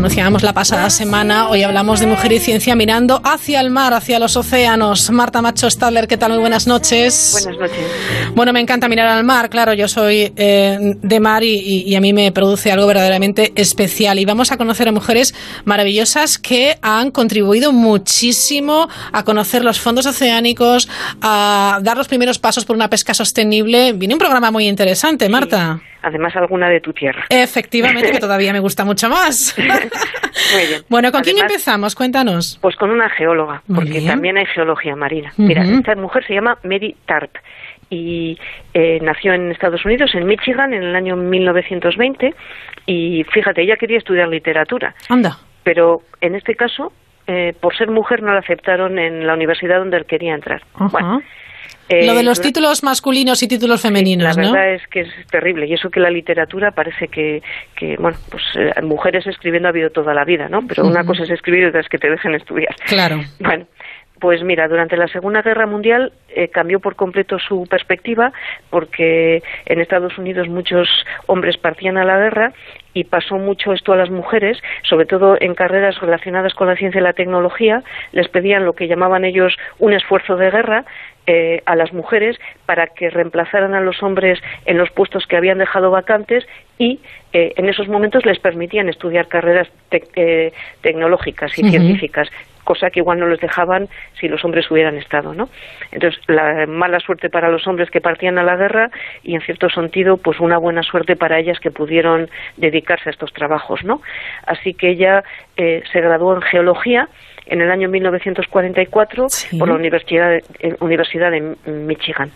Anunciábamos 0.04 0.42
la 0.42 0.52
pasada 0.52 0.90
semana, 0.90 1.48
hoy 1.48 1.62
hablamos 1.62 1.98
de 1.98 2.06
mujer 2.06 2.30
y 2.32 2.38
ciencia 2.38 2.76
mirando 2.76 3.22
hacia 3.24 3.58
el 3.60 3.70
mar, 3.70 3.94
hacia 3.94 4.18
los 4.18 4.36
océanos. 4.36 5.10
Marta 5.10 5.40
Macho 5.40 5.70
Stadler, 5.70 6.06
¿qué 6.06 6.18
tal? 6.18 6.32
Muy 6.32 6.40
buenas 6.40 6.66
noches. 6.66 7.30
Buenas 7.42 7.58
noches. 7.58 7.86
Bueno, 8.34 8.52
me 8.52 8.60
encanta 8.60 8.86
mirar 8.86 9.08
al 9.08 9.24
mar, 9.24 9.48
claro, 9.48 9.72
yo 9.72 9.88
soy 9.88 10.30
eh, 10.36 10.78
de 11.00 11.20
mar 11.20 11.42
y, 11.42 11.54
y- 11.54 11.82
y 11.88 11.94
a 11.94 12.02
mí 12.02 12.12
me 12.12 12.30
produce 12.32 12.70
algo 12.70 12.86
verdaderamente 12.86 13.52
especial. 13.56 14.18
Y 14.18 14.26
vamos 14.26 14.52
a 14.52 14.58
conocer 14.58 14.88
a 14.88 14.92
mujeres 14.92 15.34
maravillosas 15.64 16.36
que 16.36 16.76
han 16.82 17.10
contribuido 17.10 17.72
muchísimo 17.72 18.88
a 19.10 19.24
conocer 19.24 19.64
los 19.64 19.80
fondos 19.80 20.04
oceánicos, 20.04 20.86
a 21.22 21.78
dar 21.82 21.96
los 21.96 22.08
primeros 22.08 22.38
pasos 22.38 22.66
por 22.66 22.76
una 22.76 22.90
pesca 22.90 23.14
sostenible. 23.14 23.94
Viene 23.94 24.14
un 24.14 24.18
programa 24.20 24.50
muy 24.50 24.68
interesante, 24.68 25.30
Marta. 25.30 25.80
Además, 26.04 26.36
alguna 26.36 26.68
de 26.68 26.80
tu 26.80 26.92
tierra. 26.92 27.24
Efectivamente, 27.30 28.12
que 28.12 28.18
todavía 28.20 28.52
me 28.52 28.60
gusta 28.60 28.84
mucho 28.84 29.08
más. 29.08 29.56
Muy 29.58 30.66
bien. 30.68 30.82
Bueno, 30.88 31.10
¿con 31.10 31.22
quién 31.22 31.38
empezamos? 31.38 31.94
Cuéntanos. 31.94 32.58
Pues 32.60 32.76
con 32.76 32.90
una 32.90 33.08
geóloga, 33.10 33.62
Muy 33.66 33.76
porque 33.76 33.98
bien. 33.98 34.06
también 34.06 34.36
hay 34.36 34.46
geología 34.46 34.94
marina. 34.96 35.32
Mira, 35.36 35.62
esta 35.64 35.94
mujer 35.96 36.26
se 36.26 36.34
llama 36.34 36.58
Mary 36.62 36.94
Tarp 37.06 37.30
y 37.90 38.38
eh, 38.72 38.98
nació 39.02 39.32
en 39.34 39.50
Estados 39.52 39.84
Unidos, 39.84 40.10
en 40.14 40.26
Michigan, 40.26 40.74
en 40.74 40.82
el 40.82 40.96
año 40.96 41.16
1920. 41.16 42.34
Y 42.86 43.24
fíjate, 43.32 43.62
ella 43.62 43.76
quería 43.76 43.98
estudiar 43.98 44.28
literatura, 44.28 44.94
Anda. 45.08 45.38
pero 45.62 46.02
en 46.20 46.34
este 46.34 46.54
caso 46.54 46.92
eh, 47.26 47.54
por 47.60 47.74
ser 47.76 47.90
mujer 47.90 48.22
no 48.22 48.32
la 48.32 48.40
aceptaron 48.40 48.98
en 48.98 49.26
la 49.26 49.32
universidad 49.34 49.78
donde 49.78 49.96
él 49.96 50.04
quería 50.06 50.34
entrar. 50.34 50.62
Bueno, 50.78 51.22
eh, 51.88 52.06
Lo 52.06 52.14
de 52.14 52.22
los 52.22 52.40
títulos 52.40 52.82
masculinos 52.82 53.42
y 53.42 53.48
títulos 53.48 53.82
femeninos, 53.82 54.36
la 54.36 54.42
¿no? 54.42 54.52
verdad 54.52 54.74
es 54.74 54.86
que 54.88 55.00
es 55.00 55.08
terrible 55.30 55.66
y 55.66 55.74
eso 55.74 55.90
que 55.90 56.00
la 56.00 56.10
literatura 56.10 56.70
parece 56.70 57.08
que, 57.08 57.42
que 57.76 57.96
bueno, 57.98 58.16
pues 58.30 58.42
eh, 58.56 58.72
mujeres 58.82 59.26
escribiendo 59.26 59.68
ha 59.68 59.70
habido 59.70 59.90
toda 59.90 60.14
la 60.14 60.24
vida, 60.24 60.48
¿no? 60.48 60.66
Pero 60.66 60.86
una 60.86 61.04
cosa 61.04 61.24
es 61.24 61.30
escribir 61.30 61.64
y 61.64 61.66
otra 61.66 61.80
es 61.80 61.88
que 61.88 61.98
te 61.98 62.10
dejen 62.10 62.34
estudiar. 62.34 62.74
Claro. 62.86 63.20
Bueno, 63.40 63.66
pues 64.20 64.42
mira, 64.42 64.68
durante 64.68 64.96
la 64.96 65.08
Segunda 65.08 65.42
Guerra 65.42 65.66
Mundial 65.66 66.12
eh, 66.28 66.48
cambió 66.48 66.80
por 66.80 66.96
completo 66.96 67.38
su 67.38 67.66
perspectiva 67.66 68.32
porque 68.70 69.42
en 69.66 69.80
Estados 69.80 70.16
Unidos 70.18 70.48
muchos 70.48 70.88
hombres 71.26 71.56
partían 71.56 71.98
a 71.98 72.04
la 72.04 72.18
guerra 72.18 72.52
y 72.94 73.04
pasó 73.04 73.36
mucho 73.36 73.72
esto 73.72 73.92
a 73.92 73.96
las 73.96 74.10
mujeres, 74.10 74.62
sobre 74.82 75.06
todo 75.06 75.36
en 75.40 75.54
carreras 75.54 76.00
relacionadas 76.00 76.54
con 76.54 76.68
la 76.68 76.76
ciencia 76.76 77.00
y 77.00 77.04
la 77.04 77.12
tecnología, 77.12 77.82
les 78.12 78.28
pedían 78.28 78.64
lo 78.64 78.74
que 78.74 78.86
llamaban 78.86 79.24
ellos 79.24 79.56
un 79.78 79.92
esfuerzo 79.92 80.36
de 80.36 80.50
guerra 80.50 80.84
eh, 81.26 81.62
a 81.64 81.74
las 81.74 81.92
mujeres 81.92 82.38
para 82.66 82.86
que 82.86 83.10
reemplazaran 83.10 83.74
a 83.74 83.80
los 83.80 84.02
hombres 84.02 84.38
en 84.66 84.78
los 84.78 84.90
puestos 84.90 85.26
que 85.26 85.36
habían 85.36 85.58
dejado 85.58 85.90
vacantes 85.90 86.46
y 86.78 87.00
eh, 87.32 87.54
en 87.56 87.68
esos 87.68 87.88
momentos 87.88 88.24
les 88.26 88.38
permitían 88.38 88.88
estudiar 88.88 89.26
carreras 89.26 89.68
eh, 89.90 90.52
tecnológicas 90.82 91.58
y 91.58 91.68
científicas 91.68 92.28
cosa 92.64 92.90
que 92.90 93.00
igual 93.00 93.18
no 93.18 93.28
les 93.28 93.40
dejaban 93.40 93.88
si 94.18 94.28
los 94.28 94.44
hombres 94.44 94.70
hubieran 94.70 94.96
estado, 94.96 95.34
¿no? 95.34 95.48
Entonces, 95.92 96.20
la 96.26 96.66
mala 96.66 96.98
suerte 97.00 97.30
para 97.30 97.48
los 97.50 97.66
hombres 97.66 97.90
que 97.90 98.00
partían 98.00 98.38
a 98.38 98.42
la 98.42 98.56
guerra 98.56 98.90
y, 99.22 99.34
en 99.34 99.40
cierto 99.42 99.68
sentido, 99.68 100.16
pues 100.16 100.40
una 100.40 100.58
buena 100.58 100.82
suerte 100.82 101.16
para 101.16 101.38
ellas 101.38 101.58
que 101.60 101.70
pudieron 101.70 102.28
dedicarse 102.56 103.08
a 103.08 103.12
estos 103.12 103.32
trabajos, 103.32 103.84
¿no? 103.84 104.00
Así 104.46 104.74
que 104.74 104.90
ella 104.90 105.22
eh, 105.56 105.82
se 105.92 106.00
graduó 106.00 106.34
en 106.34 106.42
geología 106.42 107.08
en 107.46 107.60
el 107.60 107.70
año 107.70 107.88
1944 107.88 109.26
por 109.58 109.68
la 109.68 109.74
Universidad 109.74 110.30
de, 110.30 110.44
eh, 110.60 110.76
Universidad 110.80 111.30
de 111.30 111.56
Michigan. 111.70 112.30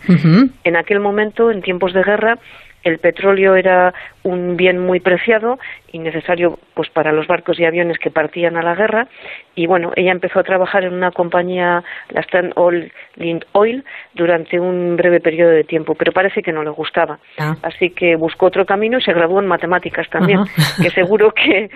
En 0.63 0.75
aquel 0.75 0.99
momento, 0.99 1.51
en 1.51 1.61
tiempos 1.61 1.93
de 1.93 2.03
guerra, 2.03 2.37
el 2.83 2.97
petróleo 2.99 3.55
era 3.55 3.93
un 4.23 4.55
bien 4.57 4.79
muy 4.79 4.99
preciado 4.99 5.57
y 5.91 5.99
necesario 5.99 6.59
pues 6.75 6.89
para 6.89 7.11
los 7.11 7.25
barcos 7.27 7.59
y 7.59 7.65
aviones 7.65 7.97
que 7.97 8.11
partían 8.11 8.57
a 8.57 8.61
la 8.61 8.75
guerra 8.75 9.07
y 9.55 9.65
bueno 9.65 9.91
ella 9.95 10.11
empezó 10.11 10.39
a 10.39 10.43
trabajar 10.43 10.83
en 10.83 10.93
una 10.93 11.11
compañía 11.11 11.83
la 12.09 12.21
Stan 12.21 12.51
Oil, 12.55 12.91
Lind 13.15 13.45
Oil 13.53 13.83
durante 14.13 14.59
un 14.59 14.95
breve 14.95 15.19
periodo 15.19 15.51
de 15.51 15.63
tiempo 15.63 15.95
pero 15.95 16.11
parece 16.11 16.41
que 16.41 16.51
no 16.51 16.63
le 16.63 16.69
gustaba 16.69 17.17
Ah. 17.37 17.55
así 17.63 17.89
que 17.91 18.15
buscó 18.15 18.47
otro 18.47 18.65
camino 18.65 18.97
y 18.99 19.01
se 19.01 19.13
graduó 19.13 19.39
en 19.39 19.47
matemáticas 19.47 20.07
también 20.09 20.39
que 20.81 20.89
seguro 20.91 21.31
que 21.31 21.69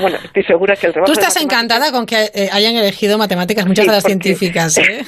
bueno 0.00 0.16
estoy 0.22 0.42
segura 0.44 0.74
que 0.76 0.86
el 0.88 0.92
trabajo 0.92 1.12
Tú 1.12 1.18
estás 1.18 1.42
encantada 1.42 1.90
con 1.92 2.06
que 2.06 2.26
eh, 2.34 2.48
hayan 2.52 2.76
elegido 2.76 3.18
matemáticas 3.18 3.66
muchas 3.66 3.84
Sí, 3.84 3.90
de 3.90 3.94
las 3.94 4.04
científicas, 4.04 4.78
¿eh? 4.78 5.02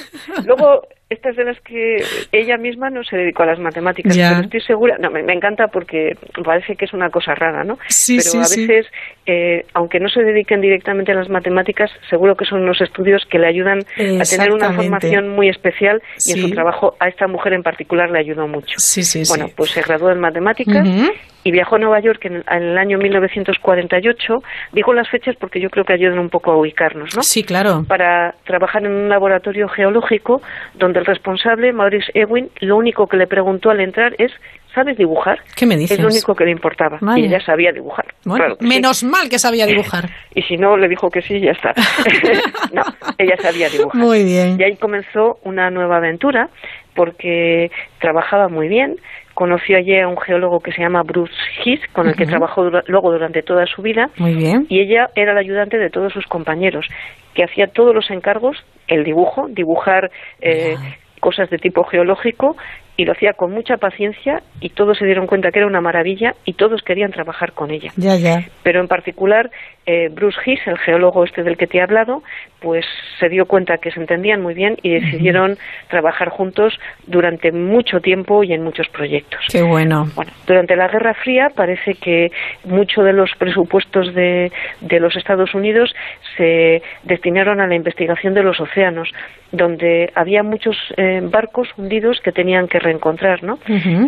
Luego, 0.45 0.81
estas 1.09 1.35
de 1.35 1.43
las 1.43 1.59
que 1.61 2.03
ella 2.31 2.57
misma 2.57 2.91
no 2.91 3.03
se 3.03 3.17
dedicó 3.17 3.41
a 3.43 3.47
las 3.47 3.59
matemáticas, 3.59 4.15
Ya. 4.15 4.29
pero 4.29 4.41
estoy 4.41 4.61
segura, 4.61 4.97
no, 4.99 5.09
me, 5.09 5.23
me 5.23 5.33
encanta 5.33 5.67
porque 5.67 6.15
parece 6.43 6.75
que 6.75 6.85
es 6.85 6.93
una 6.93 7.09
cosa 7.09 7.33
rara, 7.33 7.63
¿no? 7.63 7.79
Sí, 7.87 8.17
pero 8.17 8.29
sí, 8.29 8.37
a 8.37 8.43
sí. 8.43 8.67
veces, 8.67 8.91
eh, 9.25 9.65
aunque 9.73 9.99
no 9.99 10.07
se 10.07 10.21
dediquen 10.21 10.61
directamente 10.61 11.11
a 11.11 11.15
las 11.15 11.27
matemáticas, 11.29 11.89
seguro 12.09 12.35
que 12.35 12.45
son 12.45 12.61
unos 12.61 12.79
estudios 12.81 13.25
que 13.25 13.39
le 13.39 13.47
ayudan 13.47 13.79
a 13.79 14.23
tener 14.23 14.51
una 14.51 14.71
formación 14.73 15.29
muy 15.29 15.49
especial 15.49 16.01
y 16.25 16.33
en 16.33 16.41
su 16.41 16.49
trabajo 16.51 16.95
a 16.99 17.07
esta 17.07 17.27
mujer 17.27 17.53
en 17.53 17.63
particular 17.63 18.11
le 18.11 18.19
ayudó 18.19 18.47
mucho. 18.47 18.75
Sí, 18.77 19.01
sí, 19.01 19.23
bueno, 19.29 19.47
pues 19.55 19.71
se 19.71 19.81
graduó 19.81 20.11
en 20.11 20.19
matemáticas 20.19 20.87
Ujú. 20.87 21.11
Y 21.43 21.51
viajó 21.51 21.75
a 21.75 21.79
Nueva 21.79 21.99
York 21.99 22.25
en 22.25 22.35
el, 22.35 22.43
en 22.49 22.63
el 22.63 22.77
año 22.77 22.97
1948. 22.97 24.33
Digo 24.73 24.93
las 24.93 25.09
fechas 25.09 25.35
porque 25.39 25.59
yo 25.59 25.69
creo 25.69 25.85
que 25.85 25.93
ayudan 25.93 26.19
un 26.19 26.29
poco 26.29 26.51
a 26.51 26.57
ubicarnos, 26.57 27.15
¿no? 27.15 27.23
Sí, 27.23 27.43
claro. 27.43 27.83
Para 27.87 28.35
trabajar 28.45 28.85
en 28.85 28.91
un 28.91 29.09
laboratorio 29.09 29.67
geológico 29.69 30.41
donde 30.75 30.99
el 30.99 31.05
responsable, 31.05 31.71
Maurice 31.73 32.11
Ewing, 32.13 32.49
lo 32.61 32.77
único 32.77 33.07
que 33.07 33.17
le 33.17 33.27
preguntó 33.27 33.69
al 33.69 33.79
entrar 33.79 34.15
es 34.17 34.31
¿sabes 34.73 34.97
dibujar? 34.97 35.39
¿Qué 35.55 35.65
me 35.65 35.75
dices? 35.75 35.97
Es 35.97 36.03
lo 36.03 36.09
único 36.09 36.35
que 36.35 36.45
le 36.45 36.51
importaba. 36.51 36.99
Y 37.17 37.25
ella 37.25 37.39
sabía 37.41 37.71
dibujar. 37.71 38.05
Bueno, 38.23 38.45
Claro 38.45 38.57
que 38.57 38.65
sí. 38.65 38.69
menos 38.69 39.03
mal 39.03 39.29
que 39.29 39.39
sabía 39.39 39.65
dibujar. 39.67 40.09
Y 40.35 40.41
si 40.43 40.57
no, 40.57 40.77
le 40.77 40.87
dijo 40.87 41.09
que 41.09 41.21
sí 41.21 41.35
y 41.35 41.41
ya 41.41 41.51
está. 41.51 41.73
no, 42.73 42.83
ella 43.17 43.35
sabía 43.41 43.69
dibujar. 43.69 43.99
Muy 43.99 44.23
bien. 44.23 44.57
Y 44.59 44.63
ahí 44.63 44.75
comenzó 44.75 45.39
una 45.43 45.69
nueva 45.69 45.97
aventura 45.97 46.49
porque 46.95 47.71
trabajaba 47.99 48.49
muy 48.49 48.67
bien. 48.67 48.95
Conoció 49.39 49.77
allí 49.77 49.97
a 49.97 50.05
un 50.05 50.17
geólogo 50.17 50.59
que 50.59 50.73
se 50.73 50.81
llama 50.81 51.01
Bruce 51.03 51.31
Heath, 51.63 51.79
con 51.93 52.09
el 52.09 52.15
que 52.17 52.25
trabajó 52.25 52.61
dura- 52.65 52.83
luego 52.87 53.09
durante 53.09 53.41
toda 53.41 53.65
su 53.67 53.81
vida. 53.81 54.09
Muy 54.17 54.35
bien. 54.35 54.65
Y 54.67 54.81
ella 54.81 55.07
era 55.15 55.33
la 55.33 55.39
ayudante 55.39 55.77
de 55.77 55.89
todos 55.89 56.11
sus 56.11 56.25
compañeros, 56.27 56.85
que 57.33 57.45
hacía 57.45 57.67
todos 57.67 57.95
los 57.95 58.11
encargos, 58.11 58.57
el 58.89 59.05
dibujo, 59.05 59.47
dibujar 59.49 60.11
eh, 60.41 60.75
cosas 61.21 61.49
de 61.49 61.57
tipo 61.57 61.85
geológico, 61.85 62.57
y 62.99 63.05
lo 63.05 63.13
hacía 63.13 63.31
con 63.31 63.51
mucha 63.53 63.77
paciencia, 63.77 64.41
y 64.59 64.69
todos 64.71 64.97
se 64.97 65.05
dieron 65.05 65.25
cuenta 65.25 65.51
que 65.51 65.59
era 65.59 65.67
una 65.67 65.79
maravilla, 65.79 66.33
y 66.43 66.51
todos 66.53 66.81
querían 66.81 67.11
trabajar 67.11 67.53
con 67.53 67.71
ella 67.71 67.91
Ya, 67.95 68.17
ya. 68.17 68.43
pero 68.61 68.81
en 68.81 68.89
particular 68.89 69.49
eh, 69.85 70.09
Bruce 70.11 70.37
Heath, 70.45 70.67
el 70.67 70.77
geólogo 70.79 71.23
este 71.23 71.41
del 71.43 71.55
que 71.55 71.65
te 71.65 71.77
he 71.77 71.81
hablado, 71.81 72.21
pues 72.59 72.85
se 73.19 73.29
dio 73.29 73.45
cuenta 73.45 73.77
que 73.77 73.89
se 73.89 74.01
entendían 74.01 74.41
muy 74.41 74.53
bien 74.53 74.75
y 74.83 74.89
decidieron 74.89 75.57
trabajar 75.89 76.27
juntos 76.29 76.77
durante 77.07 77.51
mucho 77.53 78.01
tiempo 78.01 78.43
y 78.43 78.51
en 78.53 78.63
muchos 78.63 78.87
proyectos. 78.89 79.39
Qué 79.49 79.61
bueno. 79.63 80.05
Bueno, 80.15 80.31
durante 80.45 80.75
la 80.75 80.89
Guerra 80.89 81.13
Fría 81.13 81.47
parece 81.55 81.93
que 81.95 82.31
mucho 82.65 83.01
de 83.01 83.13
los 83.13 83.31
presupuestos 83.39 84.13
de, 84.13 84.51
de 84.81 84.99
los 84.99 85.15
Estados 85.15 85.55
Unidos 85.55 85.95
se 86.35 86.83
destinaron 87.03 87.61
a 87.61 87.65
la 87.67 87.75
investigación 87.75 88.33
de 88.33 88.43
los 88.43 88.59
océanos, 88.59 89.09
donde 89.51 90.11
había 90.13 90.43
muchos 90.43 90.75
eh, 90.97 91.21
barcos 91.23 91.67
hundidos 91.77 92.19
que 92.23 92.31
tenían 92.31 92.67
que 92.67 92.79
reencontrar, 92.89 93.43
¿no? 93.43 93.59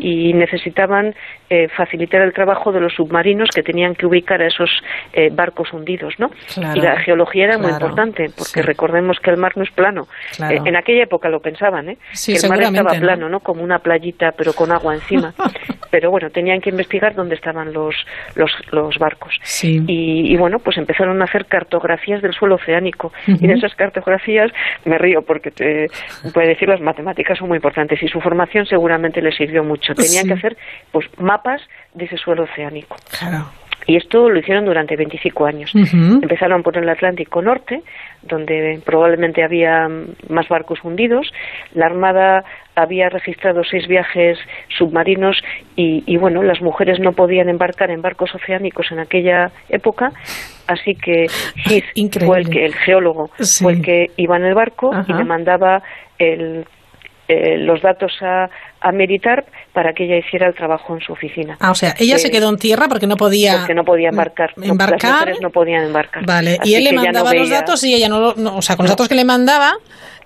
Y 0.01 0.33
necesitaban 0.33 1.13
eh, 1.49 1.67
facilitar 1.69 2.21
el 2.21 2.33
trabajo 2.33 2.71
de 2.71 2.79
los 2.79 2.93
submarinos 2.93 3.49
que 3.53 3.63
tenían 3.63 3.95
que 3.95 4.05
ubicar 4.05 4.41
a 4.41 4.47
esos 4.47 4.69
eh, 5.13 5.29
barcos 5.31 5.71
hundidos, 5.73 6.15
¿no? 6.17 6.29
Claro, 6.53 6.77
y 6.77 6.81
la 6.81 6.99
geología 6.99 7.45
era 7.45 7.57
muy 7.57 7.71
importante, 7.71 8.25
porque 8.37 8.61
sí. 8.61 8.61
recordemos 8.61 9.19
que 9.19 9.29
el 9.29 9.37
mar 9.37 9.53
no 9.55 9.63
es 9.63 9.71
plano. 9.71 10.07
Claro. 10.35 10.55
Eh, 10.55 10.61
en 10.65 10.75
aquella 10.75 11.03
época 11.03 11.29
lo 11.29 11.39
pensaban, 11.39 11.89
¿eh? 11.89 11.97
Sí, 12.13 12.33
que 12.33 12.39
el 12.39 12.49
mar 12.49 12.61
estaba 12.61 12.93
¿no? 12.93 12.99
plano, 12.99 13.29
¿no? 13.29 13.39
Como 13.39 13.63
una 13.63 13.79
playita, 13.79 14.31
pero 14.37 14.53
con 14.53 14.71
agua 14.71 14.95
encima. 14.95 15.33
pero 15.91 16.09
bueno, 16.09 16.29
tenían 16.29 16.61
que 16.61 16.69
investigar 16.69 17.13
dónde 17.15 17.35
estaban 17.35 17.73
los, 17.73 17.95
los, 18.35 18.51
los 18.71 18.97
barcos. 18.97 19.37
Sí. 19.43 19.83
Y, 19.87 20.33
y 20.33 20.37
bueno, 20.37 20.59
pues 20.59 20.77
empezaron 20.77 21.21
a 21.21 21.25
hacer 21.25 21.45
cartografías 21.45 22.21
del 22.21 22.33
suelo 22.33 22.55
oceánico. 22.55 23.11
Y 23.27 23.45
en 23.45 23.51
esas 23.51 23.75
cartografías 23.75 24.51
me 24.85 24.97
río 24.97 25.21
porque 25.21 25.51
te 25.51 25.87
puede 26.33 26.49
decir 26.49 26.69
las 26.69 26.81
matemáticas 26.81 27.37
son 27.37 27.49
muy 27.49 27.57
importantes 27.57 28.01
y 28.01 28.07
su 28.07 28.21
formación 28.21 28.65
seguramente 28.71 29.21
les 29.21 29.35
sirvió 29.35 29.63
mucho. 29.63 29.93
Tenían 29.93 30.23
Sí. 30.23 30.27
que 30.29 30.33
hacer 30.33 30.57
pues 30.91 31.05
mapas 31.19 31.61
de 31.93 32.05
ese 32.05 32.17
suelo 32.17 32.43
oceánico. 32.45 32.95
Claro. 33.19 33.45
Y 33.87 33.95
esto 33.97 34.29
lo 34.29 34.37
hicieron 34.39 34.65
durante 34.65 34.95
25 34.95 35.43
años. 35.47 35.71
Empezaron 35.73 36.61
por 36.61 36.77
el 36.77 36.87
Atlántico 36.87 37.41
Norte, 37.41 37.81
donde 38.21 38.79
probablemente 38.85 39.43
había 39.43 39.87
más 40.29 40.47
barcos 40.49 40.77
hundidos. 40.83 41.33
La 41.73 41.87
Armada 41.87 42.43
había 42.75 43.09
registrado 43.09 43.63
seis 43.63 43.87
viajes 43.87 44.37
submarinos 44.77 45.35
y, 45.75 46.03
y, 46.05 46.17
bueno, 46.17 46.43
las 46.43 46.61
mujeres 46.61 46.99
no 46.99 47.13
podían 47.13 47.49
embarcar 47.49 47.89
en 47.89 48.03
barcos 48.03 48.33
oceánicos 48.35 48.91
en 48.91 48.99
aquella 48.99 49.49
época, 49.67 50.11
así 50.67 50.93
que 50.93 51.25
Heath 51.65 52.23
fue 52.23 52.37
el, 52.37 52.49
que, 52.51 52.65
el 52.65 52.75
geólogo, 52.75 53.31
Sí. 53.39 53.63
fue 53.63 53.73
el 53.73 53.81
que 53.81 54.05
iba 54.15 54.37
en 54.37 54.45
el 54.45 54.53
barco 54.53 54.91
y 55.07 55.11
le 55.13 55.23
mandaba 55.23 55.81
el, 56.19 56.65
eh, 57.31 57.57
los 57.57 57.81
datos 57.81 58.11
a, 58.21 58.49
a 58.81 58.91
Meritarp 58.91 59.47
para 59.73 59.93
que 59.93 60.05
ella 60.05 60.17
hiciera 60.17 60.47
el 60.47 60.53
trabajo 60.53 60.93
en 60.95 61.01
su 61.01 61.13
oficina. 61.13 61.57
Ah, 61.59 61.71
o 61.71 61.75
sea, 61.75 61.93
ella 61.99 62.17
se 62.17 62.27
Eh, 62.27 62.31
quedó 62.31 62.49
en 62.49 62.57
tierra 62.57 62.87
porque 62.87 63.07
no 63.07 63.15
podía... 63.17 63.57
porque 63.59 63.73
no 63.73 63.83
podía 63.83 64.09
embarcar. 64.09 64.51
No, 64.57 64.65
embarcar. 64.65 65.01
Las 65.01 65.19
mujeres 65.19 65.41
no 65.41 65.49
podían 65.49 65.83
embarcar. 65.85 66.25
Vale, 66.25 66.57
Así 66.59 66.71
y 66.71 66.75
él 66.75 66.83
le 66.85 66.91
no 66.93 67.03
mandaba 67.03 67.33
los 67.33 67.49
datos 67.49 67.83
y 67.83 67.93
ella 67.93 68.09
no, 68.09 68.19
lo- 68.19 68.35
no- 68.35 68.57
o 68.57 68.61
sea, 68.61 68.75
con 68.75 68.83
los 68.85 68.91
datos 68.91 69.07
que 69.07 69.15
le 69.15 69.25
mandaba, 69.25 69.73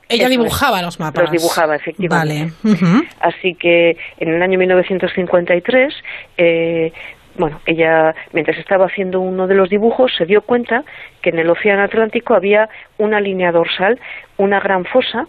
ella 0.08 0.24
Eso 0.24 0.24
es. 0.26 0.30
dibujaba 0.30 0.82
los 0.84 1.00
mapas. 1.00 1.24
Los 1.24 1.32
dibujaba, 1.32 1.76
efectivamente. 1.76 2.54
Vale. 2.64 3.08
Así 3.22 3.56
que 3.56 3.98
en 4.20 4.34
el 4.36 4.42
año 4.42 4.58
1953, 4.60 5.94
eh, 6.38 6.92
bueno, 7.38 7.60
ella, 7.66 8.16
mientras 8.34 8.58
estaba 8.58 8.86
haciendo 8.86 9.20
uno 9.20 9.48
de 9.48 9.56
los 9.56 9.70
dibujos, 9.70 10.14
se 10.18 10.26
dio 10.26 10.42
cuenta 10.42 10.84
que 11.22 11.30
en 11.32 11.40
el 11.40 11.50
Océano 11.50 11.84
Atlántico 11.84 12.34
había 12.34 12.70
una 12.98 13.20
línea 13.20 13.52
dorsal, 13.52 14.00
una 14.38 14.60
gran 14.60 14.86
fosa, 14.86 15.28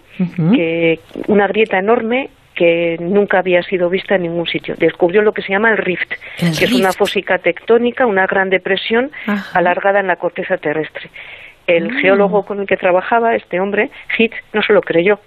que, 0.54 1.00
una 1.28 1.46
grieta 1.48 1.78
enorme 1.78 2.30
que 2.54 2.96
nunca 3.00 3.40
había 3.40 3.62
sido 3.62 3.90
vista 3.90 4.14
en 4.14 4.22
ningún 4.22 4.46
sitio. 4.46 4.74
Descubrió 4.78 5.20
lo 5.22 5.32
que 5.32 5.42
se 5.42 5.52
llama 5.52 5.70
el 5.70 5.76
rift, 5.78 6.10
El 6.38 6.56
que 6.58 6.64
es 6.64 6.72
una 6.72 6.92
fósica 6.92 7.38
tectónica, 7.38 8.06
una 8.06 8.26
gran 8.26 8.48
depresión 8.48 9.10
Ajá. 9.26 9.58
alargada 9.58 10.00
en 10.00 10.06
la 10.06 10.16
corteza 10.16 10.56
terrestre. 10.56 11.10
El 11.66 11.90
Ah. 11.90 12.00
geólogo 12.00 12.44
con 12.46 12.60
el 12.60 12.66
que 12.66 12.76
trabajaba, 12.76 13.34
este 13.34 13.60
hombre, 13.60 13.90
Heath, 14.16 14.32
no 14.54 14.62
se 14.62 14.72
lo 14.72 14.80
creyó. 14.80 15.18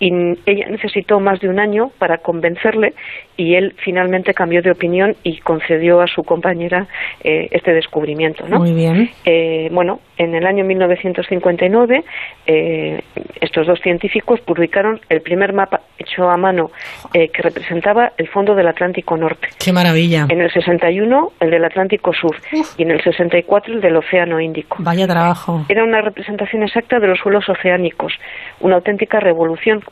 Y 0.00 0.12
ella 0.46 0.66
necesitó 0.68 1.20
más 1.20 1.40
de 1.40 1.48
un 1.48 1.60
año 1.60 1.90
para 1.98 2.18
convencerle 2.18 2.94
y 3.36 3.54
él 3.54 3.74
finalmente 3.84 4.34
cambió 4.34 4.60
de 4.60 4.70
opinión 4.70 5.16
y 5.22 5.38
concedió 5.38 6.00
a 6.00 6.06
su 6.06 6.22
compañera 6.24 6.86
eh, 7.22 7.48
este 7.50 7.72
descubrimiento. 7.72 8.46
¿no? 8.48 8.58
Muy 8.58 8.72
bien. 8.72 9.10
Eh, 9.24 9.68
bueno, 9.72 10.00
en 10.18 10.34
el 10.34 10.46
año 10.46 10.64
1959 10.64 12.04
eh, 12.46 13.02
estos 13.40 13.66
dos 13.66 13.80
científicos 13.80 14.40
publicaron 14.40 15.00
el 15.08 15.20
primer 15.20 15.52
mapa 15.52 15.80
hecho 15.98 16.28
a 16.28 16.36
mano 16.36 16.70
eh, 17.14 17.28
que 17.28 17.42
representaba 17.42 18.12
el 18.16 18.28
fondo 18.28 18.54
del 18.54 18.68
Atlántico 18.68 19.16
Norte. 19.16 19.48
¡Qué 19.62 19.72
maravilla! 19.72 20.26
En 20.28 20.40
el 20.40 20.50
61 20.50 21.32
el 21.40 21.50
del 21.50 21.64
Atlántico 21.64 22.12
Sur 22.12 22.36
y 22.76 22.82
en 22.82 22.90
el 22.90 23.02
64 23.02 23.74
el 23.74 23.80
del 23.80 23.96
Océano 23.96 24.40
Índico. 24.40 24.76
Vaya 24.80 25.06
trabajo. 25.06 25.64
Era 25.68 25.84
una 25.84 26.00
representación 26.00 26.62
exacta 26.62 26.98
de 26.98 27.06
los 27.06 27.18
suelos 27.18 27.48
oceánicos, 27.48 28.12
una 28.60 28.76
auténtica 28.76 29.20
revolución, 29.20 29.41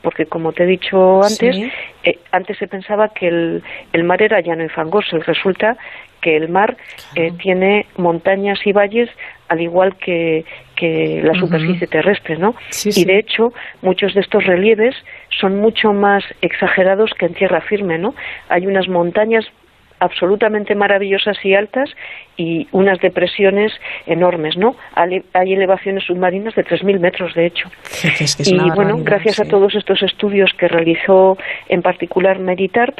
porque 0.01 0.25
como 0.25 0.51
te 0.53 0.63
he 0.63 0.67
dicho 0.67 1.21
antes, 1.23 1.55
Sí. 1.55 1.71
eh, 2.03 2.19
antes 2.31 2.57
se 2.57 2.67
pensaba 2.67 3.09
que 3.09 3.27
el, 3.27 3.63
el 3.93 4.03
mar 4.03 4.21
era 4.21 4.39
llano 4.41 4.63
y 4.63 4.69
fangoso 4.69 5.17
y 5.17 5.21
resulta 5.21 5.77
que 6.21 6.37
el 6.37 6.49
mar 6.49 6.77
eh, 7.15 7.31
tiene 7.41 7.87
montañas 7.97 8.59
y 8.65 8.71
valles 8.73 9.09
al 9.47 9.59
igual 9.59 9.95
que, 9.97 10.45
que 10.75 11.19
la 11.23 11.33
superficie 11.33 11.87
terrestre, 11.87 12.37
¿no? 12.37 12.55
Sí, 12.69 12.91
y 12.95 13.05
de 13.05 13.17
hecho 13.19 13.51
muchos 13.81 14.13
de 14.13 14.21
estos 14.21 14.45
relieves 14.45 14.95
son 15.39 15.59
mucho 15.59 15.93
más 15.93 16.23
exagerados 16.41 17.11
que 17.15 17.25
en 17.25 17.33
tierra 17.33 17.59
firme, 17.61 17.97
¿no? 17.97 18.13
Hay 18.49 18.67
unas 18.67 18.87
montañas 18.87 19.45
absolutamente 20.01 20.73
maravillosas 20.73 21.37
y 21.45 21.53
altas 21.53 21.89
y 22.35 22.67
unas 22.71 22.99
depresiones 22.99 23.71
enormes, 24.07 24.57
¿no? 24.57 24.75
Hay 24.95 25.53
elevaciones 25.53 26.03
submarinas 26.05 26.55
de 26.55 26.65
3.000 26.65 26.99
metros, 26.99 27.33
de 27.35 27.45
hecho. 27.45 27.69
Es 28.03 28.17
que 28.17 28.23
es 28.23 28.51
y 28.51 28.57
bueno, 28.71 28.97
gracias 29.03 29.39
a 29.39 29.45
todos 29.45 29.75
estos 29.75 30.01
estudios 30.01 30.51
que 30.57 30.67
realizó 30.67 31.37
en 31.69 31.83
particular 31.83 32.39
Meritart, 32.39 32.99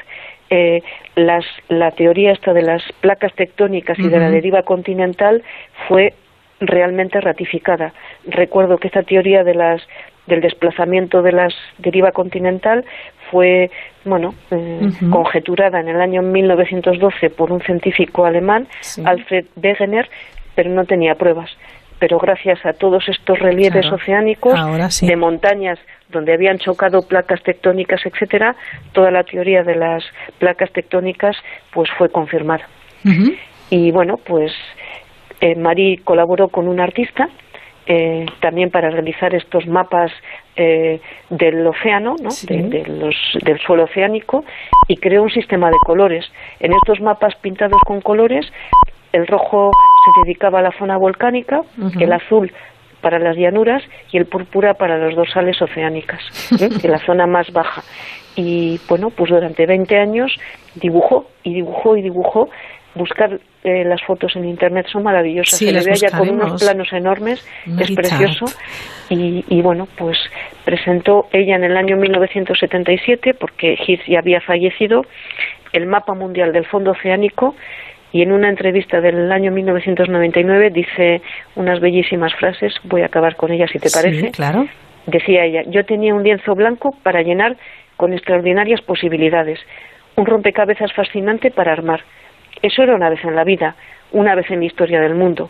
eh, 0.51 0.83
las, 1.15 1.43
la 1.69 1.91
teoría 1.91 2.33
esta 2.33 2.53
de 2.53 2.61
las 2.61 2.83
placas 3.01 3.33
tectónicas 3.33 3.97
y 3.97 4.07
de 4.07 4.19
la 4.19 4.29
deriva 4.29 4.61
continental 4.61 5.43
fue 5.87 6.13
realmente 6.59 7.19
ratificada. 7.19 7.93
Recuerdo 8.27 8.77
que 8.77 8.87
esta 8.87 9.01
teoría 9.01 9.43
de 9.43 9.55
las 9.55 9.81
del 10.27 10.41
desplazamiento 10.41 11.21
de 11.21 11.31
las 11.31 11.53
deriva 11.79 12.11
continental 12.11 12.85
fue 13.31 13.69
bueno 14.05 14.33
eh, 14.51 14.89
conjeturada 15.09 15.79
en 15.79 15.89
el 15.89 15.99
año 16.01 16.21
1912 16.21 17.29
por 17.31 17.51
un 17.51 17.61
científico 17.61 18.25
alemán 18.25 18.67
Sí. 18.81 19.01
Alfred 19.05 19.45
Wegener 19.55 20.09
pero 20.55 20.69
no 20.69 20.85
tenía 20.85 21.15
pruebas 21.15 21.49
pero 21.99 22.17
gracias 22.19 22.65
a 22.65 22.73
todos 22.73 23.07
estos 23.09 23.37
relieves 23.39 23.81
Claro. 23.81 23.95
oceánicos 23.97 24.59
sí. 24.93 25.07
de 25.07 25.15
montañas 25.15 25.79
donde 26.09 26.33
habían 26.33 26.57
chocado 26.59 27.01
placas 27.07 27.41
tectónicas 27.43 28.01
etcétera 28.05 28.55
toda 28.91 29.11
la 29.11 29.23
teoría 29.23 29.63
de 29.63 29.75
las 29.75 30.03
placas 30.39 30.71
tectónicas 30.71 31.35
pues 31.73 31.89
fue 31.97 32.09
confirmada 32.09 32.67
y 33.69 33.91
bueno 33.91 34.17
pues 34.17 34.51
eh, 35.39 35.55
Marie 35.55 35.99
colaboró 36.03 36.49
con 36.49 36.67
un 36.67 36.79
artista 36.79 37.27
eh, 37.93 38.25
también 38.39 38.69
para 38.71 38.89
realizar 38.89 39.35
estos 39.35 39.67
mapas 39.67 40.13
eh, 40.55 41.01
del 41.29 41.67
océano, 41.67 42.15
¿no? 42.23 42.31
Sí. 42.31 42.47
de, 42.47 42.69
de 42.69 42.85
los, 42.85 43.15
del 43.43 43.59
suelo 43.59 43.83
oceánico, 43.83 44.45
y 44.87 44.95
creó 44.95 45.23
un 45.23 45.29
sistema 45.29 45.67
de 45.67 45.75
colores. 45.85 46.25
En 46.61 46.71
estos 46.71 47.01
mapas 47.01 47.35
pintados 47.41 47.81
con 47.85 47.99
colores, 47.99 48.45
el 49.11 49.27
rojo 49.27 49.71
se 50.05 50.21
dedicaba 50.25 50.59
a 50.59 50.61
la 50.61 50.71
zona 50.79 50.95
volcánica, 50.95 51.63
el 51.99 52.13
azul 52.13 52.53
para 53.01 53.19
las 53.19 53.35
llanuras 53.35 53.83
y 54.13 54.17
el 54.17 54.25
púrpura 54.25 54.75
para 54.75 54.97
las 54.97 55.13
dorsales 55.13 55.61
oceánicas, 55.61 56.21
¿eh? 56.61 56.69
en 56.83 56.91
la 56.91 56.99
zona 56.99 57.27
más 57.27 57.51
baja. 57.51 57.83
Y 58.37 58.79
bueno, 58.87 59.09
pues 59.09 59.31
durante 59.31 59.65
20 59.65 59.99
años 59.99 60.31
dibujó 60.75 61.25
y 61.43 61.55
dibujó 61.55 61.97
y 61.97 62.03
dibujó. 62.03 62.49
Buscar 62.93 63.39
eh, 63.63 63.85
las 63.85 64.01
fotos 64.03 64.35
en 64.35 64.45
internet 64.45 64.87
son 64.91 65.03
maravillosas. 65.03 65.57
Sí, 65.57 65.67
Se 65.67 65.71
le 65.71 65.83
ve 65.83 65.95
ya 65.95 66.09
con 66.17 66.29
unos 66.29 66.61
planos 66.61 66.91
enormes, 66.91 67.47
es 67.79 67.91
precioso. 67.91 68.45
Y, 69.09 69.45
y 69.47 69.61
bueno, 69.61 69.87
pues 69.97 70.17
presentó 70.65 71.27
ella 71.31 71.55
en 71.55 71.63
el 71.63 71.77
año 71.77 71.97
1977, 71.97 73.33
porque 73.33 73.77
Hirsch 73.87 74.07
ya 74.07 74.19
había 74.19 74.41
fallecido, 74.41 75.03
el 75.73 75.85
mapa 75.85 76.13
mundial 76.13 76.51
del 76.51 76.65
fondo 76.65 76.91
oceánico 76.91 77.55
y 78.11 78.21
en 78.21 78.31
una 78.31 78.49
entrevista 78.49 78.99
del 78.99 79.31
año 79.31 79.51
1999 79.51 80.69
dice 80.71 81.21
unas 81.55 81.79
bellísimas 81.79 82.33
frases, 82.35 82.73
voy 82.83 83.03
a 83.03 83.05
acabar 83.05 83.35
con 83.35 83.51
ellas 83.51 83.69
si 83.71 83.79
te 83.79 83.89
parece. 83.89 84.27
Sí, 84.27 84.31
claro. 84.31 84.67
Decía 85.07 85.45
ella, 85.45 85.63
yo 85.67 85.85
tenía 85.85 86.13
un 86.13 86.23
lienzo 86.23 86.53
blanco 86.53 86.93
para 87.03 87.21
llenar 87.21 87.55
con 87.95 88.13
extraordinarias 88.13 88.81
posibilidades, 88.81 89.59
un 90.15 90.25
rompecabezas 90.25 90.91
fascinante 90.93 91.51
para 91.51 91.71
armar. 91.71 92.01
Eso 92.61 92.83
era 92.83 92.95
una 92.95 93.09
vez 93.09 93.23
en 93.23 93.35
la 93.35 93.43
vida, 93.43 93.75
una 94.11 94.35
vez 94.35 94.49
en 94.51 94.59
la 94.59 94.65
historia 94.65 95.01
del 95.01 95.15
mundo. 95.15 95.49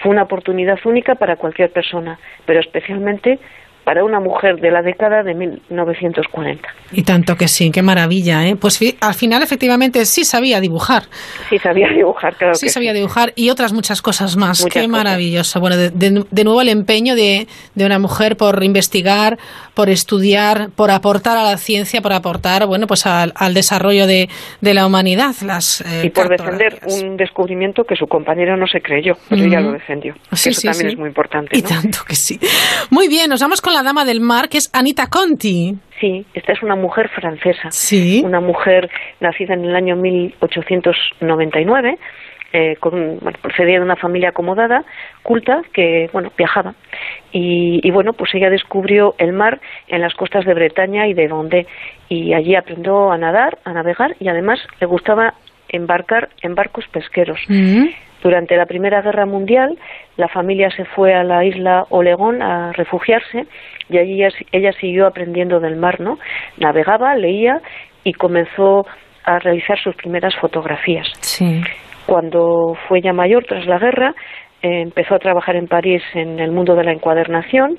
Fue 0.00 0.10
una 0.10 0.22
oportunidad 0.22 0.78
única 0.84 1.14
para 1.14 1.36
cualquier 1.36 1.70
persona, 1.70 2.18
pero 2.44 2.60
especialmente 2.60 3.38
para 3.84 4.04
una 4.04 4.20
mujer 4.20 4.56
de 4.60 4.70
la 4.70 4.82
década 4.82 5.22
de 5.22 5.34
1940. 5.34 6.68
Y 6.92 7.02
tanto 7.02 7.36
que 7.36 7.48
sí, 7.48 7.70
qué 7.70 7.82
maravilla, 7.82 8.46
¿eh? 8.46 8.56
Pues 8.56 8.78
al 9.00 9.14
final, 9.14 9.42
efectivamente, 9.42 10.04
sí 10.04 10.24
sabía 10.24 10.60
dibujar. 10.60 11.04
Sí 11.48 11.58
sabía 11.58 11.88
dibujar, 11.88 12.34
claro 12.36 12.54
Sí 12.54 12.66
que 12.66 12.72
sabía 12.72 12.92
sí. 12.92 12.98
dibujar 12.98 13.32
y 13.34 13.50
otras 13.50 13.72
muchas 13.72 14.02
cosas 14.02 14.36
más. 14.36 14.60
Muchas 14.60 14.72
qué 14.74 14.80
cosas. 14.88 14.90
maravilloso. 14.90 15.60
Bueno, 15.60 15.76
de, 15.76 15.90
de- 15.90 16.24
de 16.30 16.44
nuevo 16.44 16.60
el 16.60 16.68
empeño 16.68 17.14
de, 17.14 17.46
de 17.74 17.86
una 17.86 17.98
mujer 17.98 18.36
por 18.36 18.62
investigar, 18.62 19.38
por 19.74 19.88
estudiar, 19.88 20.68
por 20.76 20.90
aportar 20.90 21.36
a 21.36 21.42
la 21.42 21.56
ciencia, 21.56 22.02
por 22.02 22.12
aportar, 22.12 22.66
bueno, 22.66 22.86
pues 22.86 23.06
al, 23.06 23.32
al 23.36 23.54
desarrollo 23.54 24.06
de, 24.06 24.28
de 24.60 24.74
la 24.74 24.86
humanidad. 24.86 25.34
Las, 25.44 25.80
eh, 25.80 26.02
y 26.04 26.10
por 26.10 26.28
defender 26.28 26.80
un 26.86 27.16
descubrimiento 27.16 27.84
que 27.84 27.96
su 27.96 28.06
compañero 28.06 28.56
no 28.56 28.66
se 28.66 28.80
creyó, 28.80 29.16
pero 29.28 29.42
ella 29.44 29.60
Ujú. 29.60 29.68
lo 29.68 29.72
defendió. 29.72 30.14
Sí, 30.32 30.50
eso 30.50 30.60
sí, 30.60 30.66
también 30.68 30.88
es 30.90 30.98
muy 30.98 31.08
importante. 31.08 31.56
Y 31.58 31.62
¿no? 31.62 31.68
tanto 31.68 31.98
que 32.06 32.14
sí. 32.14 32.38
Muy 32.90 33.08
bien, 33.08 33.30
nos 33.30 33.40
vamos 33.40 33.60
con 33.60 33.71
la 33.72 33.82
dama 33.82 34.04
del 34.04 34.20
mar, 34.20 34.48
que 34.48 34.58
es 34.58 34.70
Anita 34.72 35.08
Conti. 35.08 35.74
Sí, 36.00 36.24
esta 36.34 36.52
es 36.52 36.62
una 36.62 36.76
mujer 36.76 37.08
francesa. 37.08 37.68
Sí. 37.70 38.22
Una 38.24 38.40
mujer 38.40 38.88
nacida 39.20 39.54
en 39.54 39.64
el 39.64 39.74
año 39.74 39.96
1899. 39.96 41.98
Eh, 42.54 42.76
con, 42.80 43.18
bueno, 43.20 43.38
procedía 43.40 43.78
de 43.78 43.84
una 43.84 43.96
familia 43.96 44.28
acomodada, 44.28 44.84
culta, 45.22 45.62
que 45.72 46.10
bueno 46.12 46.30
viajaba 46.36 46.74
y, 47.32 47.80
y, 47.82 47.90
bueno 47.90 48.12
pues 48.12 48.34
ella 48.34 48.50
descubrió 48.50 49.14
el 49.16 49.32
mar 49.32 49.58
en 49.88 50.02
las 50.02 50.12
costas 50.12 50.44
de 50.44 50.52
Bretaña 50.52 51.06
y 51.06 51.14
de 51.14 51.28
Vendée 51.28 51.66
y 52.10 52.34
allí 52.34 52.54
aprendió 52.54 53.10
a 53.10 53.16
nadar, 53.16 53.56
a 53.64 53.72
navegar 53.72 54.16
y 54.20 54.28
además 54.28 54.58
le 54.82 54.86
gustaba 54.86 55.32
embarcar 55.70 56.28
en 56.42 56.54
barcos 56.54 56.84
pesqueros. 56.92 57.40
Durante 58.22 58.56
la 58.56 58.66
Primera 58.66 59.02
Guerra 59.02 59.26
Mundial, 59.26 59.76
la 60.16 60.28
familia 60.28 60.70
se 60.70 60.84
fue 60.84 61.12
a 61.14 61.24
la 61.24 61.44
isla 61.44 61.86
Olegón 61.90 62.40
a 62.40 62.72
refugiarse 62.72 63.46
y 63.88 63.98
allí 63.98 64.22
ella, 64.22 64.28
ella 64.52 64.72
siguió 64.74 65.06
aprendiendo 65.06 65.58
del 65.58 65.76
mar, 65.76 66.00
¿no? 66.00 66.18
Navegaba, 66.58 67.16
leía 67.16 67.60
y 68.04 68.12
comenzó 68.12 68.86
a 69.24 69.38
realizar 69.38 69.78
sus 69.78 69.94
primeras 69.96 70.34
fotografías. 70.36 71.08
Sí. 71.20 71.62
Cuando 72.06 72.76
fue 72.88 73.00
ya 73.00 73.12
mayor, 73.12 73.44
tras 73.44 73.66
la 73.66 73.78
guerra, 73.78 74.14
eh, 74.62 74.82
empezó 74.82 75.14
a 75.14 75.18
trabajar 75.18 75.56
en 75.56 75.66
París 75.66 76.02
en 76.14 76.38
el 76.38 76.52
mundo 76.52 76.74
de 76.74 76.84
la 76.84 76.92
encuadernación, 76.92 77.78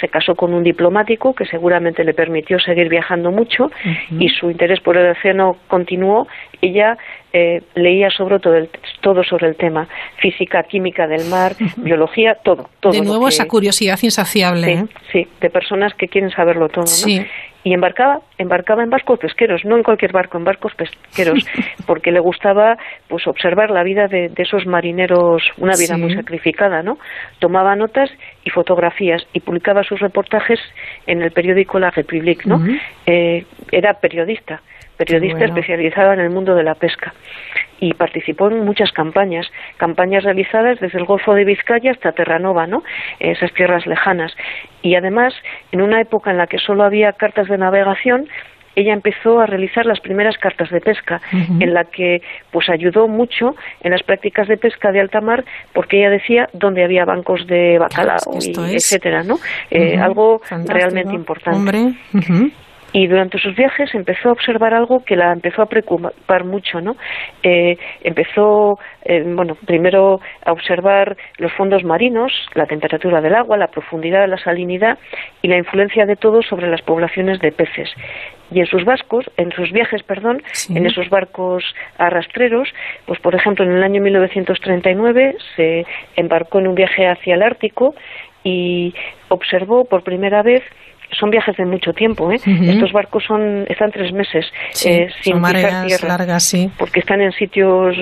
se 0.00 0.08
casó 0.08 0.34
con 0.34 0.54
un 0.54 0.64
diplomático 0.64 1.34
que 1.34 1.44
seguramente 1.46 2.02
le 2.02 2.14
permitió 2.14 2.58
seguir 2.58 2.88
viajando 2.88 3.30
mucho 3.30 3.70
y 4.18 4.28
su 4.28 4.50
interés 4.50 4.80
por 4.80 4.96
el 4.96 5.12
océano 5.12 5.56
continuó. 5.68 6.26
Ella 6.60 6.98
eh, 7.36 7.62
leía 7.74 8.08
sobre 8.10 8.38
todo, 8.38 8.54
el, 8.54 8.70
todo 9.02 9.22
sobre 9.24 9.48
el 9.48 9.56
tema, 9.56 9.86
física, 10.18 10.62
química 10.62 11.06
del 11.08 11.26
mar, 11.28 11.52
biología, 11.76 12.36
todo. 12.44 12.70
todo 12.80 12.92
de 12.92 13.00
nuevo 13.02 13.24
que- 13.24 13.30
esa 13.34 13.46
curiosidad 13.46 13.98
insaciable. 14.02 14.66
Sí, 14.66 14.72
¿eh? 14.72 14.86
sí, 15.12 15.28
de 15.40 15.50
personas 15.50 15.92
que 15.94 16.06
quieren 16.08 16.30
saberlo 16.30 16.68
todo, 16.68 16.84
¿no? 16.84 17.24
Y 17.66 17.72
embarcaba, 17.72 18.20
embarcaba 18.36 18.82
en 18.82 18.90
barcos 18.90 19.18
pesqueros, 19.18 19.64
no 19.64 19.76
en 19.78 19.82
cualquier 19.82 20.12
barco, 20.12 20.36
en 20.36 20.44
barcos 20.44 20.74
pesqueros, 20.74 21.38
porque 21.86 22.12
le 22.12 22.20
gustaba 22.20 22.76
pues 23.08 23.26
observar 23.26 23.70
la 23.70 23.82
vida 23.82 24.06
de, 24.06 24.28
de 24.28 24.42
esos 24.42 24.66
marineros, 24.66 25.42
una 25.56 25.72
vida 25.74 25.94
Sí. 25.94 26.00
muy 26.02 26.14
sacrificada, 26.14 26.82
¿no? 26.82 26.98
Tomaba 27.38 27.74
notas 27.74 28.10
y 28.44 28.50
fotografías 28.50 29.26
y 29.32 29.40
publicaba 29.40 29.82
sus 29.82 29.98
reportajes 30.00 30.60
en 31.06 31.22
el 31.22 31.30
periódico 31.32 31.78
La 31.78 31.90
République, 31.90 32.44
¿no? 32.46 32.60
Eh, 33.06 33.46
era 33.72 33.94
periodista, 33.94 34.60
periodista 34.96 35.38
bueno. 35.38 35.54
especializada 35.54 36.14
en 36.14 36.20
el 36.20 36.30
mundo 36.30 36.54
de 36.54 36.62
la 36.62 36.74
pesca 36.74 37.14
y 37.80 37.92
participó 37.94 38.48
en 38.48 38.64
muchas 38.64 38.92
campañas, 38.92 39.46
campañas 39.76 40.24
realizadas 40.24 40.80
desde 40.80 40.98
el 40.98 41.04
Golfo 41.04 41.34
de 41.34 41.44
Vizcaya 41.44 41.90
hasta 41.90 42.12
Terranova, 42.12 42.66
¿no? 42.66 42.82
Esas 43.18 43.52
tierras 43.52 43.86
lejanas. 43.86 44.32
Y 44.82 44.94
además, 44.94 45.34
en 45.72 45.82
una 45.82 46.00
época 46.00 46.30
en 46.30 46.38
la 46.38 46.46
que 46.46 46.58
solo 46.58 46.84
había 46.84 47.12
cartas 47.12 47.48
de 47.48 47.58
navegación, 47.58 48.28
ella 48.76 48.92
empezó 48.92 49.40
a 49.40 49.46
realizar 49.46 49.86
las 49.86 50.00
primeras 50.00 50.36
cartas 50.38 50.70
de 50.70 50.80
pesca, 50.80 51.20
en 51.32 51.74
la 51.74 51.84
que 51.84 52.22
pues 52.50 52.68
ayudó 52.68 53.06
mucho 53.06 53.54
en 53.80 53.92
las 53.92 54.02
prácticas 54.02 54.48
de 54.48 54.56
pesca 54.56 54.90
de 54.90 55.00
alta 55.00 55.20
mar, 55.20 55.44
porque 55.72 55.98
ella 55.98 56.10
decía 56.10 56.48
dónde 56.52 56.82
había 56.82 57.04
bancos 57.04 57.46
de 57.46 57.78
bacalao, 57.78 58.38
y 58.40 58.74
etcétera, 58.74 59.22
¿no? 59.22 59.38
Eh. 59.70 59.96
Algo 59.96 60.40
Fantástico. 60.40 60.76
realmente 60.76 61.14
importante. 61.14 61.58
Hombre. 61.58 62.52
Y 62.94 63.08
durante 63.08 63.38
sus 63.38 63.56
viajes 63.56 63.92
empezó 63.92 64.28
a 64.28 64.32
observar 64.32 64.72
algo 64.72 65.04
que 65.04 65.16
la 65.16 65.32
empezó 65.32 65.62
a 65.62 65.66
preocupar 65.66 66.44
mucho, 66.44 66.80
¿no? 66.80 66.94
Eh, 67.42 67.76
empezó, 68.04 68.78
eh, 69.04 69.20
bueno, 69.26 69.56
primero 69.66 70.20
a 70.46 70.52
observar 70.52 71.16
los 71.38 71.52
fondos 71.54 71.82
marinos, 71.82 72.32
la 72.54 72.66
temperatura 72.66 73.20
del 73.20 73.34
agua, 73.34 73.56
la 73.56 73.66
profundidad 73.66 74.28
la 74.28 74.38
salinidad 74.38 74.96
y 75.42 75.48
la 75.48 75.58
influencia 75.58 76.06
de 76.06 76.14
todo 76.14 76.40
sobre 76.42 76.70
las 76.70 76.82
poblaciones 76.82 77.40
de 77.40 77.50
peces. 77.50 77.90
Y 78.52 78.60
en 78.60 78.66
sus 78.66 78.84
vascos, 78.84 79.28
en 79.38 79.50
sus 79.50 79.72
viajes, 79.72 80.04
perdón, 80.04 80.40
en 80.68 80.86
esos 80.86 81.10
barcos 81.10 81.64
arrastreros, 81.98 82.68
pues 83.06 83.18
por 83.18 83.34
ejemplo 83.34 83.64
en 83.64 83.72
el 83.72 83.82
año 83.82 84.00
1939 84.02 85.34
se 85.56 85.84
embarcó 86.14 86.60
en 86.60 86.68
un 86.68 86.76
viaje 86.76 87.08
hacia 87.08 87.34
el 87.34 87.42
Ártico 87.42 87.96
y 88.44 88.94
observó 89.30 89.84
por 89.84 90.04
primera 90.04 90.42
vez 90.42 90.62
son 91.12 91.30
viajes 91.30 91.56
de 91.56 91.64
mucho 91.64 91.92
tiempo. 91.92 92.30
¿eh? 92.32 92.40
Estos 92.44 92.92
barcos 92.92 93.24
son 93.24 93.66
están 93.68 93.90
tres 93.90 94.12
meses 94.12 94.46
eh, 94.84 95.08
sin 95.22 95.42
pisar 95.42 95.86
tierra, 95.86 96.08
largas, 96.08 96.44
sí. 96.44 96.70
porque 96.78 97.00
están 97.00 97.20
en 97.20 97.32
sitios 97.32 97.96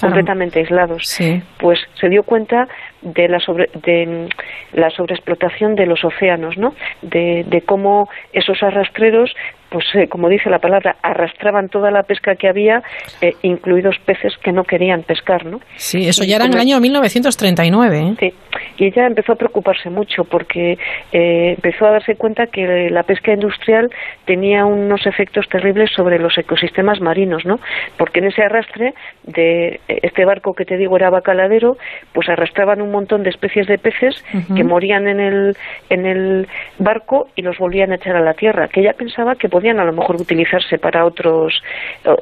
completamente 0.00 0.60
aislados. 0.60 1.18
Pues 1.58 1.78
se 2.00 2.08
dio 2.08 2.22
cuenta 2.22 2.68
de 3.02 3.28
la 3.28 3.38
sobre, 3.38 3.68
de 3.74 4.28
la 4.72 4.90
sobreexplotación 4.90 5.74
de 5.74 5.86
los 5.86 6.04
océanos, 6.04 6.56
¿no? 6.56 6.74
De, 7.02 7.44
de 7.46 7.62
cómo 7.62 8.08
esos 8.32 8.62
arrastreros 8.62 9.34
pues 9.74 9.86
eh, 9.94 10.06
como 10.06 10.28
dice 10.28 10.48
la 10.50 10.60
palabra, 10.60 10.94
arrastraban 11.02 11.68
toda 11.68 11.90
la 11.90 12.04
pesca 12.04 12.36
que 12.36 12.46
había, 12.46 12.80
eh, 13.20 13.32
incluidos 13.42 13.96
peces 14.06 14.32
que 14.38 14.52
no 14.52 14.62
querían 14.62 15.02
pescar, 15.02 15.44
¿no? 15.44 15.58
Sí, 15.74 16.06
eso 16.06 16.22
ya 16.22 16.36
era 16.36 16.44
en 16.44 16.54
el 16.54 16.60
año 16.60 16.78
1939. 16.78 17.98
¿eh? 17.98 18.14
Sí, 18.20 18.34
y 18.76 18.84
ella 18.86 19.08
empezó 19.08 19.32
a 19.32 19.34
preocuparse 19.34 19.90
mucho 19.90 20.22
porque 20.22 20.78
empezó 21.10 21.86
a 21.86 21.90
darse 21.90 22.14
cuenta 22.14 22.46
que 22.46 22.88
la 22.88 23.02
pesca 23.02 23.32
industrial 23.32 23.90
tenía 24.26 24.64
unos 24.64 25.06
efectos 25.06 25.48
terribles 25.48 25.90
sobre 25.90 26.20
los 26.20 26.38
ecosistemas 26.38 27.00
marinos, 27.00 27.44
¿no? 27.44 27.58
Porque 27.96 28.20
en 28.20 28.26
ese 28.26 28.44
arrastre 28.44 28.94
de 29.24 29.80
este 29.88 30.24
barco 30.24 30.54
que 30.54 30.64
te 30.64 30.76
digo 30.76 30.96
era 30.96 31.10
bacaladero, 31.10 31.78
pues 32.12 32.28
arrastraban 32.28 32.80
un 32.80 32.92
montón 32.92 33.24
de 33.24 33.30
especies 33.30 33.66
de 33.66 33.78
peces 33.78 34.24
que 34.54 34.62
morían 34.62 35.08
en 35.08 35.18
el, 35.18 35.56
en 35.90 36.06
el 36.06 36.46
barco 36.78 37.26
y 37.34 37.42
los 37.42 37.58
volvían 37.58 37.90
a 37.90 37.96
echar 37.96 38.14
a 38.14 38.20
la 38.20 38.34
tierra, 38.34 38.68
que 38.68 38.80
ella 38.80 38.92
pensaba 38.92 39.34
que 39.34 39.48
podían 39.64 39.80
a 39.80 39.84
lo 39.84 39.92
mejor 39.92 40.20
utilizarse 40.20 40.78
para 40.78 41.06
otros 41.06 41.54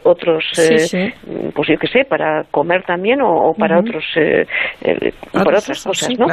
otros 0.04 0.44
eh, 0.58 1.12
pues 1.54 1.68
yo 1.68 1.76
qué 1.76 1.88
sé 1.88 2.04
para 2.04 2.44
comer 2.50 2.84
también 2.84 3.20
o, 3.20 3.52
para 3.58 3.80
otros 3.80 4.04
eh, 4.16 4.46
para 5.32 5.58
otras 5.58 5.84
cosas 5.84 6.10
no 6.18 6.26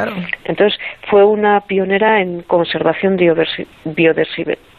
entonces 0.44 0.78
fue 1.08 1.24
una 1.24 1.60
pionera 1.62 2.20
en 2.20 2.42
conservación 2.42 3.16
de 3.16 3.34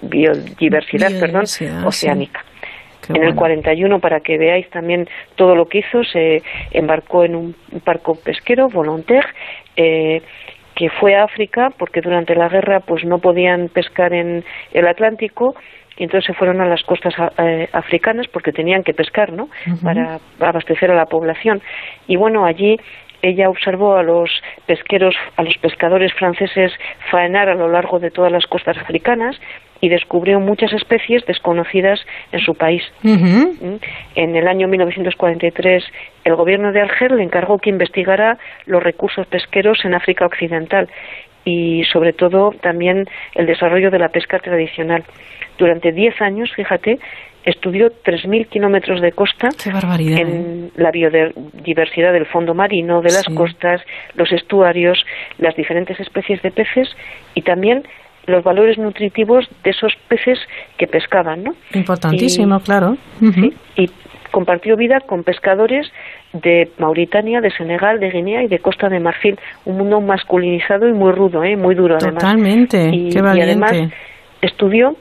biodiversidad, 0.02 1.12
perdón 1.20 1.44
oceánica. 1.86 2.46
En 3.10 3.24
el 3.24 3.34
41, 3.34 4.00
para 4.00 4.20
que 4.20 4.38
veáis 4.38 4.70
también 4.70 5.08
todo 5.36 5.56
lo 5.56 5.66
que 5.66 5.80
hizo, 5.80 6.04
se 6.04 6.44
embarcó 6.72 7.24
en 7.26 7.36
un 7.36 7.56
barco 7.84 8.14
pesquero, 8.14 8.70
Volontaire, 8.70 9.28
eh, 9.76 10.22
que 10.76 10.90
fue 10.90 11.16
a 11.16 11.24
África 11.24 11.70
porque 11.78 12.02
durante 12.02 12.36
la 12.36 12.48
guerra 12.48 12.80
pues 12.80 13.04
no 13.06 13.20
podían 13.20 13.70
pescar 13.70 14.14
en 14.14 14.44
el 14.74 14.88
Atlántico 14.88 15.56
y 15.98 16.04
entonces 16.04 16.26
se 16.26 16.34
fueron 16.34 16.62
a 16.62 16.66
las 16.66 16.84
costas 16.84 17.14
eh, 17.38 17.70
africanas 17.74 18.28
porque 18.28 18.52
tenían 18.52 18.84
que 18.84 18.94
pescar, 18.94 19.32
¿no? 19.32 19.50
Para 19.84 20.20
abastecer 20.40 20.90
a 20.90 20.96
la 20.96 21.06
población. 21.06 21.62
Y 22.08 22.16
bueno, 22.16 22.46
allí 22.46 22.78
ella 23.22 23.50
observó 23.50 23.96
a 23.96 24.04
los 24.04 24.30
pesqueros, 24.66 25.16
a 25.36 25.44
los 25.44 25.58
pescadores 25.58 26.14
franceses 26.14 26.72
faenar 27.12 27.50
a 27.50 27.56
lo 27.56 27.68
largo 27.70 28.00
de 28.00 28.10
todas 28.10 28.32
las 28.32 28.46
costas 28.48 28.78
africanas 28.78 29.40
y 29.80 29.90
descubrió 29.90 30.40
muchas 30.40 30.74
especies 30.74 31.26
desconocidas 31.26 32.00
en 32.32 32.40
su 32.40 32.56
país. 32.56 32.84
¿Mm? 33.02 33.76
En 34.16 34.36
el 34.36 34.48
año 34.48 34.68
1943, 34.68 35.84
el 36.24 36.36
gobierno 36.36 36.72
de 36.72 36.82
Argel 36.82 37.18
le 37.18 37.24
encargó 37.24 37.58
que 37.58 37.72
investigara 37.72 38.38
los 38.66 38.82
recursos 38.82 39.26
pesqueros 39.28 39.84
en 39.84 39.96
África 39.96 40.26
Occidental 40.26 40.88
y, 41.46 41.84
sobre 41.86 42.14
todo, 42.14 42.52
también 42.62 43.08
el 43.36 43.46
desarrollo 43.46 43.92
de 43.92 44.00
la 44.00 44.10
pesca 44.10 44.40
tradicional 44.40 45.04
durante 45.58 45.92
10 45.92 46.22
años, 46.22 46.52
fíjate, 46.56 47.00
estudió 47.46 47.92
3.000 48.04 48.48
kilómetros 48.48 49.02
de 49.02 49.12
costa 49.12 49.50
en 49.66 50.66
¿eh? 50.66 50.70
la 50.76 50.92
biodiversidad 50.92 52.14
del 52.14 52.26
fondo 52.26 52.54
marino, 52.54 53.02
de 53.02 53.12
las 53.12 53.26
costas, 53.36 53.82
los 54.16 54.32
estuarios, 54.32 55.04
las 55.38 55.56
diferentes 55.56 56.00
especies 56.00 56.42
de 56.42 56.52
peces 56.52 56.90
y 57.34 57.42
también 57.42 57.84
los 58.28 58.44
valores 58.44 58.78
nutritivos 58.78 59.48
de 59.64 59.72
esos 59.72 59.94
peces 60.08 60.40
que 60.78 60.88
pescaban, 60.88 61.44
¿no? 61.44 61.56
Importantísimo, 61.74 62.60
claro. 62.60 62.98
y 63.76 63.90
compartió 64.32 64.78
vida 64.78 65.00
con 65.02 65.24
pescadores 65.24 65.92
de 66.34 66.72
Mauritania, 66.78 67.42
de 67.42 67.52
Senegal, 67.52 68.00
de 68.00 68.10
Guinea 68.10 68.44
y 68.44 68.48
de 68.48 68.60
Costa 68.60 68.90
de 68.90 69.00
Marfil, 69.00 69.38
un 69.66 69.78
mundo 69.78 70.00
masculinizado 70.02 70.88
y 70.88 70.94
muy 70.94 71.12
rudo, 71.12 71.44
¿eh? 71.44 71.56
muy 71.56 71.76
duro 71.76 71.98
además. 72.00 72.24
Totalmente, 72.24 72.90
y 72.90 73.18
además 73.18 73.74
estudió 74.42 74.96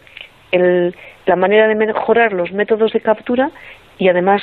la 0.53 1.37
manera 1.37 1.69
de 1.69 1.75
mejorar 1.75 2.33
los 2.33 2.53
métodos 2.53 2.93
de 2.93 3.01
captura 3.01 3.51
y 3.99 4.09
además 4.09 4.43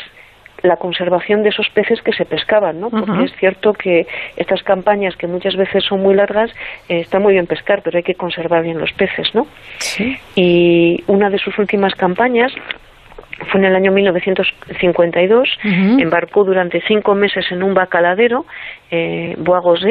la 0.63 0.77
conservación 0.77 1.43
de 1.43 1.49
esos 1.49 1.67
peces 1.69 2.01
que 2.01 2.13
se 2.13 2.25
pescaban, 2.25 2.79
¿no? 2.79 2.89
Porque 2.89 3.25
es 3.25 3.35
cierto 3.37 3.73
que 3.73 4.07
estas 4.37 4.63
campañas 4.63 5.15
que 5.15 5.27
muchas 5.27 5.55
veces 5.55 5.83
son 5.83 6.01
muy 6.01 6.15
largas 6.15 6.49
eh, 6.89 7.01
está 7.01 7.19
muy 7.19 7.33
bien 7.33 7.45
pescar, 7.45 7.81
pero 7.83 7.97
hay 7.97 8.03
que 8.03 8.15
conservar 8.15 8.63
bien 8.63 8.79
los 8.79 8.91
peces, 8.93 9.35
¿no? 9.35 9.47
Y 10.35 11.03
una 11.07 11.29
de 11.29 11.37
sus 11.37 11.57
últimas 11.59 11.93
campañas 11.93 12.51
fue 13.51 13.59
en 13.59 13.65
el 13.65 13.75
año 13.75 13.91
1952, 13.91 15.59
embarcó 15.99 16.43
durante 16.43 16.81
cinco 16.81 17.13
meses 17.13 17.45
en 17.51 17.61
un 17.63 17.73
bacaladero, 17.73 18.45
eh, 18.89 19.35
Bois 19.37 19.83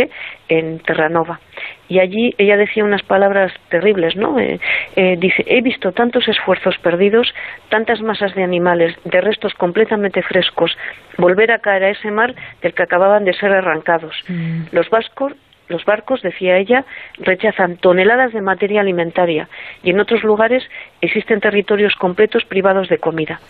en 0.48 0.78
Terranova. 0.81 1.40
Y 1.89 2.01
allí 2.01 2.35
ella 2.39 2.56
decía 2.56 2.85
unas 2.85 3.02
palabras 3.02 3.52
terribles, 3.68 4.16
¿no? 4.16 4.39
Eh, 4.39 4.59
eh, 4.97 5.16
dice, 5.18 5.44
he 5.47 5.60
visto 5.60 5.93
tantos 5.93 6.27
esfuerzos 6.28 6.77
perdidos, 6.78 7.32
tantas 7.68 8.01
masas 8.02 8.35
de 8.35 8.43
animales, 8.43 8.97
de 9.05 9.20
restos 9.20 9.55
completamente 9.55 10.23
frescos, 10.23 10.77
volver 11.16 11.52
a 11.52 11.60
caer 11.60 11.85
a 11.85 11.90
ese 11.90 12.10
mar 12.10 12.35
del 12.62 12.74
que 12.74 12.82
acababan 12.82 13.24
de 13.24 13.35
ser 13.35 13.52
arrancados. 13.52 14.16
Mm. 14.28 14.64
Los 14.73 14.90
vascos 14.90 15.32
los 15.69 15.85
barcos, 15.85 16.23
decía 16.23 16.57
ella, 16.59 16.85
rechazan 17.19 17.77
toneladas 17.77 18.33
de 18.33 18.41
materia 18.41 18.81
alimentaria 18.81 19.49
y 19.83 19.91
en 19.91 20.01
otros 20.01 20.23
lugares 20.23 20.63
existen 21.01 21.41
territorios 21.41 21.95
completos 21.97 22.45
privados 22.45 22.89
de 22.89 22.99
comida. 22.99 23.41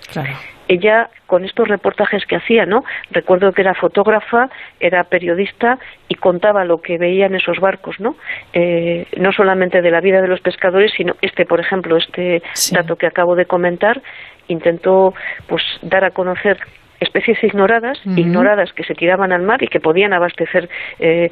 Ella, 0.68 1.10
con 1.26 1.44
estos 1.44 1.68
reportajes 1.68 2.24
que 2.26 2.36
hacía, 2.36 2.66
¿no? 2.66 2.84
Recuerdo 3.10 3.52
que 3.52 3.62
era 3.62 3.74
fotógrafa, 3.74 4.50
era 4.80 5.04
periodista 5.04 5.78
y 6.08 6.16
contaba 6.16 6.64
lo 6.64 6.78
que 6.78 6.98
veía 6.98 7.26
en 7.26 7.36
esos 7.36 7.60
barcos, 7.60 8.00
¿no? 8.00 8.16
Eh, 8.52 9.06
no 9.16 9.32
solamente 9.32 9.80
de 9.80 9.90
la 9.90 10.00
vida 10.00 10.20
de 10.20 10.28
los 10.28 10.40
pescadores, 10.40 10.92
sino 10.96 11.14
este, 11.22 11.44
por 11.44 11.60
ejemplo, 11.60 11.96
este 11.96 12.42
dato 12.72 12.96
que 12.96 13.06
acabo 13.06 13.36
de 13.36 13.46
comentar, 13.46 14.02
intentó 14.48 15.14
pues 15.46 15.62
dar 15.82 16.04
a 16.04 16.10
conocer 16.10 16.58
especies 17.00 17.42
ignoradas, 17.42 17.98
ignoradas 18.04 18.72
que 18.72 18.84
se 18.84 18.94
tiraban 18.94 19.32
al 19.32 19.42
mar 19.42 19.62
y 19.62 19.68
que 19.68 19.80
podían 19.80 20.12
abastecer 20.12 20.68
eh, 20.98 21.30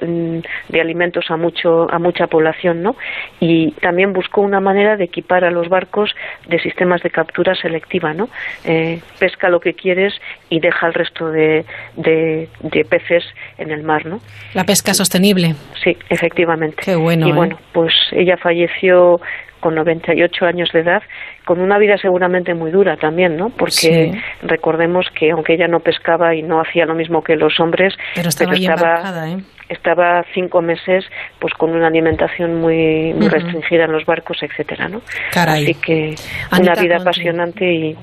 mm, 0.00 0.38
de 0.68 0.80
alimentos 0.80 1.30
a 1.30 1.36
mucho 1.36 1.90
a 1.90 1.98
mucha 1.98 2.26
población, 2.26 2.82
¿no? 2.82 2.96
Y 3.40 3.72
también 3.80 4.12
buscó 4.12 4.40
una 4.42 4.60
manera 4.60 4.96
de 4.96 5.04
equipar 5.04 5.44
a 5.44 5.50
los 5.50 5.68
barcos 5.68 6.14
de 6.48 6.58
sistemas 6.58 7.02
de 7.02 7.10
captura 7.10 7.54
selectiva, 7.54 8.12
¿no? 8.12 8.28
Eh, 8.64 9.00
pesca 9.18 9.48
lo 9.48 9.60
que 9.60 9.74
quieres 9.74 10.14
y 10.50 10.60
deja 10.60 10.86
el 10.86 10.94
resto 10.94 11.30
de, 11.30 11.64
de, 11.96 12.48
peces 12.88 13.24
en 13.58 13.70
el 13.70 13.82
mar, 13.82 14.06
¿no? 14.06 14.18
La 14.54 14.64
pesca 14.64 14.94
sostenible. 14.94 15.54
Sí, 15.82 15.96
efectivamente. 16.10 16.76
Qué 16.84 16.96
bueno. 16.96 17.26
Y 17.26 17.30
¿eh? 17.30 17.34
bueno, 17.34 17.56
pues 17.72 17.92
ella 18.12 18.36
falleció 18.36 19.16
con 19.64 19.74
98 19.76 20.44
años 20.44 20.68
de 20.74 20.80
edad, 20.80 21.02
con 21.46 21.58
una 21.58 21.78
vida 21.78 21.96
seguramente 21.96 22.52
muy 22.52 22.70
dura 22.70 22.98
también, 22.98 23.34
¿no? 23.34 23.48
Porque 23.48 24.12
recordemos 24.42 25.06
que 25.18 25.30
aunque 25.30 25.54
ella 25.54 25.68
no 25.68 25.80
pescaba 25.80 26.34
y 26.34 26.42
no 26.42 26.60
hacía 26.60 26.84
lo 26.84 26.94
mismo 26.94 27.22
que 27.22 27.34
los 27.34 27.58
hombres, 27.60 27.94
pero 28.14 28.28
estaba, 28.28 29.26
¿eh? 29.26 29.38
estaba, 29.70 30.22
cinco 30.34 30.60
meses 30.60 31.06
pues 31.40 31.54
con 31.54 31.70
una 31.70 31.86
alimentación 31.86 32.60
muy, 32.60 33.14
muy 33.14 33.28
restringida 33.28 33.84
en 33.84 33.92
los 33.92 34.04
barcos, 34.04 34.36
etcétera, 34.42 34.88
¿no? 34.88 35.00
Así 35.34 35.74
que 35.76 36.14
una 36.52 36.74
vida 36.74 36.98
apasionante 36.98 37.64
y 37.64 37.96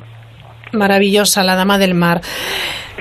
Maravillosa, 0.73 1.43
la 1.43 1.55
dama 1.55 1.77
del 1.77 1.93
mar. 1.93 2.21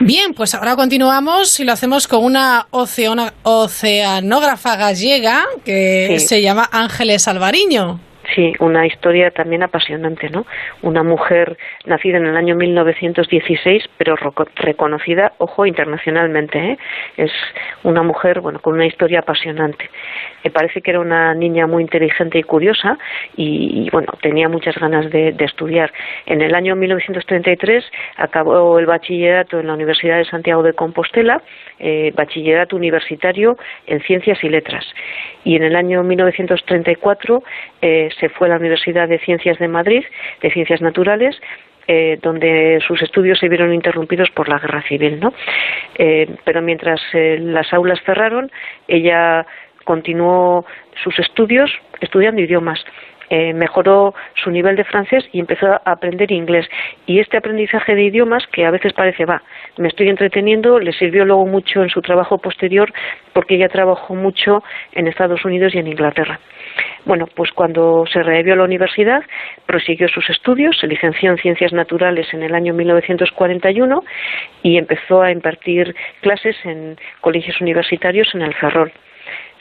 Bien, 0.00 0.34
pues 0.34 0.56
ahora 0.56 0.74
continuamos 0.74 1.60
y 1.60 1.64
lo 1.64 1.72
hacemos 1.72 2.08
con 2.08 2.24
una 2.24 2.66
oceanógrafa 2.72 4.74
gallega 4.74 5.44
que 5.64 6.18
se 6.18 6.42
llama 6.42 6.68
Ángeles 6.72 7.28
Alvariño. 7.28 8.00
Sí, 8.34 8.52
una 8.60 8.86
historia 8.86 9.30
también 9.30 9.62
apasionante, 9.62 10.30
¿no? 10.30 10.46
Una 10.82 11.02
mujer 11.02 11.56
nacida 11.84 12.18
en 12.18 12.26
el 12.26 12.36
año 12.36 12.54
1916, 12.54 13.84
pero 13.96 14.14
reconocida, 14.56 15.32
ojo, 15.38 15.66
internacionalmente, 15.66 16.58
¿eh? 16.58 16.78
Es 17.16 17.32
una 17.82 18.02
mujer, 18.02 18.40
bueno, 18.40 18.60
con 18.60 18.74
una 18.74 18.86
historia 18.86 19.20
apasionante. 19.20 19.90
Me 20.44 20.50
parece 20.50 20.80
que 20.80 20.90
era 20.90 21.00
una 21.00 21.34
niña 21.34 21.66
muy 21.66 21.82
inteligente 21.82 22.38
y 22.38 22.42
curiosa 22.42 22.98
y, 23.36 23.88
bueno, 23.90 24.12
tenía 24.22 24.48
muchas 24.48 24.76
ganas 24.76 25.10
de, 25.10 25.34
estudiar. 25.40 25.92
En 26.26 26.42
el 26.42 26.54
año 26.54 26.76
1933 26.76 27.84
acabó 28.16 28.78
el 28.78 28.86
bachillerato 28.86 29.58
en 29.58 29.66
la 29.66 29.74
Universidad 29.74 30.18
de 30.18 30.24
Santiago 30.26 30.62
de 30.62 30.74
Compostela, 30.74 31.42
eh, 31.78 32.12
bachillerato 32.14 32.76
universitario 32.76 33.56
en 33.86 34.00
Ciencias 34.02 34.42
y 34.44 34.48
Letras. 34.48 34.84
Y 35.44 35.56
en 35.56 35.64
el 35.64 35.74
año 35.74 36.02
1934 36.04 37.42
eh, 37.82 38.08
se 38.20 38.28
fue 38.28 38.46
a 38.46 38.50
la 38.50 38.56
Universidad 38.58 39.08
de 39.08 39.18
Ciencias 39.18 39.58
de 39.58 39.68
Madrid, 39.68 40.04
de 40.42 40.50
Ciencias 40.50 40.80
Naturales, 40.80 41.40
eh, 41.88 42.18
donde 42.22 42.80
sus 42.86 43.02
estudios 43.02 43.38
se 43.38 43.48
vieron 43.48 43.74
interrumpidos 43.74 44.30
por 44.30 44.48
la 44.48 44.58
guerra 44.58 44.82
civil, 44.82 45.18
¿no? 45.18 45.32
Eh, 45.96 46.28
pero 46.44 46.62
mientras 46.62 47.00
las 47.12 47.72
aulas 47.72 47.98
cerraron, 48.04 48.50
ella 48.86 49.44
continuó 49.84 50.64
sus 51.02 51.18
estudios 51.18 51.70
estudiando 52.00 52.40
idiomas. 52.40 52.84
Mejoró 53.54 54.14
su 54.34 54.50
nivel 54.50 54.76
de 54.76 54.84
francés 54.84 55.28
y 55.32 55.40
empezó 55.40 55.66
a 55.66 55.80
aprender 55.84 56.32
inglés. 56.32 56.66
Y 57.06 57.20
este 57.20 57.36
aprendizaje 57.36 57.94
de 57.94 58.04
idiomas, 58.04 58.46
que 58.48 58.66
a 58.66 58.70
veces 58.70 58.92
parece, 58.92 59.24
va, 59.24 59.42
me 59.78 59.88
estoy 59.88 60.08
entreteniendo, 60.08 60.78
le 60.78 60.92
sirvió 60.92 61.24
luego 61.24 61.46
mucho 61.46 61.82
en 61.82 61.90
su 61.90 62.02
trabajo 62.02 62.38
posterior 62.38 62.92
porque 63.32 63.54
ella 63.54 63.68
trabajó 63.68 64.14
mucho 64.14 64.62
en 64.92 65.06
Estados 65.06 65.44
Unidos 65.44 65.74
y 65.74 65.78
en 65.78 65.86
Inglaterra. 65.86 66.40
Bueno, 67.04 67.26
pues 67.34 67.50
cuando 67.52 68.04
se 68.12 68.22
reabrió 68.22 68.56
la 68.56 68.64
universidad, 68.64 69.22
prosiguió 69.66 70.08
sus 70.08 70.28
estudios, 70.28 70.76
se 70.78 70.86
licenció 70.86 71.30
en 71.30 71.38
Ciencias 71.38 71.72
Naturales 71.72 72.32
en 72.34 72.42
el 72.42 72.54
año 72.54 72.74
1941 72.74 74.04
y 74.62 74.76
empezó 74.76 75.22
a 75.22 75.30
impartir 75.30 75.94
clases 76.20 76.56
en 76.64 76.98
colegios 77.20 77.60
universitarios 77.60 78.34
en 78.34 78.42
el 78.42 78.54
Ferrol. 78.54 78.92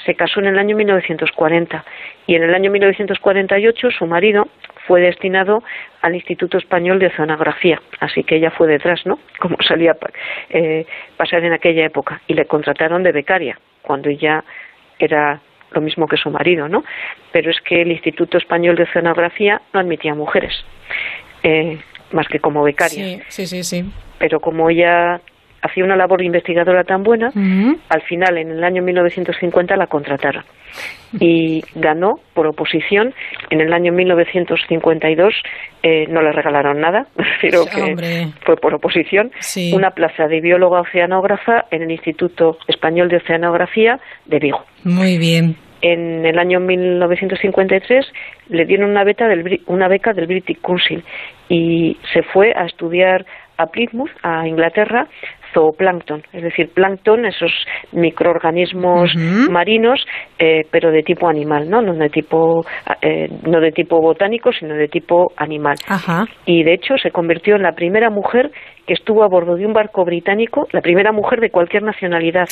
Se 0.06 0.16
casó 0.16 0.40
en 0.40 0.48
el 0.48 0.60
año 0.60 0.76
1940 0.76 1.84
y 2.28 2.36
en 2.36 2.44
el 2.44 2.54
año 2.54 2.72
1948 2.72 3.92
su 3.92 4.06
marido 4.06 4.48
fue 4.88 5.02
destinado 5.02 5.64
al 6.02 6.16
Instituto 6.16 6.58
Español 6.58 7.00
de 7.00 7.08
Oceanografía, 7.08 7.82
así 8.00 8.24
que 8.24 8.38
ella 8.38 8.52
fue 8.52 8.68
detrás, 8.68 9.06
¿no? 9.06 9.20
Como 9.40 9.58
salía 9.62 9.96
eh, 10.50 10.86
pasar 11.18 11.44
en 11.44 11.54
aquella 11.54 11.86
época 11.86 12.22
y 12.28 12.34
le 12.34 12.46
contrataron 12.46 13.04
de 13.04 13.12
becaria 13.12 13.60
cuando 13.82 14.10
ella 14.10 14.44
era 14.98 15.42
lo 15.72 15.82
mismo 15.82 16.08
que 16.08 16.18
su 16.18 16.30
marido, 16.30 16.68
¿no? 16.68 16.84
Pero 17.32 17.52
es 17.52 17.60
que 17.62 17.82
el 17.82 17.92
Instituto 17.92 18.38
Español 18.38 18.76
de 18.76 18.84
Oceanografía 18.84 19.62
no 19.74 19.80
admitía 19.80 20.16
mujeres, 20.16 20.54
eh, 21.44 21.78
más 22.12 22.28
que 22.28 22.40
como 22.40 22.64
becaria. 22.64 23.24
Sí, 23.28 23.46
sí, 23.46 23.64
sí, 23.64 23.92
Pero 24.18 24.40
como 24.40 24.70
ella 24.70 25.22
hacía 25.62 25.84
una 25.84 25.96
labor 25.96 26.22
investigadora 26.22 26.84
tan 26.84 27.04
buena, 27.04 27.32
al 27.90 28.02
final, 28.04 28.38
en 28.38 28.52
el 28.52 28.64
año 28.64 28.82
1950, 28.84 29.76
la 29.76 29.88
contrataron. 29.88 30.44
Y 31.20 31.64
ganó 31.76 32.20
por 32.34 32.46
oposición. 32.48 33.14
En 33.50 33.62
el 33.62 33.74
año 33.74 33.92
1952 33.92 35.34
eh, 35.82 36.06
no 36.08 36.22
le 36.22 36.32
regalaron 36.32 36.80
nada, 36.80 37.08
pero 37.42 37.66
que 37.66 38.28
fue 38.46 38.56
por 38.58 38.76
oposición, 38.76 39.32
una 39.74 39.92
plaza 39.92 40.28
de 40.28 40.40
bióloga 40.42 40.82
oceanógrafa 40.82 41.66
en 41.72 41.84
el 41.84 41.92
Instituto 41.92 42.58
Español 42.68 43.10
de 43.10 43.18
Oceanografía 43.18 44.00
de 44.26 44.40
Vigo. 44.40 44.64
Muy 44.84 45.18
bien. 45.18 45.56
En 45.82 46.26
el 46.26 46.38
año 46.38 46.60
1953 46.60 48.06
le 48.50 48.66
dieron 48.66 48.90
una, 48.90 49.06
beca 49.06 49.28
del, 49.28 49.62
una 49.68 49.88
beca 49.88 50.12
del 50.12 50.28
British 50.28 50.60
Council 50.62 51.04
y 51.48 51.98
se 52.14 52.22
fue 52.22 52.52
a 52.54 52.66
estudiar 52.66 53.26
a 53.58 53.68
Plymouth, 53.68 54.12
a 54.24 54.48
Inglaterra, 54.48 55.08
zooplancton, 55.54 56.24
es 56.34 56.44
decir, 56.44 56.70
plancton, 56.74 57.26
esos 57.26 57.52
microorganismos 57.92 59.16
marinos, 59.50 60.06
eh, 60.38 60.62
pero 60.72 60.92
de 60.92 61.04
tipo 61.04 61.28
animal, 61.28 61.70
¿no? 61.70 61.82
No 61.82 61.94
de 61.94 62.10
tipo, 62.10 62.66
eh, 63.02 63.28
no 63.46 63.60
de 63.60 63.72
tipo 63.72 64.00
botánico, 64.00 64.52
sino 64.52 64.76
de 64.76 64.88
tipo 64.88 65.32
animal. 65.38 65.76
Y 66.46 66.64
de 66.64 66.74
hecho 66.74 66.98
se 66.98 67.12
convirtió 67.12 67.56
en 67.56 67.64
la 67.64 67.74
primera 67.74 68.10
mujer 68.10 68.52
estuvo 68.94 69.24
a 69.24 69.28
bordo 69.28 69.56
de 69.56 69.66
un 69.66 69.74
barco 69.74 70.06
británico, 70.06 70.68
la 70.72 70.82
primera 70.82 71.12
mujer 71.12 71.40
de 71.40 71.50
cualquier 71.50 71.84
nacionalidad, 71.84 72.48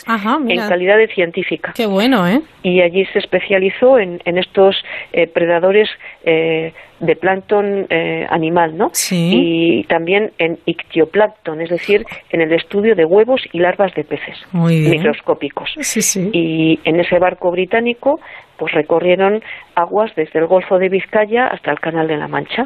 en 0.48 0.60
calidad 0.68 0.98
de 0.98 1.08
científica. 1.08 1.74
Qué 1.76 1.86
bueno, 1.86 2.28
¿eh? 2.28 2.42
Y 2.64 2.82
allí 2.82 3.06
se 3.14 3.20
especializó 3.20 4.00
en, 4.00 4.20
en 4.26 4.38
estos 4.38 4.76
eh, 5.14 5.28
predadores 5.28 5.90
eh, 6.24 6.74
de 7.00 7.16
plancton 7.16 7.86
eh, 7.90 8.26
animal, 8.30 8.78
¿no? 8.78 8.90
Sí. 8.94 9.32
Y 9.34 9.84
también 9.84 10.32
en 10.40 10.58
ictioplancton, 10.66 11.62
es 11.62 11.70
decir, 11.70 12.04
en 12.32 12.42
el 12.42 12.54
estudio 12.54 12.96
de 12.96 13.06
huevos 13.06 13.42
y 13.52 13.60
larvas 13.60 13.94
de 13.94 14.04
peces 14.04 14.38
microscópicos. 14.54 15.70
Sí, 15.80 16.02
sí. 16.02 16.30
Y 16.34 16.80
en 16.84 17.00
ese 17.00 17.20
barco 17.20 17.52
británico 17.52 18.20
pues 18.58 18.74
recorrieron 18.74 19.42
aguas 19.76 20.12
desde 20.16 20.40
el 20.40 20.48
Golfo 20.48 20.80
de 20.80 20.90
Vizcaya 20.90 21.48
hasta 21.48 21.72
el 21.72 21.80
Canal 21.80 22.08
de 22.08 22.18
la 22.18 22.28
Mancha. 22.28 22.64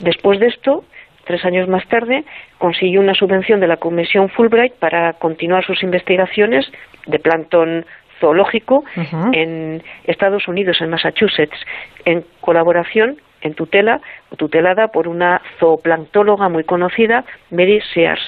Después 0.00 0.40
de 0.40 0.46
esto, 0.46 0.84
tres 1.32 1.46
años 1.46 1.66
más 1.66 1.88
tarde, 1.88 2.24
consiguió 2.58 3.00
una 3.00 3.14
subvención 3.14 3.58
de 3.58 3.66
la 3.66 3.78
Comisión 3.78 4.28
Fulbright 4.28 4.74
para 4.74 5.14
continuar 5.14 5.64
sus 5.64 5.82
investigaciones 5.82 6.70
de 7.06 7.18
plancton 7.18 7.86
zoológico 8.20 8.84
en 9.32 9.82
Estados 10.04 10.46
Unidos, 10.46 10.76
en 10.82 10.90
Massachusetts, 10.90 11.56
en 12.04 12.22
colaboración, 12.42 13.16
en 13.40 13.54
tutela, 13.54 14.02
o 14.30 14.36
tutelada 14.36 14.88
por 14.88 15.08
una 15.08 15.40
zooplanctóloga 15.58 16.50
muy 16.50 16.64
conocida, 16.64 17.24
Mary 17.50 17.80
Sears. 17.94 18.20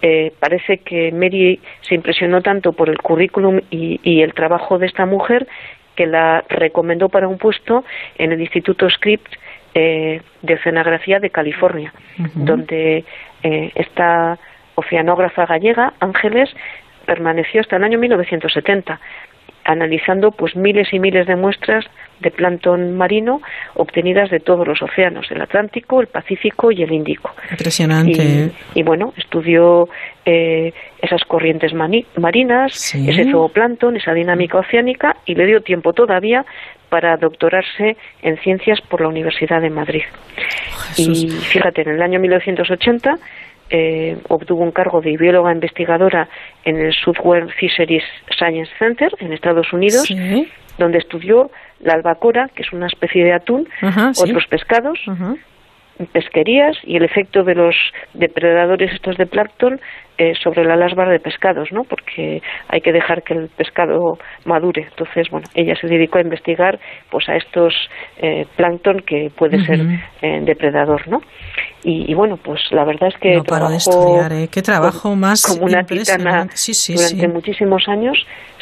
Eh, 0.00 0.32
parece 0.38 0.78
que 0.78 1.10
Mary 1.10 1.58
se 1.80 1.96
impresionó 1.96 2.40
tanto 2.40 2.72
por 2.72 2.88
el 2.88 2.98
currículum 2.98 3.60
y, 3.68 4.22
el 4.22 4.32
trabajo 4.32 4.78
de 4.78 4.86
esta 4.86 5.06
mujer 5.06 5.48
que 5.96 6.06
la 6.06 6.44
recomendó 6.48 7.08
para 7.08 7.26
un 7.26 7.38
puesto 7.38 7.84
en 8.16 8.30
el 8.30 8.40
Instituto 8.40 8.88
Scripps 8.88 9.32
eh, 9.74 10.22
de 10.42 10.54
Oceanografía 10.54 11.20
de 11.20 11.30
California, 11.30 11.92
donde 12.34 13.04
eh, 13.42 13.72
esta 13.74 14.38
oceanógrafa 14.74 15.46
gallega, 15.46 15.94
Ángeles, 16.00 16.50
permaneció 17.06 17.60
hasta 17.60 17.76
el 17.76 17.84
año 17.84 17.98
1970 17.98 19.00
analizando 19.68 20.30
pues 20.30 20.56
miles 20.56 20.88
y 20.92 20.98
miles 20.98 21.26
de 21.26 21.36
muestras 21.36 21.84
de 22.20 22.30
plancton 22.30 22.96
marino 22.96 23.42
obtenidas 23.74 24.30
de 24.30 24.40
todos 24.40 24.66
los 24.66 24.80
océanos, 24.80 25.30
el 25.30 25.42
Atlántico, 25.42 26.00
el 26.00 26.06
Pacífico 26.06 26.72
y 26.72 26.82
el 26.82 26.90
Índico. 26.90 27.30
Impresionante. 27.50 28.50
Y, 28.74 28.82
bueno, 28.82 29.12
estudió 29.16 29.88
eh, 30.24 30.72
esas 31.02 31.22
corrientes 31.24 31.72
marinas, 31.74 32.94
ese 32.94 33.30
zooplancton, 33.30 33.96
esa 33.98 34.14
dinámica 34.14 34.58
oceánica 34.58 35.16
y 35.26 35.34
le 35.34 35.46
dio 35.46 35.60
tiempo 35.60 35.92
todavía 35.92 36.46
para 36.88 37.16
doctorarse 37.16 37.96
en 38.22 38.36
ciencias 38.38 38.80
por 38.80 39.00
la 39.00 39.08
Universidad 39.08 39.60
de 39.60 39.70
Madrid. 39.70 40.02
Y 40.96 41.28
fíjate, 41.28 41.82
en 41.82 41.90
el 41.90 42.02
año 42.02 42.20
1980 42.20 43.18
eh, 43.70 44.16
obtuvo 44.28 44.62
un 44.62 44.70
cargo 44.70 45.00
de 45.02 45.16
bióloga 45.16 45.52
investigadora 45.52 46.28
en 46.64 46.76
el 46.76 46.94
Southwest 46.94 47.50
Fisheries 47.58 48.04
Science 48.30 48.70
Center 48.78 49.12
en 49.18 49.32
Estados 49.32 49.72
Unidos, 49.72 50.08
donde 50.78 50.98
estudió 50.98 51.50
la 51.80 51.94
albacora, 51.94 52.48
que 52.54 52.62
es 52.62 52.72
una 52.72 52.86
especie 52.86 53.24
de 53.24 53.34
atún, 53.34 53.68
otros 54.16 54.46
pescados, 54.46 54.98
pesquerías 56.06 56.76
y 56.84 56.96
el 56.96 57.04
efecto 57.04 57.42
de 57.42 57.54
los 57.54 57.74
depredadores 58.14 58.92
estos 58.92 59.16
de 59.16 59.26
plancton 59.26 59.80
eh, 60.20 60.32
sobre 60.42 60.64
la 60.64 60.74
lasbar 60.74 61.08
de 61.10 61.20
pescados, 61.20 61.68
¿no? 61.70 61.84
Porque 61.84 62.42
hay 62.68 62.80
que 62.80 62.90
dejar 62.90 63.22
que 63.22 63.34
el 63.34 63.48
pescado 63.48 64.18
madure. 64.44 64.82
Entonces, 64.90 65.28
bueno, 65.30 65.46
ella 65.54 65.74
se 65.80 65.86
dedicó 65.86 66.18
a 66.18 66.22
investigar, 66.22 66.80
pues, 67.08 67.28
a 67.28 67.36
estos 67.36 67.72
eh, 68.20 68.44
plancton 68.56 68.98
que 69.06 69.30
puede 69.36 69.64
ser 69.64 69.78
eh, 70.22 70.40
depredador, 70.42 71.06
¿no? 71.06 71.20
Y, 71.84 72.12
bueno, 72.14 72.36
pues 72.36 72.60
la 72.72 72.84
verdad 72.84 73.08
es 73.08 73.20
que 73.20 73.36
no 73.36 73.68
de 73.68 73.76
estudiar, 73.76 74.32
¿eh? 74.32 74.48
Qué 74.52 74.60
trabajo 74.60 75.14
más 75.14 75.46
como 75.46 75.66
una 75.66 75.84
titana 75.84 76.48
durante 76.48 77.28
muchísimos 77.28 77.88
años. 77.88 78.18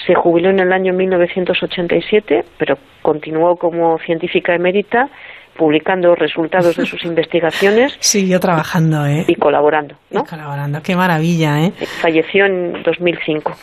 Se 0.07 0.15
jubiló 0.15 0.51
en 0.51 0.61
el 0.61 0.71
año 0.71 0.93
1987, 0.93 2.45
pero 2.59 2.77
continuó 3.01 3.57
como 3.57 3.97
científica 3.99 4.55
emérita 4.55 5.09
publicando 5.57 6.15
resultados 6.15 6.77
de 6.77 6.87
sus 6.87 7.05
investigaciones. 7.11 7.97
Siguió 8.01 8.41
trabajando, 8.41 9.07
¿eh? 9.07 9.25
Y 9.27 9.35
colaborando, 9.35 9.97
¿no? 10.11 10.25
colaborando, 10.25 10.83
qué 10.83 10.97
maravilla, 10.97 11.65
¿eh? 11.65 11.73
Falleció 12.01 12.47
en 12.47 12.83
2005. 12.83 13.57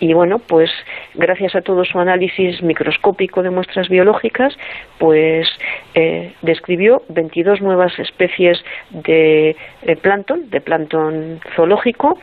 Y 0.00 0.12
bueno, 0.12 0.38
pues 0.38 0.70
gracias 1.14 1.54
a 1.54 1.60
todo 1.60 1.84
su 1.84 1.98
análisis 1.98 2.62
microscópico 2.62 3.42
de 3.42 3.50
muestras 3.50 3.88
biológicas, 3.88 4.54
pues 4.98 5.48
eh, 5.94 6.34
describió 6.42 7.02
22 7.08 7.60
nuevas 7.60 7.98
especies 7.98 8.58
de, 8.90 9.56
de 9.82 9.96
plancton, 9.96 10.50
de 10.50 10.60
plancton 10.60 11.40
zoológico, 11.54 12.18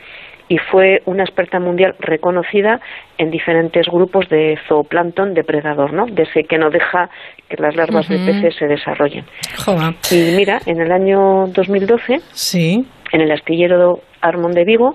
y 0.48 0.58
fue 0.58 1.02
una 1.06 1.24
experta 1.24 1.58
mundial 1.58 1.94
reconocida 1.98 2.80
en 3.18 3.30
diferentes 3.30 3.86
grupos 3.86 4.28
de 4.28 4.56
zooplancton 4.68 5.34
depredador, 5.34 5.92
¿no? 5.92 6.06
De 6.06 6.22
ese 6.22 6.44
que 6.44 6.56
no 6.58 6.70
deja 6.70 7.10
que 7.48 7.56
las 7.60 7.74
larvas 7.74 8.08
de 8.08 8.16
Ujú. 8.16 8.26
peces 8.26 8.54
se 8.56 8.66
desarrollen. 8.66 9.24
Joder. 9.64 9.94
Y 10.12 10.36
mira, 10.36 10.60
en 10.66 10.80
el 10.80 10.92
año 10.92 11.46
2012, 11.48 12.20
Sí. 12.32 12.86
en 13.12 13.20
el 13.20 13.30
astillero 13.32 14.00
Armón 14.20 14.52
de 14.52 14.64
Vigo, 14.64 14.94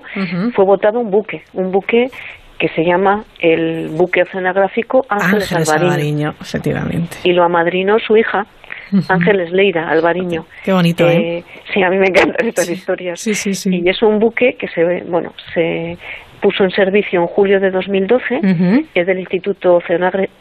fue 0.54 0.64
votado 0.64 1.00
un 1.00 1.10
buque, 1.10 1.42
un 1.54 1.70
buque 1.70 2.06
que 2.58 2.68
se 2.68 2.84
llama 2.84 3.24
el 3.40 3.88
buque 3.88 4.22
oceanográfico 4.22 5.04
Ángeles, 5.08 5.50
Ángeles 5.52 5.68
Alvariño. 5.70 5.92
Alvariño, 5.92 6.34
efectivamente. 6.40 7.16
Y 7.24 7.32
lo 7.32 7.42
amadrinó 7.44 7.98
su 7.98 8.16
hija, 8.16 8.46
Ángeles 9.08 9.50
Leira 9.52 9.88
Alvariño. 9.88 10.46
Qué 10.64 10.72
bonito, 10.72 11.08
¿eh? 11.08 11.38
Eh, 11.38 11.44
Sí, 11.72 11.82
a 11.82 11.88
mí 11.90 11.96
me 11.98 12.06
encantan 12.08 12.46
estas 12.46 12.68
historias. 12.68 13.20
Sí, 13.20 13.34
sí, 13.34 13.54
sí. 13.54 13.80
Y 13.84 13.88
es 13.88 14.02
un 14.02 14.18
buque 14.18 14.54
que 14.54 14.68
se, 14.68 14.84
ve- 14.84 15.04
bueno, 15.06 15.32
se 15.54 15.96
puso 16.40 16.64
en 16.64 16.70
servicio 16.72 17.20
en 17.20 17.26
julio 17.28 17.60
de 17.60 17.70
2012, 17.70 18.34
Ujú. 18.42 18.84
es 18.94 19.06
del 19.06 19.20
Instituto 19.20 19.80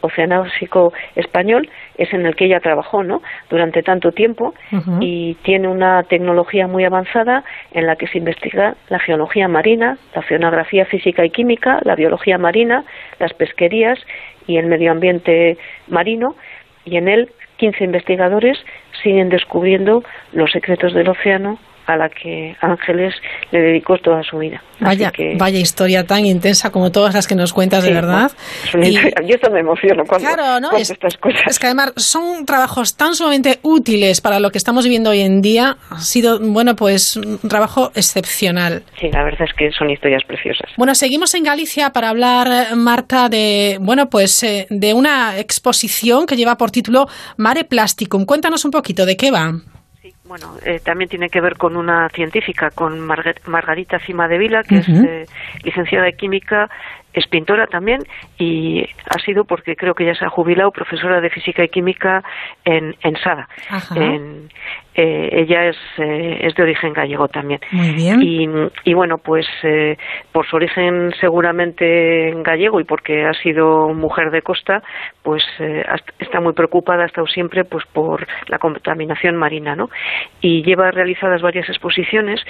Oceanográfico 0.02 0.94
Español, 1.16 1.70
es 1.98 2.12
en 2.14 2.26
el 2.26 2.36
que 2.36 2.46
ella 2.46 2.60
trabajó, 2.60 3.04
¿no? 3.04 3.22
Durante 3.50 3.84
tanto 3.84 4.12
tiempo 4.12 4.54
y 5.00 5.36
tiene 5.44 5.68
una 5.68 6.04
tecnología 6.04 6.68
muy 6.68 6.84
avanzada 6.86 7.44
en 7.72 7.86
la 7.86 7.96
que 7.96 8.08
se 8.08 8.18
investiga 8.18 8.76
la 8.90 9.00
geología 9.00 9.48
marina, 9.48 9.98
la 10.16 10.22
oceanografía 10.22 10.86
física 10.86 11.26
y 11.26 11.30
química, 11.30 11.80
la 11.84 11.96
biología 11.96 12.38
marina, 12.38 12.84
las 13.20 13.34
pesquerías 13.34 14.00
y 14.48 14.58
el 14.58 14.66
medio 14.66 14.92
ambiente 14.92 15.58
marino 15.88 16.36
y 16.84 16.98
en 16.98 17.08
él 17.10 17.30
15 17.62 17.84
investigadores 17.84 18.58
siguen 19.04 19.30
descubriendo 19.30 20.04
los 20.34 20.52
secretos 20.52 20.96
del 20.96 21.10
océano 21.10 21.60
a 21.94 21.98
la 21.98 22.10
que 22.10 22.56
Ángeles 22.62 23.14
le 23.52 23.60
dedicó 23.62 23.98
toda 23.98 24.24
su 24.24 24.38
vida. 24.38 24.62
Vaya, 24.80 25.12
que- 25.12 25.36
vaya 25.38 25.60
historia 25.60 26.06
tan 26.08 26.26
intensa 26.26 26.72
como 26.72 26.92
todas 26.92 27.14
las 27.14 27.28
que 27.28 27.36
nos 27.36 27.54
cuentas, 27.54 27.84
de 27.84 27.94
verdad. 27.94 28.32
es 28.66 28.74
una 28.74 28.88
Y- 28.88 28.94
Yo 28.96 29.36
esto 29.36 29.52
me 29.52 29.60
emociono 29.60 30.04
cuando, 30.06 30.28
Claro, 30.28 30.60
¿no? 30.60 30.72
Es, 30.76 30.90
estas 30.90 31.18
cosas. 31.18 31.42
es 31.48 31.60
que 31.60 31.68
además 31.68 31.94
son 31.98 32.46
trabajos 32.46 32.96
tan 32.98 33.14
sumamente 33.16 33.60
útiles 33.62 34.22
para 34.22 34.40
lo 34.40 34.50
que 34.50 34.58
estamos 34.58 34.84
viviendo 34.86 35.12
hoy 35.12 35.22
en 35.22 35.42
día. 35.42 35.78
Ha 35.90 36.00
sido, 36.00 36.40
bueno, 36.40 36.76
pues 36.76 37.16
un 37.18 37.38
trabajo 37.48 37.92
excepcional. 37.96 38.84
Sí, 39.00 39.10
la 39.12 39.24
verdad 39.24 39.48
es 39.48 39.54
que 39.56 39.72
son 39.72 39.90
historias 39.92 40.24
preciosas. 40.26 40.70
Bueno, 40.78 40.96
seguimos 40.96 41.34
en 41.36 41.44
Galicia 41.44 41.92
para 41.92 42.10
hablar, 42.10 42.76
Marta, 42.76 43.30
de, 43.30 43.78
bueno, 43.82 44.10
pues 44.10 44.42
eh, 44.44 44.66
de 44.70 44.94
una 44.94 45.38
exposición 45.38 46.26
que 46.26 46.36
lleva 46.36 46.58
por 46.58 46.72
título 46.72 47.08
Mare 47.38 47.64
Plasticum. 47.66 48.26
Cuéntanos 48.26 48.66
un 48.66 48.72
poquito 48.72 49.06
de 49.06 49.16
qué 49.18 49.30
va. 49.32 49.54
Bueno, 50.32 50.54
eh, 50.64 50.80
también 50.82 51.10
tiene 51.10 51.30
que 51.30 51.42
ver 51.42 51.58
con 51.58 51.76
una 51.76 52.08
científica, 52.08 52.70
con 52.72 53.02
Marga- 53.02 53.36
Margarita 53.48 54.00
Cima 54.00 54.30
de 54.30 54.38
Vila, 54.38 54.64
que 54.64 54.78
es 54.78 54.88
eh, 54.88 55.26
licenciada 55.66 56.06
de 56.06 56.14
química, 56.14 56.70
es 57.14 57.28
pintora 57.28 57.68
también 57.68 58.00
y 58.38 58.84
ha 59.10 59.20
sido, 59.26 59.44
porque 59.46 59.76
creo 59.76 59.94
que 59.94 60.06
ya 60.06 60.16
se 60.16 60.26
ha 60.26 60.30
jubilado, 60.30 60.72
profesora 60.72 61.20
de 61.22 61.30
física 61.30 61.64
y 61.64 61.70
química 61.70 62.24
en, 62.66 62.96
en 63.04 63.16
Sada. 63.18 63.48
En- 63.96 64.50
eh, 64.94 65.30
ella 65.32 65.68
es, 65.70 65.78
eh, 66.00 66.40
es 66.42 66.54
de 66.56 66.64
origen 66.64 66.92
gallego 66.92 67.30
también. 67.30 67.62
Muy 67.72 67.92
bien. 67.94 68.22
Y, 68.22 68.46
y 68.84 68.94
bueno, 68.94 69.20
pues 69.24 69.48
eh, 69.64 69.96
por 70.34 70.46
su 70.46 70.58
origen 70.58 71.14
seguramente 71.22 72.34
gallego 72.44 72.80
y 72.82 72.84
porque 72.84 73.26
ha 73.26 73.34
sido 73.34 73.94
mujer 73.94 74.32
de 74.32 74.42
costa, 74.42 74.84
pues 75.24 75.44
eh, 75.60 75.84
está 76.20 76.42
muy 76.42 76.52
preocupada, 76.54 77.04
ha 77.04 77.06
estado 77.06 77.28
siempre 77.28 77.64
pues 77.64 77.86
por 77.94 78.28
la 78.48 78.60
contaminación 78.60 79.38
marina, 79.38 79.76
¿no? 79.78 79.90
Y 80.42 80.62
lleva 80.64 80.92
realizadas 80.92 81.42
varias 81.42 81.70
exposiciones 81.70 82.42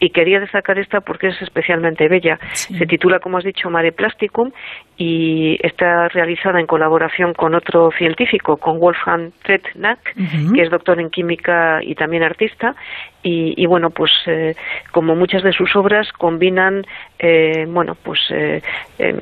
y 0.00 0.10
quería 0.10 0.40
destacar 0.40 0.78
esta 0.78 1.00
porque 1.00 1.28
es 1.28 1.42
especialmente 1.42 2.08
bella. 2.08 2.38
Se 2.52 2.86
titula, 2.86 3.18
como 3.18 3.38
has 3.38 3.44
dicho, 3.44 3.70
Mare 3.70 3.92
Plasticum 3.92 4.50
y 4.96 5.56
está 5.64 6.08
realizada 6.08 6.58
en 6.58 6.66
colaboración 6.66 7.32
con 7.32 7.54
otro 7.54 7.90
científico, 7.96 8.56
con 8.56 8.78
Wolfgang 8.80 9.30
Tretnack, 9.42 10.14
Ujú. 10.16 10.52
que 10.54 10.62
es 10.62 10.70
doctor 10.70 11.00
en 11.00 11.10
química 11.10 11.80
y 11.82 11.94
también 11.94 12.22
artista. 12.24 12.74
Y, 13.22 13.54
y 13.56 13.66
bueno, 13.66 13.90
pues 13.90 14.10
eh, 14.26 14.54
como 14.92 15.14
muchas 15.14 15.42
de 15.42 15.52
sus 15.52 15.74
obras 15.76 16.10
combinan, 16.12 16.84
eh, 17.18 17.66
bueno, 17.68 17.96
pues 18.02 18.20
eh, 18.30 18.62
em, 18.98 19.16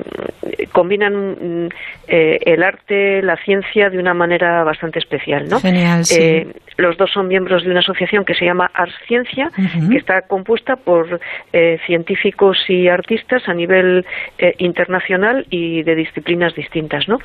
combinan 0.71 1.65
mm, 1.65 1.69
eh, 2.07 2.39
el 2.45 2.63
arte, 2.63 3.21
la 3.21 3.35
ciencia 3.37 3.89
de 3.89 3.97
una 3.99 4.13
manera 4.13 4.63
bastante 4.63 4.99
especial, 4.99 5.47
¿no? 5.49 5.59
Genial, 5.59 6.05
sí. 6.05 6.21
Eh, 6.21 6.47
los 6.77 6.95
dos 6.97 7.11
son 7.11 7.27
miembros 7.27 7.63
de 7.63 7.71
una 7.71 7.79
asociación 7.79 8.23
que 8.23 8.35
se 8.35 8.45
llama 8.45 8.69
Ars 8.73 8.93
Ciencia, 9.07 9.49
que 9.89 9.97
está 9.97 10.21
compuesta 10.21 10.66
por 10.75 11.19
eh, 11.53 11.79
científicos 11.85 12.57
y 12.69 12.87
artistas 12.87 13.47
a 13.47 13.53
nivel 13.53 14.05
eh, 14.37 14.53
internacional 14.57 15.45
y 15.49 15.83
de 15.83 15.95
disciplinas 15.95 16.53
distintas, 16.55 17.07
¿no? 17.07 17.19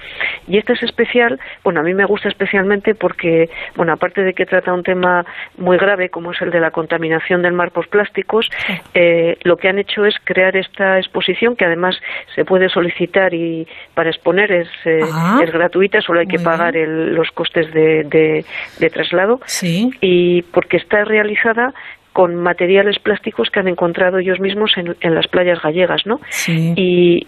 Y 0.48 0.59
esta 0.59 0.73
es 0.74 0.82
especial, 0.82 1.40
bueno, 1.64 1.81
a 1.81 1.82
mí 1.82 1.94
me 1.94 2.05
gusta 2.05 2.28
especialmente 2.28 2.94
porque, 2.94 3.51
bueno, 3.77 3.93
aparte 3.93 4.23
de 4.23 4.32
que 4.35 4.47
trata 4.47 4.73
un 4.73 4.82
tema 4.82 5.24
muy 5.59 5.77
grave 5.78 6.09
como 6.10 6.32
es 6.32 6.40
el 6.43 6.51
de 6.51 6.60
la 6.60 6.70
contaminación 6.70 7.43
del 7.43 7.52
mar 7.52 7.70
por 7.73 7.89
plásticos, 7.89 8.48
eh, 8.94 9.36
lo 9.43 9.56
que 9.56 9.69
han 9.69 9.78
hecho 9.78 10.05
es 10.05 10.14
crear 10.24 10.56
esta 10.56 10.98
exposición 10.98 11.56
que 11.56 11.64
además 11.64 11.98
se 12.35 12.44
puede 12.44 12.69
solicitar 12.69 13.35
y 13.35 13.66
para 13.94 14.10
exponer 14.10 14.52
es, 14.52 14.69
eh, 14.85 15.01
Ah. 15.12 15.40
es 15.43 15.51
gratuita, 15.52 16.01
solo 16.01 16.20
hay 16.20 16.27
que 16.27 16.36
Muy 16.39 16.44
pagar 16.44 16.77
el- 16.77 17.14
los 17.14 17.31
costes 17.32 17.73
de, 17.73 18.05
de- 18.05 18.44
de 18.78 18.90
traslado 18.90 19.40
Sí. 19.47 19.90
y 20.01 20.43
porque 20.43 20.77
está 20.77 21.05
realizada 21.05 21.73
con 22.12 22.36
materiales 22.36 22.98
plásticos 22.98 23.51
que 23.51 23.60
han 23.60 23.68
encontrado 23.68 24.18
ellos 24.18 24.40
mismos 24.40 24.72
en, 24.76 24.97
en 25.01 25.14
las 25.14 25.28
playas 25.28 25.60
gallegas, 25.62 26.06
¿no? 26.06 26.20
Sí. 26.30 26.74
Y 26.76 27.26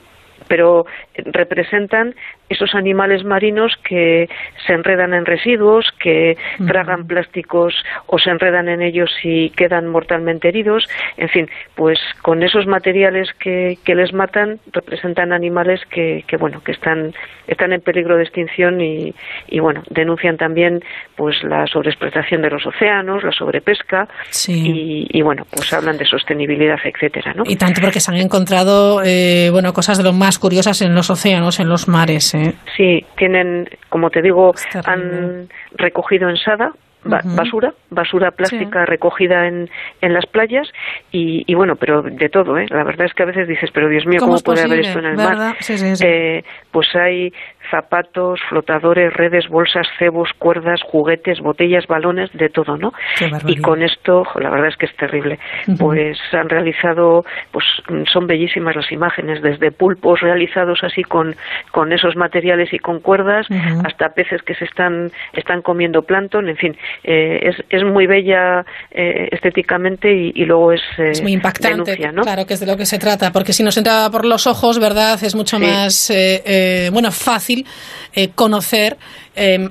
pero 0.48 0.84
representan 1.16 2.14
esos 2.48 2.74
animales 2.74 3.24
marinos 3.24 3.72
que 3.88 4.28
se 4.66 4.72
enredan 4.72 5.14
en 5.14 5.24
residuos, 5.24 5.86
que 5.98 6.36
tragan 6.66 7.06
plásticos 7.06 7.74
o 8.06 8.18
se 8.18 8.30
enredan 8.30 8.68
en 8.68 8.82
ellos 8.82 9.10
y 9.22 9.50
quedan 9.50 9.88
mortalmente 9.88 10.48
heridos. 10.48 10.86
En 11.16 11.28
fin, 11.28 11.48
pues 11.74 11.98
con 12.22 12.42
esos 12.42 12.66
materiales 12.66 13.28
que, 13.38 13.78
que 13.84 13.94
les 13.94 14.12
matan 14.12 14.60
representan 14.72 15.32
animales 15.32 15.80
que, 15.90 16.24
que 16.26 16.36
bueno 16.36 16.62
que 16.62 16.72
están 16.72 17.14
están 17.46 17.72
en 17.72 17.80
peligro 17.80 18.16
de 18.16 18.22
extinción 18.22 18.80
y, 18.80 19.14
y 19.48 19.60
bueno 19.60 19.82
denuncian 19.90 20.36
también 20.36 20.82
pues 21.16 21.42
la 21.42 21.66
sobreexplotación 21.66 22.42
de 22.42 22.50
los 22.50 22.66
océanos, 22.66 23.22
la 23.22 23.32
sobrepesca 23.32 24.08
y, 24.48 25.06
y 25.10 25.22
bueno 25.22 25.46
pues 25.50 25.72
hablan 25.72 25.96
de 25.98 26.06
sostenibilidad, 26.06 26.78
etcétera, 26.84 27.34
¿no? 27.34 27.44
Y 27.46 27.56
tanto 27.56 27.80
porque 27.80 28.00
se 28.00 28.10
han 28.10 28.18
encontrado, 28.18 29.02
eh, 29.04 29.50
bueno, 29.50 29.72
cosas 29.72 29.98
de 29.98 30.04
lo 30.04 30.12
más 30.12 30.38
curiosas 30.38 30.80
en 30.82 30.94
los 30.94 31.10
océanos, 31.10 31.60
en 31.60 31.68
los 31.68 31.88
mares, 31.88 32.33
Sí, 32.76 33.04
tienen, 33.16 33.68
como 33.88 34.10
te 34.10 34.22
digo, 34.22 34.52
han 34.84 35.48
recogido 35.76 36.28
en 36.28 36.36
Sada 36.36 36.72
ba- 37.04 37.20
basura, 37.24 37.74
basura 37.90 38.30
plástica 38.30 38.86
recogida 38.86 39.46
en, 39.46 39.68
en 40.00 40.12
las 40.14 40.24
playas 40.26 40.66
y, 41.12 41.44
y 41.46 41.54
bueno, 41.54 41.76
pero 41.76 42.02
de 42.02 42.28
todo, 42.30 42.58
¿eh? 42.58 42.66
La 42.70 42.82
verdad 42.82 43.06
es 43.06 43.12
que 43.14 43.22
a 43.22 43.26
veces 43.26 43.46
dices, 43.46 43.70
pero 43.72 43.88
Dios 43.88 44.06
mío, 44.06 44.20
¿Cómo 44.20 44.30
¿cómo, 44.30 44.36
es 44.36 44.42
puede 44.42 44.62
haber 44.62 44.80
esto 44.80 44.98
en 45.00 45.04
el 45.06 45.16
¿Verdad? 45.16 45.36
mar? 45.48 45.56
Sí, 45.60 45.76
sí, 45.78 45.96
sí. 45.96 46.04
Eh, 46.06 46.44
pues 46.70 46.88
hay 46.96 47.32
zapatos, 47.74 48.38
flotadores, 48.48 49.12
redes, 49.12 49.48
bolsas, 49.48 49.86
cebos, 49.98 50.28
cuerdas, 50.38 50.80
juguetes, 50.82 51.40
botellas, 51.40 51.86
balones, 51.88 52.30
de 52.32 52.48
todo, 52.48 52.76
¿no? 52.76 52.92
Y 53.46 53.56
con 53.56 53.82
esto, 53.82 54.22
la 54.40 54.50
verdad 54.50 54.68
es 54.68 54.76
que 54.76 54.86
es 54.86 54.96
terrible. 54.96 55.38
Pues 55.78 56.16
han 56.32 56.48
realizado, 56.48 57.24
pues 57.50 57.64
mm, 57.88 58.04
son 58.12 58.26
bellísimas 58.26 58.76
las 58.76 58.90
imágenes, 58.92 59.42
desde 59.42 59.72
pulpos 59.72 60.20
realizados 60.20 60.80
así 60.82 61.02
con, 61.02 61.34
con 61.72 61.92
esos 61.92 62.14
materiales 62.16 62.72
y 62.72 62.78
con 62.78 63.00
cuerdas, 63.00 63.46
hasta 63.84 64.10
peces 64.10 64.42
que 64.42 64.54
se 64.54 64.64
están, 64.64 65.10
están 65.32 65.62
comiendo 65.62 66.02
plancton, 66.02 66.48
en 66.48 66.56
fin, 66.56 66.76
eh, 67.02 67.40
es, 67.42 67.56
es 67.70 67.82
muy 67.82 68.06
bella 68.06 68.64
eh, 68.92 69.28
estéticamente 69.32 70.12
y, 70.14 70.32
y 70.34 70.44
luego 70.44 70.72
es, 70.72 70.82
eh, 70.98 71.10
Es 71.10 71.22
muy 71.22 71.32
impactante, 71.32 71.92
denuncia, 71.92 72.12
¿no? 72.12 72.22
claro 72.22 72.46
que 72.46 72.54
es 72.54 72.60
de 72.60 72.66
lo 72.66 72.76
que 72.76 72.86
se 72.86 72.98
trata, 72.98 73.32
porque 73.32 73.52
si 73.52 73.62
nos 73.64 73.76
entra 73.76 74.08
por 74.12 74.24
los 74.24 74.46
ojos, 74.46 74.78
¿verdad? 74.78 75.18
Es 75.22 75.34
mucho 75.34 75.56
Sí. 75.56 75.62
más, 75.64 76.10
eh, 76.10 76.42
eh, 76.46 76.90
bueno, 76.92 77.10
fácil 77.10 77.63
eh, 78.12 78.30
conocer, 78.30 78.98
eh, 79.36 79.68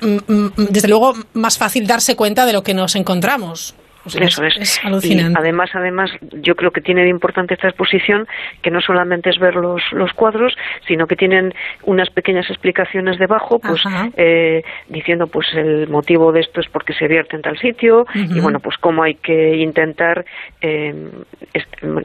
desde 0.00 0.88
luego, 0.88 1.14
más 1.32 1.58
fácil 1.58 1.86
darse 1.86 2.16
cuenta 2.16 2.46
de 2.46 2.52
lo 2.52 2.62
que 2.62 2.74
nos 2.74 2.96
encontramos. 2.96 3.74
Eso 4.06 4.44
es. 4.44 4.56
es 4.56 4.80
alucinante. 4.84 5.32
Y 5.32 5.42
además, 5.42 5.70
además, 5.74 6.10
yo 6.32 6.54
creo 6.54 6.70
que 6.70 6.80
tiene 6.80 7.02
de 7.02 7.08
importante 7.08 7.54
esta 7.54 7.68
exposición 7.68 8.26
que 8.62 8.70
no 8.70 8.80
solamente 8.80 9.30
es 9.30 9.38
ver 9.38 9.54
los, 9.56 9.82
los 9.92 10.12
cuadros, 10.12 10.56
sino 10.86 11.06
que 11.06 11.16
tienen 11.16 11.54
unas 11.84 12.10
pequeñas 12.10 12.48
explicaciones 12.50 13.18
debajo, 13.18 13.58
pues 13.58 13.82
eh, 14.16 14.62
diciendo 14.88 15.26
pues 15.26 15.46
el 15.54 15.88
motivo 15.88 16.32
de 16.32 16.40
esto 16.40 16.60
es 16.60 16.68
porque 16.68 16.92
se 16.94 17.08
vierte 17.08 17.36
en 17.36 17.42
tal 17.42 17.58
sitio 17.58 18.06
y 18.14 18.40
bueno, 18.40 18.60
pues 18.60 18.76
cómo 18.78 19.02
hay 19.02 19.14
que 19.16 19.56
intentar 19.56 20.24
eh, 20.60 20.94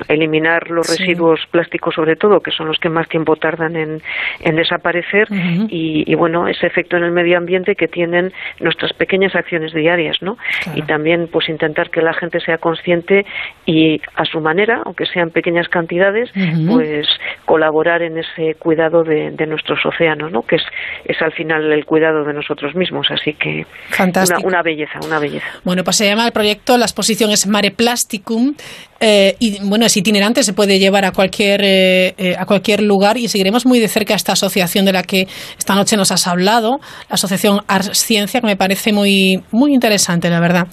eliminar 0.08 0.70
los 0.70 0.88
Sí. 0.88 0.98
residuos 1.04 1.40
plásticos 1.52 1.96
sobre 1.96 2.16
todo, 2.16 2.42
que 2.42 2.52
son 2.52 2.68
los 2.68 2.78
que 2.80 2.90
más 2.90 3.08
tiempo 3.08 3.36
tardan 3.36 3.76
en, 3.76 4.02
en 4.42 4.56
desaparecer 4.56 5.28
y, 5.70 6.14
bueno, 6.16 6.48
ese 6.48 6.68
efecto 6.68 6.98
en 6.98 7.04
el 7.04 7.12
medio 7.12 7.38
ambiente 7.38 7.76
que 7.76 7.88
tienen 7.88 8.34
nuestras 8.60 8.94
pequeñas 8.94 9.36
acciones 9.36 9.74
diarias, 9.74 10.18
¿no? 10.22 10.38
Y 10.76 10.82
también 10.84 11.28
pues 11.32 11.48
intentar 11.50 11.90
que 11.92 12.02
la 12.02 12.14
gente 12.14 12.40
sea 12.40 12.58
consciente 12.58 13.26
y 13.66 14.02
a 14.16 14.26
su 14.26 14.40
manera, 14.40 14.82
aunque 14.86 15.06
sean 15.06 15.30
pequeñas 15.30 15.68
cantidades, 15.68 16.30
pues 16.68 17.08
colaborar 17.46 18.02
en 18.02 18.18
ese 18.18 18.56
cuidado 18.56 19.04
de, 19.04 19.32
nuestros 19.46 19.86
océanos, 19.86 20.32
¿no? 20.32 20.44
Que 20.44 20.56
es, 20.56 20.64
es 21.06 21.22
al 21.22 21.34
final 21.34 21.72
el 21.72 21.86
cuidado 21.86 22.24
de 22.24 22.34
nosotros 22.34 22.76
mismos. 22.76 23.08
Así 23.12 23.34
que 23.34 23.66
Fantástico. 23.90 24.42
Una, 24.42 24.60
una 24.60 24.64
belleza, 24.64 25.00
una 25.06 25.20
belleza. 25.20 25.46
Bueno, 25.64 25.84
pues 25.84 25.98
se 25.98 26.06
llama 26.06 26.26
el 26.26 26.32
proyecto, 26.32 26.78
la 26.78 26.86
exposición 26.86 27.32
es 27.32 27.48
Mare 27.48 27.72
Plasticum 27.72 28.56
eh, 29.04 29.36
y 29.40 29.58
bueno, 29.64 29.88
es 29.88 29.98
itinerante, 29.98 30.44
se 30.44 30.54
puede 30.54 30.78
llevar 30.78 31.06
a 31.06 31.12
cualquier, 31.12 31.62
eh, 31.64 32.14
eh, 32.20 32.36
a 32.38 32.46
cualquier 32.46 32.84
lugar 32.84 33.18
y 33.18 33.28
seguiremos 33.28 33.66
muy 33.66 33.80
de 33.80 33.88
cerca 33.88 34.14
esta 34.14 34.34
asociación 34.34 34.86
de 34.86 34.94
la 34.94 35.02
que 35.02 35.28
esta 35.58 35.74
noche 35.74 35.98
nos 35.98 36.12
has 36.12 36.28
hablado, 36.28 36.80
la 37.10 37.16
Asociación 37.16 37.62
Ars 37.68 37.98
Ciencia, 37.98 38.42
que 38.42 38.46
me 38.46 38.56
parece 38.56 38.94
muy, 38.94 39.42
muy 39.52 39.74
interesante, 39.74 40.30
la 40.30 40.40
verdad. 40.40 40.68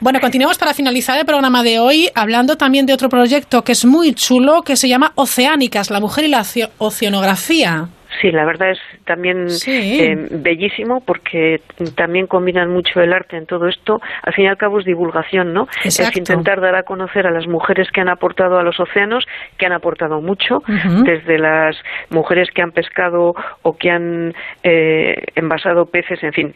Bueno, 0.00 0.18
continuamos 0.20 0.41
para 0.58 0.74
finalizar 0.74 1.18
el 1.18 1.24
programa 1.24 1.62
de 1.62 1.78
hoy 1.78 2.10
hablando 2.14 2.56
también 2.56 2.84
de 2.84 2.92
otro 2.92 3.08
proyecto 3.08 3.62
que 3.62 3.72
es 3.72 3.84
muy 3.84 4.12
chulo, 4.12 4.62
que 4.62 4.76
se 4.76 4.88
llama 4.88 5.12
Oceánicas, 5.14 5.90
la 5.90 6.00
mujer 6.00 6.24
y 6.24 6.28
la 6.28 6.44
oceanografía. 6.78 7.88
Sí, 8.20 8.30
la 8.30 8.44
verdad 8.44 8.70
es 8.70 8.78
también 9.04 9.46
eh, 9.66 10.28
bellísimo 10.30 11.02
porque 11.04 11.60
también 11.96 12.26
combinan 12.26 12.70
mucho 12.70 13.00
el 13.00 13.12
arte 13.12 13.36
en 13.36 13.46
todo 13.46 13.68
esto. 13.68 14.00
Al 14.22 14.34
fin 14.34 14.44
y 14.44 14.48
al 14.48 14.56
cabo 14.56 14.80
es 14.80 14.84
divulgación, 14.84 15.52
¿no? 15.52 15.68
Es 15.84 15.98
intentar 16.16 16.60
dar 16.60 16.74
a 16.74 16.82
conocer 16.82 17.26
a 17.26 17.30
las 17.30 17.46
mujeres 17.46 17.90
que 17.90 18.00
han 18.00 18.08
aportado 18.08 18.58
a 18.58 18.62
los 18.62 18.78
océanos, 18.78 19.24
que 19.58 19.66
han 19.66 19.72
aportado 19.72 20.20
mucho, 20.20 20.62
desde 21.04 21.38
las 21.38 21.76
mujeres 22.10 22.50
que 22.54 22.62
han 22.62 22.72
pescado 22.72 23.34
o 23.62 23.76
que 23.76 23.90
han 23.90 24.34
eh, 24.62 25.16
envasado 25.34 25.86
peces, 25.86 26.22
en 26.22 26.32
fin, 26.32 26.54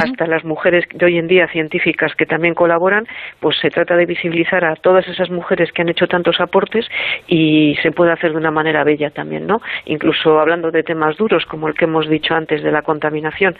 hasta 0.00 0.26
las 0.26 0.44
mujeres 0.44 0.84
de 0.92 1.06
hoy 1.06 1.18
en 1.18 1.28
día 1.28 1.48
científicas 1.48 2.14
que 2.16 2.26
también 2.26 2.54
colaboran, 2.54 3.06
pues 3.40 3.56
se 3.60 3.70
trata 3.70 3.96
de 3.96 4.06
visibilizar 4.06 4.64
a 4.64 4.76
todas 4.76 5.06
esas 5.08 5.30
mujeres 5.30 5.72
que 5.72 5.82
han 5.82 5.88
hecho 5.88 6.06
tantos 6.06 6.40
aportes 6.40 6.86
y 7.26 7.76
se 7.82 7.92
puede 7.92 8.12
hacer 8.12 8.32
de 8.32 8.38
una 8.38 8.50
manera 8.50 8.84
bella 8.84 9.10
también, 9.10 9.46
¿no? 9.46 9.60
Incluso 9.86 10.38
hablando 10.38 10.70
de 10.70 10.82
temas 10.90 11.16
duros 11.16 11.44
como 11.46 11.68
el 11.68 11.74
que 11.74 11.84
hemos 11.84 12.08
dicho 12.08 12.34
antes 12.34 12.64
de 12.64 12.72
la 12.72 12.82
contaminación. 12.82 13.54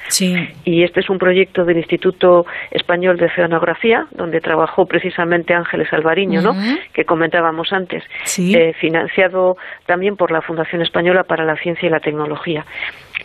Y 0.64 0.82
este 0.82 0.98
es 0.98 1.08
un 1.08 1.18
proyecto 1.18 1.64
del 1.64 1.76
Instituto 1.76 2.44
Español 2.72 3.18
de 3.18 3.26
Oceanografía, 3.26 4.06
donde 4.10 4.40
trabajó 4.40 4.84
precisamente 4.86 5.54
Ángeles 5.54 5.86
Alvariño, 5.92 6.42
¿no? 6.42 6.54
que 6.92 7.04
comentábamos 7.04 7.72
antes, 7.72 8.02
eh, 8.38 8.72
financiado 8.80 9.54
también 9.86 10.16
por 10.16 10.32
la 10.32 10.40
Fundación 10.40 10.82
Española 10.82 11.22
para 11.22 11.44
la 11.44 11.54
Ciencia 11.54 11.86
y 11.86 11.90
la 11.90 12.00
Tecnología. 12.00 12.64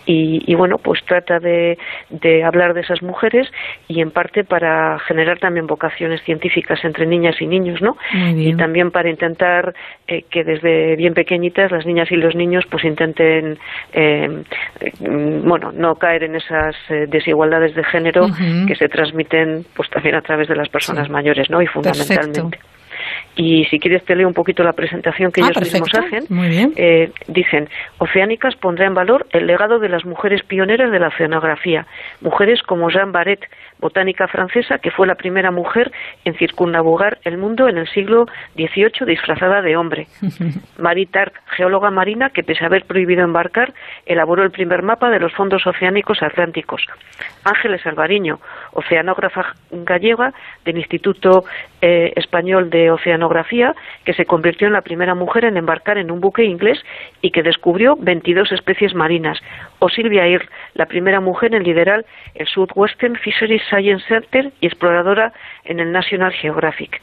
Y, 0.05 0.53
bueno, 0.55 0.77
pues 0.77 1.03
trata 1.05 1.39
de, 1.39 1.77
de, 2.09 2.43
hablar 2.43 2.73
de 2.73 2.81
esas 2.81 3.01
mujeres 3.01 3.47
y 3.87 4.01
en 4.01 4.11
parte 4.11 4.43
para 4.43 4.99
generar 4.99 5.39
también 5.39 5.67
vocaciones 5.67 6.21
científicas 6.23 6.83
entre 6.83 7.05
niñas 7.05 7.35
y 7.41 7.47
niños, 7.47 7.81
¿no? 7.81 7.95
Y 8.13 8.55
también 8.55 8.91
para 8.91 9.09
intentar 9.09 9.73
eh, 10.07 10.23
que 10.29 10.43
desde 10.43 10.95
bien 10.95 11.13
pequeñitas 11.13 11.71
las 11.71 11.85
niñas 11.85 12.11
y 12.11 12.15
los 12.15 12.35
niños 12.35 12.65
pues 12.69 12.83
intenten, 12.83 13.57
eh, 13.93 14.43
bueno, 14.99 15.71
no 15.71 15.95
caer 15.95 16.23
en 16.23 16.35
esas 16.35 16.75
eh, 16.89 17.05
desigualdades 17.07 17.75
de 17.75 17.83
género 17.83 18.27
que 18.67 18.75
se 18.75 18.87
transmiten 18.87 19.65
pues 19.75 19.89
también 19.89 20.15
a 20.15 20.21
través 20.21 20.47
de 20.47 20.55
las 20.55 20.69
personas 20.69 21.09
mayores, 21.09 21.49
¿no? 21.49 21.61
Y 21.61 21.67
fundamentalmente. 21.67 22.59
Y 23.35 23.65
si 23.65 23.79
quieres 23.79 24.03
te 24.05 24.15
leo 24.15 24.27
un 24.27 24.33
poquito 24.33 24.63
la 24.63 24.73
presentación 24.73 25.31
que 25.31 25.41
ah, 25.41 25.49
ellos 25.49 25.73
mismos 25.73 25.93
hacen. 25.93 26.25
Muy 26.29 26.49
bien. 26.49 26.73
Eh, 26.75 27.11
dicen, 27.27 27.69
Oceánicas 27.97 28.55
pondrá 28.55 28.85
en 28.85 28.93
valor 28.93 29.27
el 29.31 29.47
legado 29.47 29.79
de 29.79 29.89
las 29.89 30.05
mujeres 30.05 30.43
pioneras 30.43 30.91
de 30.91 30.99
la 30.99 31.07
oceanografía, 31.09 31.85
mujeres 32.21 32.61
como 32.63 32.89
Jean 32.89 33.11
Barret, 33.11 33.41
botánica 33.79 34.27
francesa, 34.27 34.77
que 34.79 34.91
fue 34.91 35.05
la 35.05 35.15
primera 35.15 35.51
mujer 35.51 35.91
en 36.23 36.35
circunnavegar 36.35 37.19
el 37.23 37.37
mundo 37.37 37.67
en 37.67 37.77
el 37.77 37.87
siglo 37.89 38.25
XVIII 38.55 39.05
disfrazada 39.05 39.61
de 39.61 39.75
hombre. 39.75 40.07
Marie 40.79 41.07
Tart, 41.07 41.33
geóloga 41.55 41.91
marina, 41.91 42.29
que 42.29 42.43
pese 42.43 42.63
a 42.63 42.67
haber 42.67 42.85
prohibido 42.85 43.23
embarcar, 43.23 43.73
elaboró 44.05 44.43
el 44.43 44.51
primer 44.51 44.81
mapa 44.81 45.09
de 45.09 45.19
los 45.19 45.33
fondos 45.33 45.67
oceánicos 45.67 46.21
atlánticos. 46.21 46.85
Ángeles 47.43 47.85
Alvariño, 47.85 48.39
oceanógrafa 48.71 49.55
gallega 49.71 50.33
del 50.63 50.77
Instituto 50.77 51.45
eh, 51.81 52.13
Español 52.15 52.69
de 52.69 52.91
Oceanografía, 52.91 53.24
que 54.03 54.13
se 54.13 54.25
convirtió 54.25 54.67
en 54.67 54.73
la 54.73 54.81
primera 54.81 55.15
mujer 55.15 55.45
en 55.45 55.57
embarcar 55.57 55.97
en 55.97 56.11
un 56.11 56.21
buque 56.21 56.43
inglés 56.43 56.83
y 57.21 57.31
que 57.31 57.43
descubrió 57.43 57.95
22 57.95 58.51
especies 58.51 58.93
marinas. 58.93 59.39
O 59.79 59.89
Silvia 59.89 60.27
Ir, 60.27 60.47
la 60.73 60.85
primera 60.85 61.19
mujer 61.19 61.55
en 61.55 61.63
liderar 61.63 62.05
el 62.35 62.47
Southwestern 62.47 63.15
Fisheries 63.15 63.63
Science 63.69 64.05
Center 64.07 64.51
y 64.61 64.67
exploradora 64.67 65.33
en 65.63 65.79
el 65.79 65.91
National 65.91 66.33
Geographic. 66.33 67.01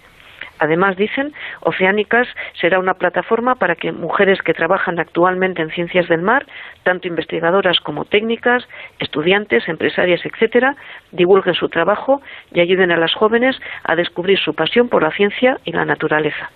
Además, 0.63 0.97
dicen, 0.97 1.33
Oceánicas 1.63 2.29
será 2.61 2.79
una 2.79 2.95
plataforma 2.95 3.57
para 3.57 3.75
que 3.75 3.91
mujeres 3.91 4.41
que 4.43 4.55
trabajan 4.55 5.01
actualmente 5.01 5.61
en 5.61 5.71
ciencias 5.71 6.07
del 6.07 6.23
mar, 6.23 6.47
tanto 6.85 7.09
investigadoras 7.09 7.81
como 7.81 8.05
técnicas, 8.05 8.63
estudiantes, 9.01 9.69
empresarias, 9.69 10.21
etcétera, 10.25 10.77
divulguen 11.11 11.55
su 11.55 11.69
trabajo 11.69 12.23
y 12.53 12.61
ayuden 12.61 12.93
a 12.93 12.97
las 12.97 13.13
jóvenes 13.13 13.57
a 13.83 13.97
descubrir 13.97 14.39
su 14.39 14.55
pasión 14.55 14.89
por 14.89 15.03
la 15.03 15.11
ciencia 15.11 15.59
y 15.65 15.73
la 15.73 15.85
naturaleza. 15.85 16.53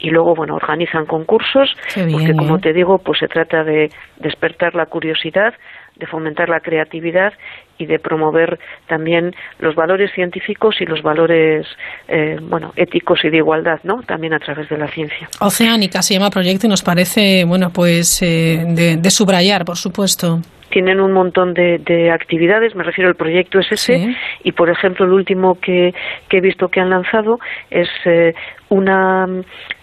Y 0.00 0.10
luego 0.10 0.34
bueno 0.34 0.56
organizan 0.56 1.06
concursos 1.06 1.72
porque 1.94 2.34
como 2.36 2.58
te 2.58 2.72
digo 2.72 2.98
pues 2.98 3.18
se 3.18 3.28
trata 3.28 3.64
de 3.64 3.88
despertar 4.18 4.74
la 4.74 4.86
curiosidad 4.86 5.54
de 5.98 6.06
fomentar 6.06 6.48
la 6.48 6.60
creatividad 6.60 7.32
y 7.78 7.86
de 7.86 7.98
promover 7.98 8.58
también 8.88 9.34
los 9.58 9.74
valores 9.74 10.10
científicos 10.14 10.76
y 10.80 10.86
los 10.86 11.02
valores 11.02 11.66
eh, 12.08 12.38
bueno 12.40 12.72
éticos 12.76 13.24
y 13.24 13.30
de 13.30 13.38
igualdad 13.38 13.80
no 13.82 14.02
también 14.02 14.32
a 14.34 14.38
través 14.38 14.68
de 14.68 14.78
la 14.78 14.88
ciencia. 14.88 15.28
Oceánica 15.40 16.02
se 16.02 16.14
llama 16.14 16.30
proyecto 16.30 16.66
y 16.66 16.70
nos 16.70 16.82
parece 16.82 17.44
bueno 17.44 17.70
pues 17.70 18.22
eh, 18.22 18.64
de, 18.66 19.10
subrayar 19.10 19.64
por 19.64 19.76
supuesto. 19.76 20.40
Tienen 20.68 21.00
un 21.00 21.12
montón 21.12 21.54
de, 21.54 22.10
actividades, 22.12 22.74
me 22.74 22.82
refiero 22.82 23.08
al 23.08 23.14
proyecto 23.14 23.60
es 23.60 23.70
ese, 23.70 24.14
y 24.42 24.52
por 24.52 24.68
ejemplo 24.68 25.06
el 25.06 25.12
último 25.12 25.58
que, 25.60 25.94
he 26.28 26.40
visto 26.40 26.68
que 26.68 26.80
han 26.80 26.90
lanzado 26.90 27.38
es 27.70 27.88
eh, 28.04 28.34
una 28.68 29.26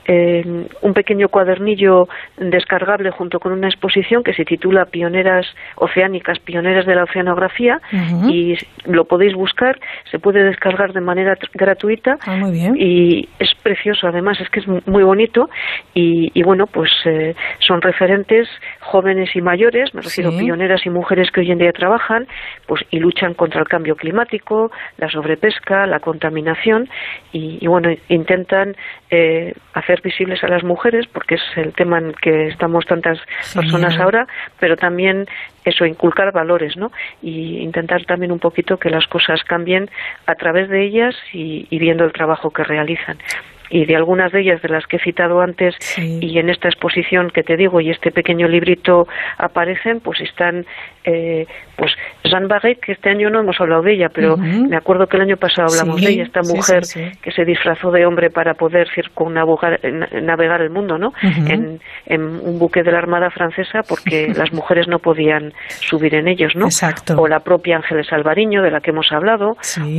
eh, 0.06 0.44
un 0.82 0.94
pequeño 0.94 1.30
cuadernillo 1.30 2.08
descargable 2.38 3.12
junto 3.12 3.40
con 3.40 3.54
una 3.54 3.68
exposición 3.68 4.22
que 4.22 4.34
se 4.34 4.44
titula 4.44 4.86
Pioneras 4.86 5.46
Oceánicas, 5.78 6.40
Pioneras 6.40 6.86
de 6.86 6.96
la 6.96 7.04
Oceanografía 7.04 7.80
y 8.28 8.58
lo 8.86 9.06
podéis 9.06 9.34
buscar, 9.34 9.80
se 10.12 10.20
puede 10.20 10.44
descargar 10.44 10.92
de 10.92 11.00
manera 11.00 11.36
gratuita 11.54 12.18
ah, 12.28 12.38
y 12.76 13.30
es 13.40 13.52
precioso 13.64 14.08
además, 14.08 14.42
es 14.42 14.50
que 14.50 14.60
es 14.60 14.68
muy 14.68 15.04
bonito 15.04 15.50
y, 15.94 16.44
bueno, 16.44 16.66
pues 16.68 16.92
eh, 17.06 17.34
son 17.60 17.82
referentes 17.82 18.50
jóvenes 18.82 19.34
y 19.36 19.42
mayores, 19.42 19.94
me 19.94 20.02
refiero 20.02 20.32
a 20.32 20.38
pioneras 20.38 20.86
y 20.86 20.90
mujeres 20.90 21.32
que 21.32 21.42
hoy 21.42 21.52
en 21.52 21.60
día 21.60 21.72
trabajan 21.72 22.28
pues 22.68 22.82
y 22.92 23.00
luchan 23.00 23.34
contra 23.36 23.62
el 23.62 23.68
cambio 23.68 23.96
climático, 23.96 24.70
la 24.98 25.10
sobrepesca, 25.10 25.86
la 25.88 26.00
contaminación 26.00 26.90
y, 27.32 27.66
bueno, 27.68 27.90
intentan 28.10 28.73
eh, 29.10 29.54
hacer 29.74 30.02
visibles 30.02 30.44
a 30.44 30.48
las 30.48 30.64
mujeres, 30.64 31.08
porque 31.08 31.36
es 31.36 31.42
el 31.56 31.74
tema 31.74 31.98
en 32.00 32.14
que 32.14 32.48
estamos 32.48 32.86
tantas 32.86 33.20
personas 33.54 33.98
ahora, 34.00 34.28
pero 34.60 34.76
también 34.78 35.28
eso, 35.66 35.86
inculcar 35.86 36.32
valores, 36.32 36.78
¿no? 36.78 36.92
Y 37.22 37.58
intentar 37.60 38.06
también 38.06 38.32
un 38.32 38.40
poquito 38.40 38.78
que 38.78 38.90
las 38.90 39.08
cosas 39.08 39.44
cambien 39.44 39.90
a 40.26 40.36
través 40.36 40.70
de 40.70 40.84
ellas 40.84 41.16
y 41.32 41.78
viendo 41.80 42.04
el 42.04 42.14
trabajo 42.14 42.52
que 42.52 42.64
realizan 42.64 43.18
y 43.74 43.86
de 43.86 43.96
algunas 43.96 44.32
de 44.32 44.42
ellas 44.42 44.62
de 44.62 44.70
las 44.70 44.86
que 44.86 44.98
he 44.98 45.00
citado 45.00 45.42
antes 45.42 45.76
y 45.98 46.38
en 46.38 46.50
esta 46.50 46.68
exposición 46.68 47.32
que 47.34 47.42
te 47.42 47.58
digo 47.58 47.82
y 47.82 47.90
este 47.90 48.12
pequeño 48.12 48.48
librito 48.48 49.08
aparecen 49.40 50.00
pues 50.00 50.22
están 50.22 50.64
eh, 51.04 51.48
pues 51.76 51.92
Jeanne 52.24 52.46
Barret 52.46 52.80
que 52.80 52.92
este 52.92 53.10
año 53.10 53.32
no 53.32 53.40
hemos 53.40 53.60
hablado 53.60 53.82
de 53.82 53.94
ella 53.94 54.10
pero 54.14 54.38
me 54.38 54.78
acuerdo 54.78 55.08
que 55.08 55.18
el 55.18 55.24
año 55.24 55.38
pasado 55.38 55.70
hablamos 55.72 56.00
de 56.02 56.12
ella 56.12 56.24
esta 56.24 56.42
mujer 56.42 56.84
que 57.20 57.32
se 57.32 57.46
disfrazó 57.46 57.90
de 57.90 58.06
hombre 58.06 58.30
para 58.30 58.54
poder 58.54 58.88
circunnavegar 58.94 59.80
navegar 60.22 60.62
el 60.62 60.70
mundo 60.70 61.00
no 61.00 61.10
en, 61.24 61.80
en, 62.06 62.22
un 62.22 62.60
buque 62.60 62.84
de 62.84 62.92
la 62.92 63.00
Armada 63.00 63.32
francesa 63.32 63.80
porque 63.90 64.28
las 64.38 64.54
mujeres 64.54 64.88
no 64.88 65.00
podían 65.00 65.52
subir 65.68 66.14
en 66.14 66.28
ellos 66.28 66.56
no 66.56 66.68
o 67.18 67.28
la 67.28 67.40
propia 67.40 67.78
Ángeles 67.78 68.14
Alvariño 68.14 68.62
de 68.62 68.70
la 68.70 68.82
que 68.82 68.92
hemos 68.92 69.12
hablado 69.12 69.54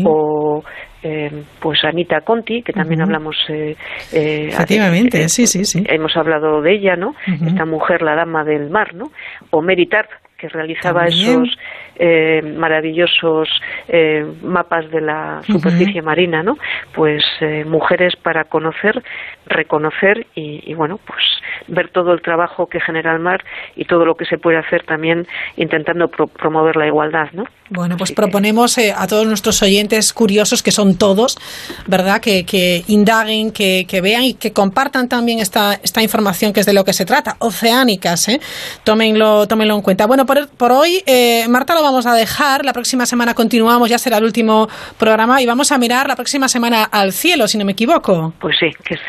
o 0.05 0.63
eh, 1.07 1.31
pues 1.61 1.85
Anita 1.85 2.23
Conti, 2.23 2.63
que 2.63 2.73
también 2.73 3.03
hablamos. 3.03 3.37
Eh, 3.49 3.77
eh 4.13 4.49
Efectivamente, 4.49 5.23
eh, 5.23 5.29
sí, 5.29 5.47
sí, 5.47 5.67
sí. 5.67 5.85
Hemos 5.87 6.17
hablado 6.17 6.63
de 6.63 6.73
ella, 6.73 6.97
¿no? 6.97 7.15
Esta 7.47 7.67
mujer, 7.67 8.01
la 8.01 8.15
dama 8.15 8.43
del 8.43 8.71
mar, 8.71 8.95
¿no? 8.95 9.13
O 9.51 9.61
Mary 9.61 9.87
Tarp, 9.87 10.09
que 10.39 10.49
realizaba 10.49 11.07
esos 11.07 11.59
eh, 11.97 12.43
maravillosos 12.43 13.49
eh, 13.89 14.25
mapas 14.43 14.91
de 14.91 15.01
la 15.01 15.43
superficie 15.47 16.03
marina, 16.03 16.43
¿no? 16.43 16.57
Pues 16.95 17.23
eh, 17.41 17.65
mujeres 17.65 18.15
para 18.17 18.45
conocer, 18.45 19.03
reconocer 19.47 20.27
y, 20.35 20.63
y, 20.71 20.75
bueno, 20.75 20.99
pues 21.07 21.23
ver 21.69 21.91
todo 21.91 22.13
el 22.13 22.23
trabajo 22.23 22.67
que 22.67 22.81
genera 22.81 23.13
el 23.13 23.21
mar 23.21 23.45
y 23.77 23.85
todo 23.85 24.05
lo 24.05 24.15
que 24.15 24.25
se 24.25 24.39
puede 24.39 24.59
hacer 24.59 24.85
también 24.85 25.27
intentando 25.57 26.09
pro 26.09 26.27
promover 26.27 26.77
la 26.77 26.87
igualdad, 26.87 27.29
¿no? 27.33 27.45
Bueno, 27.71 27.97
pues 27.97 28.13
proponemos 28.13 28.77
eh, 28.77 28.93
a 28.97 29.07
todos 29.07 29.27
nuestros 29.27 29.63
oyentes 29.63 30.13
curiosos, 30.13 30.63
que 30.63 30.71
son 30.71 30.97
todos, 30.97 31.39
¿verdad? 31.87 32.21
Que, 32.21 32.45
que 32.45 32.85
indaguen, 32.89 33.53
que, 33.53 33.87
que, 33.89 34.01
vean 34.01 34.25
y 34.25 34.35
que 34.35 34.53
compartan 34.53 35.09
también 35.09 35.39
esta, 35.39 35.75
esta 35.75 36.03
información 36.03 36.53
que 36.53 36.61
es 36.61 36.67
de 36.67 36.75
lo 36.75 36.85
que 36.85 36.93
se 36.93 37.07
trata, 37.07 37.37
oceánicas, 37.39 38.29
¿eh? 38.29 38.41
Tómenlo, 38.85 39.47
tómenlo 39.47 39.75
en 39.77 39.83
cuenta. 39.83 40.07
Bueno, 40.07 40.27
por, 40.27 40.49
por 40.51 40.73
hoy, 40.73 41.03
eh, 41.07 41.47
Marta, 41.49 41.75
lo 41.75 41.83
vamos 41.85 42.07
a 42.07 42.15
dejar. 42.15 42.65
La 42.65 42.73
próxima 42.73 43.07
semana 43.07 43.35
continuamos, 43.35 43.89
ya 43.89 43.99
será 43.99 44.19
el 44.19 44.25
último 44.25 44.69
programa 44.99 45.41
y 45.41 45.47
vamos 45.47 45.71
a 45.73 45.79
mirar 45.79 46.09
la 46.09 46.17
próxima 46.17 46.49
semana 46.49 46.85
al 46.85 47.13
cielo, 47.13 47.47
si 47.47 47.59
no 47.59 47.65
me 47.65 47.73
equivoco. 47.73 48.35
Pues 48.41 48.57
sí, 48.59 48.71
que 48.85 48.95
es, 48.95 49.01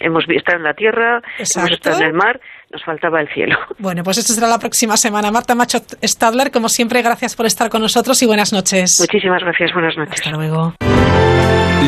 hemos 0.00 0.24
estado 0.28 0.58
en 0.58 0.64
la 0.64 0.74
tierra, 0.74 1.22
Exacto. 1.38 1.60
hemos 1.68 1.72
estado 1.78 2.00
en 2.00 2.06
el 2.06 2.12
mar, 2.12 2.40
nos 2.70 2.84
faltaba 2.84 3.20
el 3.20 3.28
cielo. 3.32 3.56
Bueno, 3.78 4.02
pues 4.02 4.18
esto 4.18 4.32
será 4.32 4.48
la 4.48 4.58
próxima 4.58 4.96
semana. 4.96 5.30
Marta 5.30 5.54
Macho 5.54 5.78
Stadler, 6.02 6.50
como 6.50 6.68
siempre, 6.68 7.00
gracias 7.02 7.34
por 7.34 7.46
estar 7.46 7.70
con 7.70 7.80
nosotros 7.82 8.20
y 8.22 8.26
buenas 8.26 8.52
noches. 8.52 8.98
Muchísimas 9.00 9.42
gracias, 9.42 9.72
buenas 9.72 9.96
noches. 9.96 10.20
Hasta 10.20 10.30
luego. 10.30 10.74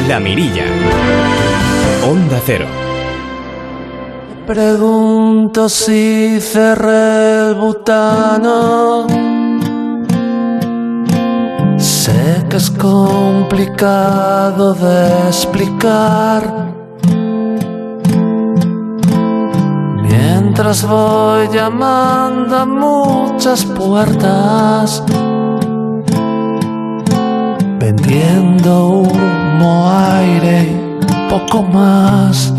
La 0.08 0.18
Mirilla. 0.20 0.64
Onda 2.04 2.40
Cero. 2.44 2.66
Pregunto 4.46 5.68
si 5.68 6.40
cerré 6.40 7.48
el 7.50 7.54
butano. 7.54 9.06
Sé 11.80 12.44
que 12.50 12.58
es 12.58 12.70
complicado 12.70 13.54
de 14.74 15.28
explicar. 15.28 16.42
Mientras 20.02 20.86
voy 20.86 21.48
llamando 21.48 22.54
a 22.58 22.66
muchas 22.66 23.64
puertas, 23.64 25.02
vendiendo 27.78 28.88
humo, 28.88 29.90
aire 29.90 30.76
y 31.00 31.30
poco 31.30 31.62
más. 31.62 32.52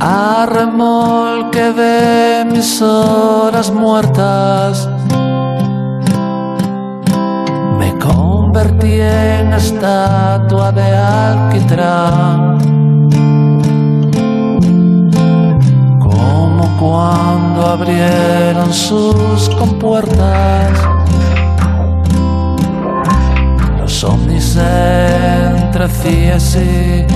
A 0.00 0.44
remolque 0.46 1.72
de 1.72 2.44
mis 2.50 2.82
horas 2.82 3.70
muertas, 3.70 4.88
me 7.78 7.96
convertí 7.98 9.00
en 9.00 9.52
estatua 9.52 10.72
de 10.72 10.96
alquitrán. 10.96 12.58
Como 16.00 16.76
cuando 16.78 17.66
abrieron 17.66 18.72
sus 18.72 19.48
compuertas. 19.58 20.72
Los 23.78 24.04
ovnis 24.04 24.56
entre 24.56 25.88
Cies 25.88 26.56
y 26.56 27.06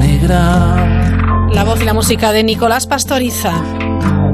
Nigrán. 0.00 1.50
La 1.52 1.64
voz 1.64 1.82
y 1.82 1.84
la 1.84 1.92
música 1.92 2.32
de 2.32 2.44
Nicolás 2.44 2.86
Pastoriza. 2.86 3.52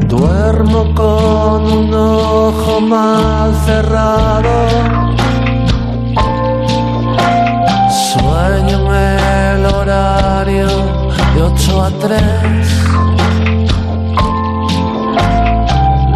Duermo 0.07 0.95
con 0.95 1.65
un 1.65 1.93
ojo 1.93 2.81
mal 2.81 3.53
cerrado. 3.67 5.17
Sueño 8.39 8.79
en 8.95 9.19
el 9.57 9.67
horario 9.67 10.69
de 11.35 11.43
8 11.43 11.83
a 11.83 11.91
3. 11.91 12.23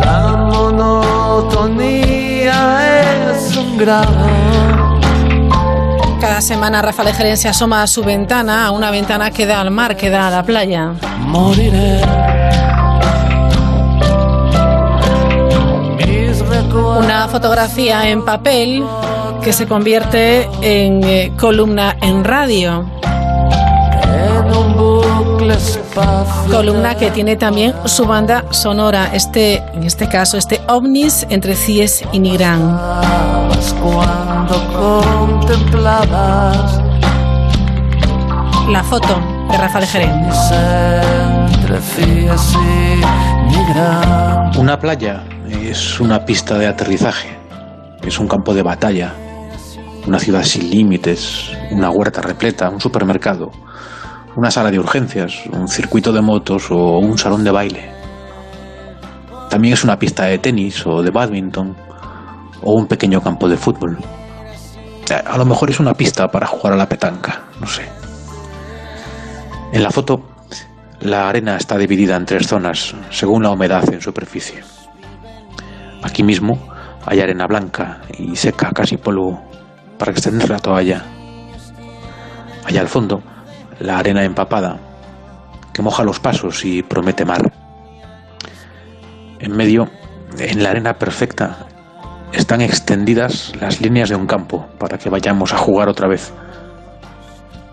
La 0.05 0.37
monotonía 0.53 1.81
es 3.33 3.57
un 3.57 3.77
grado. 3.77 5.01
Cada 6.21 6.41
semana 6.41 6.81
Rafael 6.81 7.13
Jerez 7.13 7.41
se 7.41 7.49
asoma 7.49 7.83
a 7.83 7.89
su 7.89 8.05
ventana, 8.05 8.67
a 8.67 8.71
una 8.71 8.93
ventana 8.93 9.33
que 9.33 9.45
da 9.45 9.61
al 9.61 9.73
mar, 9.73 9.97
que 9.97 10.09
da 10.09 10.29
a 10.29 10.31
la 10.31 10.45
playa. 10.45 10.93
Moriré. 11.27 12.03
Una 16.73 17.29
fotografía 17.29 18.09
en 18.09 18.25
papel 18.25 18.83
que 19.43 19.53
se 19.53 19.67
convierte 19.67 20.49
en 20.61 21.03
eh, 21.05 21.33
columna 21.39 21.97
en 22.01 22.25
radio. 22.25 22.87
En 24.05 24.57
un 24.57 24.77
bucle 24.77 25.55
espacio 25.55 26.51
Columna 26.51 26.95
que 26.95 27.11
tiene 27.11 27.35
también 27.37 27.75
su 27.87 28.07
banda 28.07 28.45
sonora, 28.51 29.11
este, 29.13 29.57
en 29.75 29.83
este 29.83 30.09
caso, 30.09 30.39
este 30.39 30.61
ovnis 30.69 31.27
entre 31.29 31.57
Cies 31.57 32.05
y 32.13 32.21
Nigrán. 32.21 32.61
cuando 33.81 34.55
contemplabas 34.73 36.81
La 38.69 38.85
foto 38.85 39.21
de 39.51 39.59
Rafael 39.59 39.87
Jerez. 39.87 40.09
entre 41.55 41.81
Cies 41.81 42.55
y 42.55 43.01
Nigrán. 43.51 44.53
Una 44.57 44.79
playa 44.79 45.25
es 45.51 45.99
una 46.01 46.25
pista 46.25 46.57
de 46.59 46.67
aterrizaje, 46.69 47.37
es 48.07 48.19
un 48.19 48.29
campo 48.29 48.55
de 48.55 48.63
batalla, 48.63 49.13
una 50.07 50.19
ciudad 50.19 50.43
sin 50.43 50.71
límites, 50.71 51.53
una 51.71 51.91
huerta 51.91 52.21
repleta, 52.21 52.69
un 52.69 52.81
supermercado, 52.81 53.51
una 54.37 54.51
sala 54.51 54.71
de 54.71 54.79
urgencias, 54.79 55.43
un 55.53 55.69
circuito 55.69 56.13
de 56.13 56.21
motos 56.21 56.71
o 56.71 56.99
un 56.99 57.19
salón 57.19 57.45
de 57.45 57.51
baile. 57.51 57.91
También 59.51 59.75
es 59.75 59.85
una 59.85 59.99
pista 59.99 60.25
de 60.25 60.39
tenis 60.39 60.87
o 60.87 61.03
de 61.03 61.11
badminton 61.11 61.77
o 62.63 62.73
un 62.73 62.87
pequeño 62.87 63.21
campo 63.21 63.49
de 63.49 63.57
fútbol. 63.57 63.99
Eh, 65.11 65.23
A 65.27 65.37
lo 65.37 65.45
mejor 65.45 65.71
es 65.71 65.79
una 65.79 65.95
pista 65.95 66.29
para 66.29 66.47
jugar 66.47 66.73
a 66.73 66.77
la 66.77 66.89
petanca, 66.89 67.43
no 67.61 67.67
sé. 67.67 67.83
En 69.73 69.83
la 69.83 69.91
foto, 69.91 70.23
la 71.01 71.29
arena 71.29 71.57
está 71.57 71.77
dividida 71.77 72.17
en 72.17 72.27
tres 72.27 72.47
zonas 72.47 72.95
según 73.11 73.43
la 73.43 73.51
humedad 73.51 73.93
en 73.93 74.01
superficie. 74.01 74.63
Aquí 76.03 76.23
mismo 76.23 76.59
hay 77.05 77.21
arena 77.21 77.47
blanca 77.47 78.01
y 78.19 78.37
seca, 78.37 78.71
casi 78.73 78.97
polvo, 78.97 79.43
para 80.03 80.11
extender 80.11 80.51
la 80.51 80.59
toalla. 80.59 81.05
Allá 82.65 82.81
al 82.81 82.89
fondo, 82.89 83.23
la 83.79 83.99
arena 83.99 84.25
empapada, 84.25 84.81
que 85.73 85.81
moja 85.81 86.03
los 86.03 86.19
pasos 86.19 86.65
y 86.65 86.83
promete 86.83 87.25
mar. 87.25 87.53
En 89.39 89.57
medio, 89.57 89.91
en 90.41 90.61
la 90.61 90.71
arena 90.71 90.95
perfecta, 90.95 91.69
están 92.33 92.63
extendidas 92.63 93.53
las 93.61 93.81
líneas 93.81 94.09
de 94.09 94.17
un 94.17 94.27
campo 94.27 94.67
para 94.77 94.99
que 94.99 95.09
vayamos 95.09 95.53
a 95.53 95.59
jugar 95.59 95.89
otra 95.89 96.09
vez. 96.09 96.33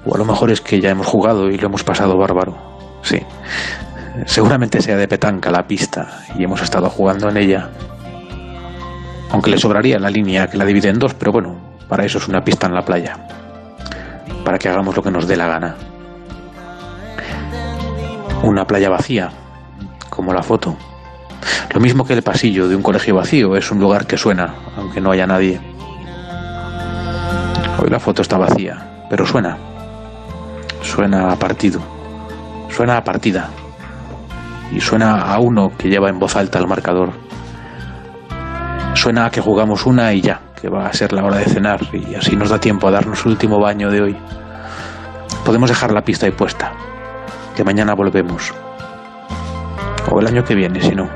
O 0.06 0.14
a 0.14 0.19
lo 0.19 0.26
mejor 0.26 0.51
es 0.51 0.61
que 0.61 0.80
ya 0.80 0.91
hemos 0.91 1.07
jugado 1.07 1.49
y 1.49 1.57
lo 1.57 1.65
hemos 1.65 1.84
pasado 1.84 2.15
bárbaro. 2.15 2.56
Sí. 3.01 3.23
Seguramente 4.27 4.84
sea 4.84 4.97
de 4.97 5.07
petanca 5.07 5.49
la 5.49 5.65
pista 5.65 6.26
y 6.38 6.43
hemos 6.43 6.61
estado 6.61 6.91
jugando 6.91 7.27
en 7.27 7.38
ella. 7.38 7.72
Aunque 9.31 9.49
le 9.49 9.57
sobraría 9.57 9.97
la 9.97 10.11
línea 10.11 10.45
que 10.45 10.57
la 10.57 10.65
divide 10.65 10.89
en 10.89 10.99
dos, 10.99 11.15
pero 11.15 11.31
bueno, 11.31 11.69
para 11.90 12.06
eso 12.06 12.20
es 12.20 12.28
una 12.28 12.41
pista 12.41 12.68
en 12.68 12.76
la 12.76 12.84
playa. 12.84 13.18
Para 14.45 14.60
que 14.60 14.70
hagamos 14.70 14.95
lo 14.95 15.02
que 15.02 15.10
nos 15.10 15.28
dé 15.28 15.36
la 15.36 15.48
gana. 15.48 15.76
Una 18.44 18.64
playa 18.66 18.90
vacía, 18.90 19.30
como 20.10 20.32
la 20.32 20.44
foto. 20.44 20.78
Lo 21.74 21.82
mismo 21.82 22.06
que 22.06 22.14
el 22.14 22.22
pasillo 22.22 22.68
de 22.68 22.76
un 22.76 22.84
colegio 22.84 23.16
vacío, 23.16 23.56
es 23.56 23.72
un 23.72 23.80
lugar 23.80 24.06
que 24.06 24.18
suena, 24.18 24.53
aunque 24.78 25.02
no 25.02 25.11
haya 25.11 25.26
nadie. 25.26 25.60
Hoy 27.80 27.90
la 27.90 27.99
foto 27.99 28.22
está 28.22 28.38
vacía, 28.38 29.07
pero 29.10 29.26
suena. 29.26 29.57
Suena 30.84 31.32
a 31.32 31.36
partido. 31.38 31.82
Suena 32.70 32.98
a 32.98 33.03
partida. 33.03 33.49
Y 34.72 34.80
suena 34.80 35.22
a 35.22 35.40
uno 35.40 35.70
que 35.76 35.90
lleva 35.90 36.10
en 36.10 36.20
voz 36.20 36.36
alta 36.36 36.60
el 36.60 36.68
marcador. 36.68 37.14
Suena 38.94 39.26
a 39.26 39.32
que 39.32 39.41
jugamos 39.41 39.86
una 39.86 40.14
y 40.14 40.22
ya, 40.22 40.41
que 40.61 40.69
va 40.69 40.88
a 40.88 40.94
ser 40.94 41.14
la 41.14 41.23
hora 41.23 41.38
de 41.38 41.45
cenar 41.45 41.80
y 41.94 42.15
así 42.15 42.36
nos 42.36 42.49
da 42.49 42.60
tiempo 42.60 42.88
a 42.88 42.91
darnos 42.91 43.26
el 43.26 43.31
último 43.31 43.60
baño 43.60 43.90
de 43.90 44.02
hoy. 44.02 44.18
Podemos 45.45 45.69
dejar 45.69 45.91
la 45.91 46.03
pista 46.03 46.26
ahí 46.26 46.31
puesta, 46.31 46.73
que 47.56 47.64
mañana 47.64 47.94
volvemos. 47.94 48.53
O 50.11 50.19
el 50.19 50.27
año 50.27 50.44
que 50.44 50.56
viene, 50.56 50.81
si 50.81 50.95
no. 50.95 51.10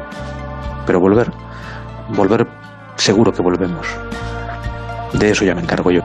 Pero 0.86 1.00
volver, 1.00 1.32
volver 2.10 2.48
seguro 2.96 3.32
que 3.32 3.42
volvemos. 3.42 3.88
De 5.14 5.32
eso 5.32 5.46
ya 5.46 5.56
me 5.56 5.62
encargo 5.62 5.92
yo. 5.92 6.02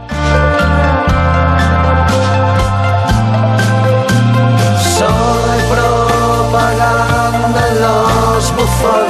Hay 5.00 5.60
propaganda 5.70 7.68
en 7.68 7.80
los 7.80 8.54
buzones. 8.56 9.07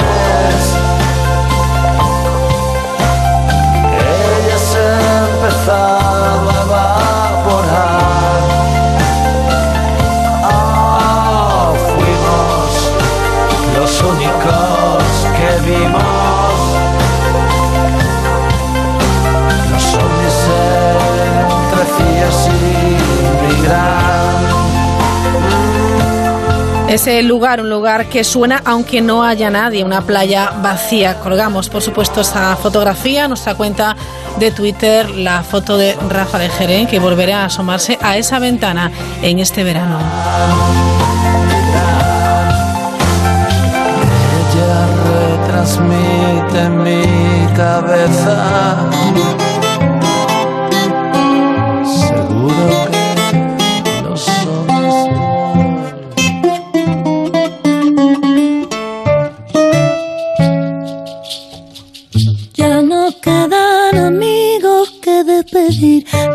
Ese 26.89 27.21
lugar, 27.21 27.61
un 27.61 27.69
lugar 27.69 28.07
que 28.07 28.23
suena 28.23 28.63
aunque 28.65 28.99
no 28.99 29.23
haya 29.23 29.51
nadie, 29.51 29.83
una 29.83 30.01
playa 30.01 30.53
vacía. 30.59 31.19
Colgamos, 31.19 31.69
por 31.69 31.83
supuesto, 31.83 32.21
esta 32.21 32.55
fotografía, 32.55 33.27
nuestra 33.27 33.53
cuenta 33.53 33.95
de 34.39 34.49
Twitter, 34.49 35.07
la 35.11 35.43
foto 35.43 35.77
de 35.77 35.95
Rafa 36.09 36.39
de 36.39 36.49
Jerén, 36.49 36.87
que 36.87 36.97
volverá 36.97 37.43
a 37.43 37.45
asomarse 37.45 37.99
a 38.01 38.17
esa 38.17 38.39
ventana 38.39 38.91
en 39.21 39.37
este 39.37 39.63
verano. 39.63 39.99
Ella 44.49 44.87
retransmite 45.37 46.69
mi 46.69 47.53
cabeza. 47.55 48.89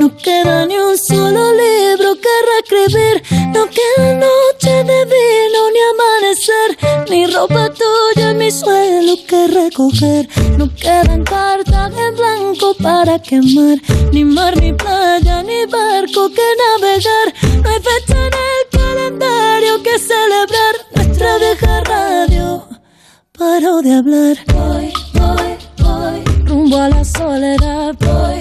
No 0.00 0.16
queda 0.16 0.66
ni 0.66 0.76
un 0.78 0.96
solo 0.96 1.52
libro 1.52 2.14
que 2.22 2.34
reescribir, 2.48 3.22
no 3.52 3.66
queda 3.66 4.14
noche 4.14 4.84
de 4.90 5.04
vino 5.04 5.60
ni 5.74 5.80
amanecer, 5.92 6.70
ni 7.10 7.26
ropa 7.26 7.70
tuya 7.70 8.30
en 8.30 8.38
mi 8.38 8.50
suelo 8.50 9.16
que 9.28 9.46
recoger, 9.48 10.28
no 10.56 10.74
quedan 10.74 11.24
cartas 11.24 11.92
en 11.92 12.16
blanco 12.16 12.74
para 12.82 13.18
quemar, 13.18 13.78
ni 14.12 14.24
mar, 14.24 14.56
ni 14.56 14.72
playa, 14.72 15.42
ni 15.42 15.66
barco 15.66 16.30
que 16.30 16.48
navegar, 16.62 17.34
no 17.62 17.68
hay 17.68 17.80
fecha 17.80 18.18
en 18.26 18.34
el 18.48 18.62
calendario 18.80 19.82
que 19.82 19.98
celebrar, 19.98 20.74
nuestra 20.94 21.38
vieja 21.38 21.80
radio. 21.82 22.66
Paró 23.36 23.82
de 23.82 23.94
hablar. 23.94 24.36
Voy, 24.54 24.92
voy, 25.12 25.56
voy, 25.78 26.44
rumbo 26.46 26.76
a 26.76 26.88
la 26.88 27.04
soledad. 27.04 27.94
Voy. 27.98 28.33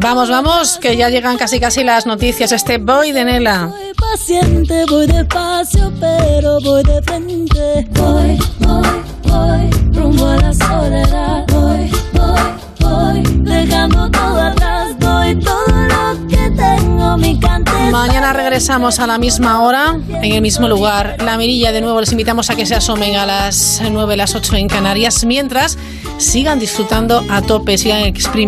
Vamos, 0.00 0.30
vamos, 0.30 0.78
que 0.78 0.96
ya 0.96 1.08
llegan 1.08 1.36
casi 1.36 1.58
casi 1.58 1.82
las 1.82 2.06
noticias. 2.06 2.52
Este 2.52 2.78
boy 2.78 3.10
de 3.10 3.24
Nela. 3.24 3.66
Voy 3.66 3.92
paciente, 3.94 4.84
voy 4.88 5.06
despacio, 5.08 5.92
pero 5.98 6.58
voy 6.60 6.84
de 6.84 7.02
frente. 7.02 7.86
Voy, 7.90 8.38
voy, 8.60 8.88
voy, 9.24 9.70
rumbo 9.92 10.28
a 10.28 10.36
la 10.36 10.54
soledad. 10.54 11.44
Voy, 11.48 11.90
voy, 12.12 12.62
voy, 12.78 13.22
dejando 13.42 14.08
todo 14.10 14.40
atrás. 14.40 14.96
Doy 15.00 15.38
todo 15.40 15.66
lo 15.66 16.28
que 16.28 16.50
tengo, 16.56 17.16
mi 17.16 17.40
cante. 17.40 17.72
Mañana 17.90 18.32
regresamos 18.32 19.00
a 19.00 19.06
la 19.06 19.18
misma 19.18 19.62
hora, 19.62 19.96
en 20.08 20.32
el 20.32 20.42
mismo 20.42 20.68
lugar. 20.68 21.16
La 21.24 21.36
Mirilla, 21.36 21.72
de 21.72 21.80
nuevo, 21.80 21.98
les 22.00 22.12
invitamos 22.12 22.50
a 22.50 22.54
que 22.54 22.66
se 22.66 22.76
asomen 22.76 23.16
a 23.16 23.26
las 23.26 23.82
9, 23.90 24.16
las 24.16 24.36
8 24.36 24.56
en 24.56 24.68
Canarias, 24.68 25.24
mientras 25.24 25.76
sigan 26.18 26.60
disfrutando 26.60 27.24
a 27.28 27.42
tope, 27.42 27.76
sigan 27.78 28.04
exprimiendo. 28.04 28.38